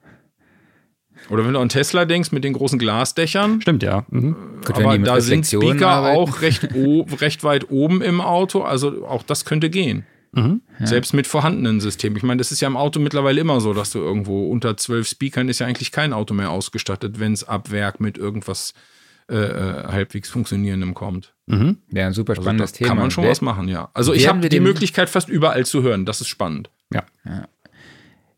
Oder 1.29 1.45
wenn 1.47 1.53
du 1.55 1.61
an 1.61 1.69
Tesla 1.69 2.05
denkst 2.05 2.33
mit 2.33 2.45
den 2.45 2.53
großen 2.53 2.79
Glasdächern, 2.79 3.61
Stimmt, 3.61 3.83
ja. 3.83 4.05
Mhm. 4.11 4.37
Gut, 4.65 4.77
wenn 4.77 4.87
aber 4.87 4.99
da 4.99 5.21
sind 5.21 5.47
Speaker 5.47 5.89
arbeiten. 5.89 6.19
auch 6.19 6.41
recht, 6.41 6.69
recht 7.21 7.45
weit 7.45 7.71
oben 7.71 8.03
im 8.03 8.21
Auto, 8.21 8.63
also 8.63 9.07
auch 9.07 9.23
das 9.23 9.45
könnte 9.45 9.71
gehen. 9.71 10.05
Mhm. 10.33 10.63
Selbst 10.83 11.13
mit 11.13 11.27
vorhandenen 11.27 11.81
Systemen. 11.81 12.17
Ich 12.17 12.23
meine, 12.23 12.39
das 12.39 12.53
ist 12.53 12.61
ja 12.61 12.69
im 12.69 12.77
Auto 12.77 12.99
mittlerweile 12.99 13.41
immer 13.41 13.61
so, 13.61 13.75
dass 13.75 13.91
du 13.91 13.99
irgendwo 13.99 14.51
unter 14.51 14.79
zwölf 14.79 15.07
Speakern 15.07 15.49
ist 15.49 15.59
ja 15.59 15.67
eigentlich 15.67 15.93
kein 15.93 16.15
Auto 16.15 16.33
mehr 16.33 16.51
ausgestattet, 16.51 17.21
wenn 17.21 17.35
es 17.35 17.45
ab 17.45 17.71
Werk 17.71 18.01
mit 18.01 18.17
irgendwas 18.17 18.71
äh, 18.71 18.93
äh, 19.37 19.89
halbwegs 19.93 20.29
funktionierendem 20.31 20.95
kommt. 20.95 21.35
Mhm. 21.47 21.79
Ja, 21.91 22.07
ein 22.07 22.13
super 22.13 22.33
Also 22.33 22.43
spannendes 22.43 22.73
da 22.73 22.79
Thema. 22.79 22.89
kann 22.89 22.99
man 22.99 23.11
schon 23.11 23.25
Wer- 23.25 23.31
was 23.31 23.41
machen, 23.41 23.69
ja. 23.69 23.91
Also 23.95 24.13
ich 24.13 24.29
habe 24.29 24.49
die 24.49 24.61
Möglichkeit, 24.61 25.09
fast 25.11 25.29
überall 25.29 25.65
zu 25.67 25.83
hören. 25.83 26.05
Das 26.07 26.21
ist 26.21 26.29
spannend. 26.29 26.71
Ja. 26.93 27.05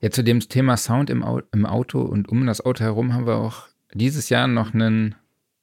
Ja, 0.01 0.11
zu 0.11 0.23
dem 0.23 0.41
Thema 0.41 0.77
Sound 0.77 1.09
im, 1.11 1.23
Au 1.23 1.41
im 1.53 1.65
Auto 1.67 2.01
und 2.03 2.29
um 2.29 2.47
das 2.47 2.61
Auto 2.65 2.85
herum 2.85 3.15
haben 3.15 3.27
wir 3.27 3.37
auch 3.37 3.65
dieses 3.95 4.29
Jahr 4.29 4.47
noch 4.47 4.75
einen 4.75 5.15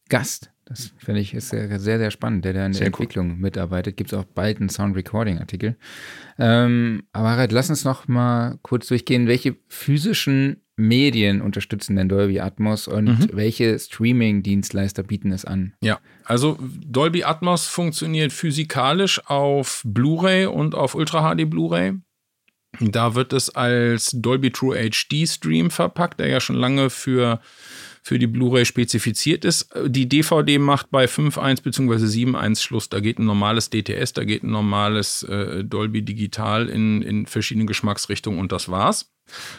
Gast. 0.09 0.51
Das 0.71 0.93
finde 0.97 1.19
ich 1.21 1.33
ist 1.33 1.49
sehr, 1.49 1.79
sehr, 1.79 1.97
sehr 1.99 2.11
spannend, 2.11 2.45
der 2.45 2.53
da 2.53 2.65
in 2.65 2.71
der 2.71 2.77
Sehr 2.79 2.87
cool. 2.87 2.93
Entwicklung 2.93 3.39
mitarbeitet. 3.39 3.97
Gibt 3.97 4.13
es 4.13 4.17
auch 4.17 4.23
bald 4.25 4.59
einen 4.59 4.69
Sound 4.69 4.95
Recording 4.95 5.37
Artikel. 5.39 5.75
Ähm, 6.39 7.03
aber 7.11 7.31
Harald, 7.31 7.51
lass 7.51 7.69
uns 7.69 7.83
noch 7.83 8.07
mal 8.07 8.57
kurz 8.61 8.87
durchgehen, 8.87 9.27
welche 9.27 9.55
physischen 9.67 10.61
Medien 10.77 11.41
unterstützen 11.41 11.95
denn 11.97 12.09
Dolby 12.09 12.39
Atmos 12.39 12.87
und 12.87 13.05
Mhm. 13.05 13.29
welche 13.33 13.77
Streaming-Dienstleister 13.77 15.03
bieten 15.03 15.31
es 15.31 15.45
an? 15.45 15.73
Ja, 15.83 15.99
also 16.23 16.57
Dolby 16.61 17.23
Atmos 17.23 17.67
funktioniert 17.67 18.31
physikalisch 18.31 19.21
auf 19.27 19.81
Blu-ray 19.85 20.45
und 20.45 20.73
auf 20.73 20.95
Ultra 20.95 21.35
HD 21.35 21.45
Blu-ray. 21.49 21.93
Da 22.79 23.15
wird 23.15 23.33
es 23.33 23.49
als 23.49 24.11
Dolby 24.13 24.49
True 24.51 24.77
HD 24.89 25.27
Stream 25.27 25.69
verpackt, 25.69 26.19
der 26.21 26.29
ja 26.29 26.39
schon 26.39 26.55
lange 26.55 26.89
für, 26.89 27.41
für 28.01 28.19
die 28.19 28.27
Blu-ray 28.27 28.65
spezifiziert 28.65 29.45
ist. 29.45 29.69
Die 29.85 30.09
DVD 30.09 30.57
macht 30.57 30.89
bei 30.91 31.05
5.1 31.05 31.63
bzw. 31.63 32.05
7.1 32.05 32.61
Schluss. 32.61 32.89
Da 32.89 32.99
geht 32.99 33.19
ein 33.19 33.25
normales 33.25 33.69
DTS, 33.69 34.13
da 34.13 34.23
geht 34.23 34.43
ein 34.43 34.51
normales 34.51 35.23
äh, 35.23 35.63
Dolby 35.63 36.01
Digital 36.01 36.67
in, 36.67 37.01
in 37.01 37.25
verschiedene 37.25 37.65
Geschmacksrichtungen 37.65 38.39
und 38.39 38.51
das 38.51 38.69
war's. 38.69 39.11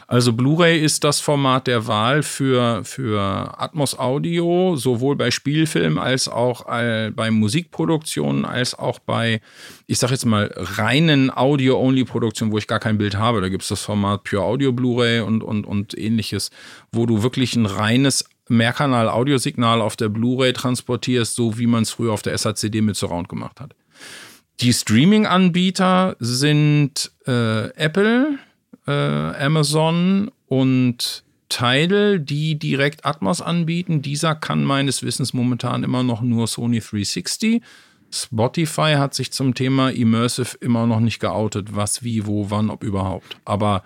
Also 0.07 0.33
Blu-ray 0.33 0.83
ist 0.83 1.05
das 1.05 1.21
Format 1.21 1.67
der 1.67 1.87
Wahl 1.87 2.23
für, 2.23 2.85
für 2.85 3.21
Atmos 3.59 3.99
Audio, 3.99 4.77
sowohl 4.77 5.17
bei 5.17 5.31
Spielfilmen 5.31 5.99
als 5.99 6.29
auch 6.29 6.69
äh, 6.69 7.11
bei 7.15 7.31
Musikproduktionen, 7.31 8.45
als 8.45 8.79
auch 8.79 8.99
bei, 8.99 9.41
ich 9.87 9.99
sag 9.99 10.11
jetzt 10.11 10.27
mal, 10.27 10.53
reinen 10.55 11.31
Audio-Only-Produktionen, 11.35 12.53
wo 12.53 12.59
ich 12.59 12.67
gar 12.67 12.81
kein 12.81 12.99
Bild 12.99 13.17
habe. 13.17 13.41
Da 13.41 13.49
gibt 13.49 13.63
es 13.63 13.69
das 13.69 13.83
Format 13.83 14.25
Pure 14.25 14.43
Audio 14.43 14.73
Blu-ray 14.73 15.21
und, 15.21 15.43
und, 15.43 15.65
und 15.65 15.97
ähnliches, 15.97 16.51
wo 16.93 17.07
du 17.07 17.23
wirklich 17.23 17.57
ein 17.57 17.67
reines 17.67 18.25
Mehrkanal-Audiosignal 18.49 19.81
auf 19.81 19.97
der 19.97 20.09
Blu-ray 20.09 20.53
transportierst, 20.53 21.35
so 21.35 21.59
wie 21.59 21.67
man 21.67 21.83
es 21.83 21.91
früher 21.91 22.13
auf 22.13 22.23
der 22.23 22.37
SACD 22.37 22.81
mit 22.81 22.97
Surround 22.97 23.29
gemacht 23.29 23.61
hat. 23.61 23.75
Die 24.61 24.73
Streaming-Anbieter 24.73 26.17
sind 26.19 27.11
äh, 27.27 27.69
Apple, 27.77 28.39
äh, 28.87 28.93
Amazon 28.93 30.31
und 30.47 31.25
Tidal, 31.49 32.19
die 32.21 32.59
direkt 32.59 33.05
Atmos 33.05 33.43
anbieten. 33.43 34.03
Dieser 34.03 34.35
kann 34.35 34.65
meines 34.65 35.03
Wissens 35.03 35.35
momentan 35.35 35.85
immer 35.85 36.03
noch 36.03 36.23
nur 36.23 36.47
Sony 36.47 36.81
360. 36.81 37.63
Spotify 38.11 38.95
hat 38.99 39.15
sich 39.15 39.33
zum 39.33 39.55
Thema 39.55 39.91
Immersive 39.91 40.57
immer 40.61 40.87
noch 40.87 41.01
nicht 41.01 41.19
geoutet, 41.19 41.75
was, 41.75 42.03
wie, 42.03 42.27
wo, 42.27 42.51
wann, 42.51 42.71
ob 42.71 42.85
überhaupt. 42.85 43.37
Aber 43.45 43.83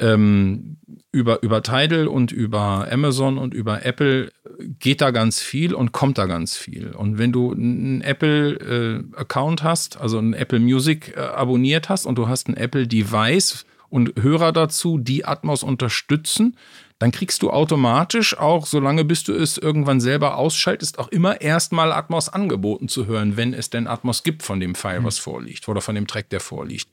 ähm, 0.00 0.78
über, 1.12 1.42
über 1.42 1.62
Tidal 1.62 2.06
und 2.06 2.32
über 2.32 2.88
Amazon 2.90 3.38
und 3.38 3.54
über 3.54 3.84
Apple 3.84 4.30
geht 4.78 5.00
da 5.00 5.10
ganz 5.10 5.40
viel 5.40 5.74
und 5.74 5.92
kommt 5.92 6.18
da 6.18 6.26
ganz 6.26 6.56
viel. 6.56 6.92
Und 6.92 7.18
wenn 7.18 7.32
du 7.32 7.52
einen 7.52 8.00
Apple-Account 8.00 9.62
hast, 9.62 10.00
also 10.00 10.18
einen 10.18 10.34
Apple 10.34 10.60
Music 10.60 11.14
äh, 11.16 11.20
abonniert 11.20 11.88
hast 11.88 12.06
und 12.06 12.16
du 12.16 12.28
hast 12.28 12.48
ein 12.48 12.56
Apple 12.56 12.86
Device 12.86 13.64
und 13.88 14.12
Hörer 14.20 14.52
dazu, 14.52 14.98
die 14.98 15.24
Atmos 15.24 15.62
unterstützen, 15.62 16.56
dann 17.00 17.12
kriegst 17.12 17.42
du 17.42 17.50
automatisch 17.50 18.38
auch, 18.38 18.66
solange 18.66 19.04
bis 19.04 19.24
du 19.24 19.32
es 19.32 19.56
irgendwann 19.56 20.00
selber 20.00 20.36
ausschaltest, 20.36 20.98
auch 20.98 21.08
immer 21.08 21.40
erstmal 21.40 21.92
Atmos 21.92 22.28
angeboten 22.28 22.88
zu 22.88 23.06
hören, 23.06 23.38
wenn 23.38 23.54
es 23.54 23.70
denn 23.70 23.86
Atmos 23.86 24.22
gibt 24.22 24.42
von 24.42 24.60
dem 24.60 24.74
File, 24.74 25.02
was 25.02 25.18
vorliegt 25.18 25.66
oder 25.68 25.80
von 25.80 25.94
dem 25.94 26.06
Track, 26.06 26.28
der 26.28 26.40
vorliegt. 26.40 26.88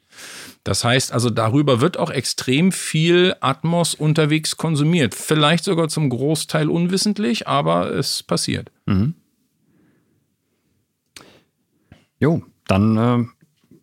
Das 0.64 0.84
heißt 0.84 1.12
also, 1.14 1.30
darüber 1.30 1.82
wird 1.82 1.98
auch 1.98 2.10
extrem 2.10 2.72
viel 2.72 3.36
Atmos 3.40 3.96
unterwegs 3.96 4.58
konsumiert. 4.58 5.16
Vielleicht 5.16 5.64
sogar 5.64 5.88
zum 5.88 6.10
Großteil 6.10 6.70
unwissentlich, 6.70 7.48
aber 7.48 7.92
es 7.92 8.24
passiert. 8.24 8.72
Jo, 12.20 12.44
dann 12.68 12.98
äh, 12.98 13.26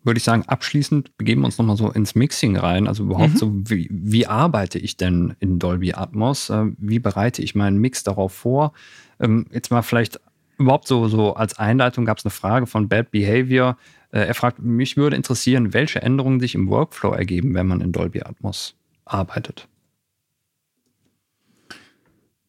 würde 0.05 0.17
ich 0.19 0.23
sagen, 0.23 0.43
abschließend 0.45 1.17
begeben 1.17 1.41
wir 1.41 1.45
uns 1.45 1.57
nochmal 1.57 1.77
so 1.77 1.89
ins 1.89 2.13
Mixing 2.13 2.55
rein. 2.57 2.87
Also 2.87 3.03
überhaupt 3.03 3.37
so, 3.37 3.51
wie, 3.53 3.89
wie 3.91 4.27
arbeite 4.27 4.77
ich 4.77 4.97
denn 4.97 5.35
in 5.39 5.57
Dolby 5.57 5.93
Atmos? 5.93 6.49
Äh, 6.51 6.65
wie 6.77 6.99
bereite 6.99 7.41
ich 7.41 7.55
meinen 7.55 7.79
Mix 7.79 8.03
darauf 8.03 8.33
vor? 8.33 8.73
Ähm, 9.19 9.47
jetzt 9.51 9.71
mal 9.71 9.81
vielleicht 9.81 10.19
überhaupt 10.57 10.87
so, 10.87 11.07
so 11.07 11.33
als 11.33 11.57
Einleitung 11.57 12.05
gab 12.05 12.19
es 12.19 12.25
eine 12.25 12.31
Frage 12.31 12.67
von 12.67 12.87
Bad 12.87 13.11
Behavior. 13.11 13.77
Äh, 14.15 14.27
er 14.27 14.33
fragt, 14.33 14.59
mich 14.59 14.95
würde 14.95 15.17
interessieren, 15.17 15.73
welche 15.73 16.01
Änderungen 16.01 16.39
sich 16.39 16.55
im 16.55 16.69
Workflow 16.69 17.11
ergeben, 17.11 17.53
wenn 17.53 17.67
man 17.67 17.81
in 17.81 17.91
Dolby 17.91 18.21
Atmos 18.21 18.75
arbeitet. 19.03 19.67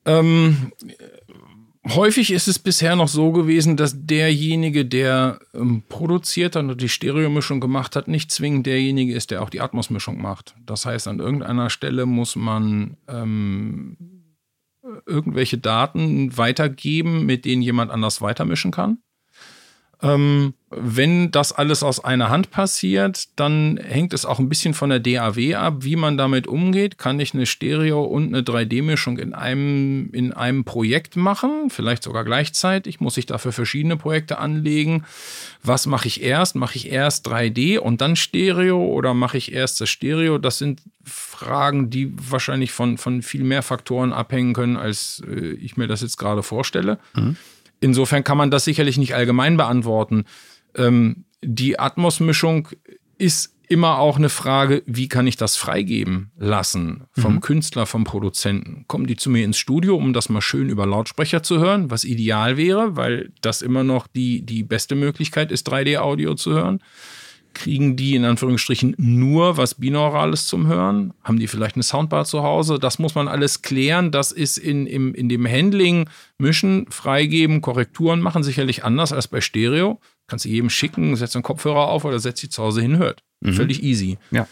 Ähm, 0.05 0.71
häufig 1.85 2.31
ist 2.31 2.47
es 2.47 2.61
bisher 2.61 2.95
noch 2.95 3.09
so 3.09 3.33
gewesen, 3.33 3.77
dass 3.77 4.07
derjenige, 4.07 4.87
der 4.87 5.41
ähm, 5.53 5.83
produziert 5.89 6.55
und 6.55 6.81
die 6.81 6.89
Stereomischung 6.89 7.59
gemacht 7.59 7.97
hat, 7.97 8.07
nicht 8.07 8.31
zwingend 8.31 8.67
derjenige 8.67 9.13
ist, 9.13 9.33
der 9.33 9.43
auch 9.43 9.51
die 9.51 9.61
Atmos-Mischung 9.61 10.23
macht. 10.23 10.55
Das 10.65 10.87
heißt, 10.87 11.09
an 11.09 11.19
irgendeiner 11.19 11.69
Stelle 11.69 12.07
muss 12.07 12.37
man 12.37 12.97
ähm, 13.09 13.97
irgendwelche 15.05 15.59
Daten 15.59 16.37
weitergeben, 16.39 17.27
mit 17.27 17.45
denen 17.45 17.63
jemand 17.63 17.91
anders 17.91 18.21
weitermischen 18.21 18.71
kann. 18.71 18.99
Ähm, 20.01 20.55
wenn 20.79 21.31
das 21.31 21.53
alles 21.53 21.83
aus 21.83 22.05
einer 22.05 22.29
Hand 22.29 22.51
passiert, 22.51 23.29
dann 23.37 23.79
hängt 23.83 24.13
es 24.13 24.25
auch 24.25 24.39
ein 24.39 24.49
bisschen 24.49 24.75
von 24.75 24.91
der 24.91 25.01
DAW 25.01 25.55
ab, 25.55 25.77
wie 25.81 25.97
man 25.97 26.17
damit 26.17 26.47
umgeht. 26.47 26.99
Kann 26.99 27.19
ich 27.19 27.35
eine 27.35 27.47
Stereo- 27.47 28.05
und 28.05 28.29
eine 28.29 28.43
3D-Mischung 28.43 29.19
in 29.19 29.35
einem, 29.35 30.11
in 30.13 30.33
einem 30.33 30.65
Projekt 30.65 31.17
machen? 31.17 31.71
Vielleicht 31.71 32.03
sogar 32.03 32.25
gleichzeitig? 32.25 33.01
Muss 33.01 33.17
ich 33.17 33.27
dafür 33.27 33.53
verschiedene 33.53 33.97
Projekte 33.97 34.39
anlegen? 34.39 35.05
Was 35.63 35.87
mache 35.87 36.09
ich 36.09 36.23
erst? 36.23 36.55
Mache 36.57 36.77
ich 36.77 36.91
erst 36.91 37.27
3D 37.27 37.79
und 37.79 38.01
dann 38.01 38.15
Stereo 38.15 38.85
oder 38.85 39.15
mache 39.15 39.39
ich 39.39 39.53
erst 39.53 39.81
das 39.81 39.89
Stereo? 39.89 40.39
Das 40.39 40.59
sind 40.59 40.83
Fragen, 41.05 41.91
die 41.91 42.13
wahrscheinlich 42.31 42.73
von, 42.73 42.99
von 42.99 43.23
viel 43.23 43.45
mehr 43.45 43.63
Faktoren 43.63 44.13
abhängen 44.13 44.53
können, 44.53 44.77
als 44.77 45.23
äh, 45.27 45.53
ich 45.53 45.77
mir 45.77 45.87
das 45.87 46.03
jetzt 46.03 46.19
gerade 46.19 46.43
vorstelle. 46.43 46.99
Mhm. 47.15 47.37
Insofern 47.81 48.25
kann 48.25 48.39
man 48.39 48.51
das 48.51 48.65
sicherlich 48.65 48.99
nicht 48.99 49.15
allgemein 49.15 49.57
beantworten. 49.57 50.25
Ähm, 50.77 51.25
die 51.43 51.79
Atmos-Mischung 51.79 52.69
ist 53.19 53.57
immer 53.69 53.99
auch 53.99 54.17
eine 54.17 54.29
Frage, 54.29 54.83
wie 54.87 55.09
kann 55.09 55.27
ich 55.27 55.37
das 55.37 55.57
freigeben 55.57 56.31
lassen 56.39 57.05
vom 57.13 57.35
mhm. 57.35 57.41
Künstler, 57.41 57.87
vom 57.87 58.05
Produzenten? 58.05 58.85
Kommen 58.87 59.07
die 59.07 59.17
zu 59.17 59.31
mir 59.31 59.45
ins 59.45 59.59
Studio, 59.59 59.97
um 59.97 60.13
das 60.13 60.29
mal 60.29 60.41
schön 60.41 60.69
über 60.69 60.87
Lautsprecher 60.87 61.43
zu 61.43 61.59
hören, 61.59 61.91
was 61.91 62.05
ideal 62.05 62.57
wäre, 62.57 62.97
weil 62.97 63.33
das 63.41 63.63
immer 63.63 63.85
noch 63.85 64.07
die, 64.07 64.43
die 64.43 64.63
beste 64.63 64.95
Möglichkeit 64.95 65.51
ist, 65.51 65.69
3D-Audio 65.71 66.35
zu 66.35 66.53
hören? 66.53 66.81
Kriegen 67.55 67.97
die 67.97 68.15
in 68.15 68.27
Anführungsstrichen 68.27 68.95
nur 68.99 69.57
was 69.57 69.77
Binaurales 69.77 70.47
zum 70.47 70.67
Hören? 70.67 71.15
Haben 71.25 71.39
die 71.39 71.47
vielleicht 71.47 71.75
eine 71.75 71.83
Soundbar 71.83 72.27
zu 72.27 72.43
Hause? 72.43 72.79
Das 72.79 72.99
muss 72.99 73.15
man 73.15 73.29
alles 73.29 73.63
klären. 73.63 74.11
Das 74.11 74.31
ist 74.31 74.59
in, 74.59 74.87
im, 74.87 75.15
in 75.15 75.31
dem 75.31 75.49
Handling, 75.49 76.09
Mischen, 76.37 76.87
Freigeben, 76.91 77.63
Korrekturen 77.63 78.21
machen 78.21 78.43
sicherlich 78.43 78.85
anders 78.85 79.13
als 79.13 79.27
bei 79.27 79.41
Stereo. 79.41 80.01
Kannst 80.27 80.45
du 80.45 80.49
jedem 80.49 80.71
schicken, 80.71 81.15
setzt 81.17 81.37
einen 81.37 81.43
Kopfhörer 81.43 81.89
auf 81.89 82.05
oder 82.05 82.19
setzt 82.19 82.41
sie 82.41 82.49
zu 82.49 82.63
Hause 82.63 82.81
hin, 82.81 82.99
hört. 82.99 83.23
Mhm. 83.41 83.53
Völlig 83.53 83.83
easy. 83.83 84.19
Ja. 84.31 84.49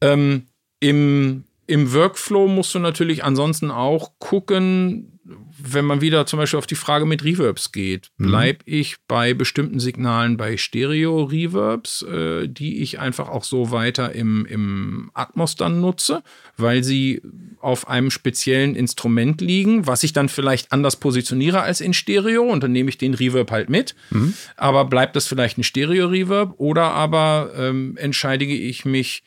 Ähm, 0.00 0.46
im, 0.80 1.44
Im 1.66 1.92
Workflow 1.92 2.48
musst 2.48 2.74
du 2.74 2.78
natürlich 2.78 3.24
ansonsten 3.24 3.70
auch 3.70 4.12
gucken, 4.18 5.15
wenn 5.58 5.84
man 5.84 6.00
wieder 6.00 6.26
zum 6.26 6.38
Beispiel 6.38 6.58
auf 6.58 6.66
die 6.66 6.74
Frage 6.74 7.06
mit 7.06 7.24
Reverbs 7.24 7.72
geht, 7.72 8.10
mhm. 8.16 8.26
bleibe 8.26 8.58
ich 8.64 8.96
bei 9.08 9.34
bestimmten 9.34 9.80
Signalen 9.80 10.36
bei 10.36 10.56
Stereo-Reverbs, 10.56 12.02
äh, 12.02 12.48
die 12.48 12.82
ich 12.82 12.98
einfach 13.00 13.28
auch 13.28 13.44
so 13.44 13.70
weiter 13.70 14.12
im, 14.12 14.46
im 14.46 15.10
Atmos 15.14 15.56
dann 15.56 15.80
nutze, 15.80 16.22
weil 16.56 16.84
sie 16.84 17.22
auf 17.60 17.88
einem 17.88 18.10
speziellen 18.10 18.76
Instrument 18.76 19.40
liegen, 19.40 19.86
was 19.86 20.04
ich 20.04 20.12
dann 20.12 20.28
vielleicht 20.28 20.72
anders 20.72 20.96
positioniere 20.96 21.62
als 21.62 21.80
in 21.80 21.94
Stereo 21.94 22.44
und 22.44 22.62
dann 22.62 22.72
nehme 22.72 22.90
ich 22.90 22.98
den 22.98 23.14
Reverb 23.14 23.50
halt 23.50 23.68
mit. 23.68 23.94
Mhm. 24.10 24.34
Aber 24.56 24.84
bleibt 24.84 25.16
das 25.16 25.26
vielleicht 25.26 25.58
ein 25.58 25.64
Stereo-Reverb 25.64 26.54
oder 26.58 26.92
aber 26.92 27.52
ähm, 27.56 27.96
entscheide 27.96 28.44
ich 28.44 28.84
mich 28.84 29.24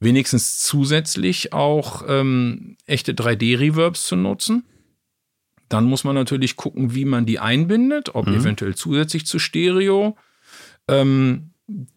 wenigstens 0.00 0.60
zusätzlich 0.60 1.52
auch 1.52 2.04
ähm, 2.08 2.76
echte 2.86 3.12
3D-Reverbs 3.12 4.04
zu 4.04 4.16
nutzen? 4.16 4.64
Dann 5.72 5.84
muss 5.84 6.04
man 6.04 6.14
natürlich 6.14 6.56
gucken, 6.56 6.94
wie 6.94 7.04
man 7.04 7.26
die 7.26 7.38
einbindet, 7.38 8.14
ob 8.14 8.26
mhm. 8.26 8.34
eventuell 8.34 8.74
zusätzlich 8.74 9.26
zu 9.26 9.38
Stereo. 9.38 10.16
Ähm, 10.88 11.50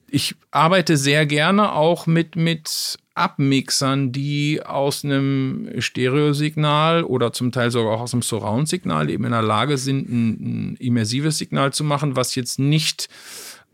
ich 0.07 0.35
arbeite 0.51 0.95
sehr 0.95 1.25
gerne 1.25 1.73
auch 1.73 2.07
mit, 2.07 2.35
mit 2.35 2.97
Abmixern, 3.15 4.11
die 4.11 4.61
aus 4.63 5.03
einem 5.03 5.69
Stereosignal 5.79 7.03
oder 7.03 7.33
zum 7.33 7.51
Teil 7.51 7.71
sogar 7.71 7.93
auch 7.93 8.01
aus 8.01 8.13
einem 8.13 8.21
Surround-Signal 8.21 9.09
eben 9.09 9.25
in 9.25 9.31
der 9.31 9.41
Lage 9.41 9.77
sind, 9.77 10.09
ein, 10.09 10.29
ein 10.71 10.75
immersives 10.77 11.37
Signal 11.37 11.73
zu 11.73 11.83
machen, 11.83 12.15
was 12.15 12.35
jetzt 12.35 12.59
nicht 12.59 13.09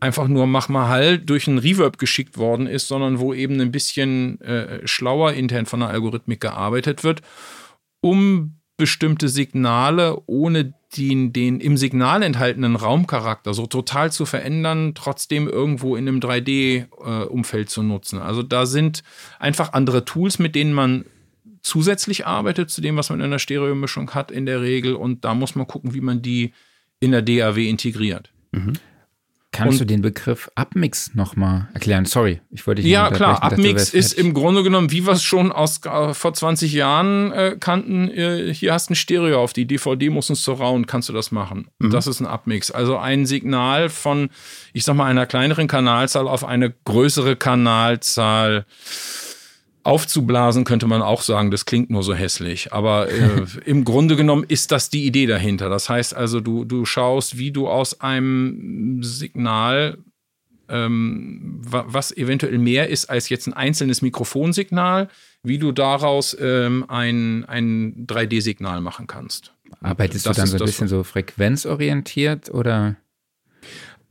einfach 0.00 0.26
nur 0.26 0.48
mach 0.48 0.68
mal 0.68 0.88
halt 0.88 1.30
durch 1.30 1.46
ein 1.46 1.58
Reverb 1.58 1.98
geschickt 1.98 2.36
worden 2.36 2.66
ist, 2.66 2.88
sondern 2.88 3.20
wo 3.20 3.34
eben 3.34 3.60
ein 3.60 3.70
bisschen 3.70 4.40
äh, 4.40 4.86
schlauer 4.86 5.32
intern 5.32 5.66
von 5.66 5.80
der 5.80 5.90
Algorithmik 5.90 6.40
gearbeitet 6.40 7.04
wird, 7.04 7.22
um 8.00 8.56
bestimmte 8.82 9.28
Signale 9.28 10.20
ohne 10.26 10.74
den, 10.96 11.32
den 11.32 11.60
im 11.60 11.76
Signal 11.76 12.24
enthaltenen 12.24 12.74
Raumcharakter 12.74 13.54
so 13.54 13.68
total 13.68 14.10
zu 14.10 14.26
verändern, 14.26 14.94
trotzdem 14.96 15.46
irgendwo 15.46 15.94
in 15.94 16.08
einem 16.08 16.18
3D-Umfeld 16.18 17.68
äh, 17.68 17.70
zu 17.70 17.84
nutzen. 17.84 18.18
Also 18.18 18.42
da 18.42 18.66
sind 18.66 19.04
einfach 19.38 19.72
andere 19.72 20.04
Tools, 20.04 20.40
mit 20.40 20.56
denen 20.56 20.72
man 20.72 21.04
zusätzlich 21.60 22.26
arbeitet 22.26 22.70
zu 22.70 22.80
dem, 22.80 22.96
was 22.96 23.08
man 23.08 23.20
in 23.20 23.30
der 23.30 23.38
Stereomischung 23.38 24.10
hat 24.14 24.32
in 24.32 24.46
der 24.46 24.62
Regel. 24.62 24.96
Und 24.96 25.24
da 25.24 25.32
muss 25.32 25.54
man 25.54 25.68
gucken, 25.68 25.94
wie 25.94 26.00
man 26.00 26.20
die 26.20 26.52
in 26.98 27.12
der 27.12 27.22
DAW 27.22 27.64
integriert. 27.64 28.32
Mhm. 28.50 28.72
Kannst 29.52 29.74
und, 29.74 29.80
du 29.80 29.94
den 29.94 30.00
Begriff 30.00 30.50
Upmix 30.54 31.14
nochmal 31.14 31.68
erklären? 31.74 32.06
Sorry, 32.06 32.40
ich 32.50 32.66
wollte 32.66 32.80
dich 32.80 32.90
Ja, 32.90 33.10
klar. 33.10 33.42
Upmix 33.42 33.92
ist 33.92 34.14
im 34.14 34.32
Grunde 34.32 34.62
genommen, 34.62 34.90
wie 34.90 35.04
wir 35.06 35.12
es 35.12 35.22
schon 35.22 35.52
aus, 35.52 35.84
äh, 35.84 36.14
vor 36.14 36.32
20 36.32 36.72
Jahren 36.72 37.32
äh, 37.32 37.56
kannten. 37.60 38.08
Äh, 38.08 38.54
hier 38.54 38.72
hast 38.72 38.88
du 38.88 38.94
ein 38.94 38.96
Stereo 38.96 39.42
auf 39.42 39.52
die 39.52 39.66
DVD, 39.66 40.08
muss 40.08 40.30
ein 40.30 40.36
Surround, 40.36 40.86
kannst 40.86 41.10
du 41.10 41.12
das 41.12 41.32
machen. 41.32 41.68
Mhm. 41.78 41.90
Das 41.90 42.06
ist 42.06 42.20
ein 42.20 42.26
Upmix. 42.26 42.70
Also 42.70 42.96
ein 42.96 43.26
Signal 43.26 43.90
von, 43.90 44.30
ich 44.72 44.84
sag 44.84 44.94
mal, 44.96 45.04
einer 45.04 45.26
kleineren 45.26 45.68
Kanalzahl 45.68 46.28
auf 46.28 46.44
eine 46.44 46.72
größere 46.86 47.36
Kanalzahl 47.36 48.64
aufzublasen, 49.84 50.64
könnte 50.64 50.86
man 50.86 51.02
auch 51.02 51.22
sagen, 51.22 51.50
das 51.50 51.64
klingt 51.64 51.90
nur 51.90 52.02
so 52.02 52.14
hässlich. 52.14 52.72
Aber 52.72 53.10
äh, 53.10 53.44
im 53.64 53.84
Grunde 53.84 54.16
genommen 54.16 54.44
ist 54.46 54.72
das 54.72 54.90
die 54.90 55.06
Idee 55.06 55.26
dahinter. 55.26 55.68
Das 55.68 55.88
heißt 55.88 56.14
also, 56.14 56.40
du, 56.40 56.64
du 56.64 56.84
schaust, 56.84 57.38
wie 57.38 57.50
du 57.50 57.68
aus 57.68 58.00
einem 58.00 59.02
Signal, 59.02 59.98
ähm, 60.68 61.58
was 61.62 62.16
eventuell 62.16 62.58
mehr 62.58 62.88
ist 62.88 63.10
als 63.10 63.28
jetzt 63.28 63.46
ein 63.46 63.52
einzelnes 63.52 64.02
Mikrofonsignal, 64.02 65.08
wie 65.42 65.58
du 65.58 65.72
daraus 65.72 66.36
ähm, 66.40 66.84
ein, 66.88 67.44
ein 67.46 68.06
3D-Signal 68.06 68.80
machen 68.80 69.06
kannst. 69.06 69.52
Arbeitest 69.80 70.26
das 70.26 70.36
du 70.36 70.42
dann 70.42 70.48
so 70.48 70.56
ein 70.58 70.64
bisschen 70.64 70.88
so 70.88 71.02
frequenzorientiert 71.02 72.50
oder? 72.50 72.96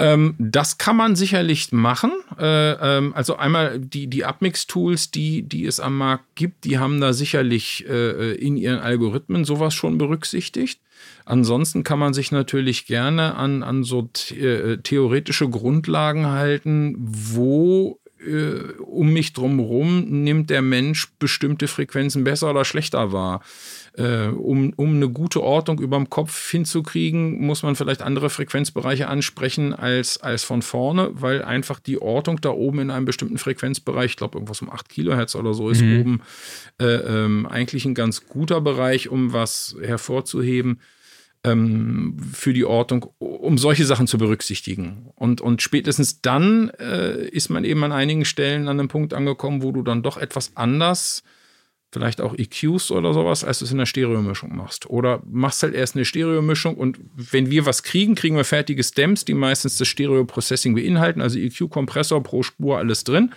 Ähm, 0.01 0.35
das 0.39 0.77
kann 0.77 0.95
man 0.95 1.15
sicherlich 1.15 1.71
machen. 1.71 2.11
Äh, 2.39 2.71
ähm, 2.71 3.13
also 3.13 3.35
einmal 3.35 3.79
die, 3.79 4.07
die 4.07 4.25
Upmix-Tools, 4.25 5.11
die, 5.11 5.43
die 5.43 5.65
es 5.65 5.79
am 5.79 5.97
Markt 5.97 6.25
gibt, 6.35 6.65
die 6.65 6.79
haben 6.79 6.99
da 6.99 7.13
sicherlich 7.13 7.85
äh, 7.87 8.33
in 8.33 8.57
ihren 8.57 8.79
Algorithmen 8.79 9.45
sowas 9.45 9.73
schon 9.73 9.97
berücksichtigt. 9.97 10.81
Ansonsten 11.25 11.83
kann 11.83 11.99
man 11.99 12.13
sich 12.13 12.31
natürlich 12.31 12.87
gerne 12.87 13.35
an, 13.35 13.63
an 13.63 13.83
so 13.83 14.09
äh, 14.31 14.77
theoretische 14.77 15.49
Grundlagen 15.49 16.27
halten, 16.27 16.95
wo 16.97 17.99
äh, 18.25 18.73
um 18.79 19.13
mich 19.13 19.33
drumherum 19.33 20.23
nimmt 20.23 20.49
der 20.49 20.61
Mensch 20.61 21.11
bestimmte 21.19 21.67
Frequenzen 21.67 22.23
besser 22.23 22.49
oder 22.49 22.65
schlechter 22.65 23.11
wahr. 23.11 23.41
Äh, 23.97 24.27
um, 24.27 24.71
um 24.77 24.95
eine 24.95 25.09
gute 25.09 25.43
Ordnung 25.43 25.79
über 25.79 25.97
dem 25.97 26.09
Kopf 26.09 26.49
hinzukriegen, 26.49 27.45
muss 27.45 27.61
man 27.61 27.75
vielleicht 27.75 28.01
andere 28.01 28.29
Frequenzbereiche 28.29 29.09
ansprechen 29.09 29.73
als, 29.73 30.17
als 30.21 30.45
von 30.45 30.61
vorne, 30.61 31.11
weil 31.13 31.43
einfach 31.43 31.79
die 31.79 32.01
Ordnung 32.01 32.39
da 32.39 32.51
oben 32.51 32.79
in 32.79 32.89
einem 32.89 33.05
bestimmten 33.05 33.37
Frequenzbereich, 33.37 34.11
ich 34.11 34.17
glaube 34.17 34.37
irgendwas 34.37 34.61
um 34.61 34.71
8 34.71 34.87
Kilohertz 34.87 35.35
oder 35.35 35.53
so, 35.53 35.69
ist 35.69 35.81
mhm. 35.81 35.99
oben 35.99 36.21
äh, 36.79 36.85
ähm, 36.85 37.45
eigentlich 37.45 37.83
ein 37.83 37.93
ganz 37.93 38.27
guter 38.27 38.61
Bereich, 38.61 39.09
um 39.09 39.33
was 39.33 39.75
hervorzuheben 39.81 40.79
ähm, 41.43 42.15
für 42.31 42.53
die 42.53 42.63
Ordnung, 42.63 43.07
um 43.19 43.57
solche 43.57 43.85
Sachen 43.85 44.07
zu 44.07 44.17
berücksichtigen. 44.17 45.09
Und, 45.15 45.41
und 45.41 45.61
spätestens 45.61 46.21
dann 46.21 46.69
äh, 46.79 47.27
ist 47.27 47.49
man 47.49 47.65
eben 47.65 47.83
an 47.83 47.91
einigen 47.91 48.23
Stellen 48.23 48.69
an 48.69 48.79
einem 48.79 48.87
Punkt 48.87 49.13
angekommen, 49.13 49.63
wo 49.63 49.73
du 49.73 49.81
dann 49.81 50.01
doch 50.01 50.17
etwas 50.17 50.55
anders 50.55 51.23
vielleicht 51.91 52.21
auch 52.21 52.33
EQs 52.37 52.91
oder 52.91 53.13
sowas, 53.13 53.43
als 53.43 53.59
du 53.59 53.65
es 53.65 53.71
in 53.71 53.77
der 53.77 53.85
Stereomischung 53.85 54.55
machst. 54.55 54.89
Oder 54.89 55.21
machst 55.29 55.61
halt 55.63 55.73
erst 55.73 55.95
eine 55.95 56.05
Stereomischung 56.05 56.75
und 56.75 56.99
wenn 57.15 57.51
wir 57.51 57.65
was 57.65 57.83
kriegen, 57.83 58.15
kriegen 58.15 58.35
wir 58.35 58.45
fertige 58.45 58.83
Stems, 58.83 59.25
die 59.25 59.33
meistens 59.33 59.77
das 59.77 59.87
Stereo-Processing 59.89 60.73
beinhalten, 60.75 61.21
also 61.21 61.37
EQ-Kompressor 61.37 62.23
pro 62.23 62.43
Spur, 62.43 62.77
alles 62.77 63.03
drin. 63.03 63.33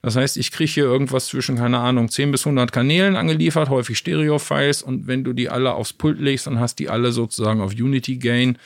Das 0.00 0.14
heißt, 0.14 0.36
ich 0.36 0.52
kriege 0.52 0.70
hier 0.70 0.84
irgendwas 0.84 1.26
zwischen, 1.26 1.56
keine 1.56 1.78
Ahnung, 1.78 2.08
10 2.08 2.30
bis 2.30 2.46
100 2.46 2.70
Kanälen 2.70 3.16
angeliefert, 3.16 3.68
häufig 3.68 3.98
Stereo-Files 3.98 4.82
und 4.82 5.08
wenn 5.08 5.24
du 5.24 5.32
die 5.32 5.48
alle 5.48 5.74
aufs 5.74 5.92
Pult 5.92 6.20
legst, 6.20 6.46
dann 6.46 6.60
hast 6.60 6.76
die 6.78 6.88
alle 6.88 7.10
sozusagen 7.10 7.60
auf 7.60 7.72
Unity 7.72 8.16
Gain 8.16 8.58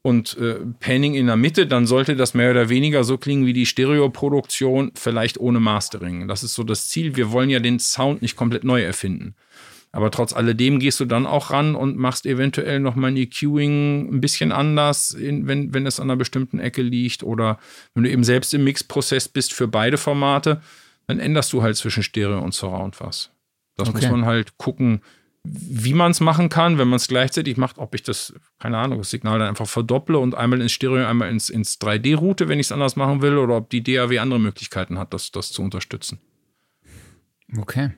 und 0.00 0.38
äh, 0.38 0.56
Panning 0.80 1.14
in 1.14 1.26
der 1.26 1.36
Mitte, 1.36 1.66
dann 1.66 1.86
sollte 1.86 2.16
das 2.16 2.32
mehr 2.32 2.50
oder 2.52 2.70
weniger 2.70 3.04
so 3.04 3.18
klingen 3.18 3.44
wie 3.44 3.52
die 3.52 3.66
Stereoproduktion, 3.66 4.92
vielleicht 4.94 5.38
ohne 5.38 5.60
Mastering. 5.60 6.26
Das 6.26 6.42
ist 6.42 6.54
so 6.54 6.62
das 6.62 6.88
Ziel. 6.88 7.16
Wir 7.16 7.32
wollen 7.32 7.50
ja 7.50 7.60
den 7.60 7.78
Sound 7.78 8.22
nicht 8.22 8.36
komplett 8.36 8.64
neu 8.64 8.82
erfinden. 8.82 9.34
Aber 9.90 10.10
trotz 10.10 10.34
alledem 10.34 10.80
gehst 10.80 11.00
du 11.00 11.06
dann 11.06 11.26
auch 11.26 11.50
ran 11.50 11.74
und 11.74 11.96
machst 11.96 12.26
eventuell 12.26 12.78
nochmal 12.78 13.10
ein 13.10 13.16
EQing 13.16 14.12
ein 14.12 14.20
bisschen 14.20 14.52
anders, 14.52 15.16
wenn, 15.18 15.72
wenn 15.72 15.86
es 15.86 15.98
an 15.98 16.10
einer 16.10 16.16
bestimmten 16.16 16.58
Ecke 16.58 16.82
liegt. 16.82 17.22
Oder 17.22 17.58
wenn 17.94 18.04
du 18.04 18.10
eben 18.10 18.24
selbst 18.24 18.52
im 18.52 18.64
Mixprozess 18.64 19.28
bist 19.28 19.54
für 19.54 19.66
beide 19.66 19.96
Formate, 19.96 20.60
dann 21.06 21.18
änderst 21.18 21.52
du 21.52 21.62
halt 21.62 21.76
zwischen 21.76 22.02
Stereo 22.02 22.40
und 22.40 22.54
Surround 22.54 23.00
was. 23.00 23.30
Das 23.76 23.88
okay. 23.88 24.02
muss 24.02 24.10
man 24.10 24.26
halt 24.26 24.58
gucken, 24.58 25.00
wie 25.44 25.94
man 25.94 26.10
es 26.10 26.20
machen 26.20 26.48
kann, 26.48 26.78
wenn 26.78 26.88
man 26.88 26.96
es 26.96 27.08
gleichzeitig 27.08 27.56
macht, 27.56 27.78
ob 27.78 27.94
ich 27.94 28.02
das, 28.02 28.34
keine 28.58 28.76
Ahnung, 28.76 28.98
das 28.98 29.10
Signal 29.10 29.38
dann 29.38 29.48
einfach 29.48 29.68
verdopple 29.68 30.18
und 30.18 30.34
einmal 30.34 30.60
ins 30.60 30.72
Stereo, 30.72 31.06
einmal 31.06 31.30
ins, 31.30 31.48
ins 31.48 31.80
3D-Route, 31.80 32.48
wenn 32.48 32.58
ich 32.58 32.66
es 32.66 32.72
anders 32.72 32.96
machen 32.96 33.22
will, 33.22 33.38
oder 33.38 33.56
ob 33.56 33.70
die 33.70 33.82
DAW 33.82 34.18
andere 34.18 34.40
Möglichkeiten 34.40 34.98
hat, 34.98 35.14
das, 35.14 35.30
das 35.30 35.50
zu 35.50 35.62
unterstützen. 35.62 36.18
Okay. 37.56 37.92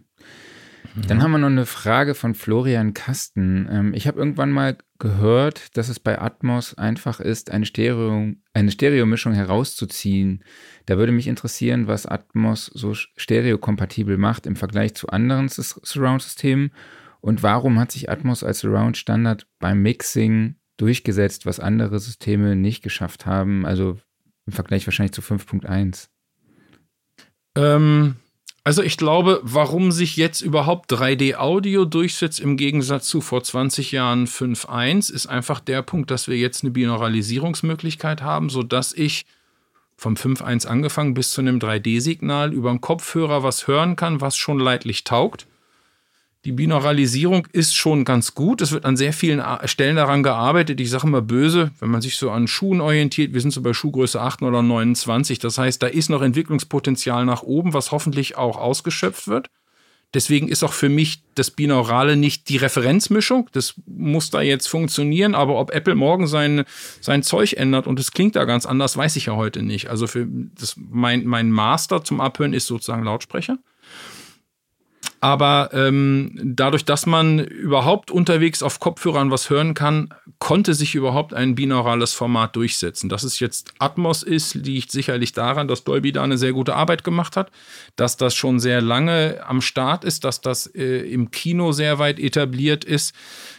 Dann 0.94 1.22
haben 1.22 1.30
wir 1.30 1.38
noch 1.38 1.46
eine 1.46 1.66
Frage 1.66 2.14
von 2.14 2.34
Florian 2.34 2.94
Kasten. 2.94 3.68
Ähm, 3.70 3.94
ich 3.94 4.06
habe 4.06 4.18
irgendwann 4.18 4.50
mal 4.50 4.76
gehört, 4.98 5.76
dass 5.76 5.88
es 5.88 6.00
bei 6.00 6.20
Atmos 6.20 6.74
einfach 6.74 7.20
ist, 7.20 7.50
eine, 7.50 7.64
Stereo, 7.64 8.32
eine 8.52 8.70
Stereomischung 8.70 9.32
herauszuziehen. 9.32 10.44
Da 10.86 10.98
würde 10.98 11.12
mich 11.12 11.28
interessieren, 11.28 11.86
was 11.86 12.06
Atmos 12.06 12.66
so 12.66 12.94
stereokompatibel 12.94 14.18
macht 14.18 14.46
im 14.46 14.56
Vergleich 14.56 14.94
zu 14.94 15.08
anderen 15.08 15.48
Surround-Systemen 15.48 16.72
und 17.20 17.42
warum 17.42 17.78
hat 17.78 17.92
sich 17.92 18.10
Atmos 18.10 18.42
als 18.42 18.60
Surround-Standard 18.60 19.46
beim 19.58 19.82
Mixing 19.82 20.56
durchgesetzt, 20.76 21.46
was 21.46 21.60
andere 21.60 21.98
Systeme 21.98 22.56
nicht 22.56 22.82
geschafft 22.82 23.26
haben? 23.26 23.66
Also 23.66 23.98
im 24.46 24.52
Vergleich 24.52 24.86
wahrscheinlich 24.86 25.12
zu 25.12 25.20
5.1. 25.20 26.08
Ähm, 27.56 28.16
also 28.62 28.82
ich 28.82 28.96
glaube, 28.98 29.40
warum 29.42 29.90
sich 29.90 30.16
jetzt 30.16 30.42
überhaupt 30.42 30.92
3D-Audio 30.92 31.86
durchsetzt 31.86 32.40
im 32.40 32.56
Gegensatz 32.56 33.08
zu 33.08 33.20
vor 33.20 33.42
20 33.42 33.92
Jahren 33.92 34.26
5.1, 34.26 35.10
ist 35.12 35.26
einfach 35.26 35.60
der 35.60 35.82
Punkt, 35.82 36.10
dass 36.10 36.28
wir 36.28 36.36
jetzt 36.36 36.62
eine 36.62 36.70
Binauralisierungsmöglichkeit 36.70 38.22
haben, 38.22 38.50
sodass 38.50 38.92
ich 38.92 39.24
vom 39.96 40.14
5.1 40.14 40.66
angefangen 40.66 41.14
bis 41.14 41.30
zu 41.30 41.40
einem 41.40 41.58
3D-Signal 41.58 42.52
über 42.52 42.70
einen 42.70 42.80
Kopfhörer 42.80 43.42
was 43.42 43.66
hören 43.66 43.96
kann, 43.96 44.20
was 44.20 44.36
schon 44.36 44.58
leidlich 44.58 45.04
taugt. 45.04 45.46
Die 46.46 46.52
Binauralisierung 46.52 47.46
ist 47.52 47.76
schon 47.76 48.06
ganz 48.06 48.34
gut. 48.34 48.62
Es 48.62 48.72
wird 48.72 48.86
an 48.86 48.96
sehr 48.96 49.12
vielen 49.12 49.42
Stellen 49.66 49.96
daran 49.96 50.22
gearbeitet. 50.22 50.80
Ich 50.80 50.88
sage 50.88 51.06
immer 51.06 51.20
böse, 51.20 51.70
wenn 51.80 51.90
man 51.90 52.00
sich 52.00 52.16
so 52.16 52.30
an 52.30 52.48
Schuhen 52.48 52.80
orientiert, 52.80 53.34
wir 53.34 53.42
sind 53.42 53.50
so 53.50 53.60
bei 53.60 53.74
Schuhgröße 53.74 54.18
8 54.18 54.40
oder 54.40 54.62
29. 54.62 55.38
Das 55.38 55.58
heißt, 55.58 55.82
da 55.82 55.86
ist 55.86 56.08
noch 56.08 56.22
Entwicklungspotenzial 56.22 57.26
nach 57.26 57.42
oben, 57.42 57.74
was 57.74 57.92
hoffentlich 57.92 58.38
auch 58.38 58.56
ausgeschöpft 58.56 59.28
wird. 59.28 59.50
Deswegen 60.14 60.48
ist 60.48 60.64
auch 60.64 60.72
für 60.72 60.88
mich 60.88 61.22
das 61.34 61.50
Binaurale 61.50 62.16
nicht 62.16 62.48
die 62.48 62.56
Referenzmischung. 62.56 63.48
Das 63.52 63.74
muss 63.86 64.30
da 64.30 64.40
jetzt 64.40 64.66
funktionieren. 64.66 65.34
Aber 65.34 65.60
ob 65.60 65.70
Apple 65.72 65.94
morgen 65.94 66.26
sein, 66.26 66.64
sein 67.02 67.22
Zeug 67.22 67.52
ändert 67.52 67.86
und 67.86 68.00
es 68.00 68.12
klingt 68.12 68.34
da 68.34 68.46
ganz 68.46 68.64
anders, 68.64 68.96
weiß 68.96 69.14
ich 69.16 69.26
ja 69.26 69.36
heute 69.36 69.62
nicht. 69.62 69.90
Also 69.90 70.06
für 70.06 70.26
das, 70.58 70.74
mein, 70.76 71.26
mein 71.26 71.50
Master 71.50 72.02
zum 72.02 72.20
Abhören 72.20 72.54
ist 72.54 72.66
sozusagen 72.66 73.04
Lautsprecher. 73.04 73.58
Aber 75.22 75.68
ähm, 75.74 76.32
dadurch, 76.42 76.86
dass 76.86 77.04
man 77.04 77.40
überhaupt 77.40 78.10
unterwegs 78.10 78.62
auf 78.62 78.80
Kopfhörern 78.80 79.30
was 79.30 79.50
hören 79.50 79.74
kann, 79.74 80.14
konnte 80.38 80.72
sich 80.72 80.94
überhaupt 80.94 81.34
ein 81.34 81.54
binaurales 81.54 82.14
Format 82.14 82.56
durchsetzen. 82.56 83.10
Dass 83.10 83.22
es 83.22 83.38
jetzt 83.38 83.74
Atmos 83.78 84.22
ist, 84.22 84.54
liegt 84.54 84.90
sicherlich 84.90 85.32
daran, 85.32 85.68
dass 85.68 85.84
Dolby 85.84 86.12
da 86.12 86.22
eine 86.22 86.38
sehr 86.38 86.54
gute 86.54 86.74
Arbeit 86.74 87.04
gemacht 87.04 87.36
hat, 87.36 87.50
dass 87.96 88.16
das 88.16 88.34
schon 88.34 88.60
sehr 88.60 88.80
lange 88.80 89.44
am 89.46 89.60
Start 89.60 90.04
ist, 90.04 90.24
dass 90.24 90.40
das 90.40 90.66
äh, 90.74 91.00
im 91.00 91.30
Kino 91.30 91.72
sehr 91.72 91.98
weit 91.98 92.18
etabliert 92.18 92.86
ist, 92.86 93.14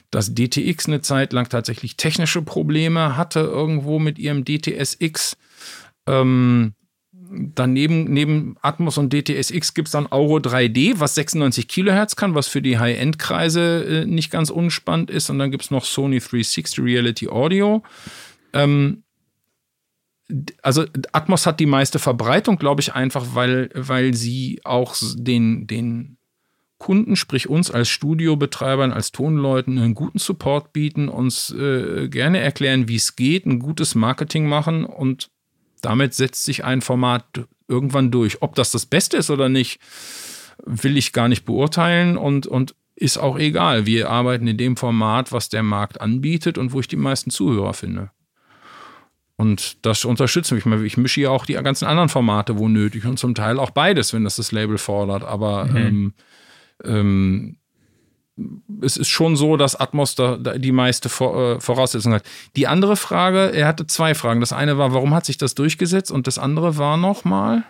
dass 0.10 0.34
DTX 0.34 0.88
eine 0.88 1.02
Zeit 1.02 1.32
lang 1.32 1.48
tatsächlich 1.48 1.96
technische 1.96 2.42
Probleme 2.42 3.18
hatte 3.18 3.42
irgendwo 3.42 4.00
mit 4.00 4.18
ihrem 4.18 4.46
DTSX. 4.46 5.38
Ähm, 6.08 6.74
daneben 7.32 8.06
neben 8.06 8.56
Atmos 8.62 8.98
und 8.98 9.14
DTSX 9.14 9.74
gibt 9.74 9.88
es 9.88 9.92
dann 9.94 10.12
Auro 10.12 10.38
3D, 10.38 11.00
was 11.00 11.16
96 11.16 11.68
Kilohertz 11.68 12.16
kann, 12.16 12.36
was 12.36 12.48
für 12.48 12.62
die 12.62 12.78
High-End-Kreise 12.78 14.04
äh, 14.04 14.06
nicht 14.06 14.32
ganz 14.32 14.50
unspannend 14.50 15.10
ist. 15.10 15.30
Und 15.30 15.40
dann 15.40 15.52
gibt 15.52 15.64
es 15.64 15.72
noch 15.72 15.86
Sony 15.86 16.20
360 16.20 16.80
Reality 16.84 17.30
Audio. 17.30 17.84
Ähm, 18.54 19.04
also 20.62 20.86
Atmos 21.12 21.46
hat 21.46 21.60
die 21.60 21.66
meiste 21.66 22.00
Verbreitung, 22.00 22.58
glaube 22.58 22.82
ich, 22.82 22.94
einfach, 22.94 23.28
weil, 23.34 23.70
weil 23.74 24.14
sie 24.14 24.62
auch 24.64 24.96
den, 25.16 25.68
den 25.68 26.18
Kunden, 26.78 27.16
sprich 27.16 27.50
uns 27.50 27.70
als 27.70 27.90
Studiobetreibern, 27.90 28.92
als 28.92 29.12
Tonleuten, 29.12 29.78
einen 29.78 29.94
guten 29.94 30.20
Support 30.20 30.74
bieten, 30.74 31.10
uns 31.10 31.52
äh, 31.52 32.08
gerne 32.10 32.40
erklären, 32.40 32.88
wie 32.88 32.96
es 32.96 33.16
geht, 33.16 33.46
ein 33.46 33.60
gutes 33.60 33.94
Marketing 33.94 34.48
machen 34.48 34.86
und 34.86 35.30
damit 35.82 36.14
setzt 36.14 36.46
sich 36.46 36.64
ein 36.64 36.82
Format 36.82 37.26
irgendwann 37.68 38.12
durch. 38.12 38.42
Ob 38.42 38.56
das 38.56 38.72
das 38.72 38.86
Beste 38.86 39.18
ist 39.18 39.30
oder 39.30 39.50
nicht, 39.50 39.80
will 40.66 40.98
ich 40.98 41.14
gar 41.14 41.28
nicht 41.28 41.46
beurteilen 41.46 42.18
und, 42.18 42.48
und 42.48 42.76
ist 42.96 43.18
auch 43.18 43.38
egal. 43.38 43.86
Wir 43.86 44.10
arbeiten 44.10 44.48
in 44.48 44.58
dem 44.58 44.78
Format, 44.78 45.32
was 45.32 45.50
der 45.50 45.64
Markt 45.64 46.02
anbietet 46.02 46.58
und 46.58 46.72
wo 46.72 46.80
ich 46.80 46.88
die 46.88 46.98
meisten 46.98 47.32
Zuhörer 47.32 47.74
finde. 47.74 48.12
Und 49.38 49.84
das 49.86 50.06
unterstützt 50.06 50.52
mich. 50.52 50.68
Ich 50.68 50.98
mische 50.98 51.22
ja 51.22 51.32
auch 51.32 51.48
die 51.48 51.54
ganzen 51.54 51.86
anderen 51.86 52.10
Formate, 52.10 52.60
wo 52.60 52.68
nötig 52.68 53.06
und 53.06 53.18
zum 53.18 53.34
Teil 53.34 53.58
auch 53.58 53.72
beides, 53.72 54.14
wenn 54.14 54.24
das 54.24 54.36
das 54.36 54.52
Label 54.52 54.78
fordert. 54.78 55.24
Aber 55.24 55.66
mhm. 55.66 55.78
ähm, 55.78 56.14
ähm, 56.84 57.58
es 58.82 58.98
ist 58.98 59.10
schon 59.10 59.36
so, 59.36 59.58
dass 59.58 59.76
Atmos 59.76 60.16
da, 60.16 60.38
da 60.38 60.58
die 60.58 60.72
meiste 60.72 61.10
Vor, 61.10 61.56
äh, 61.56 61.60
Voraussetzung 61.60 62.14
hat. 62.14 62.24
Die 62.56 62.68
andere 62.68 62.96
Frage, 62.96 63.52
er 63.54 63.68
hatte 63.68 63.88
zwei 63.88 64.16
Fragen. 64.16 64.40
Das 64.40 64.54
eine 64.54 64.78
war, 64.78 64.94
warum 64.94 65.14
hat 65.14 65.26
sich 65.26 65.38
das 65.38 65.56
durchgesetzt? 65.56 66.12
Und 66.12 66.28
das 66.28 66.38
andere 66.38 66.78
war 66.78 66.98
nochmal. 66.98 67.64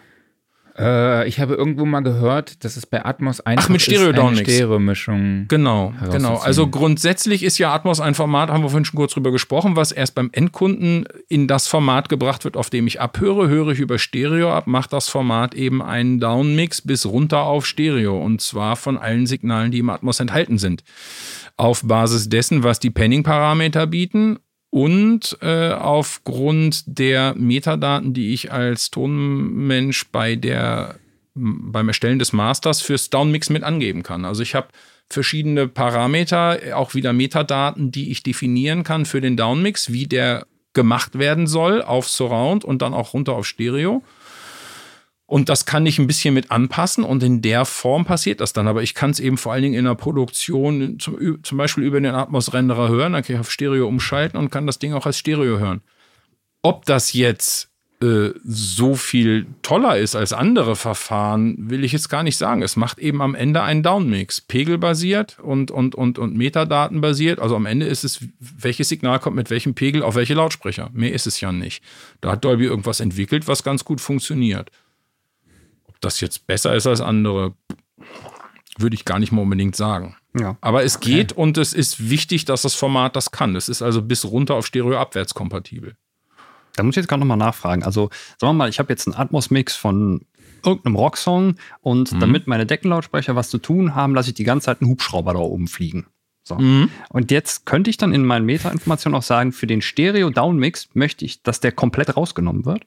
Äh, 0.82 1.28
ich 1.28 1.40
habe 1.40 1.54
irgendwo 1.54 1.86
mal 1.86 2.02
gehört, 2.02 2.64
dass 2.64 2.76
es 2.76 2.86
bei 2.86 3.06
Atmos 3.06 3.40
einfach 3.42 3.66
Ach, 3.66 3.70
mit 3.70 3.82
Stereo 3.82 4.10
ist, 4.10 4.20
eine 4.20 4.38
Stereo-Mischung. 4.38 5.46
Genau, 5.48 5.94
genau. 6.12 6.38
Also 6.38 6.68
grundsätzlich 6.68 7.44
ist 7.44 7.60
ja 7.60 7.74
Atmos 7.74 8.00
ein 8.00 8.16
Format, 8.16 8.50
haben 8.50 8.64
wir 8.64 8.70
vorhin 8.70 8.86
schon 8.86 8.98
kurz 8.98 9.14
drüber 9.14 9.32
gesprochen, 9.32 9.76
was 9.76 9.92
erst 9.92 10.16
beim 10.16 10.30
Endkunden 10.32 11.06
in 11.30 11.48
das 11.48 11.68
Format 11.68 12.10
gebracht 12.10 12.44
wird, 12.44 12.58
auf 12.58 12.70
dem 12.70 12.88
ich 12.88 13.00
abhöre. 13.00 13.48
Höre 13.48 13.70
ich 13.70 13.80
über 13.80 14.00
Stereo 14.00 14.52
ab, 14.52 14.66
macht 14.66 14.92
das 14.92 15.08
Format 15.08 15.54
eben 15.54 15.84
einen 15.84 16.20
Downmix 16.20 16.82
bis 16.82 17.06
runter 17.06 17.44
auf 17.44 17.68
Stereo. 17.68 18.20
Und 18.20 18.42
zwar 18.42 18.76
von 18.76 18.98
allen 18.98 19.28
Signalen, 19.28 19.72
die 19.72 19.80
im 19.80 19.90
Atmos 19.90 20.20
enthalten 20.20 20.58
sind. 20.58 20.84
Auf 21.58 21.84
Basis 21.84 22.28
dessen, 22.30 22.64
was 22.64 22.80
die 22.80 22.90
Penning-Parameter 22.90 23.86
bieten 23.86 24.40
und 24.72 25.38
äh, 25.42 25.74
aufgrund 25.74 26.84
der 26.88 27.36
Metadaten, 27.36 28.14
die 28.14 28.34
ich 28.34 28.52
als 28.52 28.90
Tonmensch 28.90 30.08
bei 30.12 30.36
der 30.36 30.96
beim 31.34 31.88
Erstellen 31.88 32.20
des 32.20 32.34
Masters 32.34 32.82
fürs 32.82 33.10
Downmix 33.10 33.50
mit 33.50 33.64
angeben 33.64 34.04
kann. 34.04 34.26
Also 34.26 34.44
ich 34.44 34.54
habe 34.54 34.68
verschiedene 35.10 35.68
Parameter, 35.68 36.60
auch 36.74 36.94
wieder 36.94 37.14
Metadaten, 37.14 37.92
die 37.92 38.12
ich 38.12 38.24
definieren 38.24 38.84
kann 38.84 39.06
für 39.06 39.22
den 39.22 39.38
Downmix, 39.38 39.92
wie 39.92 40.08
der 40.08 40.46
gemacht 40.74 41.20
werden 41.20 41.48
soll 41.48 41.82
auf 41.82 42.08
Surround 42.08 42.64
und 42.66 42.82
dann 42.82 42.94
auch 42.94 43.14
runter 43.14 43.34
auf 43.34 43.46
Stereo. 43.46 44.04
Und 45.32 45.48
das 45.48 45.66
kann 45.66 45.86
ich 45.86 45.98
ein 45.98 46.08
bisschen 46.08 46.34
mit 46.34 46.52
anpassen 46.52 47.06
und 47.06 47.24
in 47.24 47.42
der 47.42 47.64
Form 47.64 48.04
passiert 48.04 48.42
das 48.42 48.52
dann. 48.52 48.68
Aber 48.68 48.84
ich 48.84 48.94
kann 48.94 49.12
es 49.12 49.20
eben 49.22 49.38
vor 49.38 49.54
allen 49.54 49.64
Dingen 49.64 49.76
in 49.76 49.86
der 49.86 49.96
Produktion 49.96 51.00
zum, 51.00 51.42
zum 51.42 51.58
Beispiel 51.58 51.86
über 51.86 52.02
den 52.02 52.14
Atmos-Renderer 52.14 52.90
hören, 52.90 53.14
dann 53.14 53.24
kann 53.24 53.36
ich 53.36 53.40
auf 53.40 53.50
Stereo 53.50 53.88
umschalten 53.88 54.38
und 54.38 54.50
kann 54.50 54.68
das 54.68 54.78
Ding 54.78 54.92
auch 54.92 55.06
als 55.06 55.18
Stereo 55.18 55.58
hören. 55.58 55.84
Ob 56.64 56.84
das 56.84 57.14
jetzt 57.14 57.70
äh, 58.02 58.32
so 58.44 58.96
viel 58.96 59.46
toller 59.62 59.98
ist 59.98 60.18
als 60.18 60.34
andere 60.34 60.76
Verfahren, 60.76 61.70
will 61.70 61.86
ich 61.86 61.94
jetzt 61.94 62.10
gar 62.10 62.24
nicht 62.24 62.36
sagen. 62.36 62.62
Es 62.62 62.76
macht 62.76 63.00
eben 63.00 63.22
am 63.22 63.34
Ende 63.34 63.64
einen 63.64 63.84
Downmix, 63.84 64.42
pegelbasiert 64.42 65.40
und, 65.40 65.72
und, 65.72 65.96
und, 65.96 66.20
und 66.20 66.36
Metadatenbasiert. 66.36 67.40
Also 67.40 67.56
am 67.56 67.68
Ende 67.68 67.86
ist 67.86 68.04
es, 68.04 68.20
welches 68.42 68.90
Signal 68.90 69.20
kommt 69.20 69.38
mit 69.38 69.50
welchem 69.50 69.76
Pegel 69.76 70.04
auf 70.04 70.16
welche 70.16 70.34
Lautsprecher. 70.34 70.90
Mehr 70.92 71.14
ist 71.14 71.26
es 71.26 71.40
ja 71.40 71.54
nicht. 71.54 71.82
Da 72.20 72.34
hat 72.34 72.44
Dolby 72.44 72.66
irgendwas 72.66 73.00
entwickelt, 73.00 73.48
was 73.48 73.64
ganz 73.64 73.86
gut 73.86 74.02
funktioniert 74.02 74.72
das 76.02 76.20
jetzt 76.20 76.48
besser 76.48 76.76
ist 76.76 76.88
als 76.88 77.02
andere, 77.02 77.54
würde 78.78 78.96
ich 78.96 79.06
gar 79.06 79.20
nicht 79.20 79.32
mal 79.32 79.42
unbedingt 79.42 79.76
sagen. 79.76 80.16
Ja. 80.38 80.58
Aber 80.62 80.84
es 80.84 80.98
okay. 80.98 81.14
geht 81.14 81.34
und 81.34 81.58
es 81.58 81.74
ist 81.74 82.10
wichtig, 82.10 82.46
dass 82.46 82.62
das 82.62 82.74
Format 82.74 83.16
das 83.16 83.32
kann. 83.32 83.56
Es 83.56 83.70
ist 83.70 83.82
also 83.82 84.02
bis 84.02 84.26
runter 84.26 84.56
auf 84.56 84.66
Stereo 84.66 84.98
abwärts 84.98 85.34
kompatibel. 85.34 85.96
Da 86.76 86.84
muss 86.84 86.94
ich 86.94 86.98
jetzt 86.98 87.08
gerade 87.08 87.20
nochmal 87.20 87.38
nachfragen. 87.38 87.84
Also, 87.84 88.10
sagen 88.40 88.52
wir 88.52 88.54
mal, 88.54 88.70
ich 88.70 88.80
habe 88.80 88.92
jetzt 88.92 89.08
einen 89.08 89.16
Atmos-Mix 89.16 89.76
von 89.76 90.26
irgendeinem 90.66 90.96
Rocksong 90.96 91.56
und 91.82 92.14
mhm. 92.14 92.20
damit 92.20 92.48
meine 92.48 92.66
Deckenlautsprecher 92.66 93.36
was 93.36 93.50
zu 93.50 93.58
tun 93.58 93.96
haben, 93.96 94.16
lasse 94.16 94.30
ich 94.30 94.36
die 94.36 94.44
ganze 94.44 94.66
Zeit 94.66 94.82
einen 94.82 94.90
Hubschrauber 94.90 95.34
da 95.34 95.40
oben 95.40 95.68
fliegen. 95.68 96.08
So. 96.44 96.56
Mhm. 96.56 96.90
Und 97.10 97.32
jetzt 97.32 97.66
könnte 97.66 97.90
ich 97.90 97.98
dann 97.98 98.14
in 98.14 98.26
meinen 98.26 98.46
Meta-Informationen 98.46 99.16
auch 99.16 99.24
sagen, 99.24 99.52
für 99.52 99.68
den 99.68 99.82
Stereo-Down-Mix 99.82 100.90
möchte 100.94 101.26
ich, 101.26 101.44
dass 101.44 101.60
der 101.60 101.72
komplett 101.72 102.16
rausgenommen 102.16 102.66
wird. 102.66 102.86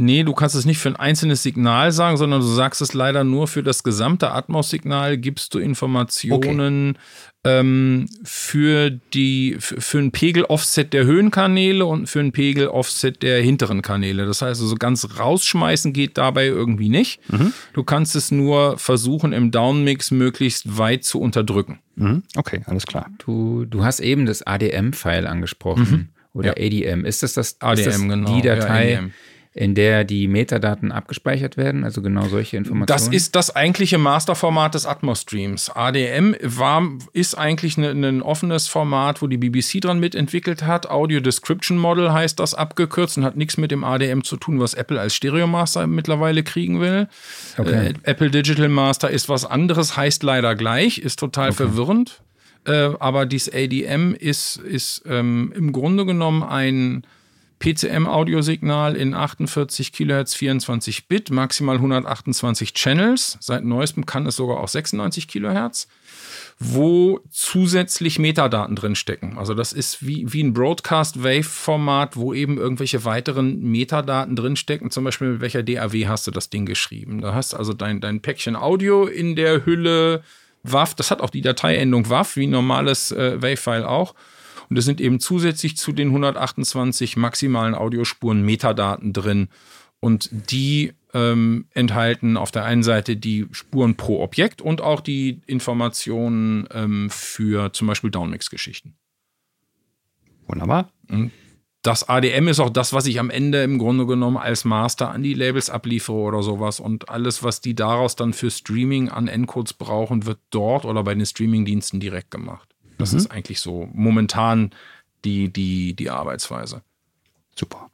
Nee, 0.00 0.22
du 0.22 0.32
kannst 0.32 0.54
es 0.54 0.64
nicht 0.64 0.78
für 0.78 0.90
ein 0.90 0.94
einzelnes 0.94 1.42
Signal 1.42 1.90
sagen, 1.90 2.16
sondern 2.18 2.40
du 2.40 2.46
sagst 2.46 2.80
es 2.80 2.94
leider 2.94 3.24
nur 3.24 3.48
für 3.48 3.64
das 3.64 3.82
gesamte 3.82 4.30
Atmos-Signal, 4.30 5.18
gibst 5.18 5.54
du 5.54 5.58
Informationen 5.58 6.90
okay. 6.90 7.58
ähm, 7.58 8.06
für, 8.22 8.90
die, 8.90 9.56
für, 9.58 9.80
für 9.80 9.98
ein 9.98 10.12
Pegel-Offset 10.12 10.92
der 10.92 11.04
Höhenkanäle 11.04 11.84
und 11.84 12.08
für 12.08 12.20
ein 12.20 12.30
Pegel-Offset 12.30 13.24
der 13.24 13.42
hinteren 13.42 13.82
Kanäle. 13.82 14.24
Das 14.24 14.40
heißt 14.40 14.60
also, 14.60 14.76
ganz 14.76 15.18
rausschmeißen 15.18 15.92
geht 15.92 16.16
dabei 16.16 16.46
irgendwie 16.46 16.90
nicht. 16.90 17.20
Mhm. 17.32 17.52
Du 17.72 17.82
kannst 17.82 18.14
es 18.14 18.30
nur 18.30 18.78
versuchen, 18.78 19.32
im 19.32 19.50
Downmix 19.50 20.12
möglichst 20.12 20.78
weit 20.78 21.02
zu 21.02 21.20
unterdrücken. 21.20 21.80
Mhm. 21.96 22.22
Okay, 22.36 22.62
alles 22.66 22.86
klar. 22.86 23.10
Du, 23.18 23.64
du 23.64 23.82
hast 23.82 23.98
eben 23.98 24.26
das 24.26 24.46
ADM-File 24.46 25.26
angesprochen. 25.26 25.90
Mhm. 25.90 26.08
Oder 26.34 26.56
ja. 26.56 26.66
ADM. 26.66 27.04
Ist 27.04 27.24
das 27.24 27.32
das 27.34 27.60
ADM, 27.60 27.80
ist 27.80 27.86
das 27.86 28.00
genau. 28.00 28.36
die 28.36 28.42
Datei? 28.42 28.92
Ja, 28.92 29.00
in 29.58 29.74
der 29.74 30.04
die 30.04 30.28
Metadaten 30.28 30.92
abgespeichert 30.92 31.56
werden, 31.56 31.82
also 31.82 32.00
genau 32.00 32.28
solche 32.28 32.56
Informationen? 32.56 32.86
Das 32.86 33.08
ist 33.08 33.34
das 33.34 33.56
eigentliche 33.56 33.98
Masterformat 33.98 34.74
des 34.74 34.86
Atmos-Streams. 34.86 35.70
ADM 35.70 36.36
war, 36.42 36.88
ist 37.12 37.36
eigentlich 37.36 37.76
ne, 37.76 37.90
ein 37.90 38.00
ne, 38.00 38.24
offenes 38.24 38.68
Format, 38.68 39.20
wo 39.20 39.26
die 39.26 39.36
BBC 39.36 39.80
dran 39.80 39.98
mitentwickelt 39.98 40.64
hat. 40.64 40.88
Audio 40.88 41.18
Description 41.18 41.76
Model 41.76 42.12
heißt 42.12 42.38
das 42.38 42.54
abgekürzt 42.54 43.18
und 43.18 43.24
hat 43.24 43.36
nichts 43.36 43.56
mit 43.56 43.72
dem 43.72 43.82
ADM 43.82 44.22
zu 44.22 44.36
tun, 44.36 44.60
was 44.60 44.74
Apple 44.74 45.00
als 45.00 45.16
Stereo-Master 45.16 45.88
mittlerweile 45.88 46.44
kriegen 46.44 46.80
will. 46.80 47.08
Okay. 47.56 47.88
Äh, 47.88 47.94
Apple 48.04 48.30
Digital 48.30 48.68
Master 48.68 49.10
ist 49.10 49.28
was 49.28 49.44
anderes, 49.44 49.96
heißt 49.96 50.22
leider 50.22 50.54
gleich, 50.54 50.98
ist 50.98 51.18
total 51.18 51.48
okay. 51.48 51.56
verwirrend. 51.56 52.22
Äh, 52.64 52.90
aber 53.00 53.26
dieses 53.26 53.52
ADM 53.52 54.14
ist, 54.14 54.58
ist 54.58 55.02
ähm, 55.08 55.52
im 55.56 55.72
Grunde 55.72 56.06
genommen 56.06 56.44
ein 56.44 57.02
PCM-Audiosignal 57.58 58.96
in 58.96 59.14
48 59.14 59.92
Kilohertz 59.92 60.34
24 60.34 61.08
Bit, 61.08 61.30
maximal 61.30 61.76
128 61.76 62.72
Channels. 62.74 63.36
Seit 63.40 63.64
neuestem 63.64 64.06
kann 64.06 64.26
es 64.26 64.36
sogar 64.36 64.58
auch 64.58 64.68
96 64.68 65.26
Kilohertz, 65.28 65.88
wo 66.58 67.20
zusätzlich 67.30 68.18
Metadaten 68.18 68.76
drinstecken. 68.76 69.38
Also 69.38 69.54
das 69.54 69.72
ist 69.72 70.06
wie, 70.06 70.32
wie 70.32 70.42
ein 70.42 70.52
Broadcast-Wave-Format, 70.52 72.16
wo 72.16 72.32
eben 72.32 72.58
irgendwelche 72.58 73.04
weiteren 73.04 73.60
Metadaten 73.62 74.36
drinstecken. 74.36 74.90
Zum 74.90 75.04
Beispiel 75.04 75.32
mit 75.32 75.40
welcher 75.40 75.62
DAW 75.62 76.06
hast 76.06 76.26
du 76.26 76.30
das 76.30 76.50
Ding 76.50 76.66
geschrieben. 76.66 77.20
Da 77.20 77.34
hast 77.34 77.54
also 77.54 77.72
dein, 77.72 78.00
dein 78.00 78.20
Päckchen 78.20 78.56
Audio 78.56 79.06
in 79.06 79.34
der 79.34 79.66
Hülle 79.66 80.22
WAV. 80.62 80.94
Das 80.94 81.10
hat 81.10 81.20
auch 81.20 81.30
die 81.30 81.42
Dateiendung 81.42 82.08
WAV, 82.08 82.36
wie 82.36 82.46
ein 82.46 82.50
normales 82.50 83.12
äh, 83.12 83.42
Wave-File 83.42 83.84
auch. 83.84 84.14
Und 84.68 84.76
es 84.76 84.84
sind 84.84 85.00
eben 85.00 85.20
zusätzlich 85.20 85.76
zu 85.76 85.92
den 85.92 86.08
128 86.08 87.16
maximalen 87.16 87.74
Audiospuren 87.74 88.42
Metadaten 88.42 89.12
drin. 89.12 89.48
Und 90.00 90.30
die 90.50 90.92
ähm, 91.14 91.66
enthalten 91.72 92.36
auf 92.36 92.50
der 92.50 92.64
einen 92.64 92.82
Seite 92.82 93.16
die 93.16 93.46
Spuren 93.50 93.96
pro 93.96 94.22
Objekt 94.22 94.60
und 94.60 94.80
auch 94.80 95.00
die 95.00 95.40
Informationen 95.46 96.68
ähm, 96.72 97.08
für 97.10 97.72
zum 97.72 97.86
Beispiel 97.88 98.10
Downmix-Geschichten. 98.10 98.94
Wunderbar. 100.46 100.90
Das 101.82 102.08
ADM 102.08 102.48
ist 102.48 102.60
auch 102.60 102.70
das, 102.70 102.92
was 102.92 103.06
ich 103.06 103.20
am 103.20 103.30
Ende 103.30 103.62
im 103.62 103.78
Grunde 103.78 104.04
genommen 104.06 104.36
als 104.36 104.64
Master 104.64 105.10
an 105.10 105.22
die 105.22 105.34
Labels 105.34 105.70
abliefere 105.70 106.16
oder 106.16 106.42
sowas. 106.42 106.80
Und 106.80 107.08
alles, 107.08 107.42
was 107.42 107.60
die 107.60 107.74
daraus 107.74 108.16
dann 108.16 108.32
für 108.32 108.50
Streaming 108.50 109.08
an 109.08 109.28
Encodes 109.28 109.74
brauchen, 109.74 110.26
wird 110.26 110.40
dort 110.50 110.84
oder 110.84 111.04
bei 111.04 111.14
den 111.14 111.24
Streaming-Diensten 111.24 112.00
direkt 112.00 112.30
gemacht. 112.30 112.74
Das 112.98 113.12
mhm. 113.12 113.18
ist 113.18 113.30
eigentlich 113.30 113.60
so 113.60 113.88
momentan 113.92 114.70
die, 115.24 115.52
die, 115.52 115.94
die 115.94 116.10
Arbeitsweise. 116.10 116.82
Super. 117.54 117.90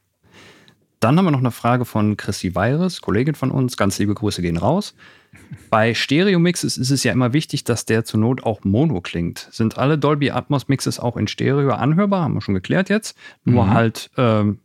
Dann 1.01 1.19
haben 1.19 1.27
wir 1.27 1.33
noch 1.33 1.41
eine 1.41 1.51
Frage 1.51 1.85
von 1.85 2.17
Chrissy 2.17 2.55
Weires, 2.55 3.03
Kollegin 3.03 3.35
von 3.35 3.51
uns. 3.51 3.77
Ganz 3.77 3.99
liebe 3.99 4.15
Grüße 4.15 4.41
gehen 4.41 4.57
raus. 4.57 4.95
Bei 5.71 5.93
Stereo-Mixes 5.93 6.79
ist 6.79 6.91
es 6.91 7.05
ja 7.05 7.13
immer 7.13 7.33
wichtig, 7.33 7.65
dass 7.65 7.85
der 7.85 8.05
zur 8.05 8.21
Not 8.21 8.45
auch 8.45 8.65
Mono 8.65 9.03
klingt. 9.03 9.49
Sind 9.51 9.77
alle 9.77 9.99
Dolby 9.99 10.31
Atmos-Mixes 10.31 10.99
auch 10.99 11.17
in 11.17 11.29
Stereo 11.29 11.73
anhörbar? 11.73 12.23
Haben 12.23 12.35
wir 12.35 12.41
schon 12.41 12.55
geklärt 12.55 12.89
jetzt. 12.89 13.19
Nur 13.45 13.67
mhm. 13.67 13.71
halt 13.75 14.11
ähm, 14.17 14.61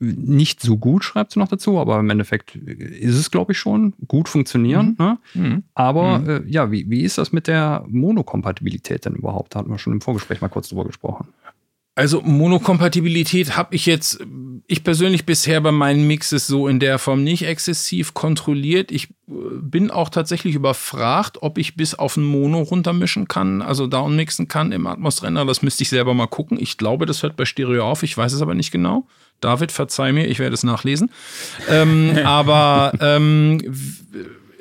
nicht 0.00 0.60
so 0.60 0.78
gut, 0.78 1.04
schreibt 1.04 1.32
sie 1.32 1.38
noch 1.38 1.48
dazu, 1.48 1.78
aber 1.78 2.00
im 2.00 2.08
Endeffekt 2.08 2.56
ist 2.56 3.16
es, 3.16 3.30
glaube 3.30 3.52
ich, 3.52 3.58
schon 3.58 3.92
gut 4.08 4.28
funktionieren. 4.28 4.96
Mhm. 4.98 5.04
Ne? 5.04 5.18
Mhm. 5.34 5.62
Aber 5.74 6.18
mhm. 6.18 6.28
Äh, 6.28 6.42
ja, 6.46 6.72
wie, 6.72 6.88
wie 6.88 7.02
ist 7.02 7.18
das 7.18 7.32
mit 7.32 7.46
der 7.46 7.84
Monokompatibilität 7.86 9.04
denn 9.04 9.14
überhaupt? 9.14 9.54
Da 9.54 9.60
hatten 9.60 9.70
wir 9.70 9.78
schon 9.78 9.92
im 9.92 10.00
Vorgespräch 10.00 10.40
mal 10.40 10.48
kurz 10.48 10.70
drüber 10.70 10.84
gesprochen. 10.86 11.28
Also 11.96 12.22
Monokompatibilität 12.22 13.56
habe 13.56 13.74
ich 13.74 13.84
jetzt, 13.84 14.20
ich 14.66 14.84
persönlich 14.84 15.26
bisher 15.26 15.60
bei 15.60 15.72
meinen 15.72 16.06
Mixes 16.06 16.46
so 16.46 16.68
in 16.68 16.78
der 16.78 16.98
Form 16.98 17.24
nicht 17.24 17.44
exzessiv 17.44 18.14
kontrolliert. 18.14 18.92
Ich 18.92 19.08
äh, 19.28 19.32
bin 19.60 19.90
auch 19.90 20.08
tatsächlich 20.08 20.54
überfragt, 20.54 21.38
ob 21.42 21.58
ich 21.58 21.76
bis 21.76 21.94
auf 21.94 22.16
ein 22.16 22.24
Mono 22.24 22.62
runtermischen 22.62 23.28
kann, 23.28 23.60
also 23.60 23.86
downmixen 23.86 24.48
kann 24.48 24.72
im 24.72 24.86
Atmos-Renner. 24.86 25.44
Das 25.44 25.62
müsste 25.62 25.82
ich 25.82 25.88
selber 25.88 26.14
mal 26.14 26.28
gucken. 26.28 26.58
Ich 26.60 26.78
glaube, 26.78 27.06
das 27.06 27.22
hört 27.22 27.36
bei 27.36 27.44
Stereo 27.44 27.84
auf, 27.84 28.02
ich 28.02 28.16
weiß 28.16 28.32
es 28.32 28.40
aber 28.40 28.54
nicht 28.54 28.70
genau. 28.70 29.06
David, 29.40 29.72
verzeih 29.72 30.12
mir, 30.12 30.26
ich 30.26 30.38
werde 30.38 30.54
es 30.54 30.62
nachlesen. 30.62 31.10
ähm, 31.68 32.18
aber 32.24 32.92
ähm, 33.00 33.60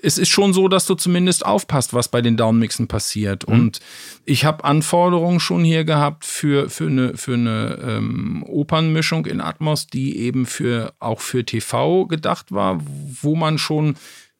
es 0.01 0.17
ist 0.17 0.29
schon 0.29 0.53
so, 0.53 0.67
dass 0.67 0.85
du 0.85 0.95
zumindest 0.95 1.45
aufpasst, 1.45 1.93
was 1.93 2.07
bei 2.07 2.21
den 2.21 2.37
Downmixen 2.37 2.87
passiert. 2.87 3.47
Mhm. 3.47 3.53
Und 3.53 3.79
ich 4.25 4.45
habe 4.45 4.63
Anforderungen 4.63 5.39
schon 5.39 5.63
hier 5.63 5.83
gehabt 5.83 6.25
für, 6.25 6.69
für 6.69 6.87
eine, 6.87 7.17
für 7.17 7.33
eine 7.33 7.79
ähm, 7.81 8.43
Opernmischung 8.47 9.25
in 9.25 9.41
Atmos, 9.41 9.87
die 9.87 10.17
eben 10.17 10.45
für 10.45 10.93
auch 10.99 11.19
für 11.19 11.45
TV 11.45 12.05
gedacht 12.05 12.51
war, 12.51 12.79
wo 13.21 13.35
man 13.35 13.57
schon 13.57 13.95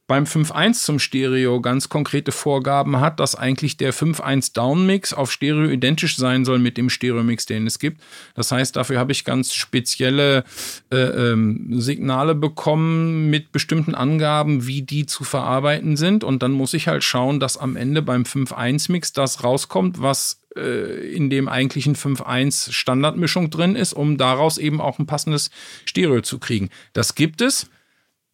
beim 0.10 0.24
5.1 0.24 0.74
zum 0.86 0.98
Stereo 0.98 1.62
ganz 1.62 1.88
konkrete 1.88 2.32
Vorgaben 2.32 3.00
hat, 3.00 3.20
dass 3.20 3.36
eigentlich 3.36 3.78
der 3.78 3.94
5.1 3.94 4.54
Downmix 4.54 5.14
auf 5.14 5.32
Stereo 5.32 5.70
identisch 5.70 6.18
sein 6.18 6.46
soll 6.46 6.58
mit 6.58 6.78
dem 6.78 6.90
Stereo-Mix, 6.90 7.46
den 7.46 7.68
es 7.68 7.78
gibt. 7.78 8.02
Das 8.34 8.52
heißt, 8.52 8.76
dafür 8.76 8.98
habe 8.98 9.12
ich 9.12 9.24
ganz 9.24 9.54
spezielle 9.54 10.46
äh, 10.92 10.98
ähm, 10.98 11.80
Signale 11.80 12.34
bekommen 12.34 13.30
mit 13.30 13.52
bestimmten 13.52 13.94
Angaben, 13.94 14.66
wie 14.66 14.82
die 14.82 15.06
zu 15.06 15.24
verarbeiten 15.24 15.96
sind. 15.96 16.24
Und 16.24 16.42
dann 16.42 16.54
muss 16.54 16.74
ich 16.74 16.88
halt 16.88 17.04
schauen, 17.04 17.40
dass 17.40 17.58
am 17.58 17.76
Ende 17.76 18.02
beim 18.02 18.24
5.1-Mix 18.24 19.14
das 19.14 19.44
rauskommt, 19.44 20.02
was 20.02 20.42
äh, 20.56 21.08
in 21.14 21.30
dem 21.30 21.48
eigentlichen 21.48 21.96
5.1 21.96 22.72
Standardmischung 22.72 23.52
drin 23.52 23.76
ist, 23.76 23.94
um 23.94 24.18
daraus 24.18 24.58
eben 24.58 24.82
auch 24.82 24.98
ein 24.98 25.06
passendes 25.06 25.52
Stereo 25.86 26.22
zu 26.22 26.40
kriegen. 26.40 26.72
Das 26.94 27.14
gibt 27.14 27.42
es. 27.42 27.70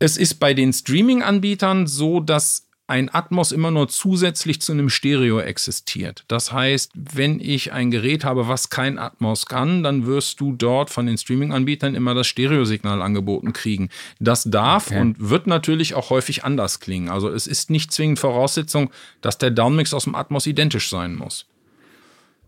Es 0.05 0.17
ist 0.17 0.35
bei 0.35 0.53
den 0.53 0.71
Streaming-Anbietern 0.71 1.87
so, 1.87 2.19
dass 2.19 2.67
ein 2.85 3.11
Atmos 3.11 3.51
immer 3.51 3.71
nur 3.71 3.87
zusätzlich 3.87 4.61
zu 4.61 4.71
einem 4.71 4.91
Stereo 4.91 5.39
existiert. 5.39 6.25
Das 6.27 6.51
heißt, 6.51 6.91
wenn 6.93 7.39
ich 7.39 7.73
ein 7.73 7.89
Gerät 7.89 8.23
habe, 8.23 8.47
was 8.47 8.69
kein 8.69 8.99
Atmos 8.99 9.47
kann, 9.47 9.81
dann 9.81 10.05
wirst 10.05 10.39
du 10.39 10.51
dort 10.51 10.91
von 10.91 11.07
den 11.07 11.17
Streaming-Anbietern 11.17 11.95
immer 11.95 12.13
das 12.13 12.27
Stereosignal 12.27 13.01
angeboten 13.01 13.51
kriegen. 13.51 13.89
Das 14.19 14.43
darf 14.43 14.91
okay. 14.91 15.01
und 15.01 15.31
wird 15.31 15.47
natürlich 15.47 15.95
auch 15.95 16.11
häufig 16.11 16.43
anders 16.43 16.79
klingen. 16.79 17.09
Also 17.09 17.27
es 17.29 17.47
ist 17.47 17.71
nicht 17.71 17.91
zwingend 17.91 18.19
Voraussetzung, 18.19 18.91
dass 19.21 19.39
der 19.39 19.49
Downmix 19.49 19.91
aus 19.91 20.03
dem 20.03 20.13
Atmos 20.13 20.45
identisch 20.45 20.91
sein 20.91 21.15
muss. 21.15 21.47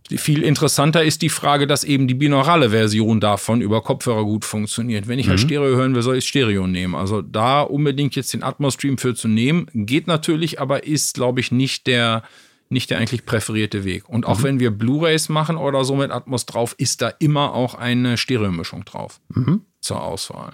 Viel 0.10 0.44
interessanter 0.44 1.04
ist 1.04 1.22
die 1.22 1.30
Frage, 1.30 1.68
dass 1.68 1.84
eben 1.84 2.08
die 2.08 2.14
binaurale 2.14 2.70
Version 2.70 3.20
davon 3.20 3.60
über 3.60 3.82
Kopfhörer 3.82 4.24
gut 4.24 4.46
funktioniert. 4.46 5.08
Wenn 5.08 5.20
ich 5.20 5.28
halt 5.28 5.40
mhm. 5.40 5.42
halt 5.42 5.50
Stereo 5.50 5.76
hören 5.76 5.96
will, 5.96 6.02
soll 6.02 6.18
ich 6.18 6.28
Stereo 6.28 6.66
nehmen. 6.66 6.96
Also 6.96 7.22
da 7.22 7.62
unbedingt 7.62 8.16
jetzt 8.16 8.32
den 8.32 8.42
Atmos-Stream 8.42 8.98
für 8.98 9.16
zu 9.16 9.28
nehmen, 9.28 9.68
geht 9.74 10.08
natürlich, 10.08 10.62
aber 10.62 10.86
ist, 10.86 11.16
glaube 11.16 11.42
ich, 11.42 11.52
nicht 11.52 11.88
der, 11.88 12.24
nicht 12.70 12.90
der 12.90 13.00
eigentlich 13.00 13.26
präferierte 13.26 13.84
Weg. 13.84 14.08
Und 14.08 14.26
auch 14.26 14.40
mhm. 14.40 14.44
wenn 14.44 14.60
wir 14.62 14.72
Blu-rays 14.72 15.28
machen 15.28 15.58
oder 15.58 15.84
so 15.84 15.96
mit 15.96 16.12
Atmos 16.12 16.46
drauf, 16.46 16.74
ist 16.78 17.02
da 17.02 17.10
immer 17.20 17.54
auch 17.54 17.76
eine 17.76 18.16
Stereomischung 18.16 18.86
drauf 18.86 19.20
mhm. 19.36 19.64
zur 19.82 20.02
Auswahl. 20.02 20.54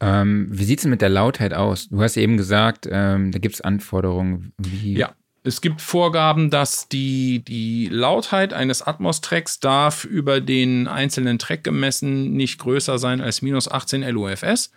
Ähm, 0.00 0.48
wie 0.50 0.64
sieht 0.64 0.80
es 0.80 0.84
mit 0.86 1.00
der 1.00 1.08
Lautheit 1.10 1.54
aus? 1.54 1.88
Du 1.88 2.02
hast 2.02 2.16
eben 2.16 2.36
gesagt, 2.36 2.88
ähm, 2.90 3.30
da 3.30 3.38
gibt 3.38 3.54
es 3.54 3.60
Anforderungen. 3.60 4.52
Wie 4.58 4.94
ja, 4.94 5.12
es 5.48 5.60
gibt 5.60 5.80
Vorgaben, 5.80 6.50
dass 6.50 6.88
die, 6.88 7.42
die 7.42 7.88
Lautheit 7.90 8.52
eines 8.52 8.82
Atmos-Tracks 8.82 9.60
darf 9.60 10.04
über 10.04 10.40
den 10.40 10.86
einzelnen 10.86 11.38
Track 11.38 11.64
gemessen 11.64 12.34
nicht 12.34 12.58
größer 12.58 12.98
sein 12.98 13.20
als 13.20 13.42
minus 13.42 13.68
18 13.70 14.02
LUFS 14.02 14.70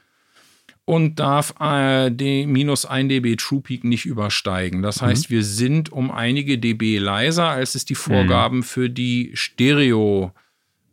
und 0.86 1.20
darf 1.20 1.54
äh, 1.60 2.10
die 2.10 2.48
minus 2.48 2.86
1 2.86 3.10
dB 3.10 3.36
True 3.36 3.62
Peak 3.62 3.84
nicht 3.84 4.06
übersteigen. 4.06 4.82
Das 4.82 5.02
mhm. 5.02 5.08
heißt, 5.08 5.30
wir 5.30 5.44
sind 5.44 5.92
um 5.92 6.10
einige 6.10 6.58
dB 6.58 6.98
leiser, 6.98 7.50
als 7.50 7.76
es 7.76 7.86
die 7.86 7.96
Vorgaben 7.96 8.58
mhm. 8.58 8.64
für 8.64 8.90
die 8.90 9.32
Stereo 9.34 10.34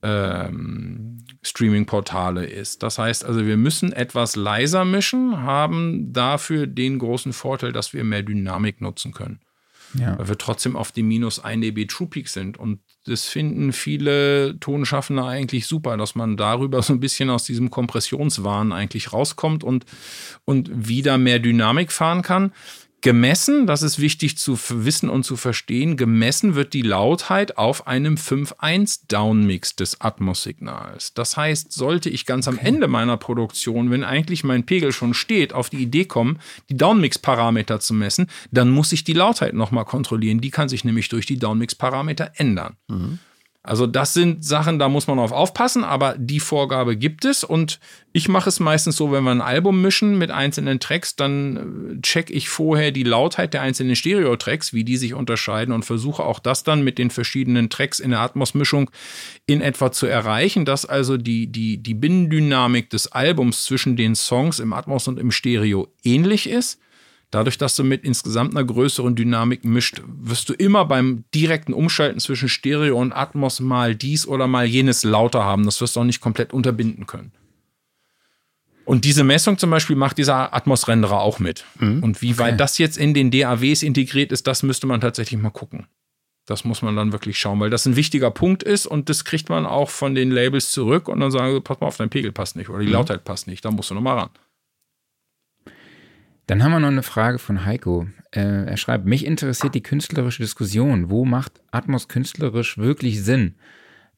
ähm, 0.02 1.24
Streaming-Portale 1.42 2.46
ist. 2.46 2.82
Das 2.82 2.98
heißt 2.98 3.24
also, 3.24 3.46
wir 3.46 3.56
müssen 3.56 3.92
etwas 3.92 4.36
leiser 4.36 4.84
mischen, 4.84 5.38
haben 5.38 6.12
dafür 6.12 6.66
den 6.66 6.98
großen 6.98 7.32
Vorteil, 7.32 7.72
dass 7.72 7.92
wir 7.92 8.04
mehr 8.04 8.22
Dynamik 8.22 8.80
nutzen 8.80 9.12
können. 9.12 9.40
Ja. 9.94 10.18
Weil 10.18 10.28
wir 10.28 10.38
trotzdem 10.38 10.76
auf 10.76 10.92
die 10.92 11.02
minus 11.02 11.42
1 11.42 11.62
dB 11.62 11.86
True 11.86 12.08
Peak 12.08 12.28
sind. 12.28 12.58
Und 12.58 12.80
das 13.06 13.24
finden 13.24 13.72
viele 13.72 14.58
Tonschaffende 14.60 15.24
eigentlich 15.24 15.66
super, 15.66 15.96
dass 15.96 16.14
man 16.14 16.36
darüber 16.36 16.82
so 16.82 16.92
ein 16.92 17.00
bisschen 17.00 17.30
aus 17.30 17.44
diesem 17.44 17.70
Kompressionswahn 17.70 18.72
eigentlich 18.72 19.12
rauskommt 19.12 19.64
und, 19.64 19.86
und 20.44 20.70
wieder 20.88 21.18
mehr 21.18 21.38
Dynamik 21.38 21.92
fahren 21.92 22.22
kann. 22.22 22.52
Gemessen, 23.00 23.68
das 23.68 23.82
ist 23.82 24.00
wichtig 24.00 24.38
zu 24.38 24.58
wissen 24.70 25.08
und 25.08 25.22
zu 25.22 25.36
verstehen, 25.36 25.96
gemessen 25.96 26.56
wird 26.56 26.74
die 26.74 26.82
Lautheit 26.82 27.56
auf 27.56 27.86
einem 27.86 28.16
5.1 28.16 29.02
Downmix 29.06 29.76
des 29.76 30.00
Atmos-Signals. 30.00 31.14
Das 31.14 31.36
heißt, 31.36 31.72
sollte 31.72 32.10
ich 32.10 32.26
ganz 32.26 32.48
am 32.48 32.58
Ende 32.58 32.88
meiner 32.88 33.16
Produktion, 33.16 33.92
wenn 33.92 34.02
eigentlich 34.02 34.42
mein 34.42 34.66
Pegel 34.66 34.90
schon 34.90 35.14
steht, 35.14 35.52
auf 35.52 35.70
die 35.70 35.78
Idee 35.78 36.06
kommen, 36.06 36.40
die 36.70 36.76
Downmix-Parameter 36.76 37.78
zu 37.78 37.94
messen, 37.94 38.26
dann 38.50 38.70
muss 38.70 38.90
ich 38.90 39.04
die 39.04 39.12
Lautheit 39.12 39.54
nochmal 39.54 39.84
kontrollieren. 39.84 40.40
Die 40.40 40.50
kann 40.50 40.68
sich 40.68 40.84
nämlich 40.84 41.08
durch 41.08 41.26
die 41.26 41.38
Downmix-Parameter 41.38 42.32
ändern. 42.34 42.76
Mhm. 42.88 43.20
Also 43.68 43.86
das 43.86 44.14
sind 44.14 44.42
Sachen, 44.46 44.78
da 44.78 44.88
muss 44.88 45.08
man 45.08 45.18
auf 45.18 45.30
aufpassen, 45.30 45.84
aber 45.84 46.14
die 46.16 46.40
Vorgabe 46.40 46.96
gibt 46.96 47.26
es 47.26 47.44
und 47.44 47.80
ich 48.14 48.26
mache 48.26 48.48
es 48.48 48.60
meistens 48.60 48.96
so, 48.96 49.12
wenn 49.12 49.24
wir 49.24 49.30
ein 49.30 49.42
Album 49.42 49.82
mischen 49.82 50.16
mit 50.16 50.30
einzelnen 50.30 50.80
Tracks, 50.80 51.16
dann 51.16 51.98
äh, 51.98 52.00
check 52.00 52.30
ich 52.30 52.48
vorher 52.48 52.92
die 52.92 53.02
Lautheit 53.02 53.52
der 53.52 53.60
einzelnen 53.60 53.94
Stereo-Tracks, 53.94 54.72
wie 54.72 54.84
die 54.84 54.96
sich 54.96 55.12
unterscheiden 55.12 55.74
und 55.74 55.84
versuche 55.84 56.24
auch 56.24 56.38
das 56.38 56.64
dann 56.64 56.82
mit 56.82 56.96
den 56.96 57.10
verschiedenen 57.10 57.68
Tracks 57.68 58.00
in 58.00 58.12
der 58.12 58.20
Atmos-Mischung 58.20 58.90
in 59.44 59.60
etwa 59.60 59.92
zu 59.92 60.06
erreichen, 60.06 60.64
dass 60.64 60.86
also 60.86 61.18
die, 61.18 61.48
die, 61.48 61.76
die 61.76 61.94
Binnendynamik 61.94 62.88
des 62.88 63.12
Albums 63.12 63.66
zwischen 63.66 63.96
den 63.96 64.14
Songs 64.14 64.60
im 64.60 64.72
Atmos 64.72 65.08
und 65.08 65.18
im 65.18 65.30
Stereo 65.30 65.88
ähnlich 66.02 66.48
ist 66.48 66.80
Dadurch, 67.30 67.58
dass 67.58 67.76
du 67.76 67.84
mit 67.84 68.04
insgesamt 68.04 68.56
einer 68.56 68.64
größeren 68.64 69.14
Dynamik 69.14 69.64
mischt, 69.64 70.00
wirst 70.06 70.48
du 70.48 70.54
immer 70.54 70.86
beim 70.86 71.24
direkten 71.34 71.74
Umschalten 71.74 72.20
zwischen 72.20 72.48
Stereo 72.48 72.98
und 72.98 73.12
Atmos 73.12 73.60
mal 73.60 73.94
dies 73.94 74.26
oder 74.26 74.46
mal 74.46 74.64
jenes 74.64 75.04
lauter 75.04 75.44
haben. 75.44 75.66
Das 75.66 75.80
wirst 75.80 75.96
du 75.96 76.00
auch 76.00 76.04
nicht 76.04 76.20
komplett 76.20 76.54
unterbinden 76.54 77.06
können. 77.06 77.32
Und 78.86 79.04
diese 79.04 79.22
Messung 79.22 79.58
zum 79.58 79.68
Beispiel 79.68 79.96
macht 79.96 80.16
dieser 80.16 80.54
Atmos-Renderer 80.54 81.20
auch 81.20 81.38
mit. 81.38 81.66
Mhm. 81.78 82.02
Und 82.02 82.22
wie 82.22 82.38
weit 82.38 82.58
das 82.58 82.78
jetzt 82.78 82.96
in 82.96 83.12
den 83.12 83.30
DAWs 83.30 83.82
integriert 83.82 84.32
ist, 84.32 84.46
das 84.46 84.62
müsste 84.62 84.86
man 84.86 85.02
tatsächlich 85.02 85.38
mal 85.38 85.50
gucken. 85.50 85.86
Das 86.46 86.64
muss 86.64 86.80
man 86.80 86.96
dann 86.96 87.12
wirklich 87.12 87.38
schauen, 87.38 87.60
weil 87.60 87.68
das 87.68 87.84
ein 87.84 87.96
wichtiger 87.96 88.30
Punkt 88.30 88.62
ist 88.62 88.86
und 88.86 89.10
das 89.10 89.26
kriegt 89.26 89.50
man 89.50 89.66
auch 89.66 89.90
von 89.90 90.14
den 90.14 90.30
Labels 90.30 90.70
zurück 90.70 91.08
und 91.08 91.20
dann 91.20 91.30
sagen 91.30 91.52
sie, 91.52 91.60
pass 91.60 91.78
mal 91.80 91.88
auf, 91.88 91.98
dein 91.98 92.08
Pegel 92.08 92.32
passt 92.32 92.56
nicht 92.56 92.70
oder 92.70 92.78
die 92.78 92.86
mhm. 92.86 92.92
Lautheit 92.92 93.24
passt 93.24 93.46
nicht, 93.46 93.62
da 93.62 93.70
musst 93.70 93.90
du 93.90 93.94
nochmal 93.94 94.18
ran. 94.18 94.30
Dann 96.48 96.64
haben 96.64 96.72
wir 96.72 96.80
noch 96.80 96.88
eine 96.88 97.02
Frage 97.02 97.38
von 97.38 97.66
Heiko. 97.66 98.08
Äh, 98.30 98.64
er 98.64 98.76
schreibt, 98.78 99.04
mich 99.04 99.26
interessiert 99.26 99.74
die 99.74 99.82
künstlerische 99.82 100.42
Diskussion. 100.42 101.10
Wo 101.10 101.26
macht 101.26 101.60
Atmos 101.70 102.08
künstlerisch 102.08 102.78
wirklich 102.78 103.22
Sinn? 103.22 103.56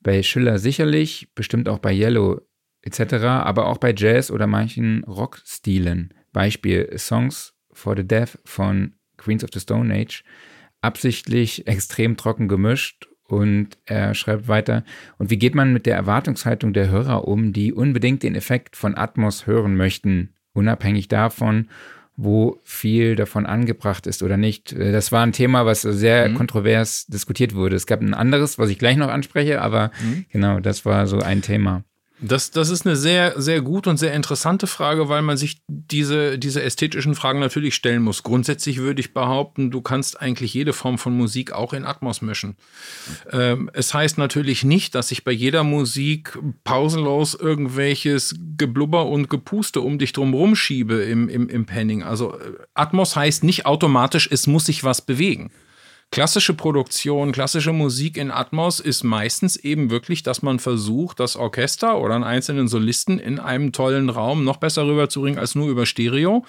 Bei 0.00 0.22
Schiller 0.22 0.60
sicherlich, 0.60 1.34
bestimmt 1.34 1.68
auch 1.68 1.80
bei 1.80 1.92
Yellow 1.92 2.40
etc., 2.82 3.14
aber 3.24 3.66
auch 3.66 3.78
bei 3.78 3.92
Jazz 3.92 4.30
oder 4.30 4.46
manchen 4.46 5.02
Rockstilen. 5.04 6.14
Beispiel 6.32 6.96
Songs 6.96 7.52
for 7.72 7.96
the 7.96 8.06
Deaf 8.06 8.38
von 8.44 8.94
Queens 9.16 9.42
of 9.42 9.50
the 9.52 9.58
Stone 9.58 9.92
Age. 9.92 10.22
Absichtlich 10.82 11.66
extrem 11.66 12.16
trocken 12.16 12.46
gemischt 12.46 13.08
und 13.24 13.76
er 13.86 14.14
schreibt 14.14 14.46
weiter, 14.46 14.84
und 15.18 15.30
wie 15.30 15.38
geht 15.38 15.56
man 15.56 15.72
mit 15.72 15.84
der 15.84 15.96
Erwartungshaltung 15.96 16.74
der 16.74 16.90
Hörer 16.90 17.26
um, 17.26 17.52
die 17.52 17.72
unbedingt 17.72 18.22
den 18.22 18.36
Effekt 18.36 18.76
von 18.76 18.96
Atmos 18.96 19.48
hören 19.48 19.76
möchten, 19.76 20.32
unabhängig 20.52 21.08
davon, 21.08 21.66
wo 22.22 22.60
viel 22.64 23.16
davon 23.16 23.46
angebracht 23.46 24.06
ist 24.06 24.22
oder 24.22 24.36
nicht. 24.36 24.72
Äh, 24.72 24.92
das 24.92 25.10
war 25.10 25.22
ein 25.22 25.32
Thema, 25.32 25.64
was 25.64 25.82
sehr 25.82 26.28
mhm. 26.28 26.34
kontrovers 26.34 27.06
diskutiert 27.06 27.54
wurde. 27.54 27.76
Es 27.76 27.86
gab 27.86 28.00
ein 28.02 28.14
anderes, 28.14 28.58
was 28.58 28.68
ich 28.68 28.78
gleich 28.78 28.98
noch 28.98 29.08
anspreche, 29.08 29.62
aber 29.62 29.90
mhm. 30.02 30.26
genau, 30.30 30.60
das 30.60 30.84
war 30.84 31.06
so 31.06 31.18
ein 31.18 31.40
Thema. 31.40 31.82
Das, 32.22 32.50
das 32.50 32.68
ist 32.68 32.86
eine 32.86 32.96
sehr, 32.96 33.40
sehr 33.40 33.62
gute 33.62 33.88
und 33.88 33.96
sehr 33.96 34.12
interessante 34.12 34.66
Frage, 34.66 35.08
weil 35.08 35.22
man 35.22 35.36
sich 35.36 35.62
diese, 35.68 36.38
diese 36.38 36.62
ästhetischen 36.62 37.14
Fragen 37.14 37.40
natürlich 37.40 37.74
stellen 37.74 38.02
muss. 38.02 38.22
Grundsätzlich 38.22 38.78
würde 38.78 39.00
ich 39.00 39.14
behaupten, 39.14 39.70
du 39.70 39.80
kannst 39.80 40.20
eigentlich 40.20 40.52
jede 40.52 40.72
Form 40.72 40.98
von 40.98 41.16
Musik 41.16 41.52
auch 41.52 41.72
in 41.72 41.84
Atmos 41.84 42.20
mischen. 42.20 42.56
Ähm, 43.32 43.70
es 43.72 43.94
heißt 43.94 44.18
natürlich 44.18 44.64
nicht, 44.64 44.94
dass 44.94 45.10
ich 45.10 45.24
bei 45.24 45.32
jeder 45.32 45.64
Musik 45.64 46.38
pausenlos 46.64 47.34
irgendwelches 47.34 48.34
Geblubber 48.58 49.06
und 49.06 49.30
Gepuste 49.30 49.80
um 49.80 49.98
dich 49.98 50.12
drum 50.12 50.54
schiebe 50.54 51.02
im, 51.02 51.28
im, 51.28 51.48
im 51.48 51.64
Panning. 51.64 52.02
Also 52.02 52.34
äh, 52.34 52.52
Atmos 52.74 53.16
heißt 53.16 53.44
nicht 53.44 53.64
automatisch, 53.64 54.28
es 54.30 54.46
muss 54.46 54.66
sich 54.66 54.84
was 54.84 55.00
bewegen 55.00 55.50
klassische 56.10 56.54
Produktion, 56.54 57.30
klassische 57.30 57.72
Musik 57.72 58.16
in 58.16 58.30
Atmos 58.30 58.80
ist 58.80 59.04
meistens 59.04 59.56
eben 59.56 59.90
wirklich, 59.90 60.22
dass 60.22 60.42
man 60.42 60.58
versucht, 60.58 61.20
das 61.20 61.36
Orchester 61.36 61.98
oder 61.98 62.14
einen 62.16 62.24
einzelnen 62.24 62.66
Solisten 62.66 63.18
in 63.18 63.38
einem 63.38 63.72
tollen 63.72 64.10
Raum 64.10 64.42
noch 64.42 64.56
besser 64.56 64.86
rüberzubringen 64.86 65.38
als 65.38 65.54
nur 65.54 65.68
über 65.68 65.86
Stereo. 65.86 66.44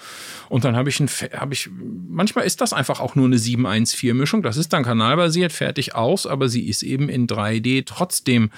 Und 0.48 0.64
dann 0.64 0.74
habe 0.74 0.88
ich 0.88 0.98
ein, 0.98 1.08
habe 1.08 1.54
ich, 1.54 1.70
manchmal 2.08 2.44
ist 2.44 2.60
das 2.60 2.72
einfach 2.72 2.98
auch 2.98 3.14
nur 3.14 3.26
eine 3.26 3.36
714-Mischung. 3.36 4.42
Das 4.42 4.56
ist 4.56 4.72
dann 4.72 4.82
kanalbasiert, 4.82 5.52
fertig 5.52 5.94
aus, 5.94 6.26
aber 6.26 6.48
sie 6.48 6.68
ist 6.68 6.82
eben 6.82 7.08
in 7.08 7.28
3D 7.28 7.84
trotzdem 7.86 8.50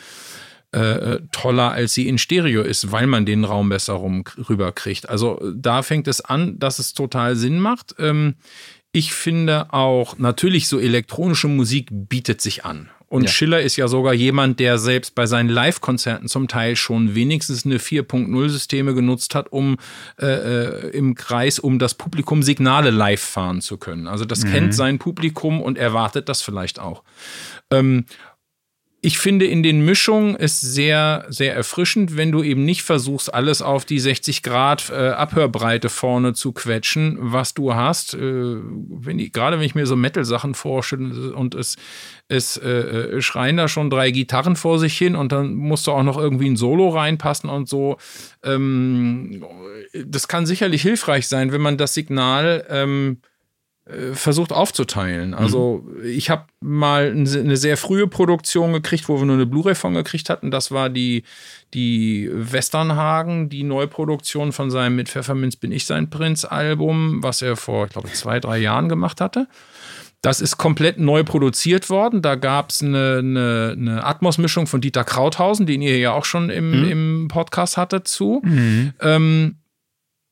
äh, 0.74 1.20
toller, 1.31 1.70
als 1.70 1.94
sie 1.94 2.09
in 2.09 2.18
Stereo 2.18 2.62
ist, 2.62 2.90
weil 2.90 3.06
man 3.06 3.24
den 3.26 3.44
Raum 3.44 3.68
besser 3.68 3.93
rum 3.93 4.24
rüberkriegt. 4.48 5.09
Also 5.09 5.40
da 5.55 5.82
fängt 5.82 6.09
es 6.09 6.20
an, 6.20 6.59
dass 6.59 6.81
es 6.81 6.94
total 6.94 7.36
Sinn 7.36 7.60
macht. 7.60 7.94
Ähm, 7.98 8.35
ich 8.94 9.12
finde 9.12 9.72
auch, 9.72 10.18
natürlich 10.18 10.68
so 10.68 10.78
elektronische 10.78 11.48
Musik 11.48 11.88
bietet 11.90 12.40
sich 12.40 12.64
an. 12.64 12.90
Und 13.08 13.24
ja. 13.24 13.28
Schiller 13.28 13.60
ist 13.60 13.76
ja 13.76 13.88
sogar 13.88 14.14
jemand, 14.14 14.60
der 14.60 14.78
selbst 14.78 15.16
bei 15.16 15.26
seinen 15.26 15.48
Live-Konzerten 15.48 16.28
zum 16.28 16.46
Teil 16.46 16.76
schon 16.76 17.16
wenigstens 17.16 17.66
eine 17.66 17.78
4.0-Systeme 17.78 18.94
genutzt 18.94 19.34
hat, 19.34 19.50
um 19.50 19.78
äh, 20.20 20.26
äh, 20.26 20.90
im 20.90 21.16
Kreis, 21.16 21.58
um 21.58 21.80
das 21.80 21.94
Publikum 21.94 22.44
Signale 22.44 22.90
live 22.90 23.20
fahren 23.20 23.60
zu 23.60 23.78
können. 23.78 24.06
Also 24.06 24.24
das 24.24 24.44
mhm. 24.44 24.50
kennt 24.50 24.74
sein 24.74 25.00
Publikum 25.00 25.60
und 25.60 25.76
erwartet 25.76 26.28
das 26.28 26.40
vielleicht 26.40 26.78
auch. 26.78 27.02
Ähm, 27.72 28.06
ich 29.05 29.18
finde 29.18 29.44
in 29.44 29.62
den 29.62 29.85
Mischungen 29.85 30.35
es 30.35 30.62
sehr, 30.62 31.26
sehr 31.28 31.55
erfrischend, 31.55 32.16
wenn 32.16 32.32
du 32.32 32.43
eben 32.43 32.64
nicht 32.64 32.85
versuchst, 32.85 33.35
alles 33.35 33.60
auf 33.60 33.85
die 33.85 33.98
60 33.98 34.43
Grad 34.43 34.89
äh, 34.89 35.10
Abhörbreite 35.10 35.90
vorne 35.90 36.32
zu 36.32 36.52
quetschen, 36.52 37.18
was 37.20 37.52
du 37.52 37.74
hast. 37.74 38.14
Äh, 38.14 38.18
wenn 38.18 39.18
ich, 39.18 39.35
gerade 39.35 39.59
wenn 39.59 39.66
ich 39.66 39.74
mir 39.74 39.86
so 39.86 39.94
Metal-Sachen 39.94 40.55
vorstelle 40.55 41.35
und 41.35 41.55
es, 41.55 41.76
es 42.28 42.56
äh, 42.56 42.70
äh, 42.70 43.20
schreien 43.20 43.59
da 43.59 43.68
schon 43.68 43.90
drei 43.90 44.10
Gitarren 44.10 44.56
vor 44.56 44.78
sich 44.78 44.97
hin 44.97 45.16
und 45.16 45.32
dann 45.32 45.52
musst 45.52 45.86
du 45.86 45.93
auch 45.93 46.02
noch 46.02 46.16
irgendwie 46.16 46.48
ein 46.48 46.56
Solo 46.56 46.89
reinpassen 46.89 47.51
und 47.51 47.68
so. 47.68 47.98
Ähm, 48.43 49.44
das 49.93 50.28
kann 50.28 50.47
sicherlich 50.47 50.81
hilfreich 50.81 51.28
sein, 51.28 51.52
wenn 51.52 51.60
man 51.60 51.76
das 51.76 51.93
Signal 51.93 52.64
ähm, 52.70 53.18
äh, 53.20 53.34
versucht 54.15 54.51
aufzuteilen. 54.51 55.35
Also 55.35 55.85
mhm. 55.85 56.06
ich 56.06 56.31
habe 56.31 56.47
mal 56.61 57.11
eine 57.11 57.56
sehr 57.56 57.77
frühe 57.77 58.06
Produktion 58.06 58.73
gekriegt, 58.73 59.11
wo 59.11 59.19
wir 59.19 59.27
nur 59.27 59.36
eine 59.36 59.44
Blu-ray 59.44 59.74
von 59.74 59.93
gekriegt 59.93 60.31
hatten. 60.31 60.51
Das 60.51 60.70
war 60.70 60.89
die, 60.89 61.24
die 61.74 62.31
Westernhagen, 62.32 63.51
die 63.51 63.62
Neuproduktion 63.62 64.52
von 64.52 64.70
seinem 64.70 64.97
Mit 64.97 65.11
Pfefferminz 65.11 65.56
bin 65.56 65.70
ich 65.70 65.85
sein 65.85 66.09
Prinz 66.09 66.47
Album, 66.47 67.23
was 67.23 67.43
er 67.43 67.56
vor, 67.56 67.85
ich 67.85 67.93
glaube, 67.93 68.11
zwei, 68.12 68.40
drei 68.40 68.56
Jahren 68.56 68.89
gemacht 68.89 69.20
hatte. 69.20 69.48
Das 70.23 70.40
ist 70.40 70.56
komplett 70.56 70.98
neu 70.98 71.23
produziert 71.23 71.90
worden. 71.90 72.23
Da 72.23 72.36
gab 72.36 72.70
es 72.70 72.82
eine, 72.82 73.19
eine, 73.19 73.77
eine 73.78 74.05
Atmos-Mischung 74.05 74.66
von 74.66 74.81
Dieter 74.81 75.05
Krauthausen, 75.05 75.66
den 75.66 75.82
ihr 75.82 75.98
ja 75.98 76.12
auch 76.12 76.24
schon 76.24 76.48
im, 76.48 76.70
mhm. 76.70 76.90
im 76.90 77.28
Podcast 77.28 77.77
hattet, 77.77 78.09
zu. 78.09 78.40
Mhm. 78.43 78.94
Ähm, 79.02 79.56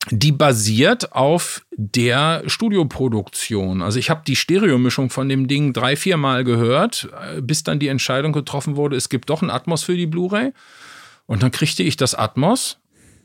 die 0.09 0.31
basiert 0.31 1.13
auf 1.13 1.65
der 1.71 2.43
Studioproduktion. 2.47 3.81
Also 3.81 3.99
ich 3.99 4.09
habe 4.09 4.23
die 4.27 4.35
Stereomischung 4.35 5.09
von 5.09 5.29
dem 5.29 5.47
Ding 5.47 5.73
drei, 5.73 5.95
vier 5.95 6.17
Mal 6.17 6.43
gehört, 6.43 7.09
äh, 7.35 7.41
bis 7.41 7.63
dann 7.63 7.79
die 7.79 7.87
Entscheidung 7.87 8.33
getroffen 8.33 8.75
wurde, 8.75 8.95
es 8.95 9.09
gibt 9.09 9.29
doch 9.29 9.41
ein 9.41 9.49
Atmos 9.49 9.83
für 9.83 9.95
die 9.95 10.07
Blu-ray. 10.07 10.51
Und 11.25 11.41
dann 11.41 11.51
kriegte 11.51 11.83
ich 11.83 11.95
das 11.95 12.15
Atmos 12.15 12.79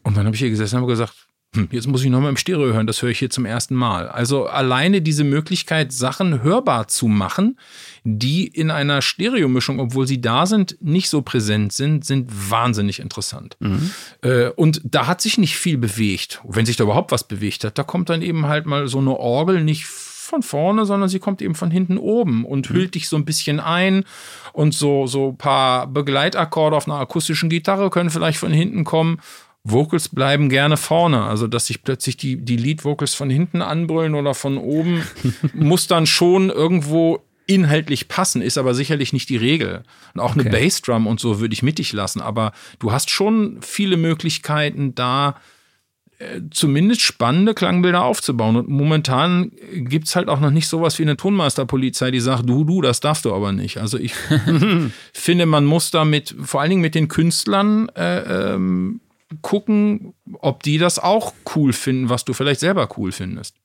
und 0.05 0.17
dann 0.17 0.25
habe 0.25 0.35
ich 0.35 0.41
hier 0.41 0.51
gesessen 0.51 0.77
und 0.77 0.83
habe 0.83 0.93
gesagt, 0.93 1.28
hm, 1.55 1.69
jetzt 1.71 1.87
muss 1.87 2.05
ich 2.05 2.11
nochmal 2.11 2.29
im 2.29 2.37
Stereo 2.37 2.75
hören, 2.75 2.87
das 2.87 3.01
höre 3.01 3.09
ich 3.09 3.19
hier 3.19 3.31
zum 3.31 3.47
ersten 3.47 3.75
Mal. 3.75 4.09
Also 4.09 4.47
alleine 4.47 5.01
diese 5.01 5.25
Möglichkeit, 5.25 5.93
Sachen 5.93 6.43
hörbar 6.43 6.89
zu 6.89 7.09
machen, 7.09 7.59
die 8.05 8.47
in 8.47 8.71
einer 8.71 9.01
Stereomischung, 9.01 9.81
obwohl 9.81 10.07
sie 10.07 10.21
da 10.21 10.45
sind, 10.45 10.77
nicht 10.81 11.09
so 11.09 11.23
präsent 11.23 11.73
sind, 11.73 12.05
sind 12.05 12.51
wahnsinnig 12.51 13.01
interessant. 13.01 13.57
Mhm. 13.61 13.91
Äh, 14.23 14.49
und 14.51 14.83
da 14.85 15.07
hat 15.07 15.23
sich 15.23 15.39
nicht 15.39 15.57
viel 15.57 15.79
bewegt. 15.79 16.43
Wenn 16.47 16.67
sich 16.67 16.77
da 16.77 16.85
überhaupt 16.85 17.13
was 17.13 17.27
bewegt 17.27 17.65
hat, 17.65 17.79
da 17.79 17.83
kommt 17.83 18.11
dann 18.11 18.21
eben 18.21 18.47
halt 18.47 18.67
mal 18.67 18.87
so 18.87 18.99
eine 18.99 19.17
Orgel 19.17 19.65
nicht 19.65 19.87
von 19.87 20.43
vorne, 20.43 20.85
sondern 20.85 21.09
sie 21.09 21.19
kommt 21.19 21.41
eben 21.41 21.55
von 21.55 21.71
hinten 21.71 21.97
oben 21.97 22.45
und 22.45 22.69
mhm. 22.69 22.75
hüllt 22.75 22.95
dich 22.95 23.09
so 23.09 23.17
ein 23.17 23.25
bisschen 23.25 23.59
ein. 23.59 24.05
Und 24.53 24.75
so, 24.75 25.07
so 25.07 25.31
ein 25.31 25.39
paar 25.39 25.87
Begleitakkorde 25.87 26.77
auf 26.77 26.87
einer 26.87 26.99
akustischen 26.99 27.49
Gitarre 27.49 27.89
können 27.91 28.11
vielleicht 28.11 28.39
von 28.39 28.53
hinten 28.53 28.85
kommen. 28.85 29.21
Vocals 29.65 30.09
bleiben 30.09 30.49
gerne 30.49 30.77
vorne. 30.77 31.25
Also, 31.25 31.47
dass 31.47 31.67
sich 31.67 31.83
plötzlich 31.83 32.17
die, 32.17 32.37
die 32.37 32.57
Lead-Vocals 32.57 33.15
von 33.15 33.31
hinten 33.31 33.63
anbrüllen 33.63 34.15
oder 34.15 34.35
von 34.35 34.57
oben, 34.57 35.03
muss 35.55 35.87
dann 35.87 36.07
schon 36.07 36.51
irgendwo 36.51 37.23
inhaltlich 37.47 38.09
passen, 38.09 38.43
ist 38.43 38.59
aber 38.59 38.75
sicherlich 38.75 39.13
nicht 39.13 39.29
die 39.31 39.37
Regel. 39.37 39.83
Und 40.15 40.21
auch 40.21 40.37
okay. 40.37 40.41
eine 40.41 40.51
Bassdrum 40.51 41.07
und 41.07 41.19
so 41.19 41.41
würde 41.41 41.55
ich 41.55 41.63
mittig 41.63 41.93
lassen. 41.93 42.21
Aber 42.21 42.53
du 42.79 42.93
hast 42.93 43.11
schon 43.11 43.59
viele 43.63 43.97
Möglichkeiten, 43.97 44.95
da 44.95 45.37
äh, 46.19 46.43
zumindest 46.51 47.01
spannende 47.01 47.55
Klangbilder 47.55 48.05
aufzubauen. 48.05 48.57
Und 48.57 48.69
momentan 48.69 49.53
gibt 49.73 50.09
es 50.09 50.17
halt 50.17 50.29
auch 50.29 50.41
noch 50.41 50.51
nicht 50.51 50.69
sowas 50.69 50.99
wie 50.99 51.05
eine 51.05 51.17
Tonmeisterpolizei, 51.17 52.11
die 52.11 52.21
sagt, 52.21 52.49
du, 52.49 52.65
du, 52.65 52.83
das 52.83 53.01
darfst 53.01 53.25
du 53.25 53.33
aber 53.33 53.53
nicht. 53.53 53.79
Also 53.79 53.99
ich 53.99 54.13
finde, 55.15 55.47
man 55.47 55.65
muss 55.65 55.91
da 55.91 56.05
mit, 56.05 56.35
vor 56.43 56.61
allen 56.61 56.71
Dingen 56.71 56.83
mit 56.83 56.95
den 56.95 57.09
Künstlern 57.09 57.89
äh, 57.91 58.53
ähm, 58.55 59.01
gucken, 59.43 60.15
ob 60.41 60.63
die 60.63 60.79
das 60.79 60.99
auch 60.99 61.33
cool 61.55 61.73
finden, 61.73 62.09
was 62.09 62.25
du 62.25 62.33
vielleicht 62.33 62.61
selber 62.61 62.89
cool 62.97 63.13
findest. 63.13 63.57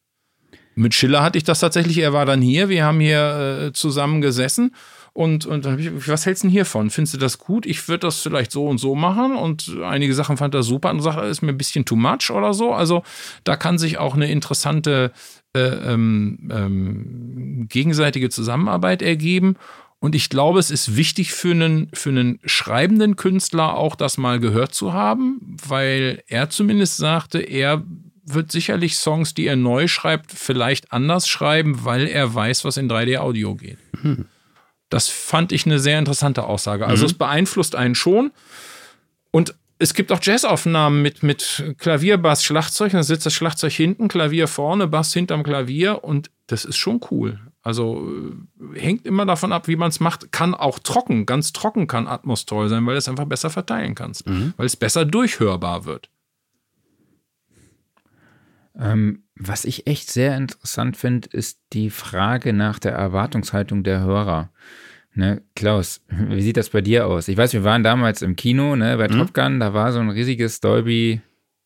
Mit 0.75 0.93
Schiller 0.93 1.21
hatte 1.21 1.37
ich 1.37 1.43
das 1.43 1.59
tatsächlich, 1.59 1.99
er 1.99 2.13
war 2.13 2.25
dann 2.25 2.41
hier, 2.41 2.67
wir 2.67 2.83
haben 2.83 2.99
hier 2.99 3.67
äh, 3.67 3.73
zusammen 3.73 4.21
gesessen 4.21 4.73
und, 5.13 5.45
und 5.45 5.65
dann 5.65 5.73
habe 5.73 5.81
ich, 5.81 6.07
was 6.07 6.25
hältst 6.25 6.43
du 6.43 6.47
denn 6.47 6.51
hiervon? 6.51 6.89
Findest 6.89 7.13
du 7.13 7.19
das 7.19 7.37
gut? 7.37 7.67
Ich 7.67 7.87
würde 7.87 8.07
das 8.07 8.21
vielleicht 8.21 8.51
so 8.51 8.65
und 8.65 8.79
so 8.79 8.95
machen 8.95 9.35
und 9.35 9.77
einige 9.83 10.15
Sachen 10.15 10.37
fand 10.37 10.55
er 10.55 10.63
super, 10.63 10.89
andere 10.89 11.03
Sachen 11.03 11.23
ist 11.25 11.43
mir 11.43 11.49
ein 11.49 11.57
bisschen 11.57 11.85
too 11.85 11.95
much 11.95 12.31
oder 12.31 12.55
so. 12.55 12.73
Also 12.73 13.03
da 13.43 13.55
kann 13.55 13.77
sich 13.77 13.99
auch 13.99 14.15
eine 14.15 14.31
interessante 14.31 15.11
äh, 15.55 15.59
ähm, 15.59 16.49
ähm, 16.51 17.67
gegenseitige 17.69 18.31
Zusammenarbeit 18.31 19.03
ergeben. 19.03 19.55
Und 20.03 20.15
ich 20.15 20.27
glaube, 20.29 20.59
es 20.59 20.69
ist 20.69 20.97
wichtig 20.97 21.31
für 21.31 21.51
einen, 21.51 21.89
für 21.93 22.09
einen 22.09 22.37
schreibenden 22.43 23.15
Künstler 23.15 23.77
auch 23.77 23.95
das 23.95 24.17
mal 24.17 24.41
gehört 24.41 24.73
zu 24.73 24.91
haben, 24.91 25.39
weil 25.65 26.21
er 26.27 26.49
zumindest 26.49 26.97
sagte, 26.97 27.39
er 27.39 27.83
wird 28.25 28.51
sicherlich 28.51 28.97
Songs, 28.97 29.33
die 29.33 29.47
er 29.47 29.55
neu 29.55 29.87
schreibt, 29.87 30.33
vielleicht 30.33 30.91
anders 30.91 31.29
schreiben, 31.29 31.85
weil 31.85 32.05
er 32.09 32.35
weiß, 32.35 32.65
was 32.65 32.75
in 32.75 32.89
3D-Audio 32.89 33.55
geht. 33.55 33.77
Mhm. 34.01 34.25
Das 34.89 35.07
fand 35.07 35.53
ich 35.53 35.65
eine 35.65 35.79
sehr 35.79 35.99
interessante 35.99 36.43
Aussage. 36.43 36.85
Also 36.85 37.03
mhm. 37.03 37.11
es 37.11 37.13
beeinflusst 37.13 37.73
einen 37.73 37.95
schon. 37.95 38.33
Und 39.31 39.55
es 39.79 39.93
gibt 39.93 40.11
auch 40.11 40.19
Jazzaufnahmen 40.21 41.01
mit, 41.01 41.23
mit 41.23 41.75
Klavier, 41.77 42.17
Bass, 42.17 42.43
Schlagzeug. 42.43 42.91
Dann 42.91 43.03
sitzt 43.03 43.25
das 43.25 43.33
Schlagzeug 43.33 43.71
hinten, 43.71 44.09
Klavier 44.09 44.49
vorne, 44.49 44.85
Bass 44.85 45.13
hinterm 45.13 45.43
Klavier. 45.43 46.03
Und 46.03 46.29
das 46.47 46.65
ist 46.65 46.75
schon 46.75 46.99
cool. 47.09 47.39
Also 47.63 48.35
äh, 48.75 48.79
hängt 48.79 49.05
immer 49.05 49.25
davon 49.25 49.53
ab, 49.53 49.67
wie 49.69 49.77
man 49.77 49.89
es 49.89 50.01
macht. 50.01 50.31
Kann 50.33 50.53
auch 50.53 50.79
trocken, 50.79 51.25
ganz 51.25 51.53
trocken 51.53 51.87
kann 51.87 52.07
Atmos 52.07 52.45
toll 52.45 52.67
sein, 52.67 52.85
weil 52.85 52.93
du 52.93 52.97
es 52.97 53.07
einfach 53.07 53.25
besser 53.25 53.49
verteilen 53.49 53.95
kannst. 53.95 54.27
Mhm. 54.27 54.53
Weil 54.57 54.65
es 54.65 54.75
besser 54.75 55.05
durchhörbar 55.05 55.85
wird. 55.85 56.09
Ähm, 58.77 59.23
was 59.35 59.63
ich 59.65 59.87
echt 59.87 60.11
sehr 60.11 60.35
interessant 60.35 60.97
finde, 60.97 61.29
ist 61.31 61.61
die 61.71 61.89
Frage 61.89 62.51
nach 62.51 62.79
der 62.79 62.91
Erwartungshaltung 62.91 63.83
der 63.83 64.01
Hörer. 64.01 64.51
Ne, 65.15 65.41
Klaus, 65.55 66.01
wie 66.09 66.41
sieht 66.41 66.57
das 66.57 66.69
bei 66.69 66.81
dir 66.81 67.07
aus? 67.07 67.27
Ich 67.27 67.37
weiß, 67.37 67.53
wir 67.53 67.63
waren 67.63 67.83
damals 67.83 68.21
im 68.21 68.35
Kino, 68.35 68.75
ne, 68.75 68.97
bei 68.97 69.07
mhm. 69.07 69.19
Top 69.19 69.33
Gun, 69.33 69.59
da 69.59 69.73
war 69.73 69.91
so 69.93 69.99
ein 69.99 70.09
riesiges 70.09 70.59
Dolby, 70.59 71.21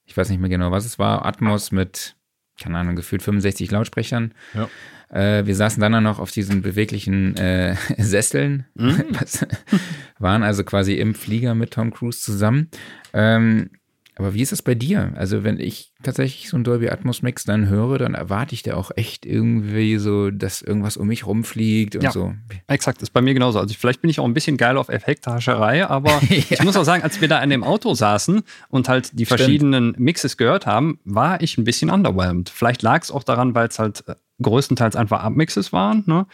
ich 0.05 0.17
weiß 0.17 0.29
nicht 0.29 0.39
mehr 0.39 0.49
genau, 0.49 0.71
was 0.71 0.85
es 0.85 0.99
war, 0.99 1.25
Atmos 1.25 1.71
mit, 1.71 2.17
keine 2.61 2.77
Ahnung, 2.77 2.97
gefühlt 2.97 3.23
65 3.23 3.71
Lautsprechern. 3.71 4.33
Ja. 4.53 4.69
Äh, 5.09 5.45
wir 5.45 5.55
saßen 5.55 5.81
dann 5.81 6.03
noch 6.03 6.19
auf 6.19 6.31
diesen 6.31 6.61
beweglichen 6.61 7.35
äh, 7.37 7.75
Sesseln, 7.97 8.65
mhm. 8.75 9.03
waren 10.19 10.43
also 10.43 10.63
quasi 10.63 10.95
im 10.95 11.15
Flieger 11.15 11.55
mit 11.55 11.71
Tom 11.71 11.91
Cruise 11.91 12.19
zusammen. 12.19 12.69
Ähm, 13.13 13.69
aber 14.19 14.33
wie 14.33 14.41
ist 14.41 14.51
das 14.51 14.63
bei 14.63 14.73
dir? 14.73 15.13
Also, 15.15 15.43
wenn 15.43 15.59
ich 15.59 15.93
tatsächlich 16.01 16.49
so 16.49 16.57
ein 16.57 16.63
Dolby 16.63 16.89
Atmos 16.89 17.21
Mix 17.21 17.43
dann 17.43 17.69
höre, 17.69 17.99
dann 17.99 18.15
erwarte 18.15 18.55
ich 18.55 18.63
da 18.63 18.73
auch 18.73 18.89
echt 18.95 19.27
irgendwie 19.27 19.97
so, 19.97 20.31
dass 20.31 20.63
irgendwas 20.63 20.97
um 20.97 21.07
mich 21.07 21.27
rumfliegt 21.27 21.95
und 21.95 22.01
ja, 22.01 22.11
so. 22.11 22.33
Exakt, 22.65 23.03
ist 23.03 23.11
bei 23.11 23.21
mir 23.21 23.35
genauso. 23.35 23.59
Also, 23.59 23.75
vielleicht 23.77 24.01
bin 24.01 24.09
ich 24.09 24.19
auch 24.19 24.25
ein 24.25 24.33
bisschen 24.33 24.57
geil 24.57 24.77
auf 24.77 24.89
Effekthascherei, 24.89 25.85
aber 25.85 26.09
ja. 26.29 26.43
ich 26.49 26.63
muss 26.63 26.75
auch 26.75 26.83
sagen, 26.83 27.03
als 27.03 27.21
wir 27.21 27.27
da 27.27 27.43
in 27.43 27.51
dem 27.51 27.63
Auto 27.63 27.93
saßen 27.93 28.41
und 28.69 28.89
halt 28.89 29.11
die 29.13 29.25
Stimmt. 29.25 29.39
verschiedenen 29.39 29.93
Mixes 29.99 30.35
gehört 30.35 30.65
haben, 30.65 30.99
war 31.03 31.39
ich 31.41 31.59
ein 31.59 31.63
bisschen 31.63 31.91
underwhelmed. 31.91 32.49
Vielleicht 32.49 32.81
lag 32.81 33.03
es 33.03 33.11
auch 33.11 33.23
daran, 33.23 33.53
weil 33.53 33.67
es 33.67 33.77
halt 33.77 34.03
äh, 34.07 34.15
größtenteils 34.41 34.95
einfach 34.95 35.23
Abmixes 35.23 35.73
waren, 35.73 36.03
ne? 36.05 36.25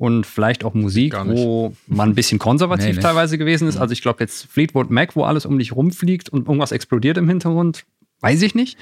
und 0.00 0.24
vielleicht 0.24 0.64
auch 0.64 0.72
Musik, 0.72 1.14
wo 1.26 1.74
man 1.86 2.08
ein 2.08 2.14
bisschen 2.14 2.38
konservativ 2.38 2.96
nee, 2.96 3.02
teilweise 3.02 3.36
gewesen 3.36 3.68
ist. 3.68 3.76
Also 3.76 3.92
ich 3.92 4.00
glaube 4.00 4.20
jetzt 4.20 4.46
Fleetwood 4.46 4.90
Mac, 4.90 5.14
wo 5.14 5.24
alles 5.24 5.44
um 5.44 5.58
dich 5.58 5.72
rumfliegt 5.72 6.30
und 6.30 6.48
irgendwas 6.48 6.72
explodiert 6.72 7.18
im 7.18 7.28
Hintergrund, 7.28 7.84
weiß 8.20 8.40
ich 8.40 8.54
nicht. 8.54 8.78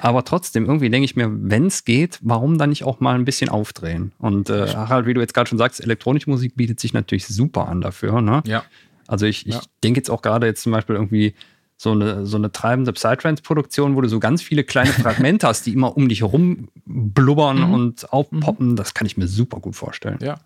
Aber 0.00 0.24
trotzdem, 0.24 0.66
irgendwie 0.66 0.90
denke 0.90 1.04
ich 1.04 1.14
mir, 1.14 1.30
wenn 1.30 1.66
es 1.66 1.84
geht, 1.84 2.18
warum 2.22 2.58
dann 2.58 2.70
nicht 2.70 2.82
auch 2.82 2.98
mal 2.98 3.14
ein 3.14 3.24
bisschen 3.24 3.50
aufdrehen? 3.50 4.12
Und 4.18 4.50
äh, 4.50 4.66
Harald, 4.74 5.06
wie 5.06 5.14
du 5.14 5.20
jetzt 5.20 5.32
gerade 5.32 5.48
schon 5.48 5.58
sagst, 5.58 5.80
elektronische 5.80 6.28
Musik 6.28 6.56
bietet 6.56 6.80
sich 6.80 6.92
natürlich 6.92 7.26
super 7.28 7.68
an 7.68 7.80
dafür. 7.80 8.20
Ne? 8.20 8.42
Ja. 8.44 8.64
Also 9.06 9.26
ich, 9.26 9.46
ich 9.46 9.54
ja. 9.54 9.60
denke 9.84 9.98
jetzt 9.98 10.10
auch 10.10 10.22
gerade 10.22 10.46
jetzt 10.46 10.62
zum 10.62 10.72
Beispiel 10.72 10.96
irgendwie 10.96 11.34
so 11.80 11.92
eine, 11.92 12.26
so 12.26 12.36
eine 12.36 12.52
treibende 12.52 12.92
Psytrance-Produktion, 12.92 13.96
wo 13.96 14.00
du 14.00 14.08
so 14.08 14.18
ganz 14.18 14.42
viele 14.42 14.64
kleine 14.64 14.92
Fragmente 14.92 15.46
hast, 15.46 15.64
die 15.64 15.72
immer 15.72 15.96
um 15.96 16.08
dich 16.08 16.20
herum 16.22 16.68
blubbern 16.84 17.68
mhm. 17.68 17.72
und 17.72 18.12
aufpoppen. 18.12 18.76
Das 18.76 18.92
kann 18.92 19.06
ich 19.06 19.16
mir 19.16 19.28
super 19.28 19.60
gut 19.60 19.76
vorstellen. 19.76 20.18
Ja, 20.20 20.40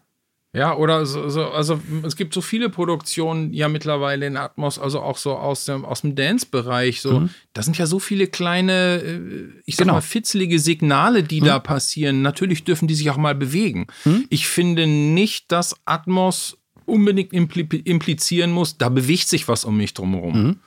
ja, 0.55 0.77
oder 0.77 1.07
so, 1.07 1.31
so, 1.31 1.47
also 1.47 1.81
es 2.03 2.15
gibt 2.15 2.35
so 2.35 2.43
viele 2.43 2.69
Produktionen 2.69 3.55
ja 3.55 3.71
mittlerweile 3.71 4.27
in 4.27 4.37
Atmos, 4.37 4.79
also 4.79 5.01
auch 5.01 5.17
so 5.17 5.33
aus 5.33 5.65
dem, 5.65 5.87
aus 5.87 6.03
dem 6.03 6.15
Dance-Bereich. 6.15 7.01
So, 7.01 7.21
mhm. 7.21 7.31
da 7.55 7.63
sind 7.63 7.79
ja 7.79 7.87
so 7.87 7.99
viele 7.99 8.27
kleine, 8.27 9.01
äh, 9.03 9.49
ich 9.65 9.77
sag 9.77 9.85
genau. 9.85 9.95
mal, 9.95 10.03
fitzelige 10.03 10.59
Signale, 10.59 11.23
die 11.23 11.41
mhm. 11.41 11.47
da 11.47 11.59
passieren. 11.59 12.21
Natürlich 12.21 12.65
dürfen 12.65 12.87
die 12.87 12.95
sich 12.95 13.09
auch 13.09 13.17
mal 13.17 13.35
bewegen. 13.35 13.87
Mhm. 14.05 14.27
Ich 14.29 14.47
finde 14.47 14.87
nicht, 14.87 15.51
dass 15.51 15.75
Atmos 15.87 16.59
unbedingt 16.85 17.33
impli 17.33 17.63
implizieren 17.85 18.53
muss, 18.53 18.77
da 18.77 18.91
bewegt 18.91 19.29
sich 19.29 19.49
was 19.49 19.65
um 19.65 19.79
mich 19.79 19.95
drumherum. 19.95 20.59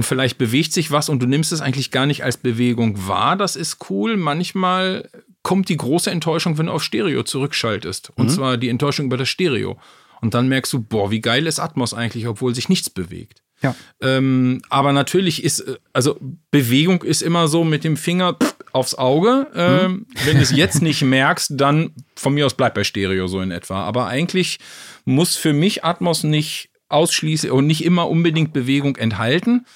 Und 0.00 0.04
vielleicht 0.04 0.38
bewegt 0.38 0.72
sich 0.72 0.90
was 0.90 1.10
und 1.10 1.20
du 1.22 1.26
nimmst 1.26 1.52
es 1.52 1.60
eigentlich 1.60 1.90
gar 1.90 2.06
nicht 2.06 2.24
als 2.24 2.38
Bewegung 2.38 3.06
wahr. 3.06 3.36
Das 3.36 3.54
ist 3.54 3.90
cool. 3.90 4.16
Manchmal 4.16 5.10
kommt 5.42 5.68
die 5.68 5.76
große 5.76 6.10
Enttäuschung, 6.10 6.56
wenn 6.56 6.68
du 6.68 6.72
auf 6.72 6.82
Stereo 6.82 7.22
zurückschaltest. 7.22 8.10
Und 8.14 8.28
mhm. 8.28 8.30
zwar 8.30 8.56
die 8.56 8.70
Enttäuschung 8.70 9.04
über 9.04 9.18
das 9.18 9.28
Stereo. 9.28 9.78
Und 10.22 10.32
dann 10.32 10.48
merkst 10.48 10.72
du, 10.72 10.80
boah, 10.80 11.10
wie 11.10 11.20
geil 11.20 11.46
ist 11.46 11.58
Atmos 11.58 11.92
eigentlich, 11.92 12.26
obwohl 12.26 12.54
sich 12.54 12.70
nichts 12.70 12.88
bewegt. 12.88 13.42
Ja. 13.60 13.76
Ähm, 14.00 14.62
aber 14.70 14.94
natürlich 14.94 15.44
ist, 15.44 15.60
äh, 15.60 15.76
also 15.92 16.18
Bewegung 16.50 17.02
ist 17.02 17.20
immer 17.20 17.46
so 17.46 17.62
mit 17.62 17.84
dem 17.84 17.98
Finger 17.98 18.38
aufs 18.72 18.94
Auge. 18.94 19.48
Ähm, 19.54 19.92
mhm. 19.92 20.06
Wenn 20.24 20.36
du 20.38 20.42
es 20.42 20.50
jetzt 20.56 20.80
nicht 20.80 21.02
merkst, 21.02 21.52
dann 21.56 21.92
von 22.16 22.32
mir 22.32 22.46
aus 22.46 22.54
bleibt 22.54 22.74
bei 22.74 22.84
Stereo 22.84 23.26
so 23.26 23.42
in 23.42 23.50
etwa. 23.50 23.84
Aber 23.84 24.06
eigentlich 24.06 24.60
muss 25.04 25.36
für 25.36 25.52
mich 25.52 25.84
Atmos 25.84 26.24
nicht 26.24 26.70
ausschließlich 26.88 27.52
und 27.52 27.66
nicht 27.66 27.84
immer 27.84 28.08
unbedingt 28.08 28.54
Bewegung 28.54 28.96
enthalten. 28.96 29.66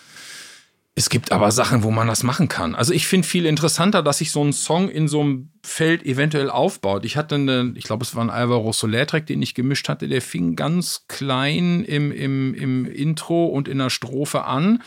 Es 0.96 1.08
gibt 1.08 1.32
aber 1.32 1.50
Sachen, 1.50 1.82
wo 1.82 1.90
man 1.90 2.06
das 2.06 2.22
machen 2.22 2.48
kann. 2.48 2.76
Also 2.76 2.92
ich 2.92 3.08
finde 3.08 3.26
viel 3.26 3.46
interessanter, 3.46 4.00
dass 4.00 4.18
sich 4.18 4.30
so 4.30 4.44
ein 4.44 4.52
Song 4.52 4.88
in 4.88 5.08
so 5.08 5.22
einem 5.22 5.50
Feld 5.64 6.06
eventuell 6.06 6.48
aufbaut. 6.50 7.04
Ich 7.04 7.16
hatte 7.16 7.34
eine, 7.34 7.72
ich 7.74 7.82
glaube, 7.82 8.04
es 8.04 8.14
war 8.14 8.22
ein 8.22 8.30
Alvaro 8.30 8.72
Soler-Track, 8.72 9.26
den 9.26 9.42
ich 9.42 9.54
gemischt 9.54 9.88
hatte, 9.88 10.06
der 10.06 10.22
fing 10.22 10.54
ganz 10.54 11.06
klein 11.08 11.82
im, 11.82 12.12
im, 12.12 12.54
im 12.54 12.86
Intro 12.86 13.46
und 13.46 13.66
in 13.66 13.78
der 13.78 13.90
Strophe 13.90 14.44
an. 14.44 14.82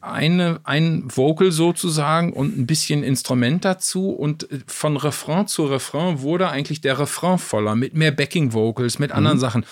Eine, 0.00 0.60
ein 0.62 1.08
Vocal 1.08 1.50
sozusagen 1.50 2.32
und 2.32 2.56
ein 2.56 2.68
bisschen 2.68 3.02
Instrument 3.02 3.64
dazu 3.64 4.10
und 4.10 4.46
von 4.68 4.96
Refrain 4.96 5.48
zu 5.48 5.64
Refrain 5.64 6.20
wurde 6.20 6.50
eigentlich 6.50 6.82
der 6.82 7.00
Refrain 7.00 7.36
voller 7.38 7.74
mit 7.74 7.94
mehr 7.94 8.12
Backing 8.12 8.52
Vocals, 8.52 9.00
mit 9.00 9.10
anderen 9.10 9.38
mhm. 9.38 9.40
Sachen. 9.40 9.64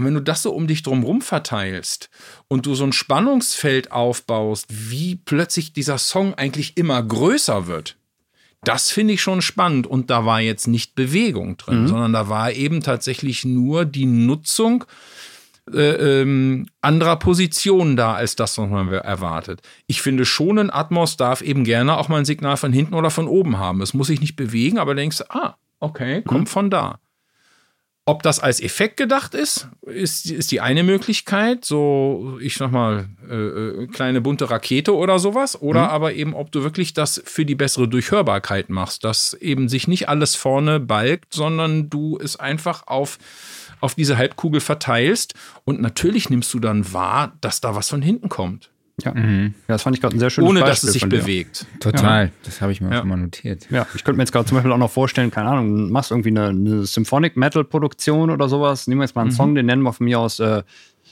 Und 0.00 0.06
wenn 0.06 0.14
du 0.14 0.22
das 0.22 0.40
so 0.40 0.52
um 0.52 0.66
dich 0.66 0.82
drumherum 0.82 1.20
verteilst 1.20 2.08
und 2.48 2.64
du 2.64 2.74
so 2.74 2.84
ein 2.84 2.94
Spannungsfeld 2.94 3.92
aufbaust, 3.92 4.64
wie 4.70 5.16
plötzlich 5.16 5.74
dieser 5.74 5.98
Song 5.98 6.32
eigentlich 6.32 6.78
immer 6.78 7.02
größer 7.02 7.66
wird, 7.66 7.98
das 8.64 8.90
finde 8.90 9.12
ich 9.12 9.20
schon 9.20 9.42
spannend. 9.42 9.86
Und 9.86 10.08
da 10.08 10.24
war 10.24 10.40
jetzt 10.40 10.68
nicht 10.68 10.94
Bewegung 10.94 11.58
drin, 11.58 11.82
mhm. 11.82 11.88
sondern 11.88 12.14
da 12.14 12.30
war 12.30 12.50
eben 12.50 12.80
tatsächlich 12.80 13.44
nur 13.44 13.84
die 13.84 14.06
Nutzung 14.06 14.86
äh, 15.70 16.22
ähm, 16.22 16.64
anderer 16.80 17.16
Positionen 17.16 17.94
da, 17.94 18.14
als 18.14 18.36
das, 18.36 18.56
was 18.56 18.70
man 18.70 18.88
erwartet. 18.88 19.60
Ich 19.86 20.00
finde 20.00 20.24
schon, 20.24 20.58
ein 20.58 20.70
Atmos 20.70 21.18
darf 21.18 21.42
eben 21.42 21.62
gerne 21.62 21.98
auch 21.98 22.08
mal 22.08 22.16
ein 22.16 22.24
Signal 22.24 22.56
von 22.56 22.72
hinten 22.72 22.94
oder 22.94 23.10
von 23.10 23.28
oben 23.28 23.58
haben. 23.58 23.82
Es 23.82 23.92
muss 23.92 24.06
sich 24.06 24.22
nicht 24.22 24.36
bewegen, 24.36 24.78
aber 24.78 24.94
denkst, 24.94 25.18
du, 25.18 25.30
ah, 25.30 25.58
okay, 25.78 26.22
kommt 26.22 26.44
mhm. 26.44 26.46
von 26.46 26.70
da. 26.70 27.00
Ob 28.06 28.22
das 28.22 28.40
als 28.40 28.60
Effekt 28.60 28.96
gedacht 28.96 29.34
ist, 29.34 29.68
ist, 29.82 30.26
ist 30.26 30.50
die 30.50 30.60
eine 30.60 30.82
Möglichkeit. 30.82 31.64
So, 31.64 32.38
ich 32.40 32.56
sag 32.56 32.72
mal, 32.72 33.08
äh, 33.28 33.34
äh, 33.34 33.86
kleine 33.88 34.20
bunte 34.20 34.50
Rakete 34.50 34.96
oder 34.96 35.18
sowas. 35.18 35.60
Oder 35.60 35.84
mhm. 35.84 35.90
aber 35.90 36.12
eben, 36.14 36.34
ob 36.34 36.50
du 36.50 36.62
wirklich 36.62 36.94
das 36.94 37.22
für 37.24 37.44
die 37.44 37.54
bessere 37.54 37.88
Durchhörbarkeit 37.88 38.70
machst, 38.70 39.04
dass 39.04 39.34
eben 39.34 39.68
sich 39.68 39.86
nicht 39.86 40.08
alles 40.08 40.34
vorne 40.34 40.80
balgt, 40.80 41.34
sondern 41.34 41.90
du 41.90 42.18
es 42.18 42.36
einfach 42.36 42.86
auf, 42.86 43.18
auf 43.80 43.94
diese 43.94 44.16
Halbkugel 44.16 44.60
verteilst. 44.60 45.34
Und 45.64 45.80
natürlich 45.80 46.30
nimmst 46.30 46.52
du 46.54 46.58
dann 46.58 46.92
wahr, 46.92 47.36
dass 47.40 47.60
da 47.60 47.76
was 47.76 47.90
von 47.90 48.02
hinten 48.02 48.28
kommt. 48.28 48.69
Ja, 49.04 49.14
mhm. 49.14 49.54
ja 49.68 49.74
das 49.74 49.82
fand 49.82 49.96
ich 49.96 50.02
gerade 50.02 50.16
ein 50.16 50.18
sehr 50.18 50.30
schönes 50.30 50.50
Ohne, 50.50 50.60
Beispiel 50.60 50.70
dass 50.70 50.82
es 50.84 50.92
sich 50.92 51.08
bewegt. 51.08 51.66
Total, 51.80 52.26
ja. 52.26 52.32
das 52.44 52.60
habe 52.60 52.72
ich 52.72 52.80
mir 52.80 52.90
ja. 52.90 52.96
auch 52.96 53.00
schon 53.00 53.08
mal 53.08 53.16
notiert. 53.16 53.66
Ja, 53.70 53.86
ich 53.94 54.04
könnte 54.04 54.16
mir 54.16 54.22
jetzt 54.22 54.32
gerade 54.32 54.46
zum 54.46 54.56
Beispiel 54.56 54.72
auch 54.72 54.78
noch 54.78 54.90
vorstellen, 54.90 55.30
keine 55.30 55.50
Ahnung, 55.50 55.86
du 55.86 55.92
machst 55.92 56.10
irgendwie 56.10 56.30
eine, 56.30 56.48
eine 56.48 56.86
Symphonic 56.86 57.36
Metal 57.36 57.64
Produktion 57.64 58.30
oder 58.30 58.48
sowas. 58.48 58.86
Nehmen 58.86 59.00
wir 59.00 59.04
jetzt 59.04 59.14
mal 59.14 59.22
einen 59.22 59.30
mhm. 59.30 59.36
Song, 59.36 59.54
den 59.54 59.66
nennen 59.66 59.82
wir 59.82 59.92
von 59.92 60.04
mir 60.04 60.18
aus 60.18 60.40
äh, 60.40 60.62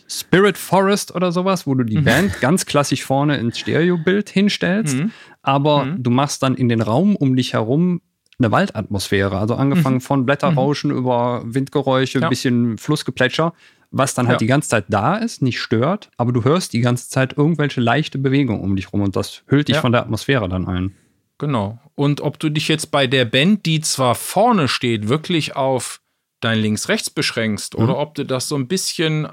Spirit 0.09 0.57
Forest 0.57 1.15
oder 1.15 1.33
sowas, 1.33 1.67
wo 1.67 1.75
du 1.75 1.85
die 1.85 1.99
mhm. 1.99 2.05
Band 2.05 2.41
ganz 2.41 2.67
klassisch 2.67 3.05
vorne 3.05 3.37
ins 3.37 3.59
Stereobild 3.59 4.31
hinstellst, 4.31 4.97
mhm. 4.97 5.13
aber 5.43 5.85
mhm. 5.85 6.03
du 6.03 6.11
machst 6.11 6.43
dann 6.43 6.55
in 6.55 6.69
den 6.69 6.81
Raum 6.81 7.15
um 7.15 7.37
dich 7.37 7.53
herum 7.53 8.01
eine 8.39 8.53
Waldatmosphäre. 8.53 9.37
Also 9.37 9.57
angefangen 9.57 9.97
mhm. 9.97 10.01
von 10.01 10.27
Blätterrauschen 10.27 10.91
mhm. 10.91 10.99
über 10.99 11.43
Windgeräusche, 11.45 12.21
ja. 12.21 12.29
bisschen 12.29 12.79
Flussgeplätscher, 12.79 13.53
was 13.91 14.15
dann 14.15 14.27
halt 14.27 14.37
ja. 14.37 14.39
die 14.39 14.47
ganze 14.47 14.69
Zeit 14.69 14.87
da 14.89 15.17
ist, 15.17 15.43
nicht 15.43 15.61
stört, 15.61 16.11
aber 16.17 16.33
du 16.33 16.45
hörst 16.45 16.73
die 16.73 16.81
ganze 16.81 17.09
Zeit 17.09 17.37
irgendwelche 17.37 17.81
leichte 17.81 18.19
Bewegungen 18.19 18.61
um 18.61 18.77
dich 18.77 18.93
rum 18.93 19.03
und 19.03 19.17
das 19.17 19.43
hüllt 19.47 19.69
dich 19.69 19.77
ja. 19.77 19.81
von 19.81 19.93
der 19.93 20.03
Atmosphäre 20.03 20.49
dann 20.49 20.67
ein. 20.67 20.95
Genau. 21.39 21.81
Und 21.95 22.21
ob 22.21 22.39
du 22.39 22.51
dich 22.51 22.69
jetzt 22.69 22.91
bei 22.91 23.07
der 23.07 23.25
Band, 23.25 23.65
die 23.65 23.81
zwar 23.81 24.15
vorne 24.15 24.69
steht, 24.69 25.09
wirklich 25.09 25.57
auf 25.57 26.01
dein 26.41 26.59
Links-Rechts 26.59 27.11
beschränkst 27.11 27.77
mhm. 27.77 27.85
oder 27.85 27.99
ob 27.99 28.15
du 28.15 28.25
das 28.25 28.49
so 28.49 28.57
ein 28.57 28.69
bisschen 28.69 29.29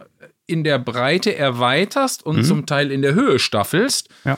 in 0.48 0.64
der 0.64 0.80
Breite 0.80 1.36
erweiterst 1.36 2.26
und 2.26 2.38
mhm. 2.38 2.44
zum 2.44 2.66
Teil 2.66 2.92
in 2.92 3.02
der 3.02 3.16
Höhe 3.16 3.40
staffelst. 3.40 4.10
Ja 4.24 4.38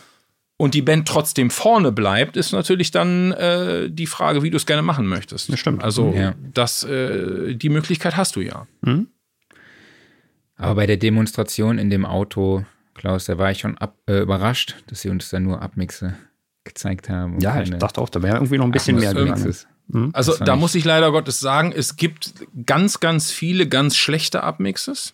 und 0.58 0.74
die 0.74 0.82
Band 0.82 1.08
trotzdem 1.08 1.52
vorne 1.52 1.92
bleibt, 1.92 2.36
ist 2.36 2.52
natürlich 2.52 2.90
dann 2.90 3.32
äh, 3.34 3.90
die 3.90 4.08
Frage, 4.08 4.42
wie 4.42 4.50
du 4.50 4.58
es 4.58 4.66
gerne 4.66 4.82
machen 4.82 5.06
möchtest. 5.08 5.52
Das 5.52 5.60
stimmt. 5.60 5.84
Also 5.84 6.14
ja. 6.16 6.34
das, 6.54 6.84
äh, 6.84 7.54
die 7.54 7.70
Möglichkeit 7.70 8.18
hast 8.18 8.36
du 8.36 8.42
ja. 8.42 8.68
Mhm. 8.82 9.08
Aber 10.58 10.76
bei 10.76 10.88
der 10.88 10.98
Demonstration 10.98 11.78
in 11.78 11.90
dem 11.90 12.06
Auto, 12.06 12.66
Klaus, 12.96 13.26
da 13.26 13.38
war 13.38 13.52
ich 13.52 13.60
schon 13.60 13.78
ab, 13.78 13.96
äh, 14.08 14.20
überrascht, 14.20 14.76
dass 14.88 15.02
sie 15.02 15.10
uns 15.10 15.30
da 15.30 15.40
nur 15.40 15.62
Abmixe 15.62 16.16
gezeigt 16.64 17.10
haben. 17.10 17.40
Ja, 17.40 17.62
ich 17.62 17.70
dachte 17.70 18.02
auch, 18.02 18.10
da 18.10 18.22
wäre 18.22 18.38
irgendwie 18.38 18.58
noch 18.58 18.66
ein 18.66 18.72
bisschen 18.72 19.00
mehr 19.00 19.14
gegangen. 19.14 19.56
Mhm. 19.88 20.10
Also 20.14 20.36
da 20.38 20.56
muss 20.56 20.76
ich 20.76 20.84
leider 20.84 21.12
Gottes 21.12 21.40
sagen, 21.40 21.72
es 21.74 21.96
gibt 21.96 22.34
ganz, 22.66 23.00
ganz 23.00 23.32
viele 23.32 23.68
ganz 23.68 23.96
schlechte 23.96 24.44
Abmixes, 24.44 25.14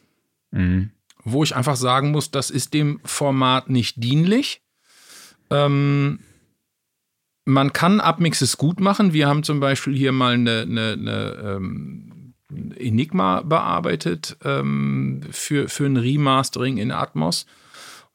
mhm. 0.52 0.90
wo 1.24 1.44
ich 1.44 1.56
einfach 1.56 1.76
sagen 1.76 2.12
muss, 2.12 2.32
das 2.32 2.50
ist 2.50 2.74
dem 2.74 3.00
Format 3.04 3.70
nicht 3.70 4.04
dienlich. 4.04 4.62
Ähm, 5.52 6.20
man 7.46 7.74
kann 7.74 8.00
Abmixes 8.00 8.58
gut 8.58 8.80
machen. 8.80 9.14
Wir 9.14 9.28
haben 9.28 9.44
zum 9.44 9.60
Beispiel 9.60 9.96
hier 9.96 10.12
mal 10.12 10.34
eine, 10.34 10.62
eine, 10.62 10.94
eine 10.94 11.58
ähm, 11.58 12.13
Enigma 12.78 13.42
bearbeitet 13.42 14.38
ähm, 14.44 15.22
für, 15.32 15.70
für 15.70 15.86
ein 15.86 15.98
Remastering 15.98 16.78
in 16.78 16.92
Atmos. 16.92 17.46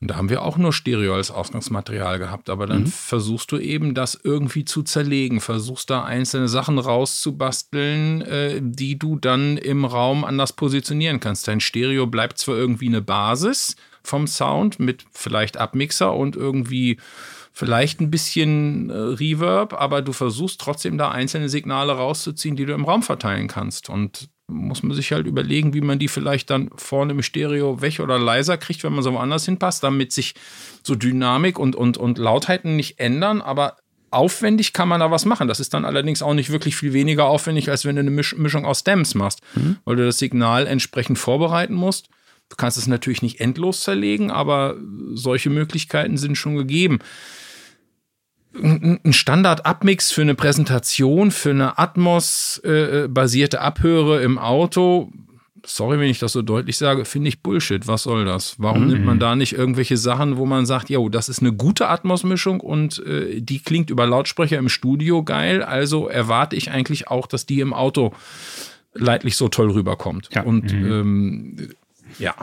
Und 0.01 0.12
da 0.12 0.16
haben 0.16 0.31
wir 0.31 0.43
auch 0.43 0.56
nur 0.56 0.73
Stereo 0.73 1.15
als 1.15 1.32
Ausgangsmaterial 1.32 2.20
gehabt. 2.20 2.51
Aber 2.51 2.66
dann 2.66 2.82
mhm. 2.82 2.86
versuchst 2.86 3.51
du 3.51 3.59
eben, 3.59 3.94
das 3.94 4.19
irgendwie 4.23 4.65
zu 4.65 4.85
zerlegen, 4.85 5.40
versuchst 5.40 5.90
da 5.90 6.05
einzelne 6.05 6.48
Sachen 6.48 6.78
rauszubasteln, 6.78 8.23
äh, 8.23 8.60
die 8.62 8.97
du 8.97 9.16
dann 9.16 9.56
im 9.56 9.85
Raum 9.85 10.24
anders 10.24 10.52
positionieren 10.52 11.19
kannst. 11.19 11.48
Dein 11.48 11.60
Stereo 11.60 12.06
bleibt 12.06 12.39
zwar 12.39 12.56
irgendwie 12.56 12.89
eine 12.89 13.02
Basis, 13.02 13.74
vom 14.05 14.27
Sound 14.27 14.78
mit 14.78 15.05
vielleicht 15.12 15.56
Abmixer 15.56 16.15
und 16.15 16.36
irgendwie 16.36 16.98
vielleicht 17.59 18.01
ein 18.01 18.09
bisschen 18.09 18.89
äh, 18.89 18.95
Reverb, 18.95 19.73
aber 19.73 20.01
du 20.01 20.13
versuchst 20.13 20.61
trotzdem 20.61 20.97
da 20.97 21.11
einzelne 21.11 21.49
Signale 21.49 21.93
rauszuziehen, 21.93 22.55
die 22.55 22.67
du 22.67 22.73
im 22.73 22.85
Raum 22.85 23.03
verteilen 23.03 23.49
kannst. 23.49 23.91
Und 23.91 24.29
muss 24.47 24.85
man 24.85 24.95
sich 24.95 25.11
halt 25.11 25.27
überlegen, 25.27 25.75
wie 25.75 25.81
man 25.81 25.99
die 25.99 26.07
vielleicht 26.07 26.51
dann 26.51 26.71
vorne 26.77 27.15
im 27.15 27.23
Stereo 27.23 27.83
weg 27.83 27.99
oder 27.99 28.17
leiser 28.17 28.59
kriegt, 28.59 28.85
wenn 28.85 28.93
man 28.93 29.03
so 29.03 29.13
woanders 29.13 29.45
hinpasst, 29.45 29.83
damit 29.83 30.13
sich 30.13 30.37
so 30.85 30.95
Dynamik 30.95 31.59
und, 31.59 31.75
und, 31.75 31.99
und 31.99 32.19
Lautheiten 32.19 32.77
nicht 32.77 33.01
ändern, 33.01 33.43
aber 33.43 33.77
aufwendig 34.13 34.73
kann 34.73 34.87
man 34.87 35.01
da 35.01 35.11
was 35.11 35.25
machen. 35.25 35.49
Das 35.49 35.59
ist 35.59 35.75
dann 35.75 35.85
allerdings 35.85 36.23
auch 36.23 36.35
nicht 36.35 36.51
wirklich 36.51 36.77
viel 36.77 36.93
weniger 36.93 37.25
aufwendig, 37.25 37.71
als 37.71 37.85
wenn 37.85 37.97
du 37.97 38.03
eine 38.03 38.11
Mischung 38.13 38.67
aus 38.67 38.81
Stems 38.81 39.17
machst, 39.17 39.41
mhm. 39.57 39.79
weil 39.85 39.97
du 39.97 40.07
das 40.07 40.19
Signal 40.19 40.69
entsprechend 40.69 41.19
vorbereiten 41.19 41.75
musst. 41.75 42.09
Du 42.51 42.57
kannst 42.57 42.79
es 42.79 42.87
natürlich 42.87 43.21
nicht 43.21 43.41
endlos 43.41 43.81
zerlegen, 43.81 44.31
aber 44.31 44.77
solche 45.13 45.51
Möglichkeiten 45.51 46.17
sind 46.17 46.37
schon 46.37 46.55
gegeben. 46.57 47.01
Ein 48.55 49.12
Standard-Abmix 49.12 50.11
für 50.11 50.23
eine 50.23 50.35
Präsentation, 50.35 51.31
für 51.31 51.51
eine 51.51 51.79
Atmos-basierte 51.79 53.61
Abhöre 53.61 54.23
im 54.23 54.39
Auto, 54.39 55.12
sorry, 55.65 55.99
wenn 55.99 56.11
ich 56.11 56.19
das 56.19 56.33
so 56.33 56.43
deutlich 56.43 56.77
sage, 56.77 57.05
finde 57.05 57.29
ich 57.29 57.43
Bullshit. 57.43 57.87
Was 57.87 58.05
soll 58.05 58.25
das? 58.25 58.57
Warum 58.59 58.85
mhm. 58.85 58.89
nimmt 58.89 59.05
man 59.05 59.19
da 59.19 59.37
nicht 59.37 59.53
irgendwelche 59.53 59.97
Sachen, 59.97 60.37
wo 60.37 60.47
man 60.47 60.66
sagt, 60.66 60.91
jo, 60.91 61.09
das 61.09 61.29
ist 61.29 61.41
eine 61.41 61.53
gute 61.53 61.89
Atmos-Mischung 61.89 62.61
und 62.61 63.05
äh, 63.07 63.41
die 63.41 63.61
klingt 63.61 63.91
über 63.91 64.07
Lautsprecher 64.07 64.59
im 64.59 64.69
Studio 64.69 65.23
geil, 65.23 65.62
also 65.62 66.09
erwarte 66.09 66.57
ich 66.57 66.70
eigentlich 66.70 67.09
auch, 67.09 67.27
dass 67.27 67.47
die 67.47 67.61
im 67.61 67.73
Auto 67.73 68.12
leidlich 68.95 69.37
so 69.37 69.49
toll 69.49 69.70
rüberkommt. 69.70 70.29
Ja. 70.35 70.43
Und 70.43 70.73
mhm. 70.73 70.93
ähm, 70.93 71.69
ja. 72.19 72.35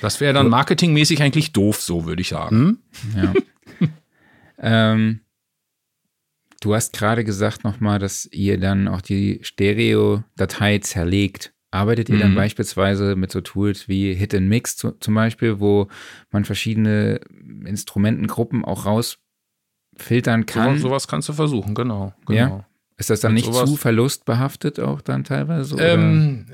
Das 0.00 0.20
wäre 0.20 0.32
dann 0.32 0.48
marketingmäßig 0.48 1.22
eigentlich 1.22 1.52
doof, 1.52 1.80
so 1.80 2.04
würde 2.06 2.22
ich 2.22 2.28
sagen. 2.28 2.56
Hm? 2.56 2.78
Ja. 3.16 3.32
ähm, 4.62 5.20
du 6.60 6.74
hast 6.74 6.92
gerade 6.92 7.24
gesagt 7.24 7.64
nochmal, 7.64 7.98
dass 7.98 8.26
ihr 8.32 8.58
dann 8.58 8.88
auch 8.88 9.00
die 9.00 9.40
Stereo-Datei 9.42 10.78
zerlegt. 10.78 11.52
Arbeitet 11.70 12.08
ihr 12.08 12.16
mhm. 12.16 12.20
dann 12.20 12.34
beispielsweise 12.34 13.16
mit 13.16 13.32
so 13.32 13.40
Tools 13.40 13.88
wie 13.88 14.14
Hit 14.14 14.34
and 14.34 14.48
Mix 14.48 14.76
zu, 14.76 14.92
zum 14.92 15.14
Beispiel, 15.14 15.58
wo 15.58 15.88
man 16.30 16.44
verschiedene 16.44 17.20
Instrumentengruppen 17.64 18.64
auch 18.64 18.86
rausfiltern 18.86 20.46
kann? 20.46 20.76
So, 20.76 20.88
sowas 20.88 21.08
kannst 21.08 21.28
du 21.28 21.32
versuchen, 21.32 21.74
genau. 21.74 22.12
genau. 22.26 22.36
Ja? 22.36 22.66
Ist 23.02 23.10
das 23.10 23.18
dann 23.18 23.34
nicht 23.34 23.52
zu 23.52 23.74
verlustbehaftet 23.74 24.78
auch 24.78 25.00
dann 25.00 25.24
teilweise? 25.24 25.74
Ähm, 25.80 26.46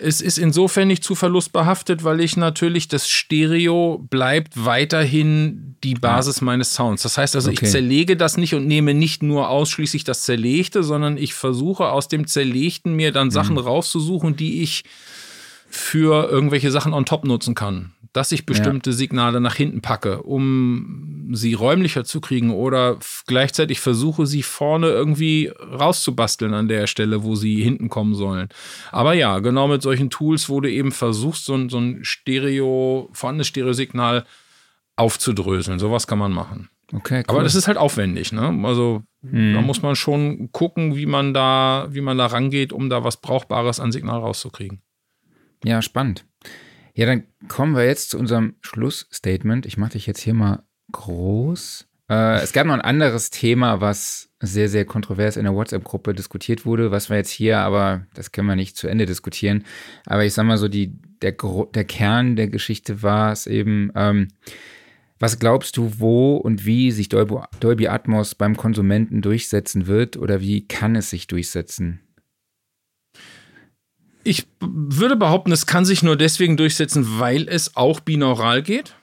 es 0.00 0.20
ist 0.20 0.36
insofern 0.36 0.88
nicht 0.88 1.04
zu 1.04 1.14
verlustbehaftet, 1.14 2.02
weil 2.02 2.20
ich 2.20 2.36
natürlich 2.36 2.88
das 2.88 3.08
Stereo 3.08 4.04
bleibt 4.10 4.64
weiterhin 4.64 5.76
die 5.84 5.94
Basis 5.94 6.40
ja. 6.40 6.46
meines 6.46 6.74
Sounds. 6.74 7.04
Das 7.04 7.16
heißt 7.16 7.36
also, 7.36 7.48
okay. 7.48 7.60
ich 7.62 7.70
zerlege 7.70 8.16
das 8.16 8.36
nicht 8.36 8.56
und 8.56 8.66
nehme 8.66 8.92
nicht 8.92 9.22
nur 9.22 9.50
ausschließlich 9.50 10.02
das 10.02 10.24
Zerlegte, 10.24 10.82
sondern 10.82 11.16
ich 11.16 11.34
versuche 11.34 11.90
aus 11.90 12.08
dem 12.08 12.26
Zerlegten 12.26 12.94
mir 12.94 13.12
dann 13.12 13.30
Sachen 13.30 13.54
mhm. 13.54 13.60
rauszusuchen, 13.60 14.34
die 14.34 14.64
ich 14.64 14.82
für 15.68 16.28
irgendwelche 16.30 16.70
Sachen 16.70 16.92
on 16.92 17.04
top 17.04 17.24
nutzen 17.24 17.54
kann 17.54 17.92
dass 18.12 18.32
ich 18.32 18.46
bestimmte 18.46 18.90
ja. 18.90 18.96
Signale 18.96 19.40
nach 19.40 19.54
hinten 19.54 19.80
packe, 19.80 20.22
um 20.22 21.28
sie 21.32 21.54
räumlicher 21.54 22.04
zu 22.04 22.20
kriegen 22.20 22.50
oder 22.50 22.98
gleichzeitig 23.26 23.80
versuche, 23.80 24.26
sie 24.26 24.42
vorne 24.42 24.88
irgendwie 24.88 25.52
rauszubasteln 25.56 26.54
an 26.54 26.68
der 26.68 26.86
Stelle, 26.86 27.22
wo 27.22 27.34
sie 27.34 27.62
hinten 27.62 27.88
kommen 27.88 28.14
sollen. 28.14 28.48
Aber 28.90 29.12
ja, 29.12 29.38
genau 29.40 29.68
mit 29.68 29.82
solchen 29.82 30.10
Tools, 30.10 30.48
du 30.60 30.68
eben 30.70 30.90
versuchst, 30.90 31.44
so 31.44 31.54
ein, 31.54 31.68
so 31.68 31.78
ein 31.78 32.00
Stereo, 32.02 33.10
vorhandenes 33.12 33.48
Stereosignal 33.48 34.24
aufzudröseln. 34.96 35.78
Sowas 35.78 36.06
kann 36.06 36.18
man 36.18 36.32
machen. 36.32 36.70
Okay, 36.92 37.22
cool. 37.28 37.36
Aber 37.36 37.42
das 37.42 37.54
ist 37.54 37.68
halt 37.68 37.76
aufwendig, 37.76 38.32
ne? 38.32 38.58
Also 38.64 39.02
hm. 39.22 39.52
da 39.52 39.60
muss 39.60 39.82
man 39.82 39.94
schon 39.94 40.50
gucken, 40.52 40.96
wie 40.96 41.04
man 41.04 41.34
da, 41.34 41.86
wie 41.90 42.00
man 42.00 42.16
da 42.16 42.26
rangeht, 42.26 42.72
um 42.72 42.88
da 42.88 43.04
was 43.04 43.18
Brauchbares 43.18 43.78
an 43.78 43.92
Signal 43.92 44.20
rauszukriegen. 44.20 44.80
Ja, 45.64 45.82
spannend. 45.82 46.24
Ja, 46.94 47.06
dann 47.06 47.24
kommen 47.48 47.76
wir 47.76 47.84
jetzt 47.84 48.10
zu 48.10 48.18
unserem 48.18 48.56
Schlussstatement. 48.60 49.66
Ich 49.66 49.76
mache 49.76 49.92
dich 49.92 50.06
jetzt 50.06 50.20
hier 50.20 50.34
mal 50.34 50.64
groß. 50.92 51.86
Äh, 52.10 52.40
es 52.40 52.52
gab 52.52 52.66
noch 52.66 52.74
ein 52.74 52.80
anderes 52.80 53.30
Thema, 53.30 53.80
was 53.80 54.30
sehr, 54.40 54.68
sehr 54.68 54.84
kontrovers 54.84 55.36
in 55.36 55.44
der 55.44 55.54
WhatsApp-Gruppe 55.54 56.14
diskutiert 56.14 56.64
wurde, 56.64 56.90
was 56.90 57.10
wir 57.10 57.16
jetzt 57.16 57.30
hier, 57.30 57.58
aber 57.58 58.06
das 58.14 58.32
können 58.32 58.48
wir 58.48 58.56
nicht 58.56 58.76
zu 58.76 58.88
Ende 58.88 59.06
diskutieren. 59.06 59.64
Aber 60.06 60.24
ich 60.24 60.32
sag 60.34 60.44
mal 60.44 60.58
so, 60.58 60.68
die, 60.68 60.98
der, 61.22 61.34
der 61.74 61.84
Kern 61.84 62.36
der 62.36 62.48
Geschichte 62.48 63.02
war 63.02 63.32
es 63.32 63.46
eben, 63.46 63.90
ähm, 63.94 64.28
was 65.18 65.40
glaubst 65.40 65.76
du, 65.76 65.98
wo 65.98 66.36
und 66.36 66.64
wie 66.64 66.92
sich 66.92 67.08
Dolby, 67.08 67.36
Dolby 67.58 67.88
Atmos 67.88 68.36
beim 68.36 68.56
Konsumenten 68.56 69.20
durchsetzen 69.20 69.88
wird 69.88 70.16
oder 70.16 70.40
wie 70.40 70.66
kann 70.66 70.94
es 70.94 71.10
sich 71.10 71.26
durchsetzen? 71.26 72.00
Ich 74.24 74.46
würde 74.60 75.16
behaupten, 75.16 75.52
es 75.52 75.66
kann 75.66 75.84
sich 75.84 76.02
nur 76.02 76.16
deswegen 76.16 76.56
durchsetzen, 76.56 77.18
weil 77.18 77.48
es 77.48 77.76
auch 77.76 78.00
binaural 78.00 78.62
geht. 78.62 78.94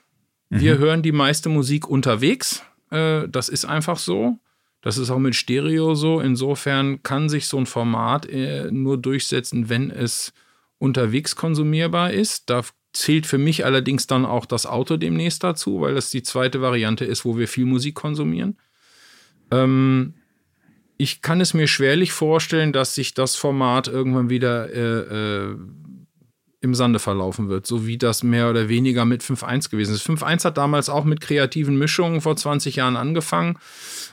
Mhm. 0.50 0.60
Wir 0.60 0.78
hören 0.78 1.02
die 1.02 1.12
meiste 1.12 1.48
Musik 1.48 1.88
unterwegs. 1.88 2.62
Äh, 2.90 3.28
das 3.28 3.48
ist 3.48 3.64
einfach 3.64 3.98
so. 3.98 4.38
Das 4.82 4.98
ist 4.98 5.10
auch 5.10 5.18
mit 5.18 5.34
Stereo 5.34 5.94
so. 5.94 6.20
Insofern 6.20 7.02
kann 7.02 7.28
sich 7.28 7.48
so 7.48 7.58
ein 7.58 7.66
Format 7.66 8.26
äh, 8.26 8.70
nur 8.70 8.98
durchsetzen, 8.98 9.68
wenn 9.68 9.90
es 9.90 10.32
unterwegs 10.78 11.34
konsumierbar 11.34 12.12
ist. 12.12 12.48
Da 12.50 12.62
zählt 12.92 13.26
für 13.26 13.38
mich 13.38 13.64
allerdings 13.64 14.06
dann 14.06 14.24
auch 14.24 14.46
das 14.46 14.66
Auto 14.66 14.96
demnächst 14.96 15.42
dazu, 15.42 15.80
weil 15.80 15.94
das 15.94 16.10
die 16.10 16.22
zweite 16.22 16.60
Variante 16.60 17.04
ist, 17.04 17.24
wo 17.24 17.36
wir 17.36 17.48
viel 17.48 17.66
Musik 17.66 17.94
konsumieren. 17.94 18.56
Ähm, 19.50 20.14
ich 20.98 21.22
kann 21.22 21.40
es 21.40 21.54
mir 21.54 21.66
schwerlich 21.66 22.12
vorstellen, 22.12 22.72
dass 22.72 22.94
sich 22.94 23.14
das 23.14 23.36
Format 23.36 23.88
irgendwann 23.88 24.30
wieder 24.30 24.72
äh, 24.72 25.50
äh, 25.50 25.56
im 26.62 26.74
Sande 26.74 26.98
verlaufen 26.98 27.48
wird, 27.48 27.66
so 27.66 27.86
wie 27.86 27.98
das 27.98 28.22
mehr 28.22 28.50
oder 28.50 28.68
weniger 28.68 29.04
mit 29.04 29.22
5.1 29.22 29.70
gewesen 29.70 29.94
ist. 29.94 30.06
5.1 30.06 30.44
hat 30.44 30.56
damals 30.56 30.88
auch 30.88 31.04
mit 31.04 31.20
kreativen 31.20 31.78
Mischungen 31.78 32.20
vor 32.20 32.36
20 32.36 32.76
Jahren 32.76 32.96
angefangen. 32.96 33.58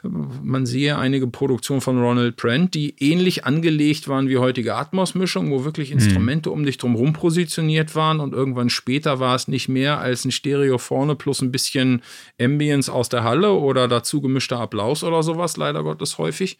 Man 0.03 0.65
sehe 0.65 0.97
einige 0.97 1.27
Produktionen 1.27 1.81
von 1.81 1.99
Ronald 2.01 2.35
Brent, 2.35 2.73
die 2.73 2.95
ähnlich 2.99 3.45
angelegt 3.45 4.07
waren 4.09 4.27
wie 4.27 4.37
heutige 4.37 4.75
Atmos-Mischungen, 4.75 5.51
wo 5.51 5.63
wirklich 5.63 5.89
mhm. 5.89 5.95
Instrumente 5.95 6.49
mhm. 6.49 6.55
um 6.55 6.65
dich 6.65 6.77
drum 6.77 7.13
positioniert 7.13 7.95
waren 7.95 8.19
und 8.19 8.33
irgendwann 8.33 8.69
später 8.69 9.19
war 9.19 9.35
es 9.35 9.47
nicht 9.47 9.69
mehr 9.69 9.99
als 9.99 10.25
ein 10.25 10.31
Stereo 10.31 10.77
vorne 10.77 11.15
plus 11.15 11.41
ein 11.41 11.51
bisschen 11.51 12.01
Ambience 12.39 12.89
aus 12.89 13.09
der 13.09 13.23
Halle 13.23 13.53
oder 13.53 13.87
dazu 13.87 14.21
gemischter 14.21 14.59
Applaus 14.59 15.03
oder 15.03 15.23
sowas, 15.23 15.57
leider 15.57 15.83
Gottes 15.83 16.17
häufig. 16.17 16.57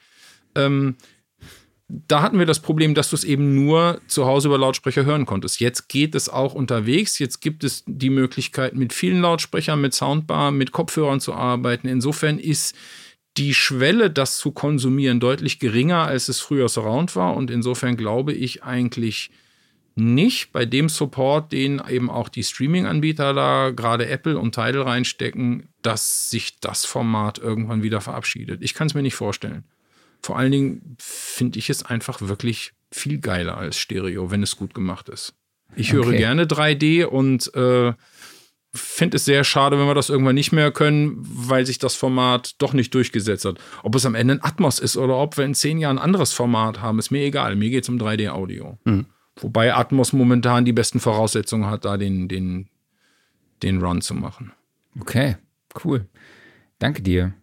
Ähm, 0.56 0.96
da 2.08 2.22
hatten 2.22 2.40
wir 2.40 2.46
das 2.46 2.62
Problem, 2.62 2.96
dass 2.96 3.10
du 3.10 3.16
es 3.16 3.24
eben 3.24 3.54
nur 3.56 4.02
zu 4.08 4.26
Hause 4.26 4.48
über 4.48 4.58
Lautsprecher 4.58 5.06
hören 5.06 5.26
konntest. 5.26 5.60
Jetzt 5.60 5.90
geht 5.90 6.16
es 6.16 6.30
auch 6.30 6.56
unterwegs. 6.56 7.20
Jetzt 7.20 7.40
gibt 7.40 7.64
es 7.64 7.84
die 7.86 8.10
Möglichkeit, 8.10 8.74
mit 8.74 8.94
vielen 8.94 9.22
Lautsprechern, 9.22 9.82
mit 9.82 9.94
Soundbar, 9.94 10.52
mit 10.52 10.72
Kopfhörern 10.72 11.20
zu 11.20 11.34
arbeiten. 11.34 11.88
Insofern 11.88 12.40
ist 12.40 12.76
die 13.38 13.54
Schwelle, 13.54 14.10
das 14.10 14.38
zu 14.38 14.52
konsumieren, 14.52 15.20
deutlich 15.20 15.60
geringer, 15.60 16.04
als 16.04 16.30
es 16.30 16.40
früher 16.40 16.70
Surround 16.70 17.16
war. 17.16 17.36
Und 17.36 17.52
insofern 17.52 17.98
glaube 17.98 18.34
ich 18.34 18.64
eigentlich 18.64 19.30
nicht 19.96 20.52
bei 20.52 20.66
dem 20.66 20.90
Support, 20.90 21.52
den 21.52 21.82
eben 21.88 22.10
auch 22.10 22.30
die 22.30 22.44
Streaming-Anbieter 22.44 23.34
da, 23.34 23.70
gerade 23.70 24.08
Apple 24.08 24.40
und 24.40 24.56
Tidal 24.56 24.82
reinstecken, 24.82 25.70
dass 25.84 26.32
sich 26.32 26.60
das 26.60 26.86
Format 26.86 27.38
irgendwann 27.38 27.84
wieder 27.84 28.02
verabschiedet. 28.02 28.64
Ich 28.64 28.74
kann 28.74 28.88
es 28.88 28.96
mir 28.96 29.04
nicht 29.04 29.16
vorstellen. 29.16 29.66
Vor 30.24 30.38
allen 30.38 30.52
Dingen 30.52 30.98
finde 31.00 31.60
ich 31.60 31.70
es 31.70 31.84
einfach 31.84 32.22
wirklich 32.22 32.74
viel 32.92 33.20
geiler 33.20 33.58
als 33.58 33.78
Stereo, 33.78 34.32
wenn 34.32 34.42
es 34.42 34.56
gut 34.56 34.74
gemacht 34.74 35.10
ist. 35.10 35.34
Ich 35.76 35.92
höre 35.92 36.08
okay. 36.08 36.18
gerne 36.18 36.46
3D 36.46 37.06
und 37.06 37.54
äh, 37.56 37.94
finde 38.74 39.18
es 39.18 39.26
sehr 39.26 39.44
schade, 39.44 39.78
wenn 39.78 39.88
wir 39.88 39.96
das 39.96 40.10
irgendwann 40.10 40.36
nicht 40.36 40.52
mehr 40.52 40.72
können, 40.72 41.18
weil 41.20 41.66
sich 41.66 41.78
das 41.78 41.96
Format 41.96 42.56
doch 42.60 42.74
nicht 42.74 42.94
durchgesetzt 42.94 43.46
hat. 43.46 43.60
Ob 43.84 43.96
es 43.96 44.06
am 44.06 44.16
Ende 44.16 44.36
ein 44.36 44.44
Atmos 44.44 44.80
ist 44.80 44.98
oder 44.98 45.18
ob 45.18 45.38
wir 45.38 45.46
in 45.46 45.56
zehn 45.56 45.78
Jahren 45.78 45.98
ein 45.98 46.04
anderes 46.04 46.34
Format 46.34 46.82
haben, 46.82 47.00
ist 47.00 47.12
mir 47.12 47.24
egal. 47.24 47.56
Mir 47.56 47.70
geht 47.70 47.84
es 47.84 47.90
um 47.90 47.98
3D-Audio. 47.98 48.78
Mhm. 48.86 49.06
Wobei 49.38 49.74
Atmos 49.74 50.14
momentan 50.14 50.66
die 50.66 50.74
besten 50.74 51.00
Voraussetzungen 51.00 51.66
hat, 51.66 51.86
da 51.86 51.98
den, 51.98 52.28
den, 52.28 52.70
den 53.62 53.82
Run 53.82 54.02
zu 54.02 54.14
machen. 54.14 54.54
Okay, 55.00 55.38
cool. 55.84 56.08
Danke 56.80 57.02
dir. 57.02 57.34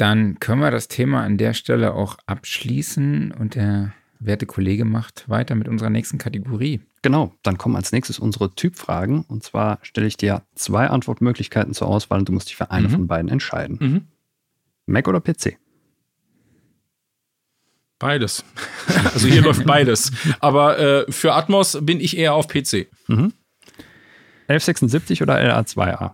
Dann 0.00 0.40
können 0.40 0.62
wir 0.62 0.70
das 0.70 0.88
Thema 0.88 1.24
an 1.24 1.36
der 1.36 1.52
Stelle 1.52 1.92
auch 1.92 2.16
abschließen 2.24 3.32
und 3.32 3.54
der 3.54 3.92
werte 4.18 4.46
Kollege 4.46 4.86
macht 4.86 5.28
weiter 5.28 5.54
mit 5.54 5.68
unserer 5.68 5.90
nächsten 5.90 6.16
Kategorie. 6.16 6.80
Genau, 7.02 7.34
dann 7.42 7.58
kommen 7.58 7.76
als 7.76 7.92
nächstes 7.92 8.18
unsere 8.18 8.54
Typfragen. 8.54 9.26
Und 9.28 9.44
zwar 9.44 9.78
stelle 9.82 10.06
ich 10.06 10.16
dir 10.16 10.42
zwei 10.54 10.86
Antwortmöglichkeiten 10.86 11.74
zur 11.74 11.88
Auswahl 11.88 12.20
und 12.20 12.28
du 12.30 12.32
musst 12.32 12.48
dich 12.48 12.56
für 12.56 12.70
eine 12.70 12.88
mhm. 12.88 12.92
von 12.92 13.06
beiden 13.08 13.30
entscheiden. 13.30 13.76
Mhm. 13.78 14.06
Mac 14.86 15.06
oder 15.06 15.20
PC? 15.20 15.58
Beides. 17.98 18.42
also 19.12 19.28
hier 19.28 19.42
läuft 19.42 19.66
beides. 19.66 20.12
Aber 20.40 20.78
äh, 20.78 21.12
für 21.12 21.34
Atmos 21.34 21.76
bin 21.82 22.00
ich 22.00 22.16
eher 22.16 22.32
auf 22.32 22.48
PC. 22.48 22.88
Mhm. 23.06 23.34
1176 24.48 25.20
oder 25.20 25.36
LA2A? 25.36 26.12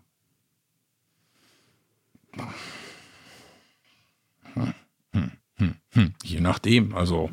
Hm, 5.59 6.13
je 6.23 6.41
nachdem. 6.41 6.95
Also 6.95 7.31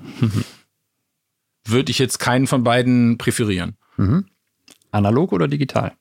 würde 1.65 1.91
ich 1.91 1.99
jetzt 1.99 2.19
keinen 2.19 2.47
von 2.47 2.63
beiden 2.63 3.17
präferieren. 3.17 3.75
Mhm. 3.97 4.25
Analog 4.91 5.31
oder 5.33 5.47
digital? 5.47 5.93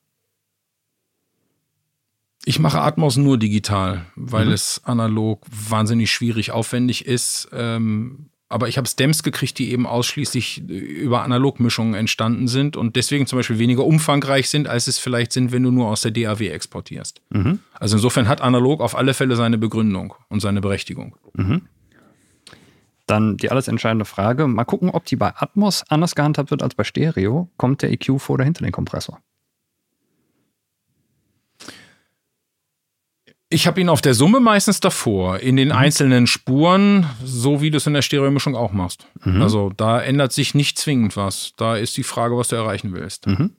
Ich 2.45 2.59
mache 2.59 2.81
Atmos 2.81 3.15
nur 3.17 3.37
digital, 3.37 4.05
weil 4.15 4.47
mhm. 4.47 4.51
es 4.51 4.81
analog 4.83 5.45
wahnsinnig 5.49 6.11
schwierig 6.11 6.51
aufwendig 6.51 7.05
ist. 7.05 7.49
Ähm, 7.53 8.29
aber 8.49 8.67
ich 8.67 8.77
habe 8.77 8.87
Stems 8.87 9.23
gekriegt, 9.23 9.57
die 9.57 9.71
eben 9.71 9.87
ausschließlich 9.87 10.69
über 10.69 11.23
Analogmischungen 11.23 11.95
entstanden 11.95 12.47
sind 12.47 12.77
und 12.77 12.95
deswegen 12.95 13.25
zum 13.25 13.39
Beispiel 13.39 13.57
weniger 13.57 13.83
umfangreich 13.83 14.47
sind, 14.49 14.67
als 14.67 14.85
es 14.85 14.99
vielleicht 14.99 15.31
sind, 15.31 15.51
wenn 15.51 15.63
du 15.63 15.71
nur 15.71 15.87
aus 15.87 16.01
der 16.01 16.11
DAW 16.11 16.47
exportierst. 16.47 17.21
Mhm. 17.31 17.59
Also 17.73 17.95
insofern 17.95 18.27
hat 18.27 18.41
analog 18.41 18.81
auf 18.81 18.95
alle 18.95 19.15
Fälle 19.15 19.35
seine 19.35 19.57
Begründung 19.57 20.13
und 20.29 20.41
seine 20.41 20.61
Berechtigung. 20.61 21.15
Mhm. 21.33 21.63
Dann 23.05 23.37
die 23.37 23.51
alles 23.51 23.67
entscheidende 23.67 24.05
Frage. 24.05 24.47
Mal 24.47 24.63
gucken, 24.63 24.89
ob 24.89 25.05
die 25.05 25.15
bei 25.15 25.33
Atmos 25.35 25.83
anders 25.89 26.15
gehandhabt 26.15 26.51
wird 26.51 26.63
als 26.63 26.75
bei 26.75 26.83
Stereo. 26.83 27.49
Kommt 27.57 27.81
der 27.81 27.91
EQ 27.91 28.19
vor 28.19 28.35
oder 28.35 28.45
hinter 28.45 28.63
den 28.63 28.71
Kompressor? 28.71 29.19
Ich 33.49 33.67
habe 33.67 33.79
ihn 33.79 33.89
auf 33.89 34.01
der 34.01 34.15
Summe 34.15 34.39
meistens 34.39 34.79
davor, 34.79 35.39
in 35.39 35.57
den 35.57 35.67
mhm. 35.67 35.75
einzelnen 35.75 36.25
Spuren, 36.25 37.05
so 37.23 37.61
wie 37.61 37.69
du 37.69 37.77
es 37.77 37.85
in 37.85 37.93
der 37.93 38.01
Stereomischung 38.01 38.55
auch 38.55 38.71
machst. 38.71 39.05
Mhm. 39.23 39.43
Also 39.43 39.69
da 39.69 40.01
ändert 40.01 40.33
sich 40.33 40.55
nicht 40.55 40.79
zwingend 40.79 41.15
was. 41.15 41.53
Da 41.55 41.75
ist 41.75 41.95
die 41.95 42.03
Frage, 42.03 42.35
was 42.35 42.47
du 42.47 42.55
erreichen 42.55 42.93
willst. 42.93 43.27
Mhm. 43.27 43.51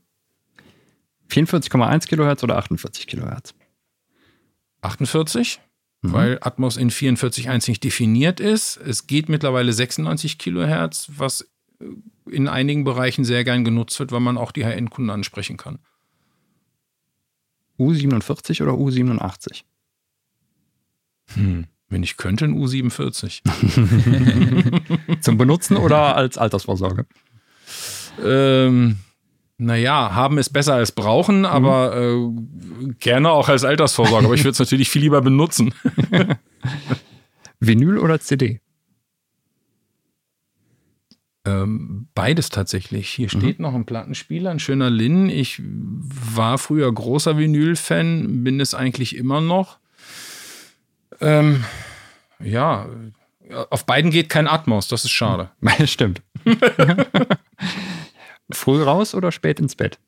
44,1 1.31 2.09
Kilohertz 2.09 2.43
oder 2.43 2.57
48 2.57 3.07
Kilohertz? 3.07 3.55
48 4.81 5.61
mhm. 6.05 6.12
weil 6.12 6.39
Atmos 6.43 6.76
in 6.76 6.90
44.1 6.90 7.68
nicht 7.70 7.82
definiert 7.82 8.39
ist. 8.39 8.76
Es 8.76 9.06
geht 9.06 9.28
mittlerweile 9.28 9.72
96 9.72 10.39
Kilohertz, 10.39 11.10
was 11.16 11.48
äh, 11.81 11.86
in 12.31 12.48
einigen 12.48 12.85
Bereichen 12.85 13.24
sehr 13.24 13.43
gern 13.44 13.64
genutzt 13.64 13.98
wird, 13.98 14.12
weil 14.12 14.20
man 14.20 14.39
auch 14.39 14.52
die 14.52 14.64
High-End-Kunden 14.64 15.10
ansprechen 15.10 15.56
kann. 15.56 15.78
U47 17.78 18.62
oder 18.62 18.72
U87? 18.72 19.62
Hm, 21.35 21.66
wenn 21.89 22.02
ich 22.02 22.16
könnte, 22.16 22.44
ein 22.44 22.55
U47. 22.55 23.43
Zum 25.20 25.39
Benutzen 25.39 25.76
oder 25.76 26.16
als 26.16 26.39
Altersvorsorge? 26.39 27.06
Ähm, 28.22 28.98
naja, 29.56 30.14
haben 30.14 30.39
ist 30.39 30.51
besser 30.51 30.74
als 30.74 30.93
brauchen, 30.93 31.40
mhm. 31.40 31.44
aber 31.47 31.97
äh, 31.97 32.93
gerne 32.98 33.31
auch 33.31 33.48
als 33.48 33.64
Altersvorsorge. 33.64 34.26
Aber 34.26 34.35
ich 34.35 34.40
würde 34.43 34.51
es 34.51 34.59
natürlich 34.59 34.90
viel 34.90 35.02
lieber 35.02 35.20
benutzen. 35.20 35.74
Vinyl 37.60 37.98
oder 37.98 38.20
CD? 38.20 38.60
Ähm, 41.47 42.09
beides 42.14 42.48
tatsächlich. 42.48 43.10
Hier 43.10 43.28
mhm. 43.32 43.39
steht 43.39 43.60
noch 43.60 43.74
ein 43.74 43.85
Plattenspieler, 43.85 44.51
ein 44.51 44.59
schöner 44.59 44.90
Lin. 44.90 45.28
Ich 45.28 45.60
war 45.62 46.59
früher 46.59 46.93
großer 46.93 47.36
Vinyl-Fan, 47.36 48.43
bin 48.43 48.60
es 48.60 48.74
eigentlich 48.74 49.14
immer 49.14 49.40
noch. 49.40 49.78
Ähm, 51.20 51.64
ja, 52.43 52.89
auf 53.70 53.86
beiden 53.86 54.10
geht 54.10 54.28
kein 54.31 54.48
Atmos, 54.48 54.89
das 54.89 55.05
ist 55.05 55.12
schade. 55.12 55.51
Stimmt. 55.85 56.22
Früh 58.53 58.83
raus 58.83 59.15
oder 59.15 59.33
spät 59.33 59.61
ins 59.61 59.75
Bett? 59.75 59.99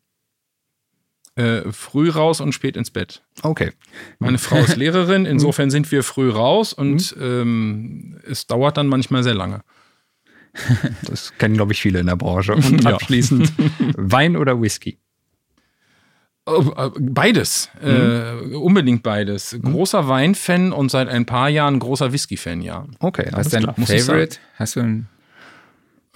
Äh, 1.36 1.70
früh 1.70 2.08
raus 2.08 2.40
und 2.40 2.52
spät 2.52 2.78
ins 2.78 2.90
Bett. 2.90 3.22
Okay. 3.42 3.72
Meine 4.18 4.38
Frau 4.38 4.56
ist 4.56 4.76
Lehrerin, 4.76 5.26
insofern 5.26 5.70
sind 5.70 5.90
wir 5.92 6.02
früh 6.02 6.30
raus 6.30 6.72
und 6.72 7.14
mhm. 7.14 7.22
ähm, 7.22 8.20
es 8.26 8.46
dauert 8.46 8.78
dann 8.78 8.86
manchmal 8.86 9.22
sehr 9.22 9.34
lange. 9.34 9.62
Das 11.02 11.34
kennen, 11.36 11.54
glaube 11.54 11.72
ich, 11.72 11.82
viele 11.82 12.00
in 12.00 12.06
der 12.06 12.16
Branche. 12.16 12.54
Und 12.54 12.86
abschließend 12.86 13.52
Wein 13.98 14.38
oder 14.38 14.58
Whisky? 14.58 14.98
Oh, 16.46 16.72
äh, 16.76 16.90
beides. 16.98 17.68
Mhm. 17.82 17.88
Äh, 17.90 18.56
unbedingt 18.56 19.02
beides. 19.02 19.52
Mhm. 19.52 19.72
Großer 19.72 20.08
Weinfan 20.08 20.72
und 20.72 20.90
seit 20.90 21.08
ein 21.08 21.26
paar 21.26 21.50
Jahren 21.50 21.78
großer 21.78 22.10
Whisky-Fan, 22.12 22.62
ja. 22.62 22.86
Okay, 23.00 23.28
was 23.32 23.48
ist 23.48 23.52
dein 23.52 23.74
Favorite? 23.74 24.38
Hast 24.54 24.76
du 24.76 24.80
ein 24.80 25.08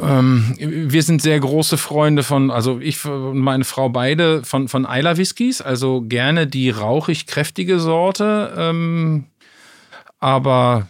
ähm, 0.03 0.55
wir 0.59 1.03
sind 1.03 1.23
sehr 1.23 1.39
große 1.39 1.79
Freunde 1.79 2.23
von, 2.23 2.51
also 2.51 2.81
ich 2.81 3.05
und 3.05 3.39
meine 3.39 3.65
Frau 3.65 3.89
beide, 3.89 4.45
von, 4.45 4.69
von 4.69 4.87
Eiler 4.87 5.17
Whiskys, 5.17 5.61
also 5.61 6.03
gerne 6.03 6.47
die 6.47 6.71
rauchig 6.71 7.27
kräftige 7.27 7.79
Sorte. 7.81 8.55
Ähm, 8.57 9.27
aber 10.19 10.89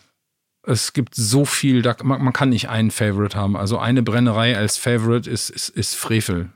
es 0.62 0.92
gibt 0.92 1.14
so 1.14 1.44
viel, 1.44 1.82
da, 1.82 1.96
man, 2.02 2.22
man, 2.22 2.32
kann 2.32 2.50
nicht 2.50 2.68
einen 2.68 2.90
Favorite 2.90 3.36
haben. 3.36 3.56
Also 3.56 3.78
eine 3.78 4.02
Brennerei 4.02 4.56
als 4.56 4.76
Favorite 4.76 5.28
ist, 5.28 5.50
ist, 5.50 5.68
ist 5.70 5.96
Frevel. 5.96 6.50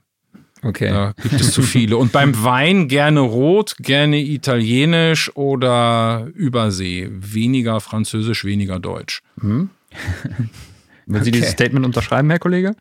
Okay. 0.62 0.88
Da 0.90 1.12
gibt 1.22 1.40
es 1.40 1.52
zu 1.52 1.62
viele. 1.62 1.98
Und 1.98 2.12
beim 2.12 2.42
Wein 2.42 2.88
gerne 2.88 3.20
rot, 3.20 3.76
gerne 3.78 4.18
italienisch 4.18 5.34
oder 5.36 6.28
Übersee. 6.34 7.08
Weniger 7.10 7.80
französisch, 7.80 8.44
weniger 8.44 8.80
deutsch. 8.80 9.22
Mhm. 11.06 11.14
Wenn 11.14 11.24
Sie 11.24 11.30
dieses 11.30 11.50
Statement 11.50 11.84
unterschreiben, 11.84 12.30
Herr 12.30 12.38
Kollege? 12.38 12.74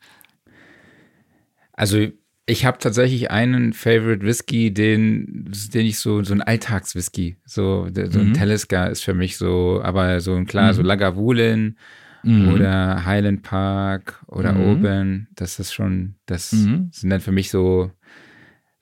Also 1.74 2.08
ich 2.46 2.66
habe 2.66 2.78
tatsächlich 2.78 3.32
einen 3.32 3.74
Favorite 3.74 4.26
Whisky, 4.26 4.74
den, 4.74 5.52
den 5.74 5.86
ich 5.86 6.00
so, 6.00 6.24
so 6.24 6.34
ein 6.34 6.42
Alltagswhisky, 6.42 7.38
so, 7.46 7.88
so 7.94 8.20
ein 8.20 8.30
mhm. 8.30 8.34
Teleska 8.34 8.88
ist 8.88 9.04
für 9.04 9.14
mich 9.14 9.38
so, 9.38 9.82
aber 9.82 10.20
so 10.20 10.36
ein 10.36 10.46
klar, 10.46 10.72
mhm. 10.72 10.76
so 10.76 10.82
Lagavulin 10.82 11.78
mhm. 12.24 12.50
oder 12.50 13.06
Highland 13.06 13.44
Park 13.44 14.24
oder 14.28 14.54
mhm. 14.54 14.72
Open. 14.72 15.28
Das 15.36 15.60
ist 15.60 15.74
schon, 15.74 16.16
das 16.26 16.52
mhm. 16.52 16.90
sind 16.92 17.10
dann 17.10 17.22
für 17.22 17.32
mich 17.32 17.50
so 17.50 17.92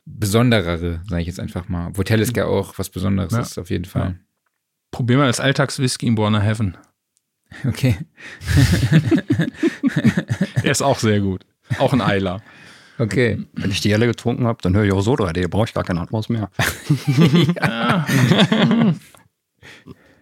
besonderere, 0.06 1.02
sage 1.08 1.22
ich 1.22 1.28
jetzt 1.28 1.40
einfach 1.40 1.70
mal. 1.70 1.92
Wo 1.94 2.04
Talisker 2.04 2.48
auch 2.48 2.78
was 2.80 2.90
Besonderes 2.90 3.34
ja. 3.34 3.42
ist, 3.42 3.60
auf 3.60 3.70
jeden 3.70 3.86
Fall. 3.86 4.10
Ja. 4.10 4.16
Probier 4.90 5.18
mal 5.18 5.28
das 5.28 5.40
Alltagswhisky 5.40 6.08
in 6.08 6.16
Borna 6.16 6.42
Heaven. 6.42 6.78
Okay. 7.68 7.98
Der 10.64 10.72
ist 10.72 10.82
auch 10.82 11.00
sehr 11.00 11.20
gut. 11.20 11.46
Auch 11.80 11.94
ein 11.94 12.02
Eiler. 12.02 12.42
Okay. 12.98 13.46
Wenn 13.54 13.72
ich 13.72 13.82
die 13.82 13.94
alle 13.94 14.08
getrunken 14.08 14.46
habe, 14.46 14.60
dann 14.62 14.76
höre 14.76 14.86
ich 14.86 14.94
auch 14.94 15.02
so 15.02 15.14
3D, 15.14 15.48
brauche 15.48 15.66
ich 15.66 15.74
gar 15.74 15.84
keinen 15.84 16.00
Atmos 16.00 16.30
mehr. 16.30 16.50
ja. 17.56 18.06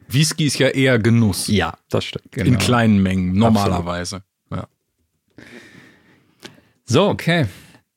Whisky 0.08 0.46
ist 0.46 0.60
ja 0.60 0.70
eher 0.70 0.98
Genuss. 0.98 1.48
Ja, 1.48 1.78
das 1.90 2.06
stimmt. 2.06 2.32
Genau. 2.32 2.48
In 2.48 2.58
kleinen 2.58 3.04
Mengen, 3.04 3.34
normalerweise. 3.34 4.24
Ja. 4.50 4.68
So, 6.86 7.10
okay. 7.10 7.46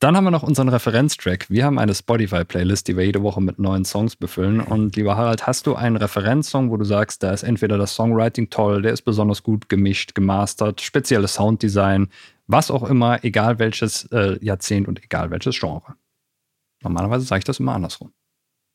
Dann 0.03 0.17
haben 0.17 0.25
wir 0.25 0.31
noch 0.31 0.43
unseren 0.43 0.67
Referenztrack. 0.67 1.49
Wir 1.49 1.63
haben 1.63 1.79
eine 1.79 1.95
Spotify-Playlist, 1.95 2.89
die 2.89 2.97
wir 2.97 3.05
jede 3.05 3.23
Woche 3.23 3.39
mit 3.41 3.57
neuen 3.57 3.85
Songs 3.85 4.17
befüllen. 4.17 4.59
Und 4.59 4.97
lieber 4.97 5.15
Harald, 5.15 5.47
hast 5.47 5.65
du 5.65 5.75
einen 5.75 5.95
Referenzsong, 5.95 6.69
wo 6.71 6.75
du 6.75 6.83
sagst, 6.83 7.23
da 7.23 7.31
ist 7.31 7.43
entweder 7.43 7.77
das 7.77 7.95
Songwriting 7.95 8.49
toll, 8.49 8.81
der 8.81 8.91
ist 8.91 9.03
besonders 9.03 9.43
gut 9.43 9.69
gemischt, 9.69 10.13
gemastert, 10.13 10.81
spezielles 10.81 11.35
Sounddesign, 11.35 12.09
was 12.47 12.69
auch 12.69 12.83
immer, 12.83 13.23
egal 13.23 13.59
welches 13.59 14.03
äh, 14.11 14.37
Jahrzehnt 14.43 14.89
und 14.89 15.01
egal 15.01 15.31
welches 15.31 15.57
Genre? 15.57 15.95
Normalerweise 16.81 17.25
sage 17.25 17.39
ich 17.39 17.45
das 17.45 17.61
immer 17.61 17.73
andersrum. 17.73 18.11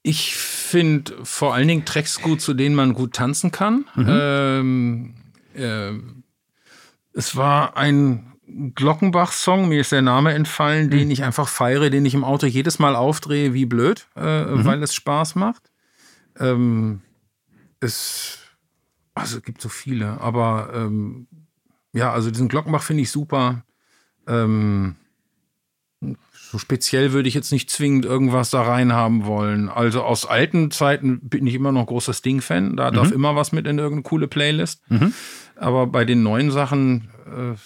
Ich 0.02 0.34
finde 0.34 1.12
vor 1.24 1.52
allen 1.52 1.68
Dingen 1.68 1.84
Tracks 1.84 2.22
gut, 2.22 2.40
zu 2.40 2.54
denen 2.54 2.74
man 2.74 2.94
gut 2.94 3.12
tanzen 3.12 3.50
kann. 3.50 3.84
Mhm. 3.96 4.06
Ähm, 4.08 5.14
äh, 5.52 5.92
es 7.12 7.36
war 7.36 7.76
ein 7.76 8.28
Glockenbach-Song, 8.74 9.68
mir 9.68 9.80
ist 9.80 9.92
der 9.92 10.02
Name 10.02 10.32
entfallen, 10.32 10.86
mhm. 10.86 10.90
den 10.90 11.10
ich 11.10 11.22
einfach 11.22 11.48
feiere, 11.48 11.90
den 11.90 12.06
ich 12.06 12.14
im 12.14 12.24
Auto 12.24 12.46
jedes 12.46 12.78
Mal 12.78 12.96
aufdrehe, 12.96 13.54
wie 13.54 13.66
blöd, 13.66 14.06
äh, 14.16 14.44
mhm. 14.44 14.64
weil 14.64 14.82
es 14.82 14.94
Spaß 14.94 15.34
macht. 15.34 15.70
Ähm, 16.38 17.02
es, 17.80 18.38
also 19.14 19.38
es 19.38 19.42
gibt 19.42 19.60
so 19.60 19.68
viele, 19.68 20.20
aber 20.20 20.70
ähm, 20.74 21.26
ja, 21.92 22.12
also 22.12 22.30
diesen 22.30 22.48
Glockenbach 22.48 22.82
finde 22.82 23.02
ich 23.02 23.10
super. 23.10 23.64
Ähm, 24.26 24.96
so 26.50 26.58
speziell 26.58 27.12
würde 27.12 27.28
ich 27.28 27.34
jetzt 27.34 27.52
nicht 27.52 27.70
zwingend 27.70 28.06
irgendwas 28.06 28.50
da 28.50 28.62
reinhaben 28.62 29.26
wollen. 29.26 29.68
Also 29.68 30.02
aus 30.02 30.24
alten 30.24 30.70
Zeiten 30.70 31.20
bin 31.20 31.46
ich 31.46 31.54
immer 31.54 31.72
noch 31.72 31.86
großer 31.86 32.14
Sting-Fan. 32.14 32.76
Da 32.76 32.90
mhm. 32.90 32.94
darf 32.94 33.12
immer 33.12 33.36
was 33.36 33.52
mit 33.52 33.66
in 33.66 33.78
irgendeine 33.78 34.08
coole 34.08 34.28
Playlist. 34.28 34.80
Mhm. 34.88 35.12
Aber 35.56 35.86
bei 35.88 36.04
den 36.04 36.22
neuen 36.22 36.50
Sachen 36.50 37.10
äh, 37.26 37.56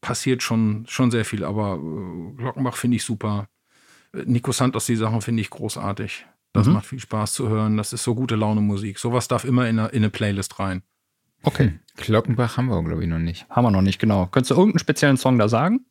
passiert 0.00 0.42
schon, 0.42 0.84
schon 0.88 1.10
sehr 1.10 1.24
viel. 1.24 1.44
Aber 1.44 1.74
äh, 1.74 2.36
Glockenbach 2.36 2.76
finde 2.76 2.96
ich 2.96 3.04
super. 3.04 3.48
Äh, 4.14 4.22
Nico 4.26 4.52
Santos, 4.52 4.86
die 4.86 4.96
Sachen 4.96 5.20
finde 5.20 5.42
ich 5.42 5.50
großartig. 5.50 6.26
Das 6.52 6.66
mhm. 6.66 6.74
macht 6.74 6.86
viel 6.86 7.00
Spaß 7.00 7.34
zu 7.34 7.48
hören. 7.48 7.76
Das 7.76 7.92
ist 7.92 8.02
so 8.02 8.14
gute 8.14 8.36
Laune 8.36 8.60
Musik. 8.60 8.98
Sowas 8.98 9.28
darf 9.28 9.44
immer 9.44 9.68
in 9.68 9.78
eine, 9.78 9.88
in 9.88 9.98
eine 9.98 10.10
Playlist 10.10 10.58
rein. 10.58 10.82
Okay. 11.42 11.78
Glockenbach 11.96 12.56
haben 12.56 12.66
wir, 12.66 12.82
glaube 12.82 13.02
ich, 13.02 13.08
noch 13.08 13.18
nicht. 13.18 13.48
Haben 13.48 13.64
wir 13.64 13.70
noch 13.70 13.82
nicht, 13.82 13.98
genau. 13.98 14.26
Könntest 14.26 14.50
du 14.50 14.56
irgendeinen 14.56 14.78
speziellen 14.78 15.16
Song 15.16 15.38
da 15.38 15.48
sagen? 15.48 15.86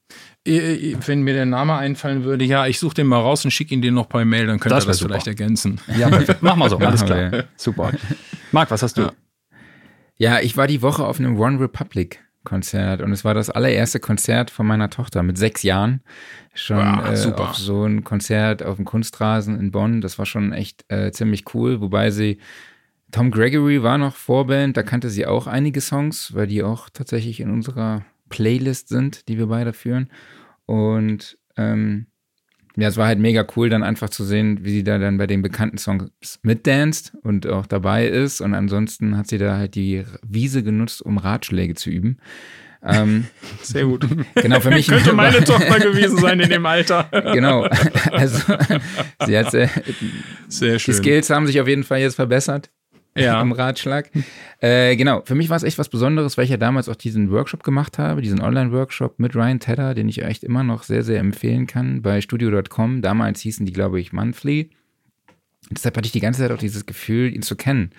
Wenn 0.45 1.23
mir 1.23 1.33
der 1.33 1.47
Name 1.47 1.75
einfallen 1.75 2.23
würde, 2.23 2.45
ja, 2.45 2.67
ich 2.67 2.79
suche 2.79 2.95
den 2.95 3.07
mal 3.07 3.19
raus 3.19 3.45
und 3.45 3.51
schicke 3.51 3.73
ihn 3.73 3.81
dir 3.81 3.91
noch 3.91 4.09
per 4.09 4.23
Mail, 4.25 4.45
dann 4.45 4.59
könnte 4.59 4.75
das, 4.75 4.85
das 4.85 5.01
vielleicht 5.01 5.27
ergänzen. 5.27 5.79
Ja, 5.97 6.09
mach 6.41 6.55
mal 6.55 6.69
so, 6.69 6.77
alles 6.79 7.03
klar. 7.03 7.45
Super. 7.55 7.91
Marc, 8.51 8.69
was 8.69 8.83
hast 8.83 8.97
du? 8.97 9.01
Ja. 9.01 9.11
ja, 10.17 10.39
ich 10.39 10.55
war 10.55 10.67
die 10.67 10.83
Woche 10.83 11.03
auf 11.05 11.19
einem 11.19 11.39
One 11.39 11.59
Republic 11.59 12.23
Konzert 12.49 13.01
und 13.01 13.11
es 13.11 13.23
war 13.23 13.35
das 13.35 13.51
allererste 13.51 13.99
Konzert 13.99 14.49
von 14.49 14.65
meiner 14.65 14.89
Tochter 14.89 15.21
mit 15.21 15.37
sechs 15.37 15.61
Jahren. 15.61 16.01
Schon 16.55 16.77
wow, 16.77 17.25
äh, 17.25 17.31
auf 17.33 17.55
so 17.55 17.85
ein 17.85 18.03
Konzert 18.03 18.63
auf 18.63 18.77
dem 18.77 18.85
Kunstrasen 18.85 19.59
in 19.59 19.69
Bonn. 19.71 20.01
Das 20.01 20.17
war 20.17 20.25
schon 20.25 20.51
echt 20.51 20.83
äh, 20.89 21.11
ziemlich 21.11 21.53
cool, 21.53 21.79
wobei 21.79 22.09
sie 22.09 22.39
Tom 23.11 23.29
Gregory 23.31 23.83
war 23.83 23.97
noch 23.97 24.15
Vorband, 24.15 24.77
da 24.77 24.83
kannte 24.83 25.09
sie 25.09 25.25
auch 25.25 25.47
einige 25.47 25.81
Songs, 25.81 26.33
weil 26.35 26.47
die 26.47 26.63
auch 26.63 26.89
tatsächlich 26.89 27.39
in 27.39 27.51
unserer 27.51 28.03
Playlist 28.29 28.89
sind, 28.89 29.27
die 29.27 29.37
wir 29.37 29.47
beide 29.47 29.73
führen. 29.73 30.09
Und 30.65 31.37
ähm, 31.57 32.07
ja, 32.79 32.87
es 32.87 32.97
war 32.97 33.07
halt 33.07 33.19
mega 33.19 33.45
cool, 33.55 33.69
dann 33.69 33.83
einfach 33.83 34.09
zu 34.09 34.23
sehen, 34.23 34.59
wie 34.63 34.71
sie 34.71 34.83
da 34.83 34.97
dann 34.97 35.17
bei 35.17 35.27
den 35.27 35.41
bekannten 35.41 35.77
Songs 35.77 36.39
mitdanzt 36.43 37.13
und 37.23 37.47
auch 37.47 37.65
dabei 37.65 38.07
ist. 38.07 38.41
Und 38.41 38.53
ansonsten 38.53 39.17
hat 39.17 39.27
sie 39.27 39.37
da 39.37 39.57
halt 39.57 39.75
die 39.75 40.03
Wiese 40.27 40.63
genutzt, 40.63 41.01
um 41.01 41.17
Ratschläge 41.17 41.75
zu 41.75 41.89
üben. 41.89 42.17
Ähm, 42.83 43.25
Sehr 43.61 43.85
gut. 43.85 44.07
Genau, 44.35 44.59
für 44.59 44.69
mich. 44.69 44.87
Könnte 44.89 45.13
meine 45.13 45.43
Tochter 45.43 45.79
gewesen 45.79 46.17
sein 46.17 46.39
in 46.39 46.49
dem 46.49 46.65
Alter. 46.65 47.09
genau. 47.33 47.67
Also, 48.11 48.53
sie 49.25 49.37
hat 49.37 49.51
sehr, 49.51 49.69
sehr 50.47 50.79
schön. 50.79 50.93
Die 50.93 50.97
Skills 50.97 51.29
haben 51.29 51.45
sich 51.45 51.59
auf 51.59 51.67
jeden 51.67 51.83
Fall 51.83 51.99
jetzt 51.99 52.15
verbessert 52.15 52.69
ja. 53.15 53.39
am 53.39 53.51
Ratschlag. 53.51 54.09
Äh, 54.59 54.95
genau, 54.95 55.21
für 55.25 55.35
mich 55.35 55.49
war 55.49 55.57
es 55.57 55.63
echt 55.63 55.77
was 55.77 55.89
Besonderes, 55.89 56.37
weil 56.37 56.45
ich 56.45 56.51
ja 56.51 56.57
damals 56.57 56.89
auch 56.89 56.95
diesen 56.95 57.31
Workshop 57.31 57.63
gemacht 57.63 57.97
habe, 57.97 58.21
diesen 58.21 58.41
Online-Workshop 58.41 59.19
mit 59.19 59.35
Ryan 59.35 59.59
Tedder, 59.59 59.93
den 59.93 60.09
ich 60.09 60.23
echt 60.23 60.43
immer 60.43 60.63
noch 60.63 60.83
sehr, 60.83 61.03
sehr 61.03 61.19
empfehlen 61.19 61.67
kann 61.67 62.01
bei 62.01 62.21
studio.com. 62.21 63.01
Damals 63.01 63.41
hießen 63.41 63.65
die, 63.65 63.73
glaube 63.73 63.99
ich, 63.99 64.13
Monthly. 64.13 64.69
Deshalb 65.71 65.97
hatte 65.97 66.05
ich 66.05 66.11
die 66.11 66.19
ganze 66.19 66.41
Zeit 66.41 66.51
auch 66.51 66.57
dieses 66.57 66.85
Gefühl, 66.85 67.33
ihn 67.33 67.41
zu 67.41 67.55
kennen. 67.55 67.91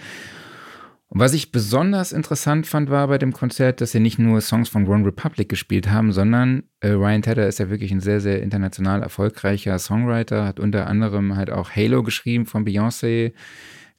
Und 1.11 1.19
was 1.19 1.35
ich 1.35 1.51
besonders 1.51 2.13
interessant 2.13 2.69
fand, 2.69 2.89
war 2.89 3.09
bei 3.09 3.19
dem 3.19 3.33
Konzert, 3.33 3.81
dass 3.81 3.91
sie 3.91 3.99
nicht 3.99 4.21
nur 4.21 4.41
Songs 4.41 4.69
von 4.69 4.87
One 4.87 5.05
Republic 5.05 5.49
gespielt 5.49 5.91
haben, 5.91 6.13
sondern 6.13 6.63
äh, 6.79 6.91
Ryan 6.91 7.23
Tedder 7.23 7.49
ist 7.49 7.59
ja 7.59 7.69
wirklich 7.69 7.91
ein 7.91 8.01
sehr, 8.01 8.21
sehr 8.21 8.41
international 8.43 9.03
erfolgreicher 9.03 9.77
Songwriter, 9.81 10.47
hat 10.47 10.61
unter 10.61 10.87
anderem 10.87 11.35
halt 11.35 11.51
auch 11.51 11.71
Halo 11.75 12.05
geschrieben 12.05 12.47
von 12.47 12.65
Beyoncé, 12.65 13.33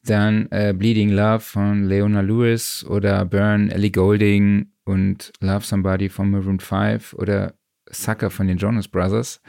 dann 0.04 0.48
äh, 0.52 0.74
Bleeding 0.76 1.10
Love 1.10 1.42
von 1.42 1.86
Leona 1.86 2.22
Lewis 2.22 2.84
oder 2.86 3.26
Burn, 3.26 3.70
Ellie 3.70 3.92
Golding 3.92 4.72
und 4.84 5.32
Love 5.42 5.66
Somebody 5.66 6.10
von 6.10 6.32
Maroon 6.32 6.60
5 6.60 7.14
oder 7.14 7.54
Sucker 7.90 8.30
von 8.30 8.48
den 8.48 8.58
Jonas 8.58 8.88
Brothers. 8.88 9.42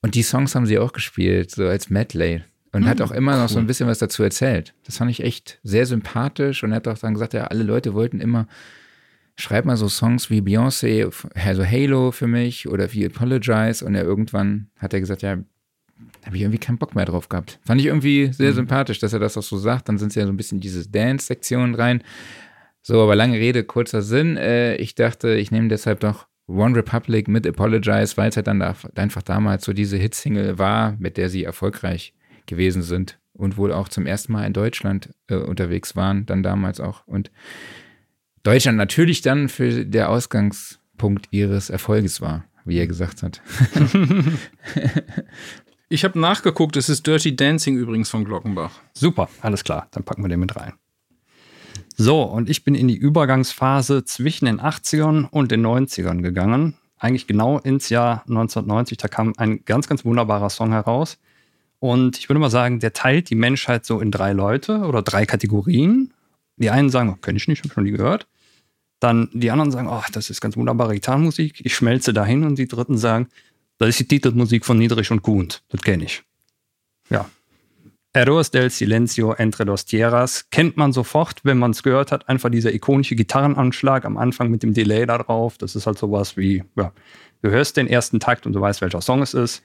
Und 0.00 0.14
die 0.14 0.22
Songs 0.22 0.54
haben 0.54 0.66
sie 0.66 0.78
auch 0.78 0.92
gespielt, 0.92 1.50
so 1.50 1.66
als 1.66 1.90
Medley. 1.90 2.42
Und 2.72 2.82
mhm, 2.82 2.88
hat 2.88 3.02
auch 3.02 3.10
immer 3.10 3.34
cool. 3.34 3.42
noch 3.42 3.48
so 3.48 3.58
ein 3.58 3.66
bisschen 3.66 3.86
was 3.86 3.98
dazu 3.98 4.22
erzählt. 4.22 4.74
Das 4.84 4.96
fand 4.96 5.10
ich 5.10 5.22
echt 5.22 5.60
sehr 5.62 5.84
sympathisch 5.84 6.64
und 6.64 6.72
er 6.72 6.76
hat 6.76 6.88
auch 6.88 6.98
dann 6.98 7.14
gesagt, 7.14 7.34
ja, 7.34 7.44
alle 7.44 7.62
Leute 7.62 7.92
wollten 7.92 8.18
immer, 8.18 8.48
schreib 9.36 9.66
mal 9.66 9.76
so 9.76 9.88
Songs 9.88 10.30
wie 10.30 10.40
Beyoncé, 10.40 11.12
also 11.34 11.66
Halo 11.66 12.12
für 12.12 12.26
mich 12.26 12.68
oder 12.68 12.92
wie 12.92 13.04
Apologize. 13.04 13.84
Und 13.84 13.94
er 13.94 14.04
irgendwann 14.04 14.70
hat 14.78 14.94
er 14.94 15.00
gesagt, 15.00 15.20
ja, 15.20 15.38
da 16.22 16.26
habe 16.26 16.36
ich 16.36 16.42
irgendwie 16.42 16.58
keinen 16.58 16.78
Bock 16.78 16.94
mehr 16.94 17.04
drauf 17.04 17.28
gehabt. 17.28 17.58
Fand 17.64 17.80
ich 17.80 17.88
irgendwie 17.88 18.32
sehr 18.32 18.52
mhm. 18.52 18.54
sympathisch, 18.56 19.00
dass 19.00 19.12
er 19.12 19.18
das 19.18 19.36
auch 19.36 19.42
so 19.42 19.58
sagt. 19.58 19.88
Dann 19.88 19.98
sind 19.98 20.08
es 20.10 20.14
ja 20.14 20.24
so 20.24 20.32
ein 20.32 20.36
bisschen 20.36 20.60
diese 20.60 20.88
Dance-Sektionen 20.88 21.74
rein. 21.74 22.04
So, 22.80 23.02
aber 23.02 23.16
lange 23.16 23.38
Rede, 23.38 23.64
kurzer 23.64 24.02
Sinn. 24.02 24.36
Äh, 24.36 24.76
ich 24.76 24.94
dachte, 24.94 25.34
ich 25.34 25.50
nehme 25.50 25.66
deshalb 25.66 25.98
doch 26.00 26.28
One 26.46 26.76
Republic 26.76 27.26
mit 27.26 27.44
Apologize, 27.46 28.16
weil 28.16 28.28
es 28.28 28.36
halt 28.36 28.46
dann 28.46 28.60
da, 28.60 28.76
einfach 28.94 29.22
damals 29.22 29.64
so 29.64 29.72
diese 29.72 29.96
Hitsingle 29.96 30.58
war, 30.58 30.96
mit 30.98 31.16
der 31.16 31.28
sie 31.28 31.42
erfolgreich 31.42 32.14
gewesen 32.46 32.82
sind 32.82 33.18
und 33.32 33.56
wohl 33.56 33.72
auch 33.72 33.88
zum 33.88 34.06
ersten 34.06 34.32
Mal 34.32 34.46
in 34.46 34.52
Deutschland 34.52 35.10
äh, 35.26 35.34
unterwegs 35.34 35.96
waren, 35.96 36.24
dann 36.26 36.44
damals 36.44 36.78
auch. 36.78 37.04
Und 37.06 37.32
Deutschland 38.44 38.78
natürlich 38.78 39.22
dann 39.22 39.48
für 39.48 39.84
der 39.84 40.08
Ausgangspunkt 40.08 41.26
ihres 41.32 41.68
Erfolges 41.68 42.20
war, 42.20 42.44
wie 42.64 42.78
er 42.78 42.86
gesagt 42.86 43.24
hat. 43.24 43.42
Ich 45.92 46.04
habe 46.04 46.18
nachgeguckt, 46.18 46.78
es 46.78 46.88
ist 46.88 47.06
Dirty 47.06 47.36
Dancing 47.36 47.76
übrigens 47.76 48.08
von 48.08 48.24
Glockenbach. 48.24 48.70
Super, 48.94 49.28
alles 49.42 49.62
klar, 49.62 49.88
dann 49.90 50.04
packen 50.04 50.22
wir 50.24 50.30
den 50.30 50.40
mit 50.40 50.56
rein. 50.56 50.72
So, 51.98 52.22
und 52.22 52.48
ich 52.48 52.64
bin 52.64 52.74
in 52.74 52.88
die 52.88 52.96
Übergangsphase 52.96 54.02
zwischen 54.06 54.46
den 54.46 54.58
80ern 54.58 55.28
und 55.28 55.50
den 55.50 55.60
90ern 55.60 56.22
gegangen. 56.22 56.78
Eigentlich 56.96 57.26
genau 57.26 57.58
ins 57.58 57.90
Jahr 57.90 58.22
1990. 58.22 58.96
Da 58.96 59.08
kam 59.08 59.34
ein 59.36 59.66
ganz, 59.66 59.86
ganz 59.86 60.02
wunderbarer 60.06 60.48
Song 60.48 60.72
heraus. 60.72 61.18
Und 61.78 62.16
ich 62.16 62.30
würde 62.30 62.40
mal 62.40 62.48
sagen, 62.48 62.80
der 62.80 62.94
teilt 62.94 63.28
die 63.28 63.34
Menschheit 63.34 63.84
so 63.84 64.00
in 64.00 64.10
drei 64.10 64.32
Leute 64.32 64.86
oder 64.86 65.02
drei 65.02 65.26
Kategorien. 65.26 66.14
Die 66.56 66.70
einen 66.70 66.88
sagen, 66.88 67.10
oh, 67.10 67.20
kenne 67.20 67.36
ich 67.36 67.48
nicht, 67.48 67.64
habe 67.64 67.74
schon 67.74 67.84
nie 67.84 67.90
gehört. 67.90 68.26
Dann 68.98 69.28
die 69.34 69.50
anderen 69.50 69.70
sagen, 69.70 69.88
oh, 69.88 70.04
das 70.10 70.30
ist 70.30 70.40
ganz 70.40 70.56
wunderbare 70.56 70.94
Gitarrenmusik, 70.94 71.60
ich 71.62 71.74
schmelze 71.74 72.14
dahin. 72.14 72.44
Und 72.44 72.58
die 72.58 72.66
dritten 72.66 72.96
sagen, 72.96 73.28
das 73.82 73.90
ist 73.90 74.00
die 74.00 74.08
Titelmusik 74.08 74.64
von 74.64 74.78
Niedrig 74.78 75.10
und 75.10 75.22
Kuhn. 75.22 75.48
Das 75.68 75.82
kenne 75.82 76.04
ich. 76.04 76.22
Ja. 77.10 77.28
Errors 78.14 78.50
del 78.50 78.68
Silencio 78.68 79.32
entre 79.32 79.64
dos 79.64 79.86
Tierras 79.86 80.50
kennt 80.50 80.76
man 80.76 80.92
sofort, 80.92 81.40
wenn 81.44 81.56
man 81.56 81.70
es 81.70 81.82
gehört 81.82 82.12
hat. 82.12 82.28
Einfach 82.28 82.50
dieser 82.50 82.74
ikonische 82.74 83.16
Gitarrenanschlag 83.16 84.04
am 84.04 84.18
Anfang 84.18 84.50
mit 84.50 84.62
dem 84.62 84.74
Delay 84.74 85.06
da 85.06 85.16
drauf. 85.16 85.56
Das 85.56 85.74
ist 85.74 85.86
halt 85.86 85.98
sowas 85.98 86.36
wie, 86.36 86.62
ja, 86.76 86.92
du 87.40 87.50
hörst 87.50 87.78
den 87.78 87.86
ersten 87.86 88.20
Takt 88.20 88.46
und 88.46 88.52
du 88.52 88.60
weißt, 88.60 88.82
welcher 88.82 89.00
Song 89.00 89.22
es 89.22 89.32
ist. 89.32 89.62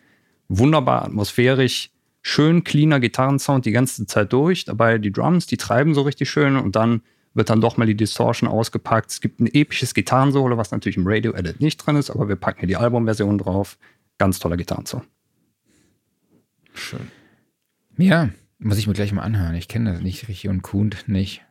Wunderbar 0.48 1.04
atmosphärisch, 1.04 1.92
schön 2.22 2.64
cleaner 2.64 3.02
Gitarrensound 3.02 3.66
die 3.66 3.72
ganze 3.72 4.06
Zeit 4.06 4.32
durch. 4.32 4.64
Dabei 4.64 4.98
die 4.98 5.12
Drums, 5.12 5.46
die 5.46 5.58
treiben 5.58 5.94
so 5.94 6.04
richtig 6.04 6.30
schön 6.30 6.56
und 6.56 6.78
dann 6.78 7.02
wird 7.34 7.50
dann 7.50 7.60
doch 7.60 7.76
mal 7.76 7.86
die 7.86 7.96
Distortion 7.96 8.50
ausgepackt. 8.50 9.12
Es 9.12 9.22
gibt 9.22 9.42
ein 9.42 9.48
episches 9.48 9.94
Gitarrensolo, 9.94 10.58
was 10.58 10.72
natürlich 10.72 10.98
im 10.98 11.06
Radio-Edit 11.06 11.60
nicht 11.60 11.78
drin 11.78 11.98
ist, 11.98 12.10
aber 12.10 12.30
wir 12.30 12.36
packen 12.36 12.60
hier 12.60 12.68
die 12.68 12.76
Albumversion 12.78 13.38
drauf. 13.38 13.78
Ganz 14.18 14.40
toller 14.40 14.58
Gitarrensolo. 14.58 15.04
Schön. 16.74 17.12
Ja, 17.98 18.30
muss 18.60 18.78
ich 18.78 18.88
mir 18.88 18.94
gleich 18.94 19.12
mal 19.12 19.22
anhören. 19.22 19.56
Ich 19.56 19.68
kenne 19.68 19.94
das 19.94 20.02
nicht 20.02 20.28
richtig 20.28 20.50
und 20.50 20.62
Kuhn 20.62 20.94
nicht. 21.08 21.44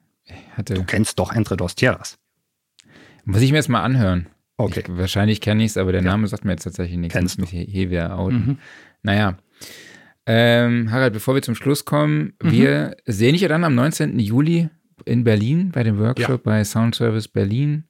Hatte 0.57 0.75
du 0.75 0.85
kennst 0.85 1.19
doch 1.19 1.33
Entre 1.33 1.57
dos 1.57 1.75
Tierras. 1.75 2.19
Muss 3.25 3.43
ich 3.43 3.51
mir 3.51 3.59
jetzt 3.59 3.69
mal 3.69 3.83
anhören. 3.83 4.29
Okay. 4.57 4.85
Ich, 4.87 4.97
wahrscheinlich 4.97 5.41
kenne 5.41 5.65
ich 5.65 5.73
es, 5.73 5.77
aber 5.77 5.93
der 5.93 6.03
ja. 6.03 6.11
Name 6.11 6.27
sagt 6.27 6.45
mir 6.45 6.53
jetzt 6.53 6.65
tatsächlich 6.65 6.99
nichts. 6.99 7.13
Kennst 7.13 7.41
du. 7.41 7.45
Hier, 7.45 7.65
hier. 7.65 8.09
Mhm. 8.17 8.59
Naja. 9.03 9.37
Ähm, 10.27 10.91
Harald, 10.91 11.13
bevor 11.13 11.35
wir 11.35 11.43
zum 11.43 11.55
Schluss 11.55 11.85
kommen, 11.85 12.33
mhm. 12.43 12.51
wir 12.51 12.97
sehen 13.05 13.33
dich 13.33 13.43
ja 13.43 13.49
dann 13.49 13.65
am 13.65 13.75
19. 13.75 14.19
Juli 14.19 14.69
in 15.05 15.25
Berlin 15.25 15.71
bei 15.71 15.83
dem 15.83 15.99
Workshop 15.99 16.29
ja. 16.29 16.37
bei 16.53 16.65
Sound 16.65 16.95
Service 16.95 17.29
Berlin. 17.29 17.85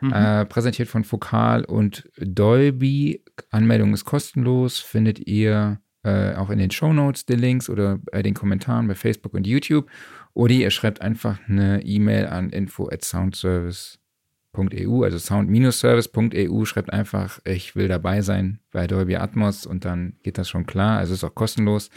Mhm. 0.00 0.12
Äh, 0.12 0.44
präsentiert 0.46 0.88
von 0.88 1.04
Fokal 1.04 1.64
und 1.64 2.08
Dolby. 2.18 3.24
Anmeldung 3.50 3.94
ist 3.94 4.04
kostenlos, 4.04 4.78
findet 4.78 5.18
ihr 5.26 5.80
äh, 6.04 6.34
auch 6.34 6.50
in 6.50 6.58
den 6.58 6.70
Show 6.70 6.92
Notes 6.92 7.26
die 7.26 7.34
Links 7.34 7.68
oder 7.68 7.98
bei 8.10 8.22
den 8.22 8.34
Kommentaren 8.34 8.86
bei 8.88 8.94
Facebook 8.94 9.34
und 9.34 9.46
YouTube. 9.46 9.90
Oder 10.34 10.54
ihr 10.54 10.70
schreibt 10.70 11.00
einfach 11.00 11.38
eine 11.48 11.82
E-Mail 11.82 12.26
an 12.26 12.50
info 12.50 12.88
at 12.88 13.04
soundservice.eu, 13.04 15.02
also 15.02 15.18
sound-service.eu, 15.18 16.64
schreibt 16.64 16.92
einfach, 16.92 17.40
ich 17.44 17.74
will 17.74 17.88
dabei 17.88 18.22
sein 18.22 18.60
bei 18.70 18.86
Dolby 18.86 19.16
Atmos 19.16 19.66
und 19.66 19.84
dann 19.84 20.14
geht 20.22 20.38
das 20.38 20.48
schon 20.48 20.66
klar. 20.66 20.98
Also 20.98 21.14
ist 21.14 21.24
auch 21.24 21.34
kostenlos. 21.34 21.90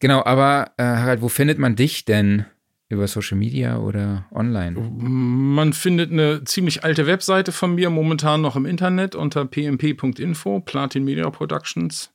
Genau, 0.00 0.24
aber 0.24 0.72
äh, 0.76 0.82
Harald, 0.82 1.22
wo 1.22 1.28
findet 1.28 1.58
man 1.58 1.76
dich 1.76 2.04
denn? 2.04 2.46
Über 2.88 3.08
Social 3.08 3.36
Media 3.36 3.78
oder 3.78 4.26
online? 4.30 4.80
Man 4.80 5.72
findet 5.72 6.12
eine 6.12 6.44
ziemlich 6.44 6.84
alte 6.84 7.06
Webseite 7.06 7.50
von 7.50 7.74
mir 7.74 7.90
momentan 7.90 8.40
noch 8.40 8.54
im 8.54 8.64
Internet 8.64 9.16
unter 9.16 9.44
pmp.info, 9.44 10.60
Platin 10.60 11.04
Media 11.04 11.28
Productions. 11.30 12.12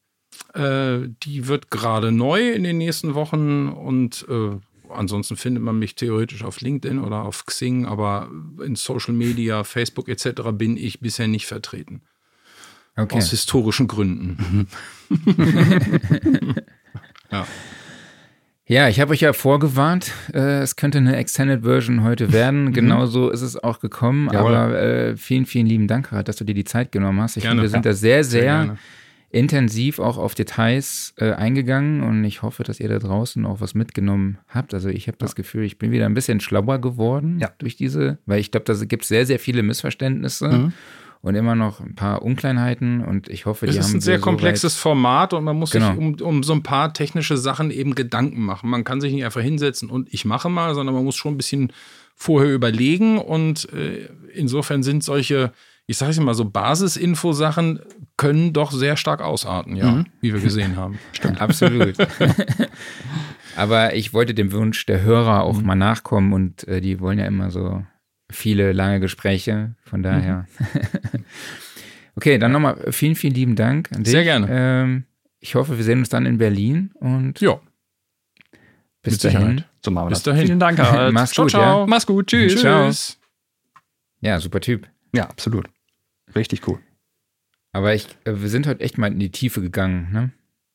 Äh, 0.53 1.09
die 1.23 1.47
wird 1.47 1.71
gerade 1.71 2.13
neu 2.13 2.51
in 2.51 2.63
den 2.63 2.77
nächsten 2.77 3.15
Wochen 3.15 3.67
und 3.67 4.25
äh, 4.29 4.51
ansonsten 4.89 5.35
findet 5.35 5.61
man 5.61 5.77
mich 5.77 5.95
theoretisch 5.95 6.43
auf 6.43 6.61
LinkedIn 6.61 6.99
oder 6.99 7.23
auf 7.23 7.45
Xing, 7.45 7.85
aber 7.85 8.29
in 8.63 8.75
Social 8.75 9.13
Media, 9.13 9.65
Facebook 9.65 10.07
etc. 10.07 10.51
bin 10.53 10.77
ich 10.77 11.01
bisher 11.01 11.27
nicht 11.27 11.47
vertreten. 11.47 12.01
Okay. 12.95 13.17
Aus 13.17 13.29
historischen 13.29 13.87
Gründen. 13.87 14.67
ja. 17.31 17.45
Ja, 18.71 18.87
ich 18.87 19.01
habe 19.01 19.11
euch 19.11 19.19
ja 19.19 19.33
vorgewarnt, 19.33 20.13
äh, 20.33 20.61
es 20.61 20.77
könnte 20.77 20.99
eine 20.99 21.17
Extended 21.17 21.63
Version 21.63 22.03
heute 22.03 22.31
werden. 22.31 22.61
Mhm. 22.71 22.73
Genauso 22.73 23.29
ist 23.29 23.41
es 23.41 23.61
auch 23.61 23.79
gekommen. 23.79 24.29
Jawohl. 24.31 24.55
Aber 24.55 24.81
äh, 24.81 25.17
vielen, 25.17 25.45
vielen 25.45 25.65
lieben 25.65 25.87
Dank, 25.87 26.11
Harald, 26.11 26.27
dass 26.27 26.35
du 26.35 26.45
dir 26.45 26.53
die 26.53 26.63
Zeit 26.63 26.91
genommen 26.91 27.19
hast. 27.19 27.35
Ich 27.35 27.45
finde, 27.45 27.63
wir 27.63 27.69
sind 27.69 27.85
da 27.85 27.93
sehr, 27.93 28.23
sehr, 28.23 28.63
sehr 28.63 28.77
intensiv 29.29 29.99
auch 29.99 30.17
auf 30.17 30.35
Details 30.35 31.13
äh, 31.17 31.31
eingegangen 31.31 32.03
und 32.03 32.23
ich 32.23 32.43
hoffe, 32.43 32.63
dass 32.63 32.79
ihr 32.79 32.87
da 32.87 32.99
draußen 32.99 33.45
auch 33.45 33.61
was 33.61 33.73
mitgenommen 33.73 34.37
habt. 34.47 34.73
Also 34.73 34.89
ich 34.89 35.07
habe 35.07 35.17
das 35.17 35.35
Gefühl, 35.35 35.63
ich 35.63 35.77
bin 35.77 35.91
wieder 35.91 36.05
ein 36.05 36.13
bisschen 36.13 36.39
schlauer 36.39 36.79
geworden 36.79 37.39
ja. 37.39 37.49
durch 37.57 37.75
diese, 37.75 38.19
weil 38.25 38.39
ich 38.39 38.51
glaube, 38.51 38.65
da 38.65 38.73
gibt 38.85 39.03
es 39.03 39.09
sehr, 39.09 39.25
sehr 39.25 39.39
viele 39.39 39.63
Missverständnisse. 39.63 40.47
Mhm. 40.47 40.73
Und 41.23 41.35
immer 41.35 41.53
noch 41.53 41.79
ein 41.79 41.93
paar 41.93 42.23
Unkleinheiten 42.23 43.05
und 43.05 43.27
ich 43.27 43.45
hoffe, 43.45 43.67
die 43.67 43.73
haben. 43.73 43.79
Es 43.79 43.89
ist 43.89 43.93
ein 43.93 44.01
sehr 44.01 44.19
komplexes 44.19 44.75
Format 44.75 45.33
und 45.33 45.43
man 45.43 45.55
muss 45.55 45.69
genau. 45.69 45.91
sich 45.91 45.97
um, 45.97 46.15
um 46.15 46.41
so 46.41 46.53
ein 46.53 46.63
paar 46.63 46.93
technische 46.93 47.37
Sachen 47.37 47.69
eben 47.69 47.93
Gedanken 47.93 48.41
machen. 48.41 48.71
Man 48.71 48.83
kann 48.83 49.01
sich 49.01 49.13
nicht 49.13 49.23
einfach 49.23 49.41
hinsetzen 49.41 49.91
und 49.91 50.11
ich 50.11 50.25
mache 50.25 50.49
mal, 50.49 50.73
sondern 50.73 50.95
man 50.95 51.03
muss 51.03 51.15
schon 51.15 51.35
ein 51.35 51.37
bisschen 51.37 51.73
vorher 52.15 52.51
überlegen 52.51 53.19
und 53.19 53.71
äh, 53.71 54.09
insofern 54.33 54.81
sind 54.81 55.03
solche 55.03 55.51
ich 55.91 55.97
sage 55.97 56.11
es 56.11 56.19
mal 56.19 56.33
so, 56.33 56.45
Basisinfo-Sachen 56.45 57.81
können 58.15 58.53
doch 58.53 58.71
sehr 58.71 58.95
stark 58.95 59.21
ausarten, 59.21 59.75
ja, 59.75 59.91
mhm. 59.91 60.05
wie 60.21 60.33
wir 60.33 60.39
gesehen 60.39 60.77
haben. 60.77 60.99
Stimmt. 61.11 61.41
Absolut. 61.41 61.95
Aber 63.57 63.93
ich 63.93 64.13
wollte 64.13 64.33
dem 64.33 64.53
Wunsch 64.53 64.85
der 64.85 65.01
Hörer 65.01 65.43
auch 65.43 65.59
mhm. 65.59 65.65
mal 65.65 65.75
nachkommen 65.75 66.31
und 66.31 66.67
äh, 66.67 66.79
die 66.79 67.01
wollen 67.01 67.19
ja 67.19 67.25
immer 67.25 67.51
so 67.51 67.83
viele 68.31 68.73
lange 68.73 68.99
Gespräche, 68.99 69.75
von 69.83 70.03
daher. 70.03 70.45
Mhm. 70.59 71.25
okay, 72.15 72.37
dann 72.37 72.51
nochmal 72.51 72.91
vielen, 72.91 73.15
vielen 73.15 73.33
lieben 73.33 73.55
Dank 73.55 73.91
an 73.91 74.03
dich. 74.03 74.11
Sehr 74.11 74.23
gerne. 74.23 74.47
Ähm, 74.49 75.03
ich 75.39 75.55
hoffe, 75.55 75.77
wir 75.77 75.83
sehen 75.83 75.99
uns 75.99 76.09
dann 76.09 76.25
in 76.25 76.37
Berlin 76.37 76.91
und 76.95 77.39
ja. 77.41 77.59
Bis 79.01 79.23
Mit 79.23 79.33
dahin. 79.33 79.63
So 79.83 79.91
machen 79.91 80.05
wir 80.05 80.09
bis 80.11 80.23
dahin. 80.23 80.45
Vielen 80.45 80.59
Dank, 80.59 80.77
Harald. 80.79 81.13
Mach's 81.13 81.31
ciao, 81.31 81.45
gut, 81.45 81.51
ciao. 81.51 81.81
Ja. 81.81 81.87
Mach's 81.87 82.05
gut. 82.05 82.27
Tschüss. 82.27 82.61
Tschüss. 82.61 83.19
Ja, 84.21 84.39
super 84.39 84.59
Typ. 84.59 84.87
Ja, 85.13 85.27
absolut. 85.27 85.67
Richtig 86.35 86.67
cool. 86.67 86.79
Aber 87.73 87.93
ich, 87.93 88.07
äh, 88.25 88.33
wir 88.35 88.49
sind 88.49 88.67
heute 88.67 88.81
echt 88.81 88.97
mal 88.97 89.11
in 89.11 89.19
die 89.19 89.31
Tiefe 89.31 89.61
gegangen, 89.61 90.11
ne? 90.11 90.31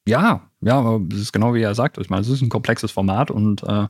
Ja, 0.09 0.51
ja, 0.61 0.79
aber 0.79 1.01
es 1.13 1.21
ist 1.21 1.33
genau 1.33 1.55
wie 1.55 1.63
er 1.63 1.75
sagt. 1.75 1.99
Ich 1.99 2.11
meine, 2.11 2.23
es 2.23 2.29
ist 2.29 2.41
ein 2.41 2.49
komplexes 2.49 2.93
Format 2.93 3.31
und 3.31 3.63
äh, 3.65 3.87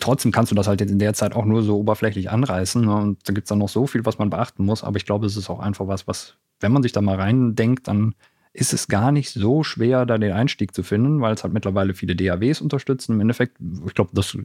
trotzdem 0.00 0.32
kannst 0.32 0.52
du 0.52 0.56
das 0.56 0.66
halt 0.66 0.80
jetzt 0.80 0.90
in 0.90 0.98
der 0.98 1.14
Zeit 1.14 1.34
auch 1.34 1.44
nur 1.44 1.62
so 1.62 1.78
oberflächlich 1.78 2.30
anreißen. 2.30 2.84
Ne? 2.84 2.94
Und 2.94 3.28
da 3.28 3.32
gibt 3.32 3.46
es 3.46 3.48
dann 3.48 3.58
noch 3.58 3.68
so 3.68 3.86
viel, 3.86 4.04
was 4.04 4.18
man 4.18 4.30
beachten 4.30 4.64
muss. 4.64 4.84
Aber 4.84 4.96
ich 4.96 5.06
glaube, 5.06 5.26
es 5.26 5.36
ist 5.36 5.50
auch 5.50 5.60
einfach 5.60 5.86
was, 5.86 6.06
was, 6.06 6.36
wenn 6.60 6.72
man 6.72 6.82
sich 6.82 6.92
da 6.92 7.00
mal 7.00 7.16
reindenkt, 7.16 7.88
dann 7.88 8.14
ist 8.52 8.72
es 8.72 8.86
gar 8.86 9.10
nicht 9.10 9.30
so 9.30 9.64
schwer, 9.64 10.06
da 10.06 10.16
den 10.16 10.32
Einstieg 10.32 10.74
zu 10.74 10.84
finden, 10.84 11.20
weil 11.20 11.34
es 11.34 11.42
halt 11.42 11.52
mittlerweile 11.52 11.92
viele 11.94 12.14
DAWs 12.14 12.60
unterstützen. 12.60 13.14
Im 13.14 13.20
Endeffekt, 13.20 13.56
ich 13.86 13.94
glaube, 13.94 14.10
das 14.14 14.38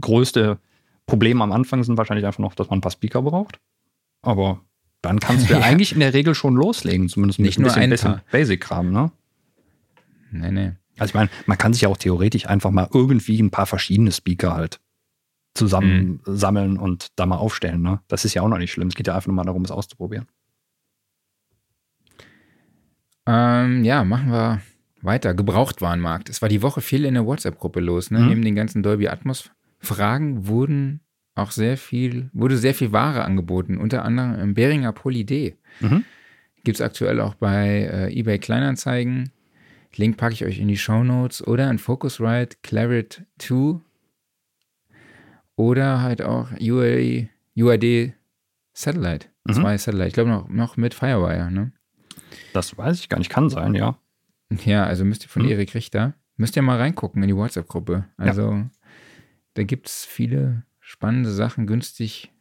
größte 0.00 0.58
Problem 1.06 1.42
am 1.42 1.50
Anfang 1.50 1.82
sind 1.82 1.98
wahrscheinlich 1.98 2.24
einfach 2.24 2.38
noch, 2.38 2.54
dass 2.54 2.70
man 2.70 2.78
ein 2.78 2.82
paar 2.82 2.92
Speaker 2.92 3.22
braucht. 3.22 3.58
Aber 4.22 4.60
dann 5.02 5.18
kannst 5.18 5.50
du 5.50 5.54
ja. 5.54 5.60
eigentlich 5.62 5.92
in 5.92 6.00
der 6.00 6.14
Regel 6.14 6.36
schon 6.36 6.54
loslegen, 6.54 7.08
zumindest 7.08 7.40
nicht 7.40 7.58
nur 7.58 7.72
ein 7.74 7.90
bisschen 7.90 8.20
Basic-Kram, 8.30 8.92
ne? 8.92 9.10
Nee, 10.30 10.52
nee. 10.52 10.72
Also 10.98 11.10
ich 11.10 11.14
meine, 11.14 11.30
man 11.46 11.58
kann 11.58 11.72
sich 11.72 11.82
ja 11.82 11.88
auch 11.88 11.96
theoretisch 11.96 12.46
einfach 12.46 12.70
mal 12.70 12.88
irgendwie 12.92 13.40
ein 13.40 13.50
paar 13.50 13.66
verschiedene 13.66 14.12
Speaker 14.12 14.54
halt 14.54 14.80
zusammensammeln 15.54 16.72
mhm. 16.72 16.80
und 16.80 17.08
da 17.16 17.26
mal 17.26 17.36
aufstellen, 17.36 17.82
ne? 17.82 18.00
Das 18.08 18.24
ist 18.24 18.34
ja 18.34 18.42
auch 18.42 18.48
noch 18.48 18.58
nicht 18.58 18.72
schlimm. 18.72 18.88
Es 18.88 18.94
geht 18.94 19.06
ja 19.06 19.14
einfach 19.14 19.26
nur 19.26 19.36
mal 19.36 19.44
darum, 19.44 19.64
es 19.64 19.70
auszuprobieren. 19.70 20.26
Ähm, 23.26 23.84
ja, 23.84 24.04
machen 24.04 24.30
wir 24.30 24.62
weiter. 25.02 25.34
Gebrauchtwarenmarkt. 25.34 26.28
Es 26.28 26.40
war 26.42 26.48
die 26.48 26.62
Woche 26.62 26.80
viel 26.80 27.04
in 27.04 27.14
der 27.14 27.26
WhatsApp-Gruppe 27.26 27.80
los, 27.80 28.10
ne? 28.10 28.20
Mhm. 28.20 28.28
Neben 28.28 28.42
den 28.42 28.54
ganzen 28.54 28.82
Dolby 28.82 29.08
Atmos 29.08 29.50
Fragen 29.80 30.46
wurden 30.46 31.00
auch 31.34 31.50
sehr 31.52 31.76
viel, 31.76 32.30
wurde 32.32 32.56
sehr 32.56 32.74
viel 32.74 32.92
Ware 32.92 33.24
angeboten, 33.24 33.78
unter 33.78 34.04
anderem 34.04 34.40
im 34.40 34.54
Beringer 34.54 34.92
Poly 34.92 35.54
Mhm. 35.80 36.04
Gibt 36.64 36.78
es 36.78 36.80
aktuell 36.80 37.20
auch 37.20 37.34
bei 37.34 37.88
äh, 37.92 38.18
eBay 38.18 38.38
Kleinanzeigen. 38.38 39.30
Link 39.96 40.16
packe 40.16 40.34
ich 40.34 40.44
euch 40.44 40.58
in 40.58 40.68
die 40.68 40.76
Show 40.76 41.02
Notes 41.02 41.46
oder 41.46 41.70
in 41.70 41.78
Focusrite 41.78 42.56
Claret 42.62 43.24
2 43.38 43.80
oder 45.56 46.00
halt 46.00 46.22
auch 46.22 46.50
UA, 46.60 47.26
UAD 47.56 48.14
Satellite. 48.72 49.26
Mhm. 49.44 49.52
Zwei 49.54 49.78
Satellite. 49.78 50.08
Ich 50.08 50.14
glaube 50.14 50.30
noch, 50.30 50.48
noch 50.48 50.76
mit 50.76 50.94
Firewire, 50.94 51.50
ne? 51.50 51.72
Das 52.52 52.76
weiß 52.76 53.00
ich 53.00 53.08
gar 53.08 53.18
nicht. 53.18 53.30
Kann 53.30 53.50
sein, 53.50 53.74
ja. 53.74 53.98
Ja, 54.64 54.84
also 54.84 55.04
müsst 55.04 55.24
ihr 55.24 55.28
von 55.28 55.42
mhm. 55.42 55.50
Erik 55.50 55.74
Richter, 55.74 56.14
müsst 56.36 56.56
ihr 56.56 56.62
mal 56.62 56.78
reingucken 56.78 57.22
in 57.22 57.28
die 57.28 57.36
WhatsApp-Gruppe. 57.36 58.06
Also 58.16 58.52
ja. 58.52 58.70
da 59.54 59.62
gibt 59.64 59.88
es 59.88 60.04
viele 60.04 60.62
spannende 60.80 61.30
Sachen 61.30 61.66
günstig 61.66 62.32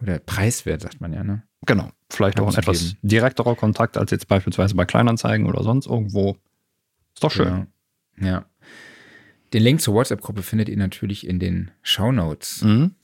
oder 0.00 0.18
preiswert, 0.18 0.80
sagt 0.80 1.00
man 1.00 1.12
ja, 1.12 1.24
ne? 1.24 1.42
Genau. 1.66 1.90
Vielleicht 2.08 2.40
auch 2.40 2.48
ein 2.48 2.58
etwas 2.58 2.96
direkterer 3.02 3.54
Kontakt 3.54 3.98
als 3.98 4.10
jetzt 4.10 4.28
beispielsweise 4.28 4.74
bei 4.74 4.84
Kleinanzeigen 4.84 5.46
oder 5.46 5.62
sonst 5.62 5.86
irgendwo. 5.86 6.36
Ist 7.20 7.24
doch 7.24 7.32
schön. 7.32 7.66
Genau. 8.16 8.30
Ja. 8.30 8.44
Den 9.52 9.62
Link 9.62 9.82
zur 9.82 9.92
WhatsApp-Gruppe 9.92 10.42
findet 10.42 10.70
ihr 10.70 10.78
natürlich 10.78 11.26
in 11.26 11.38
den 11.38 11.70
Show 11.82 12.12
Notes. 12.12 12.62
Mhm. 12.62 12.94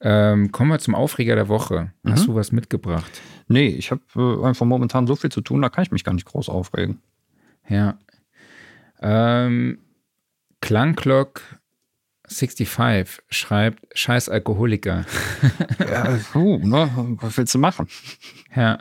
Ähm, 0.00 0.52
kommen 0.52 0.70
wir 0.70 0.78
zum 0.78 0.94
Aufreger 0.94 1.34
der 1.34 1.48
Woche. 1.48 1.92
Hast 2.06 2.22
mhm. 2.22 2.26
du 2.26 2.34
was 2.36 2.50
mitgebracht? 2.50 3.20
Nee, 3.46 3.66
ich 3.66 3.90
habe 3.90 4.00
äh, 4.16 4.46
einfach 4.46 4.64
momentan 4.64 5.06
so 5.06 5.16
viel 5.16 5.30
zu 5.30 5.42
tun, 5.42 5.60
da 5.60 5.68
kann 5.68 5.82
ich 5.82 5.90
mich 5.90 6.02
gar 6.02 6.14
nicht 6.14 6.24
groß 6.24 6.48
aufregen. 6.48 7.02
Ja. 7.68 7.98
Ähm, 9.02 9.80
Klangclock 10.62 11.42
65 12.28 12.68
schreibt, 13.30 13.80
scheiß 13.94 14.28
Alkoholiker. 14.28 15.04
ja, 15.78 16.18
uh, 16.34 16.58
ne? 16.58 17.16
was 17.20 17.36
willst 17.36 17.54
du 17.54 17.58
machen? 17.58 17.88
Ja, 18.54 18.78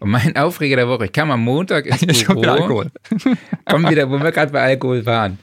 und 0.00 0.10
mein 0.10 0.36
Aufreger 0.36 0.76
der 0.76 0.88
Woche, 0.88 1.06
ich 1.06 1.12
kam 1.12 1.30
am 1.30 1.40
Montag 1.40 1.86
ins 1.86 2.00
Büro. 2.00 2.10
Ich 2.12 2.24
komme 2.26 2.40
wieder 2.42 2.52
Alkohol. 2.52 2.90
komm 3.64 3.88
wieder, 3.88 4.10
wo 4.10 4.18
wir 4.18 4.32
gerade 4.32 4.52
bei 4.52 4.62
Alkohol 4.62 5.06
waren. 5.06 5.38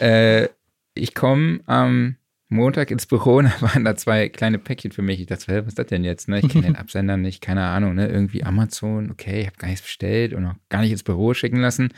Äh, 0.00 0.48
ich 0.94 1.14
komme 1.14 1.60
am 1.66 2.16
Montag 2.48 2.90
ins 2.90 3.06
Büro 3.06 3.36
und 3.36 3.46
da 3.46 3.60
waren 3.60 3.84
da 3.84 3.94
zwei 3.96 4.28
kleine 4.28 4.58
Päckchen 4.58 4.92
für 4.92 5.02
mich. 5.02 5.20
Ich 5.20 5.26
dachte, 5.26 5.62
was 5.62 5.68
ist 5.68 5.78
das 5.78 5.86
denn 5.86 6.04
jetzt? 6.04 6.28
Ne? 6.28 6.40
Ich 6.40 6.48
kenne 6.48 6.66
den 6.66 6.76
Absender 6.76 7.16
nicht, 7.16 7.42
keine 7.42 7.64
Ahnung, 7.64 7.94
ne? 7.94 8.08
irgendwie 8.08 8.42
Amazon, 8.42 9.10
okay, 9.10 9.40
ich 9.40 9.46
habe 9.46 9.56
gar 9.58 9.68
nichts 9.68 9.82
bestellt 9.82 10.32
und 10.32 10.46
auch 10.46 10.54
gar 10.68 10.80
nicht 10.80 10.92
ins 10.92 11.02
Büro 11.02 11.34
schicken 11.34 11.60
lassen. 11.60 11.88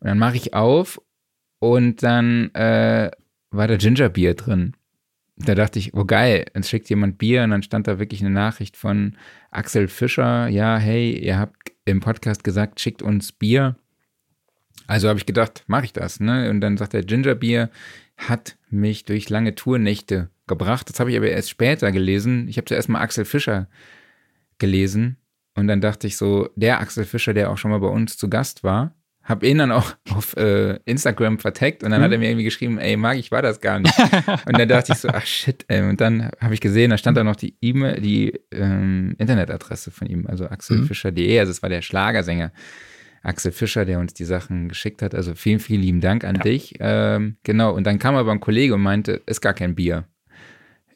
Und 0.00 0.06
dann 0.08 0.18
mache 0.18 0.36
ich 0.36 0.54
auf 0.54 1.00
und 1.58 2.02
dann 2.02 2.52
äh, 2.54 3.10
war 3.50 3.68
da 3.68 3.76
Gingerbier 3.76 4.34
drin. 4.34 4.74
da 5.36 5.54
dachte 5.54 5.78
ich, 5.78 5.94
oh 5.94 6.04
geil, 6.04 6.44
es 6.52 6.68
schickt 6.68 6.90
jemand 6.90 7.18
Bier 7.18 7.44
und 7.44 7.50
dann 7.50 7.62
stand 7.62 7.86
da 7.86 7.98
wirklich 7.98 8.20
eine 8.20 8.30
Nachricht 8.30 8.76
von 8.76 9.16
Axel 9.50 9.88
Fischer, 9.88 10.48
ja, 10.48 10.76
hey, 10.76 11.18
ihr 11.18 11.38
habt 11.38 11.72
im 11.86 12.00
Podcast 12.00 12.44
gesagt, 12.44 12.78
schickt 12.78 13.02
uns 13.02 13.32
Bier. 13.32 13.76
Also 14.86 15.08
habe 15.08 15.18
ich 15.18 15.26
gedacht, 15.26 15.64
mache 15.66 15.86
ich 15.86 15.92
das, 15.92 16.20
ne? 16.20 16.50
Und 16.50 16.60
dann 16.60 16.76
sagt 16.76 16.94
er, 16.94 17.02
Gingerbier 17.02 17.70
hat 18.16 18.58
mich 18.68 19.04
durch 19.04 19.30
lange 19.30 19.54
Tournächte 19.54 20.30
gebracht. 20.46 20.90
Das 20.90 21.00
habe 21.00 21.10
ich 21.10 21.16
aber 21.16 21.30
erst 21.30 21.48
später 21.48 21.90
gelesen. 21.92 22.48
Ich 22.48 22.58
habe 22.58 22.66
zuerst 22.66 22.88
mal 22.88 23.00
Axel 23.00 23.24
Fischer 23.24 23.68
gelesen 24.58 25.16
und 25.54 25.68
dann 25.68 25.80
dachte 25.80 26.06
ich 26.06 26.16
so, 26.16 26.50
der 26.56 26.80
Axel 26.80 27.04
Fischer, 27.04 27.34
der 27.34 27.50
auch 27.50 27.58
schon 27.58 27.70
mal 27.70 27.80
bei 27.80 27.88
uns 27.88 28.16
zu 28.16 28.28
Gast 28.28 28.62
war, 28.62 28.94
habe 29.30 29.46
ihn 29.46 29.58
dann 29.58 29.72
auch 29.72 29.94
auf 30.14 30.36
äh, 30.36 30.78
Instagram 30.84 31.38
verteckt 31.38 31.82
und 31.82 31.90
dann 31.90 32.00
mhm. 32.00 32.04
hat 32.04 32.12
er 32.12 32.18
mir 32.18 32.28
irgendwie 32.28 32.44
geschrieben, 32.44 32.78
ey, 32.78 32.96
Marc, 32.96 33.18
ich 33.18 33.30
war 33.30 33.42
das 33.42 33.60
gar 33.60 33.78
nicht. 33.78 33.98
und 34.46 34.58
dann 34.58 34.68
dachte 34.68 34.92
ich 34.92 34.98
so, 34.98 35.08
ach 35.08 35.24
shit, 35.24 35.64
ey. 35.68 35.88
Und 35.88 36.00
dann 36.00 36.30
habe 36.40 36.54
ich 36.54 36.60
gesehen, 36.60 36.90
da 36.90 36.98
stand 36.98 37.16
da 37.16 37.24
noch 37.24 37.36
die 37.36 37.56
E-Mail, 37.60 38.00
die 38.00 38.38
ähm, 38.50 39.14
Internetadresse 39.18 39.90
von 39.90 40.08
ihm, 40.08 40.26
also 40.26 40.46
axelfischer.de, 40.46 41.38
also 41.38 41.50
es 41.50 41.62
war 41.62 41.70
der 41.70 41.82
Schlagersänger. 41.82 42.52
Axel 43.22 43.52
Fischer, 43.52 43.84
der 43.84 43.98
uns 43.98 44.14
die 44.14 44.24
Sachen 44.24 44.68
geschickt 44.68 45.02
hat. 45.02 45.14
Also 45.14 45.34
vielen, 45.34 45.60
vielen 45.60 45.82
lieben 45.82 46.00
Dank 46.00 46.24
an 46.24 46.36
ja. 46.36 46.42
dich. 46.42 46.74
Ähm, 46.80 47.36
genau, 47.42 47.74
und 47.74 47.84
dann 47.84 47.98
kam 47.98 48.16
aber 48.16 48.32
ein 48.32 48.40
Kollege 48.40 48.74
und 48.74 48.80
meinte, 48.80 49.20
ist 49.26 49.42
gar 49.42 49.52
kein 49.52 49.74
Bier. 49.74 50.04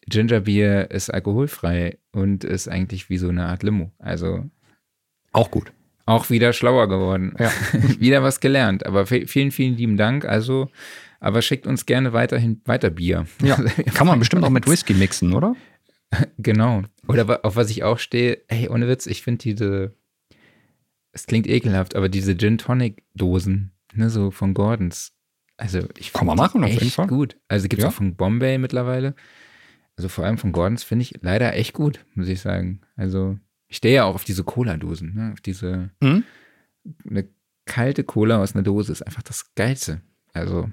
Gingerbier 0.07 0.91
ist 0.91 1.11
alkoholfrei 1.11 1.99
und 2.13 2.45
ist 2.45 2.69
eigentlich 2.69 3.09
wie 3.11 3.19
so 3.19 3.29
eine 3.29 3.47
Art 3.47 3.63
Limo. 3.63 3.93
Also 3.99 4.49
auch 5.33 5.51
gut. 5.51 5.73
Auch 6.07 6.29
wieder 6.29 6.53
schlauer 6.53 6.89
geworden. 6.89 7.35
Ja. 7.39 7.51
wieder 7.99 8.23
was 8.23 8.41
gelernt. 8.41 8.85
Aber 8.85 9.07
vielen, 9.07 9.51
vielen 9.51 9.77
lieben 9.77 9.97
Dank. 9.97 10.25
Also, 10.25 10.69
aber 11.21 11.41
schickt 11.41 11.67
uns 11.67 11.87
gerne 11.87 12.13
weiterhin 12.13 12.61
weiter 12.67 12.91
Bier. 12.91 13.27
Ja, 13.43 13.57
kann 13.95 14.07
man 14.07 14.19
bestimmt 14.19 14.45
auch 14.45 14.51
mit 14.51 14.69
Whisky 14.69 14.95
mixen, 14.95 15.33
oder? 15.33 15.57
genau. 16.39 16.83
Oder 17.09 17.45
auf 17.45 17.57
was 17.57 17.71
ich 17.71 17.83
auch 17.85 17.99
stehe, 17.99 18.43
hey, 18.49 18.69
ohne 18.69 18.89
Witz, 18.89 19.07
ich 19.07 19.23
finde 19.23 19.43
diese, 19.43 19.95
es 21.13 21.27
klingt 21.27 21.47
ekelhaft, 21.47 21.97
aber 21.97 22.09
diese 22.09 22.37
Gin 22.37 22.59
Tonic 22.59 23.03
Dosen, 23.15 23.73
ne, 23.95 24.11
so 24.11 24.31
von 24.31 24.53
Gordons. 24.55 25.13
Also, 25.57 25.81
ich 25.99 26.13
Kann 26.13 26.27
man 26.27 26.37
machen, 26.37 26.65
auf 26.65 26.71
jeden 26.71 26.91
Fall. 26.91 27.07
gut. 27.07 27.37
Also, 27.49 27.69
gibt 27.69 27.81
es 27.81 27.85
ja. 27.85 27.89
auch 27.89 27.95
von 27.95 28.17
Bombay 28.17 28.59
mittlerweile. 28.59 29.15
Also, 29.97 30.09
vor 30.09 30.25
allem 30.25 30.37
von 30.37 30.53
Gordons 30.53 30.83
finde 30.83 31.05
ich 31.05 31.15
leider 31.23 31.55
echt 31.55 31.73
gut, 31.73 32.05
muss 32.15 32.29
ich 32.29 32.41
sagen. 32.41 32.81
Also, 32.97 33.39
ich 33.69 33.77
stehe 33.79 33.95
ja 33.97 34.05
auch 34.05 34.15
auf 34.15 34.25
diese 34.25 34.45
Cola-Dosen, 34.45 35.15
ne? 35.15 35.31
auf 35.33 35.41
diese 35.41 35.91
mhm. 36.01 36.25
eine 37.09 37.29
kalte 37.67 38.05
Cola 38.05 38.43
aus 38.43 38.55
einer 38.55 38.63
Dose 38.63 38.93
ist 38.93 39.03
einfach 39.03 39.23
das 39.23 39.55
Geilste. 39.55 40.01
Also 40.33 40.69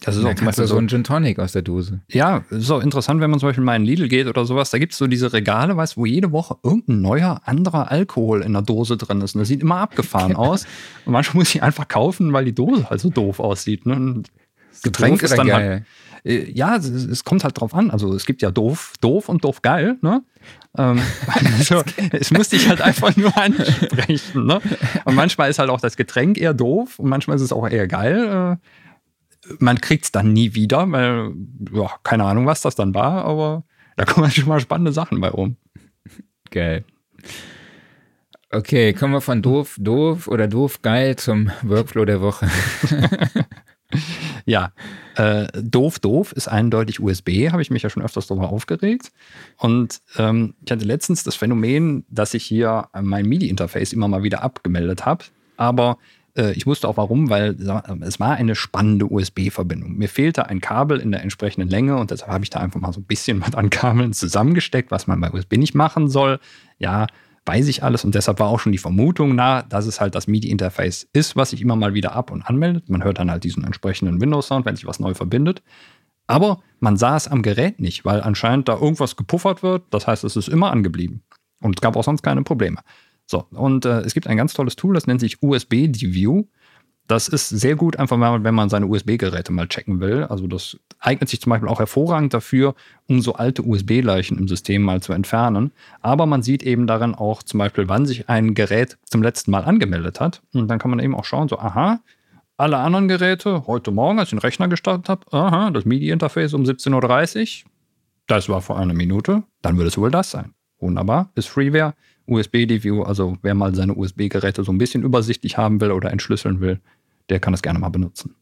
das 0.00 0.16
ist 0.16 0.24
auch 0.24 0.34
zum 0.34 0.46
Beispiel 0.46 0.66
so 0.66 0.76
ein 0.78 0.88
Gin 0.88 1.04
Tonic 1.04 1.38
aus 1.38 1.52
der 1.52 1.62
Dose. 1.62 2.00
Ja, 2.08 2.44
so 2.50 2.80
interessant, 2.80 3.20
wenn 3.20 3.30
man 3.30 3.38
zum 3.38 3.48
Beispiel 3.48 3.64
mal 3.64 3.76
in 3.76 3.84
Lidl 3.84 4.08
geht 4.08 4.26
oder 4.26 4.44
sowas, 4.44 4.70
da 4.70 4.78
gibt 4.78 4.92
es 4.92 4.98
so 4.98 5.06
diese 5.06 5.32
Regale, 5.32 5.76
weißt 5.76 5.96
wo 5.96 6.06
jede 6.06 6.32
Woche 6.32 6.56
irgendein 6.62 7.00
neuer, 7.02 7.40
anderer 7.44 7.90
Alkohol 7.90 8.42
in 8.42 8.52
der 8.52 8.62
Dose 8.62 8.96
drin 8.96 9.20
ist. 9.20 9.34
Und 9.34 9.40
das 9.40 9.48
sieht 9.48 9.60
immer 9.60 9.76
abgefahren 9.76 10.34
aus. 10.36 10.66
Und 11.04 11.12
manchmal 11.12 11.42
muss 11.42 11.54
ich 11.54 11.62
einfach 11.62 11.86
kaufen, 11.86 12.32
weil 12.32 12.44
die 12.44 12.54
Dose 12.54 12.90
halt 12.90 13.00
so 13.00 13.10
doof 13.10 13.38
aussieht. 13.38 13.86
Ne? 13.86 13.94
Und 13.94 14.28
Getränk 14.82 15.22
ist 15.22 15.36
dann 15.36 15.46
geil. 15.46 15.70
halt. 15.70 15.84
Äh, 16.24 16.50
ja, 16.50 16.76
es, 16.76 16.88
es, 16.88 17.24
kommt 17.24 17.44
halt 17.44 17.60
drauf 17.60 17.74
an. 17.74 17.90
Also 17.90 18.12
es 18.14 18.26
gibt 18.26 18.42
ja 18.42 18.50
doof, 18.50 18.94
doof 19.00 19.28
und 19.28 19.44
doof 19.44 19.62
geil, 19.62 19.98
ne? 20.02 20.22
Ähm, 20.78 21.00
also, 21.58 21.82
es 22.12 22.30
musste 22.30 22.56
ich 22.56 22.68
halt 22.68 22.80
einfach 22.80 23.16
nur 23.16 23.36
ansprechen. 23.36 24.46
Ne? 24.46 24.60
Und 25.04 25.14
manchmal 25.14 25.50
ist 25.50 25.58
halt 25.58 25.70
auch 25.70 25.80
das 25.80 25.96
Getränk 25.96 26.38
eher 26.38 26.54
doof 26.54 26.98
und 26.98 27.08
manchmal 27.08 27.36
ist 27.36 27.42
es 27.42 27.52
auch 27.52 27.68
eher 27.68 27.88
geil. 27.88 28.58
Äh, 28.60 29.54
man 29.58 29.80
kriegt 29.80 30.04
es 30.04 30.12
dann 30.12 30.32
nie 30.32 30.54
wieder, 30.54 30.90
weil, 30.90 31.32
ja, 31.72 31.90
keine 32.04 32.24
Ahnung, 32.24 32.46
was 32.46 32.60
das 32.60 32.74
dann 32.74 32.94
war, 32.94 33.24
aber 33.24 33.64
da 33.96 34.04
kommen 34.04 34.30
schon 34.30 34.48
mal 34.48 34.60
spannende 34.60 34.92
Sachen 34.92 35.20
bei 35.20 35.28
rum. 35.28 35.56
Geil. 36.50 36.84
Okay, 38.50 38.92
kommen 38.92 39.14
wir 39.14 39.20
von 39.20 39.40
doof, 39.40 39.76
doof 39.80 40.28
oder 40.28 40.46
doof 40.46 40.82
geil 40.82 41.16
zum 41.16 41.50
Workflow 41.62 42.04
der 42.04 42.20
Woche. 42.20 42.48
ja, 44.44 44.72
äh, 45.16 45.46
doof, 45.54 45.98
doof 45.98 46.32
ist 46.32 46.48
eindeutig 46.48 47.00
USB, 47.00 47.50
habe 47.50 47.62
ich 47.62 47.70
mich 47.70 47.82
ja 47.82 47.90
schon 47.90 48.02
öfters 48.02 48.26
darüber 48.26 48.50
aufgeregt. 48.50 49.12
Und 49.58 50.00
ähm, 50.16 50.54
ich 50.64 50.72
hatte 50.72 50.84
letztens 50.84 51.24
das 51.24 51.34
Phänomen, 51.34 52.04
dass 52.08 52.34
ich 52.34 52.44
hier 52.44 52.88
mein 53.00 53.26
MIDI-Interface 53.26 53.92
immer 53.92 54.08
mal 54.08 54.22
wieder 54.22 54.42
abgemeldet 54.42 55.04
habe. 55.06 55.24
Aber 55.56 55.98
äh, 56.36 56.52
ich 56.52 56.66
wusste 56.66 56.88
auch 56.88 56.96
warum, 56.96 57.30
weil 57.30 57.56
es 58.00 58.20
war 58.20 58.32
eine 58.32 58.54
spannende 58.54 59.06
USB-Verbindung. 59.06 59.96
Mir 59.96 60.08
fehlte 60.08 60.48
ein 60.48 60.60
Kabel 60.60 60.98
in 60.98 61.12
der 61.12 61.22
entsprechenden 61.22 61.68
Länge 61.68 61.96
und 61.96 62.10
deshalb 62.10 62.30
habe 62.30 62.44
ich 62.44 62.50
da 62.50 62.60
einfach 62.60 62.80
mal 62.80 62.92
so 62.92 63.00
ein 63.00 63.04
bisschen 63.04 63.40
was 63.40 63.54
an 63.54 63.70
Kabeln 63.70 64.12
zusammengesteckt, 64.12 64.90
was 64.90 65.06
man 65.06 65.20
bei 65.20 65.30
USB 65.30 65.56
nicht 65.56 65.74
machen 65.74 66.08
soll. 66.08 66.40
Ja, 66.78 67.06
weiß 67.46 67.68
ich 67.68 67.82
alles 67.82 68.04
und 68.04 68.14
deshalb 68.14 68.38
war 68.38 68.48
auch 68.48 68.60
schon 68.60 68.72
die 68.72 68.78
Vermutung 68.78 69.34
nah, 69.34 69.62
dass 69.62 69.86
es 69.86 70.00
halt 70.00 70.14
das 70.14 70.26
MIDI-Interface 70.28 71.08
ist, 71.12 71.34
was 71.36 71.50
sich 71.50 71.60
immer 71.60 71.76
mal 71.76 71.94
wieder 71.94 72.12
ab 72.14 72.30
und 72.30 72.42
anmeldet. 72.42 72.88
Man 72.88 73.02
hört 73.02 73.18
dann 73.18 73.30
halt 73.30 73.44
diesen 73.44 73.64
entsprechenden 73.64 74.20
Windows-Sound, 74.20 74.64
wenn 74.64 74.76
sich 74.76 74.86
was 74.86 75.00
neu 75.00 75.14
verbindet. 75.14 75.62
Aber 76.28 76.62
man 76.78 76.96
sah 76.96 77.16
es 77.16 77.28
am 77.28 77.42
Gerät 77.42 77.80
nicht, 77.80 78.04
weil 78.04 78.20
anscheinend 78.20 78.68
da 78.68 78.74
irgendwas 78.74 79.16
gepuffert 79.16 79.62
wird. 79.62 79.82
Das 79.90 80.06
heißt, 80.06 80.24
es 80.24 80.36
ist 80.36 80.48
immer 80.48 80.70
angeblieben. 80.70 81.22
Und 81.60 81.76
es 81.76 81.80
gab 81.80 81.96
auch 81.96 82.04
sonst 82.04 82.22
keine 82.22 82.42
Probleme. 82.42 82.80
So, 83.26 83.46
und 83.50 83.84
äh, 83.84 84.00
es 84.00 84.14
gibt 84.14 84.26
ein 84.26 84.36
ganz 84.36 84.54
tolles 84.54 84.76
Tool, 84.76 84.94
das 84.94 85.06
nennt 85.06 85.20
sich 85.20 85.42
USB 85.42 85.88
DView. 85.88 86.44
Das 87.08 87.28
ist 87.28 87.48
sehr 87.48 87.74
gut, 87.74 87.96
einfach 87.96 88.16
mal, 88.16 88.42
wenn 88.44 88.54
man 88.54 88.68
seine 88.68 88.86
USB-Geräte 88.86 89.52
mal 89.52 89.68
checken 89.68 90.00
will. 90.00 90.24
Also 90.24 90.46
das 90.46 90.78
eignet 91.00 91.28
sich 91.28 91.40
zum 91.40 91.50
Beispiel 91.50 91.68
auch 91.68 91.80
hervorragend 91.80 92.32
dafür, 92.32 92.74
um 93.08 93.20
so 93.20 93.34
alte 93.34 93.62
USB-Leichen 93.62 94.38
im 94.38 94.48
System 94.48 94.82
mal 94.82 95.02
zu 95.02 95.12
entfernen. 95.12 95.72
Aber 96.00 96.26
man 96.26 96.42
sieht 96.42 96.62
eben 96.62 96.86
darin 96.86 97.14
auch 97.14 97.42
zum 97.42 97.58
Beispiel, 97.58 97.88
wann 97.88 98.06
sich 98.06 98.28
ein 98.28 98.54
Gerät 98.54 98.98
zum 99.04 99.22
letzten 99.22 99.50
Mal 99.50 99.64
angemeldet 99.64 100.20
hat. 100.20 100.42
Und 100.54 100.68
dann 100.68 100.78
kann 100.78 100.90
man 100.90 101.00
eben 101.00 101.14
auch 101.14 101.24
schauen, 101.24 101.48
so, 101.48 101.58
aha, 101.58 102.00
alle 102.56 102.78
anderen 102.78 103.08
Geräte, 103.08 103.66
heute 103.66 103.90
Morgen, 103.90 104.18
als 104.18 104.28
ich 104.28 104.30
den 104.30 104.38
Rechner 104.38 104.68
gestartet 104.68 105.08
habe, 105.08 105.26
aha, 105.32 105.70
das 105.70 105.84
MIDI-Interface 105.84 106.54
um 106.54 106.62
17.30 106.62 107.64
Uhr, 107.64 107.70
das 108.28 108.48
war 108.48 108.62
vor 108.62 108.78
einer 108.78 108.94
Minute, 108.94 109.42
dann 109.62 109.76
würde 109.76 109.88
es 109.88 109.98
wohl 109.98 110.10
das 110.10 110.30
sein. 110.30 110.54
Wunderbar, 110.78 111.30
ist 111.34 111.48
Freeware, 111.48 111.94
USB-DView, 112.32 113.02
also 113.02 113.36
wer 113.42 113.54
mal 113.54 113.74
seine 113.74 113.94
USB-Geräte 113.94 114.64
so 114.64 114.72
ein 114.72 114.78
bisschen 114.78 115.02
übersichtlich 115.02 115.56
haben 115.56 115.80
will 115.80 115.92
oder 115.92 116.10
entschlüsseln 116.10 116.60
will, 116.60 116.80
der 117.28 117.40
kann 117.40 117.52
das 117.52 117.62
gerne 117.62 117.78
mal 117.78 117.90
benutzen. 117.90 118.34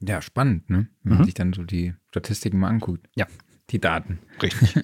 Ja, 0.00 0.20
spannend, 0.20 0.68
ne? 0.68 0.88
Wenn 1.02 1.12
mhm. 1.12 1.18
man 1.18 1.24
sich 1.26 1.34
dann 1.34 1.52
so 1.52 1.62
die 1.62 1.94
Statistiken 2.10 2.58
mal 2.58 2.68
anguckt. 2.68 3.08
Ja. 3.14 3.26
Die 3.70 3.78
Daten. 3.80 4.18
Richtig. 4.42 4.74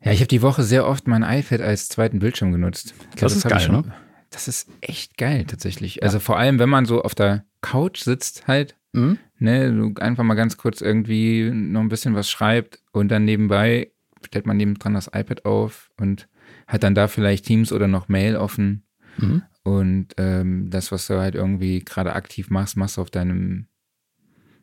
ja, 0.00 0.12
ich 0.12 0.20
habe 0.20 0.28
die 0.28 0.42
Woche 0.42 0.62
sehr 0.62 0.86
oft 0.86 1.08
mein 1.08 1.22
iPad 1.22 1.62
als 1.62 1.88
zweiten 1.88 2.18
Bildschirm 2.18 2.52
genutzt. 2.52 2.94
Glaub, 3.16 3.30
das, 3.30 3.36
ist 3.36 3.48
geil, 3.48 3.60
schon, 3.60 3.86
ne? 3.86 3.94
Das 4.30 4.48
ist 4.48 4.68
echt 4.80 5.16
geil, 5.16 5.44
tatsächlich. 5.44 5.96
Ja. 5.96 6.02
Also 6.02 6.20
vor 6.20 6.38
allem, 6.38 6.58
wenn 6.58 6.68
man 6.68 6.84
so 6.84 7.02
auf 7.02 7.14
der 7.14 7.44
Couch 7.62 8.02
sitzt 8.02 8.46
halt, 8.46 8.76
mhm. 8.92 9.18
ne, 9.38 9.72
du 9.72 9.94
einfach 10.00 10.24
mal 10.24 10.34
ganz 10.34 10.56
kurz 10.56 10.80
irgendwie 10.80 11.50
noch 11.50 11.80
ein 11.80 11.88
bisschen 11.88 12.14
was 12.14 12.30
schreibt 12.30 12.82
und 12.92 13.08
dann 13.08 13.24
nebenbei 13.24 13.90
stellt 14.26 14.46
man 14.46 14.56
neben 14.56 14.74
dran 14.74 14.94
das 14.94 15.08
iPad 15.12 15.44
auf 15.44 15.90
und 15.98 16.28
hat 16.66 16.82
dann 16.82 16.94
da 16.94 17.08
vielleicht 17.08 17.44
Teams 17.46 17.72
oder 17.72 17.88
noch 17.88 18.08
Mail 18.08 18.36
offen. 18.36 18.84
Mhm. 19.18 19.42
Und 19.62 20.08
ähm, 20.16 20.70
das, 20.70 20.90
was 20.90 21.06
du 21.06 21.18
halt 21.18 21.34
irgendwie 21.34 21.80
gerade 21.80 22.14
aktiv 22.14 22.50
machst, 22.50 22.76
machst 22.76 22.96
du 22.96 23.00
auf 23.02 23.10
deinem 23.10 23.66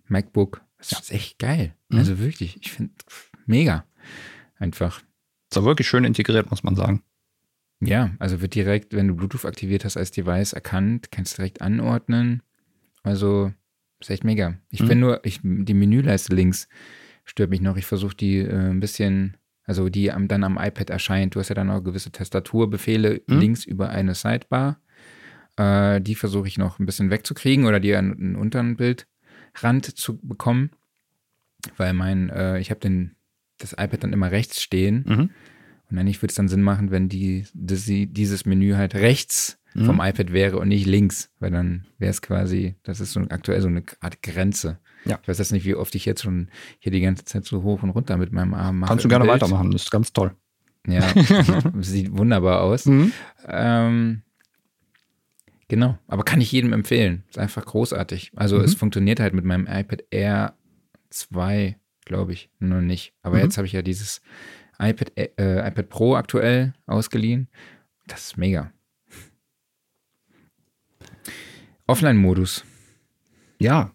MacBook. 0.07 0.61
Das 0.77 0.91
ist 0.91 1.11
echt 1.11 1.40
geil. 1.40 1.73
Mhm. 1.90 1.98
Also 1.98 2.19
wirklich, 2.19 2.57
ich 2.61 2.72
finde 2.72 2.94
mega. 3.45 3.86
Einfach. 4.57 5.02
Ist 5.49 5.57
auch 5.57 5.65
wirklich 5.65 5.88
schön 5.88 6.03
integriert, 6.03 6.49
muss 6.49 6.64
man 6.64 6.76
sagen. 6.76 7.03
Ja, 7.81 8.11
also 8.19 8.41
wird 8.41 8.56
direkt, 8.56 8.94
wenn 8.94 9.07
du 9.07 9.15
Bluetooth 9.15 9.45
aktiviert 9.45 9.86
hast, 9.86 9.95
als 9.95 10.11
Device 10.11 10.53
erkannt, 10.53 11.11
kannst 11.11 11.34
du 11.34 11.36
direkt 11.38 11.61
anordnen. 11.61 12.44
Also 13.03 13.53
ist 13.99 14.10
echt 14.10 14.23
mega. 14.23 14.57
Ich 14.69 14.81
mhm. 14.81 14.88
bin 14.88 14.99
nur, 14.99 15.26
ich, 15.26 15.40
die 15.44 15.73
Menüleiste 15.73 16.36
links 16.36 16.68
stört 17.23 17.49
mich 17.49 17.61
noch. 17.61 17.77
Ich 17.77 17.86
versuche 17.86 18.15
die 18.15 18.40
äh, 18.40 18.69
ein 18.69 18.80
bisschen 18.80 19.38
also 19.69 19.87
die 19.87 20.11
am, 20.11 20.27
dann 20.27 20.43
am 20.43 20.57
iPad 20.57 20.89
erscheint. 20.89 21.35
Du 21.35 21.39
hast 21.39 21.49
ja 21.49 21.55
dann 21.55 21.69
auch 21.69 21.83
gewisse 21.83 22.11
Tastaturbefehle 22.11 23.21
mhm. 23.27 23.39
links 23.39 23.65
über 23.65 23.91
eine 23.91 24.15
Sidebar. 24.15 24.81
Äh, 25.57 26.01
die 26.01 26.15
versuche 26.15 26.47
ich 26.47 26.57
noch 26.57 26.79
ein 26.79 26.87
bisschen 26.87 27.11
wegzukriegen 27.11 27.65
oder 27.65 27.79
die 27.79 27.93
an 27.93 28.11
einen 28.11 28.35
unteren 28.35 28.77
Bildrand 28.77 29.85
zu 29.85 30.17
bekommen, 30.17 30.71
weil 31.77 31.93
mein, 31.93 32.31
äh, 32.31 32.59
ich 32.59 32.71
habe 32.71 32.79
den 32.79 33.15
das 33.59 33.73
iPad 33.73 34.05
dann 34.05 34.13
immer 34.13 34.31
rechts 34.31 34.59
stehen. 34.59 35.05
Mhm. 35.07 35.29
Und 35.91 35.97
eigentlich 35.99 36.19
würde 36.19 36.31
es 36.31 36.35
dann 36.35 36.47
Sinn 36.47 36.63
machen, 36.63 36.89
wenn 36.89 37.07
die, 37.07 37.45
das, 37.53 37.83
dieses 37.85 38.47
Menü 38.47 38.73
halt 38.73 38.95
rechts 38.95 39.59
mhm. 39.75 39.85
vom 39.85 40.01
iPad 40.01 40.33
wäre 40.33 40.57
und 40.57 40.69
nicht 40.69 40.87
links, 40.87 41.31
weil 41.39 41.51
dann 41.51 41.85
wäre 41.99 42.09
es 42.09 42.23
quasi, 42.23 42.73
das 42.81 43.01
ist 43.01 43.13
so 43.13 43.19
aktuell 43.29 43.61
so 43.61 43.67
eine 43.67 43.83
Art 43.99 44.23
Grenze. 44.23 44.79
Ja. 45.05 45.19
Ich 45.21 45.27
weiß 45.27 45.38
jetzt 45.38 45.51
nicht, 45.51 45.65
wie 45.65 45.76
oft 45.76 45.95
ich 45.95 46.05
jetzt 46.05 46.23
schon 46.23 46.49
hier 46.80 46.91
die 46.91 47.01
ganze 47.01 47.23
Zeit 47.26 47.45
so 47.45 47.63
hoch 47.63 47.84
und 47.84 47.89
runter 47.91 48.17
mit 48.17 48.31
meinem 48.31 48.53
Arm 48.53 48.80
mache. 48.80 48.89
Kannst 48.89 49.05
du 49.05 49.09
gerne 49.09 49.26
Bild. 49.26 49.35
weitermachen, 49.41 49.71
das 49.71 49.84
ist 49.84 49.91
ganz 49.91 50.11
toll. 50.13 50.35
Ja, 50.88 51.01
sieht 51.81 52.15
wunderbar 52.17 52.61
aus. 52.61 52.85
Mhm. 52.85 53.11
Ähm, 53.47 54.21
Genau, 55.71 55.99
aber 56.07 56.23
kann 56.23 56.41
ich 56.41 56.51
jedem 56.51 56.73
empfehlen. 56.73 57.23
Ist 57.30 57.38
einfach 57.38 57.63
großartig. 57.63 58.31
Also 58.35 58.57
Mhm. 58.57 58.63
es 58.63 58.73
funktioniert 58.73 59.19
halt 59.19 59.35
mit 59.35 59.45
meinem 59.45 59.67
iPad 59.67 60.03
Air 60.09 60.55
2, 61.11 61.77
glaube 62.05 62.34
ich, 62.34 62.49
noch 62.57 62.81
nicht. 62.81 63.13
Aber 63.21 63.35
Mhm. 63.38 63.43
jetzt 63.43 63.57
habe 63.57 63.67
ich 63.67 63.73
ja 63.73 63.84
dieses 63.84 64.19
iPad, 64.80 65.11
äh, 65.15 65.67
iPad 65.67 65.89
Pro 65.89 66.15
aktuell 66.15 66.73
ausgeliehen. 66.88 67.49
Das 68.07 68.21
ist 68.30 68.38
mega. 68.38 68.71
Offline-Modus. 71.88 72.63
Ja, 73.59 73.91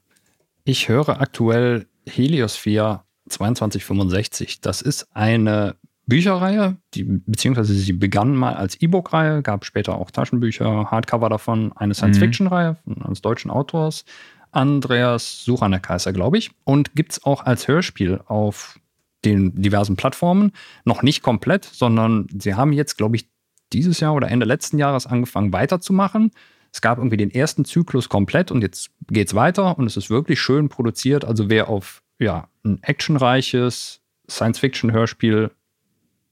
ich 0.65 0.89
höre 0.89 1.20
aktuell 1.20 1.86
Heliosphere 2.09 3.05
2265. 3.28 4.61
Das 4.61 4.82
ist 4.82 5.09
eine 5.15 5.77
Bücherreihe, 6.07 6.77
die, 6.95 7.05
beziehungsweise 7.05 7.73
sie 7.74 7.93
begann 7.95 8.35
mal 8.36 8.55
als 8.55 8.81
E-Book-Reihe, 8.81 9.43
gab 9.43 9.65
später 9.65 9.97
auch 9.97 10.11
Taschenbücher, 10.11 10.91
Hardcover 10.91 11.31
davon, 11.31 11.73
eine 11.77 11.95
Science-Fiction-Reihe 11.95 12.77
von- 12.85 13.03
eines 13.03 13.23
deutschen 13.23 13.51
Autors, 13.51 14.05
Andreas 14.51 15.45
Suchanek-Kaiser, 15.45 16.12
glaube 16.12 16.39
ich, 16.39 16.51
und 16.65 16.95
gibt 16.95 17.12
es 17.12 17.24
auch 17.24 17.45
als 17.45 17.66
Hörspiel 17.69 18.20
auf 18.27 18.78
den 19.24 19.61
diversen 19.61 19.97
Plattformen. 19.97 20.53
Noch 20.85 21.03
nicht 21.03 21.23
komplett, 21.23 21.65
sondern 21.65 22.27
sie 22.39 22.55
haben 22.55 22.73
jetzt, 22.74 22.97
glaube 22.99 23.16
ich, 23.16 23.27
dieses 23.73 23.99
Jahr 24.01 24.15
oder 24.15 24.31
Ende 24.31 24.45
letzten 24.45 24.77
Jahres 24.78 25.07
angefangen 25.07 25.53
weiterzumachen. 25.55 26.31
Es 26.74 26.80
gab 26.80 26.98
irgendwie 26.98 27.16
den 27.16 27.30
ersten 27.30 27.64
Zyklus 27.64 28.09
komplett 28.09 28.51
und 28.51 28.60
jetzt 28.60 28.90
geht 29.06 29.28
es 29.28 29.34
weiter 29.36 29.78
und 29.78 29.86
es 29.86 29.96
ist 29.96 30.10
wirklich 30.10 30.40
schön 30.40 30.68
produziert. 30.68 31.24
Also 31.24 31.48
wer 31.48 31.68
auf 31.68 32.02
ja, 32.18 32.48
ein 32.64 32.82
actionreiches 32.82 34.01
Science-Fiction-Hörspiel 34.28 35.52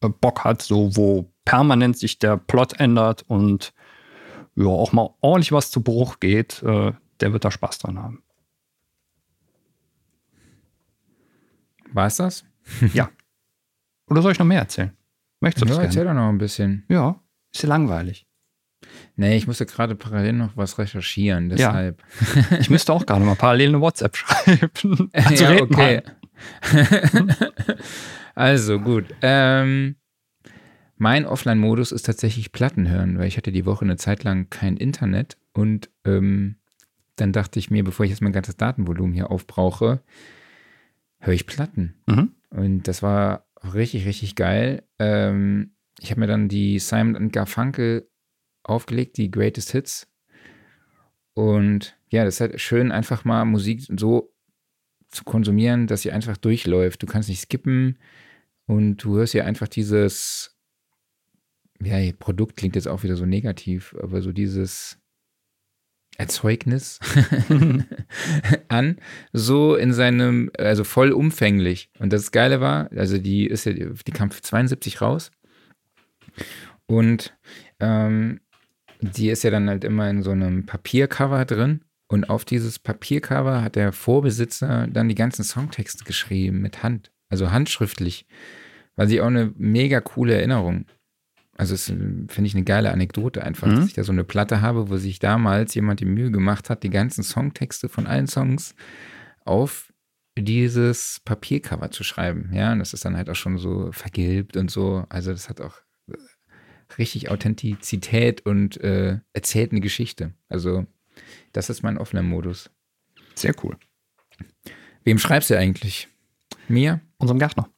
äh, 0.01 0.09
Bock 0.09 0.43
hat, 0.43 0.61
so 0.61 0.97
wo 0.97 1.33
permanent 1.45 1.97
sich 1.97 2.19
der 2.19 2.39
Plot 2.39 2.81
ändert 2.81 3.23
und 3.29 3.73
ja, 4.57 4.67
auch 4.67 4.91
mal 4.91 5.11
ordentlich 5.21 5.53
was 5.53 5.71
zu 5.71 5.81
Bruch 5.81 6.19
geht, 6.19 6.61
äh, 6.65 6.91
der 7.21 7.33
wird 7.33 7.45
da 7.45 7.53
Spaß 7.53 7.79
dran 7.79 8.03
haben. 8.03 8.25
War 11.93 12.09
es 12.09 12.17
das? 12.17 12.45
ja. 12.93 13.11
Oder 14.11 14.23
soll 14.23 14.33
ich 14.33 14.41
noch 14.41 14.47
mehr 14.47 14.59
erzählen? 14.59 14.91
Möchtest 15.39 15.67
du 15.67 15.69
Ja, 15.69 15.77
das 15.77 15.85
erzähl 15.85 16.05
doch 16.05 16.15
noch 16.15 16.31
ein 16.31 16.39
bisschen. 16.39 16.85
Ja, 16.89 17.21
ist 17.53 17.63
ja 17.63 17.69
langweilig. 17.69 18.27
Nee, 19.17 19.37
ich 19.37 19.47
musste 19.47 19.67
gerade 19.67 19.95
parallel 19.95 20.33
noch 20.35 20.57
was 20.57 20.79
recherchieren, 20.79 21.51
Ja. 21.51 21.57
deshalb. 21.57 22.03
Ich 22.61 22.71
müsste 22.71 22.93
auch 22.93 23.05
gerade 23.07 23.25
mal 23.25 23.37
parallel 23.37 23.69
eine 23.71 23.81
WhatsApp 23.81 24.17
schreiben. 24.17 25.11
Also 25.13 25.45
ja, 25.45 25.61
okay. 25.63 26.03
also 28.35 28.81
gut. 28.81 29.07
Ähm, 29.23 29.97
mein 30.97 31.27
Offline-Modus 31.27 31.93
ist 31.93 32.03
tatsächlich 32.07 32.53
Platten 32.53 32.89
hören, 32.89 33.19
weil 33.19 33.27
ich 33.29 33.37
hatte 33.37 33.53
die 33.53 33.67
Woche 33.67 33.85
eine 33.85 33.97
Zeit 33.97 34.25
lang 34.25 34.49
kein 34.51 34.77
Internet 34.77 35.37
und 35.53 35.91
ähm, 36.05 36.57
dann 37.17 37.33
dachte 37.33 37.59
ich 37.59 37.71
mir, 37.71 37.85
bevor 37.85 38.05
ich 38.05 38.11
jetzt 38.11 38.23
mein 38.23 38.33
ganzes 38.33 38.57
Datenvolumen 38.57 39.13
hier 39.13 39.31
aufbrauche, 39.31 40.01
höre 41.19 41.35
ich 41.35 41.47
Platten. 41.47 41.95
Mhm. 42.07 42.33
Und 42.51 42.89
das 42.89 43.03
war 43.03 43.47
richtig, 43.75 44.07
richtig 44.07 44.35
geil. 44.35 44.83
Ähm, 44.99 45.75
ich 46.01 46.11
habe 46.11 46.21
mir 46.21 46.27
dann 46.27 46.49
die 46.49 46.79
Simon 46.79 47.17
und 47.17 47.33
Garfunkel 47.33 48.09
aufgelegt, 48.65 49.17
die 49.17 49.31
Greatest 49.31 49.73
Hits. 49.73 50.09
Und 51.35 51.97
ja, 52.11 52.25
das 52.25 52.35
ist 52.35 52.41
halt 52.41 52.61
schön, 52.61 52.93
einfach 52.93 53.25
mal 53.25 53.45
Musik 53.45 53.83
so 53.97 54.33
zu 55.11 55.25
konsumieren, 55.25 55.87
dass 55.87 56.03
sie 56.03 56.13
einfach 56.13 56.37
durchläuft. 56.37 57.03
Du 57.03 57.07
kannst 57.07 57.29
nicht 57.29 57.41
skippen 57.41 57.99
und 58.67 58.99
du 58.99 59.17
hörst 59.17 59.35
ja 59.35 59.45
einfach 59.45 59.69
dieses, 59.69 60.57
ja, 61.83 61.99
Produkt 62.19 62.57
klingt 62.57 62.77
jetzt 62.77 62.89
auch 62.89 63.03
wieder 63.03 63.17
so 63.17 63.27
negativ, 63.27 63.95
aber 64.01 64.23
so 64.23 64.33
dieses 64.33 64.99
Erzeugnis 66.19 66.99
an, 68.69 68.99
so 69.33 69.77
in 69.77 69.93
seinem, 69.93 70.51
also 70.59 70.85
vollumfänglich. 70.85 71.91
Und 71.99 72.13
das 72.13 72.33
Geile 72.33 72.61
war, 72.61 72.91
also 72.93 73.19
die 73.19 73.47
ist 73.47 73.65
ja, 73.65 73.73
die 73.73 74.13
kam 74.13 74.31
für 74.31 74.43
72 74.43 75.01
raus. 75.01 75.31
Und 76.87 77.37
ähm, 77.81 78.41
die 79.03 79.29
ist 79.31 79.43
ja 79.45 79.51
dann 79.51 79.69
halt 79.69 79.85
immer 79.85 80.09
in 80.09 80.23
so 80.23 80.31
einem 80.31 80.65
Papiercover 80.67 81.45
drin. 81.45 81.83
Und 82.09 82.29
auf 82.29 82.45
dieses 82.45 82.79
Papiercover 82.79 83.63
hat 83.63 83.77
der 83.77 83.93
Vorbesitzer 83.93 84.87
dann 84.87 85.09
die 85.09 85.15
ganzen 85.15 85.45
Songtexte 85.45 86.05
geschrieben 86.05 86.61
mit 86.61 86.83
Hand, 86.83 87.11
also 87.31 87.51
handschriftlich. 87.51 88.27
War 88.97 89.07
sie 89.07 89.21
auch 89.23 89.27
eine 89.29 89.53
mega 89.57 90.01
coole 90.01 90.35
Erinnerung. 90.35 90.85
Also 91.57 91.75
es 91.75 91.87
finde 91.87 92.29
ich 92.45 92.55
eine 92.55 92.65
geile 92.65 92.93
Anekdote 92.93 93.43
einfach, 93.43 93.67
Mhm. 93.67 93.77
dass 93.77 93.87
ich 93.87 93.95
da 93.95 94.05
so 94.05 94.13
eine 94.13 94.25
Platte 94.25 94.61
habe, 94.61 94.91
wo 94.91 94.97
sich 94.99 95.19
damals 95.19 95.75
jemand 95.75 96.01
die 96.01 96.05
Mühe 96.07 96.31
gemacht 96.31 96.69
hat, 96.71 96.83
die 96.83 96.91
ganzen 96.91 97.23
Songtexte 97.23 97.89
von 97.89 98.07
allen 98.07 98.27
Songs 98.27 98.75
auf 99.45 99.93
dieses 100.39 101.21
Papiercover 101.25 101.91
zu 101.91 102.05
schreiben. 102.05 102.51
Ja, 102.53 102.73
und 102.73 102.79
das 102.79 102.93
ist 102.95 103.05
dann 103.05 103.17
halt 103.17 103.29
auch 103.31 103.35
schon 103.37 103.59
so 103.59 103.91
vergilbt 103.93 104.57
und 104.57 104.71
so. 104.71 105.05
Also 105.09 105.33
das 105.33 105.49
hat 105.49 105.61
auch 105.61 105.77
richtig 106.99 107.31
Authentizität 107.31 108.45
und 108.47 108.81
äh, 108.81 109.19
erzählt 109.33 109.73
eine 109.73 109.81
Geschichte. 109.81 110.35
Also 110.49 110.87
das 111.53 111.71
ist 111.71 111.83
mein 111.83 111.99
Offline-Modus. 111.99 112.71
Sehr 113.35 113.55
cool. 113.63 113.77
Wem 115.05 115.19
schreibst 115.19 115.51
du 115.51 115.59
eigentlich? 115.59 116.09
Mir? 116.69 117.01
Unserem 117.19 117.39
Gärtner. 117.39 117.69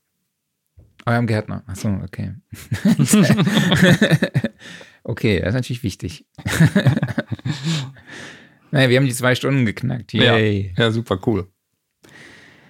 Eurem 1.06 1.26
Gärtner. 1.26 1.62
Achso, 1.66 1.88
okay. 2.02 2.34
okay, 5.04 5.40
das 5.40 5.48
ist 5.48 5.54
natürlich 5.54 5.82
wichtig. 5.82 6.26
naja, 8.70 8.88
wir 8.88 8.96
haben 8.96 9.06
die 9.06 9.12
zwei 9.12 9.34
Stunden 9.34 9.66
geknackt. 9.66 10.14
Yay. 10.14 10.72
Ja, 10.78 10.90
super 10.90 11.20
cool. 11.26 11.48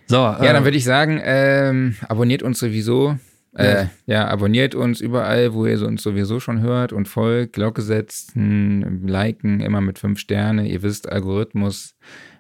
So, 0.07 0.17
Ja, 0.17 0.53
dann 0.53 0.65
würde 0.65 0.77
ich 0.77 0.85
sagen, 0.85 1.21
ähm, 1.23 1.97
abonniert 2.09 2.43
uns 2.43 2.59
sowieso. 2.59 3.19
Äh, 3.55 3.87
ja, 4.07 4.27
abonniert 4.27 4.75
uns 4.75 5.01
überall, 5.01 5.55
wo 5.55 5.65
ihr 5.65 5.81
uns 5.87 6.03
sowieso 6.03 6.41
schon 6.41 6.61
hört 6.61 6.93
und 6.93 7.07
folgt, 7.07 7.53
Glocke 7.53 7.83
setzen, 7.83 9.07
liken, 9.07 9.61
immer 9.61 9.81
mit 9.81 9.99
fünf 9.99 10.19
Sterne. 10.19 10.69
Ihr 10.69 10.83
wisst, 10.83 11.09
Algorithmus, 11.09 11.97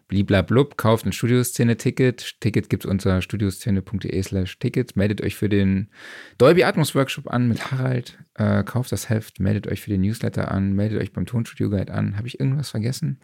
bliblablub, 0.08 0.76
kauft 0.76 1.06
ein 1.06 1.12
Studioszene-Ticket. 1.12 2.40
Ticket 2.40 2.68
gibt's 2.68 2.84
unter 2.84 3.22
studioszene.de 3.22 4.22
slash 4.22 4.58
Tickets. 4.58 4.96
Meldet 4.96 5.22
euch 5.22 5.36
für 5.36 5.48
den 5.48 5.90
Dolby 6.38 6.64
Atmos 6.64 6.96
Workshop 6.96 7.28
an 7.28 7.46
mit 7.46 7.70
Harald. 7.70 8.18
Äh, 8.34 8.64
kauft 8.64 8.90
das 8.90 9.08
Heft, 9.08 9.38
meldet 9.38 9.68
euch 9.68 9.80
für 9.82 9.90
den 9.90 10.00
Newsletter 10.00 10.50
an, 10.50 10.72
meldet 10.72 11.00
euch 11.00 11.12
beim 11.12 11.26
Tonstudio 11.26 11.70
Guide 11.70 11.94
an. 11.94 12.16
Habe 12.16 12.26
ich 12.26 12.40
irgendwas 12.40 12.70
vergessen? 12.70 13.20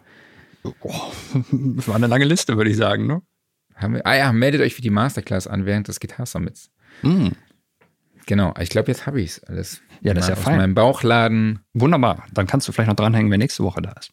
Boah, 0.63 1.13
das 1.33 1.89
war 1.89 1.97
eine 1.97 2.07
lange 2.07 2.25
Liste, 2.25 2.57
würde 2.57 2.71
ich 2.71 2.77
sagen, 2.77 3.07
ne? 3.07 3.23
Haben 3.75 3.95
wir, 3.95 4.07
ah 4.07 4.15
ja, 4.15 4.33
meldet 4.33 4.61
euch 4.61 4.75
für 4.75 4.83
die 4.83 4.91
Masterclass 4.91 5.47
an 5.47 5.65
während 5.65 5.89
des 5.89 6.01
Guitar 6.01 6.27
Summits. 6.27 6.71
Mhm. 7.03 7.33
Genau, 8.27 8.55
ich 8.61 8.71
glaube, 8.71 8.89
jetzt 8.89 9.07
habe 9.07 9.21
ich 9.21 9.31
es 9.31 9.45
alles. 9.45 9.81
Ja, 10.03 10.15
das 10.15 10.25
ist 10.25 10.29
ja 10.29 10.37
Aus 10.37 10.43
fein. 10.43 10.59
meinem 10.59 10.75
Bauchladen. 10.75 11.61
Wunderbar. 11.75 12.25
Dann 12.33 12.47
kannst 12.47 12.69
du 12.69 12.73
vielleicht 12.73 12.89
noch 12.89 12.97
dranhängen, 12.97 13.31
wer 13.31 13.39
nächste 13.39 13.65
Woche 13.65 13.83
da 13.83 13.93
ist. 13.93 14.13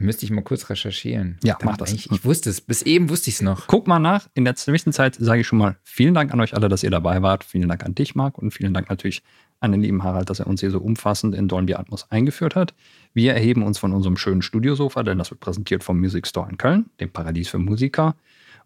Müsste 0.00 0.24
ich 0.24 0.30
mal 0.30 0.42
kurz 0.42 0.70
recherchieren. 0.70 1.38
Ja, 1.42 1.58
mach 1.64 1.76
das. 1.76 1.92
Ich, 1.92 2.10
ich 2.10 2.24
wusste 2.24 2.50
es. 2.50 2.60
Bis 2.60 2.82
eben 2.82 3.10
wusste 3.10 3.30
ich 3.30 3.36
es 3.36 3.42
noch. 3.42 3.66
Guck 3.66 3.88
mal 3.88 3.98
nach. 3.98 4.28
In 4.34 4.44
der 4.44 4.54
Zwischenzeit 4.54 5.16
sage 5.16 5.40
ich 5.40 5.46
schon 5.46 5.58
mal 5.58 5.76
vielen 5.82 6.14
Dank 6.14 6.32
an 6.32 6.40
euch 6.40 6.54
alle, 6.54 6.68
dass 6.68 6.84
ihr 6.84 6.90
dabei 6.90 7.20
wart. 7.22 7.42
Vielen 7.42 7.68
Dank 7.68 7.84
an 7.84 7.96
dich, 7.96 8.14
Marc. 8.14 8.38
Und 8.38 8.52
vielen 8.52 8.72
Dank 8.72 8.90
natürlich 8.90 9.24
an 9.58 9.72
den 9.72 9.82
lieben 9.82 10.04
Harald, 10.04 10.30
dass 10.30 10.38
er 10.38 10.46
uns 10.46 10.60
hier 10.60 10.70
so 10.70 10.78
umfassend 10.78 11.34
in 11.34 11.48
Dolby 11.48 11.74
Atmos 11.74 12.08
eingeführt 12.12 12.54
hat. 12.54 12.74
Wir 13.12 13.34
erheben 13.34 13.64
uns 13.64 13.78
von 13.78 13.92
unserem 13.92 14.16
schönen 14.16 14.42
Studiosofa, 14.42 15.02
denn 15.02 15.18
das 15.18 15.32
wird 15.32 15.40
präsentiert 15.40 15.82
vom 15.82 15.98
Music 15.98 16.28
Store 16.28 16.48
in 16.48 16.58
Köln, 16.58 16.90
dem 17.00 17.10
Paradies 17.10 17.48
für 17.48 17.58
Musiker. 17.58 18.14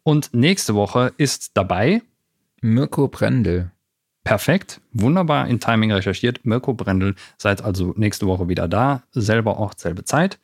Und 0.05 0.35
nächste 0.35 0.75
Woche 0.75 1.13
ist 1.17 1.53
dabei 1.55 2.03
Mirko 2.61 3.09
Brendel. 3.09 3.71
Perfekt, 4.25 4.81
wunderbar 4.93 5.49
in 5.49 5.59
Timing 5.59 5.93
recherchiert. 5.93 6.45
Mirko 6.45 6.75
Brendel, 6.75 7.15
seid 7.39 7.63
also 7.63 7.93
nächste 7.97 8.27
Woche 8.27 8.49
wieder 8.49 8.69
da. 8.69 9.03
Selber 9.13 9.57
Ort, 9.57 9.81
selbe 9.81 10.05
Zeit. 10.05 10.39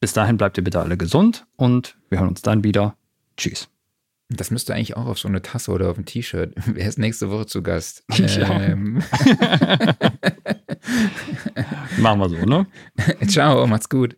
Bis 0.00 0.12
dahin 0.12 0.36
bleibt 0.36 0.58
ihr 0.58 0.64
bitte 0.64 0.80
alle 0.80 0.98
gesund 0.98 1.46
und 1.56 1.96
wir 2.10 2.18
hören 2.18 2.28
uns 2.28 2.42
dann 2.42 2.62
wieder. 2.62 2.94
Tschüss. 3.36 3.68
Das 4.28 4.50
müsste 4.50 4.74
eigentlich 4.74 4.96
auch 4.96 5.06
auf 5.06 5.18
so 5.18 5.28
eine 5.28 5.40
Tasse 5.40 5.70
oder 5.70 5.88
auf 5.88 5.98
ein 5.98 6.04
T-Shirt. 6.04 6.52
Wer 6.66 6.88
ist 6.88 6.98
nächste 6.98 7.30
Woche 7.30 7.46
zu 7.46 7.62
Gast? 7.62 8.04
Ähm, 8.18 9.02
Machen 11.98 12.20
wir 12.20 12.28
so, 12.28 12.36
ne? 12.36 12.66
ciao, 13.26 13.66
macht's 13.66 13.88
gut. 13.88 14.14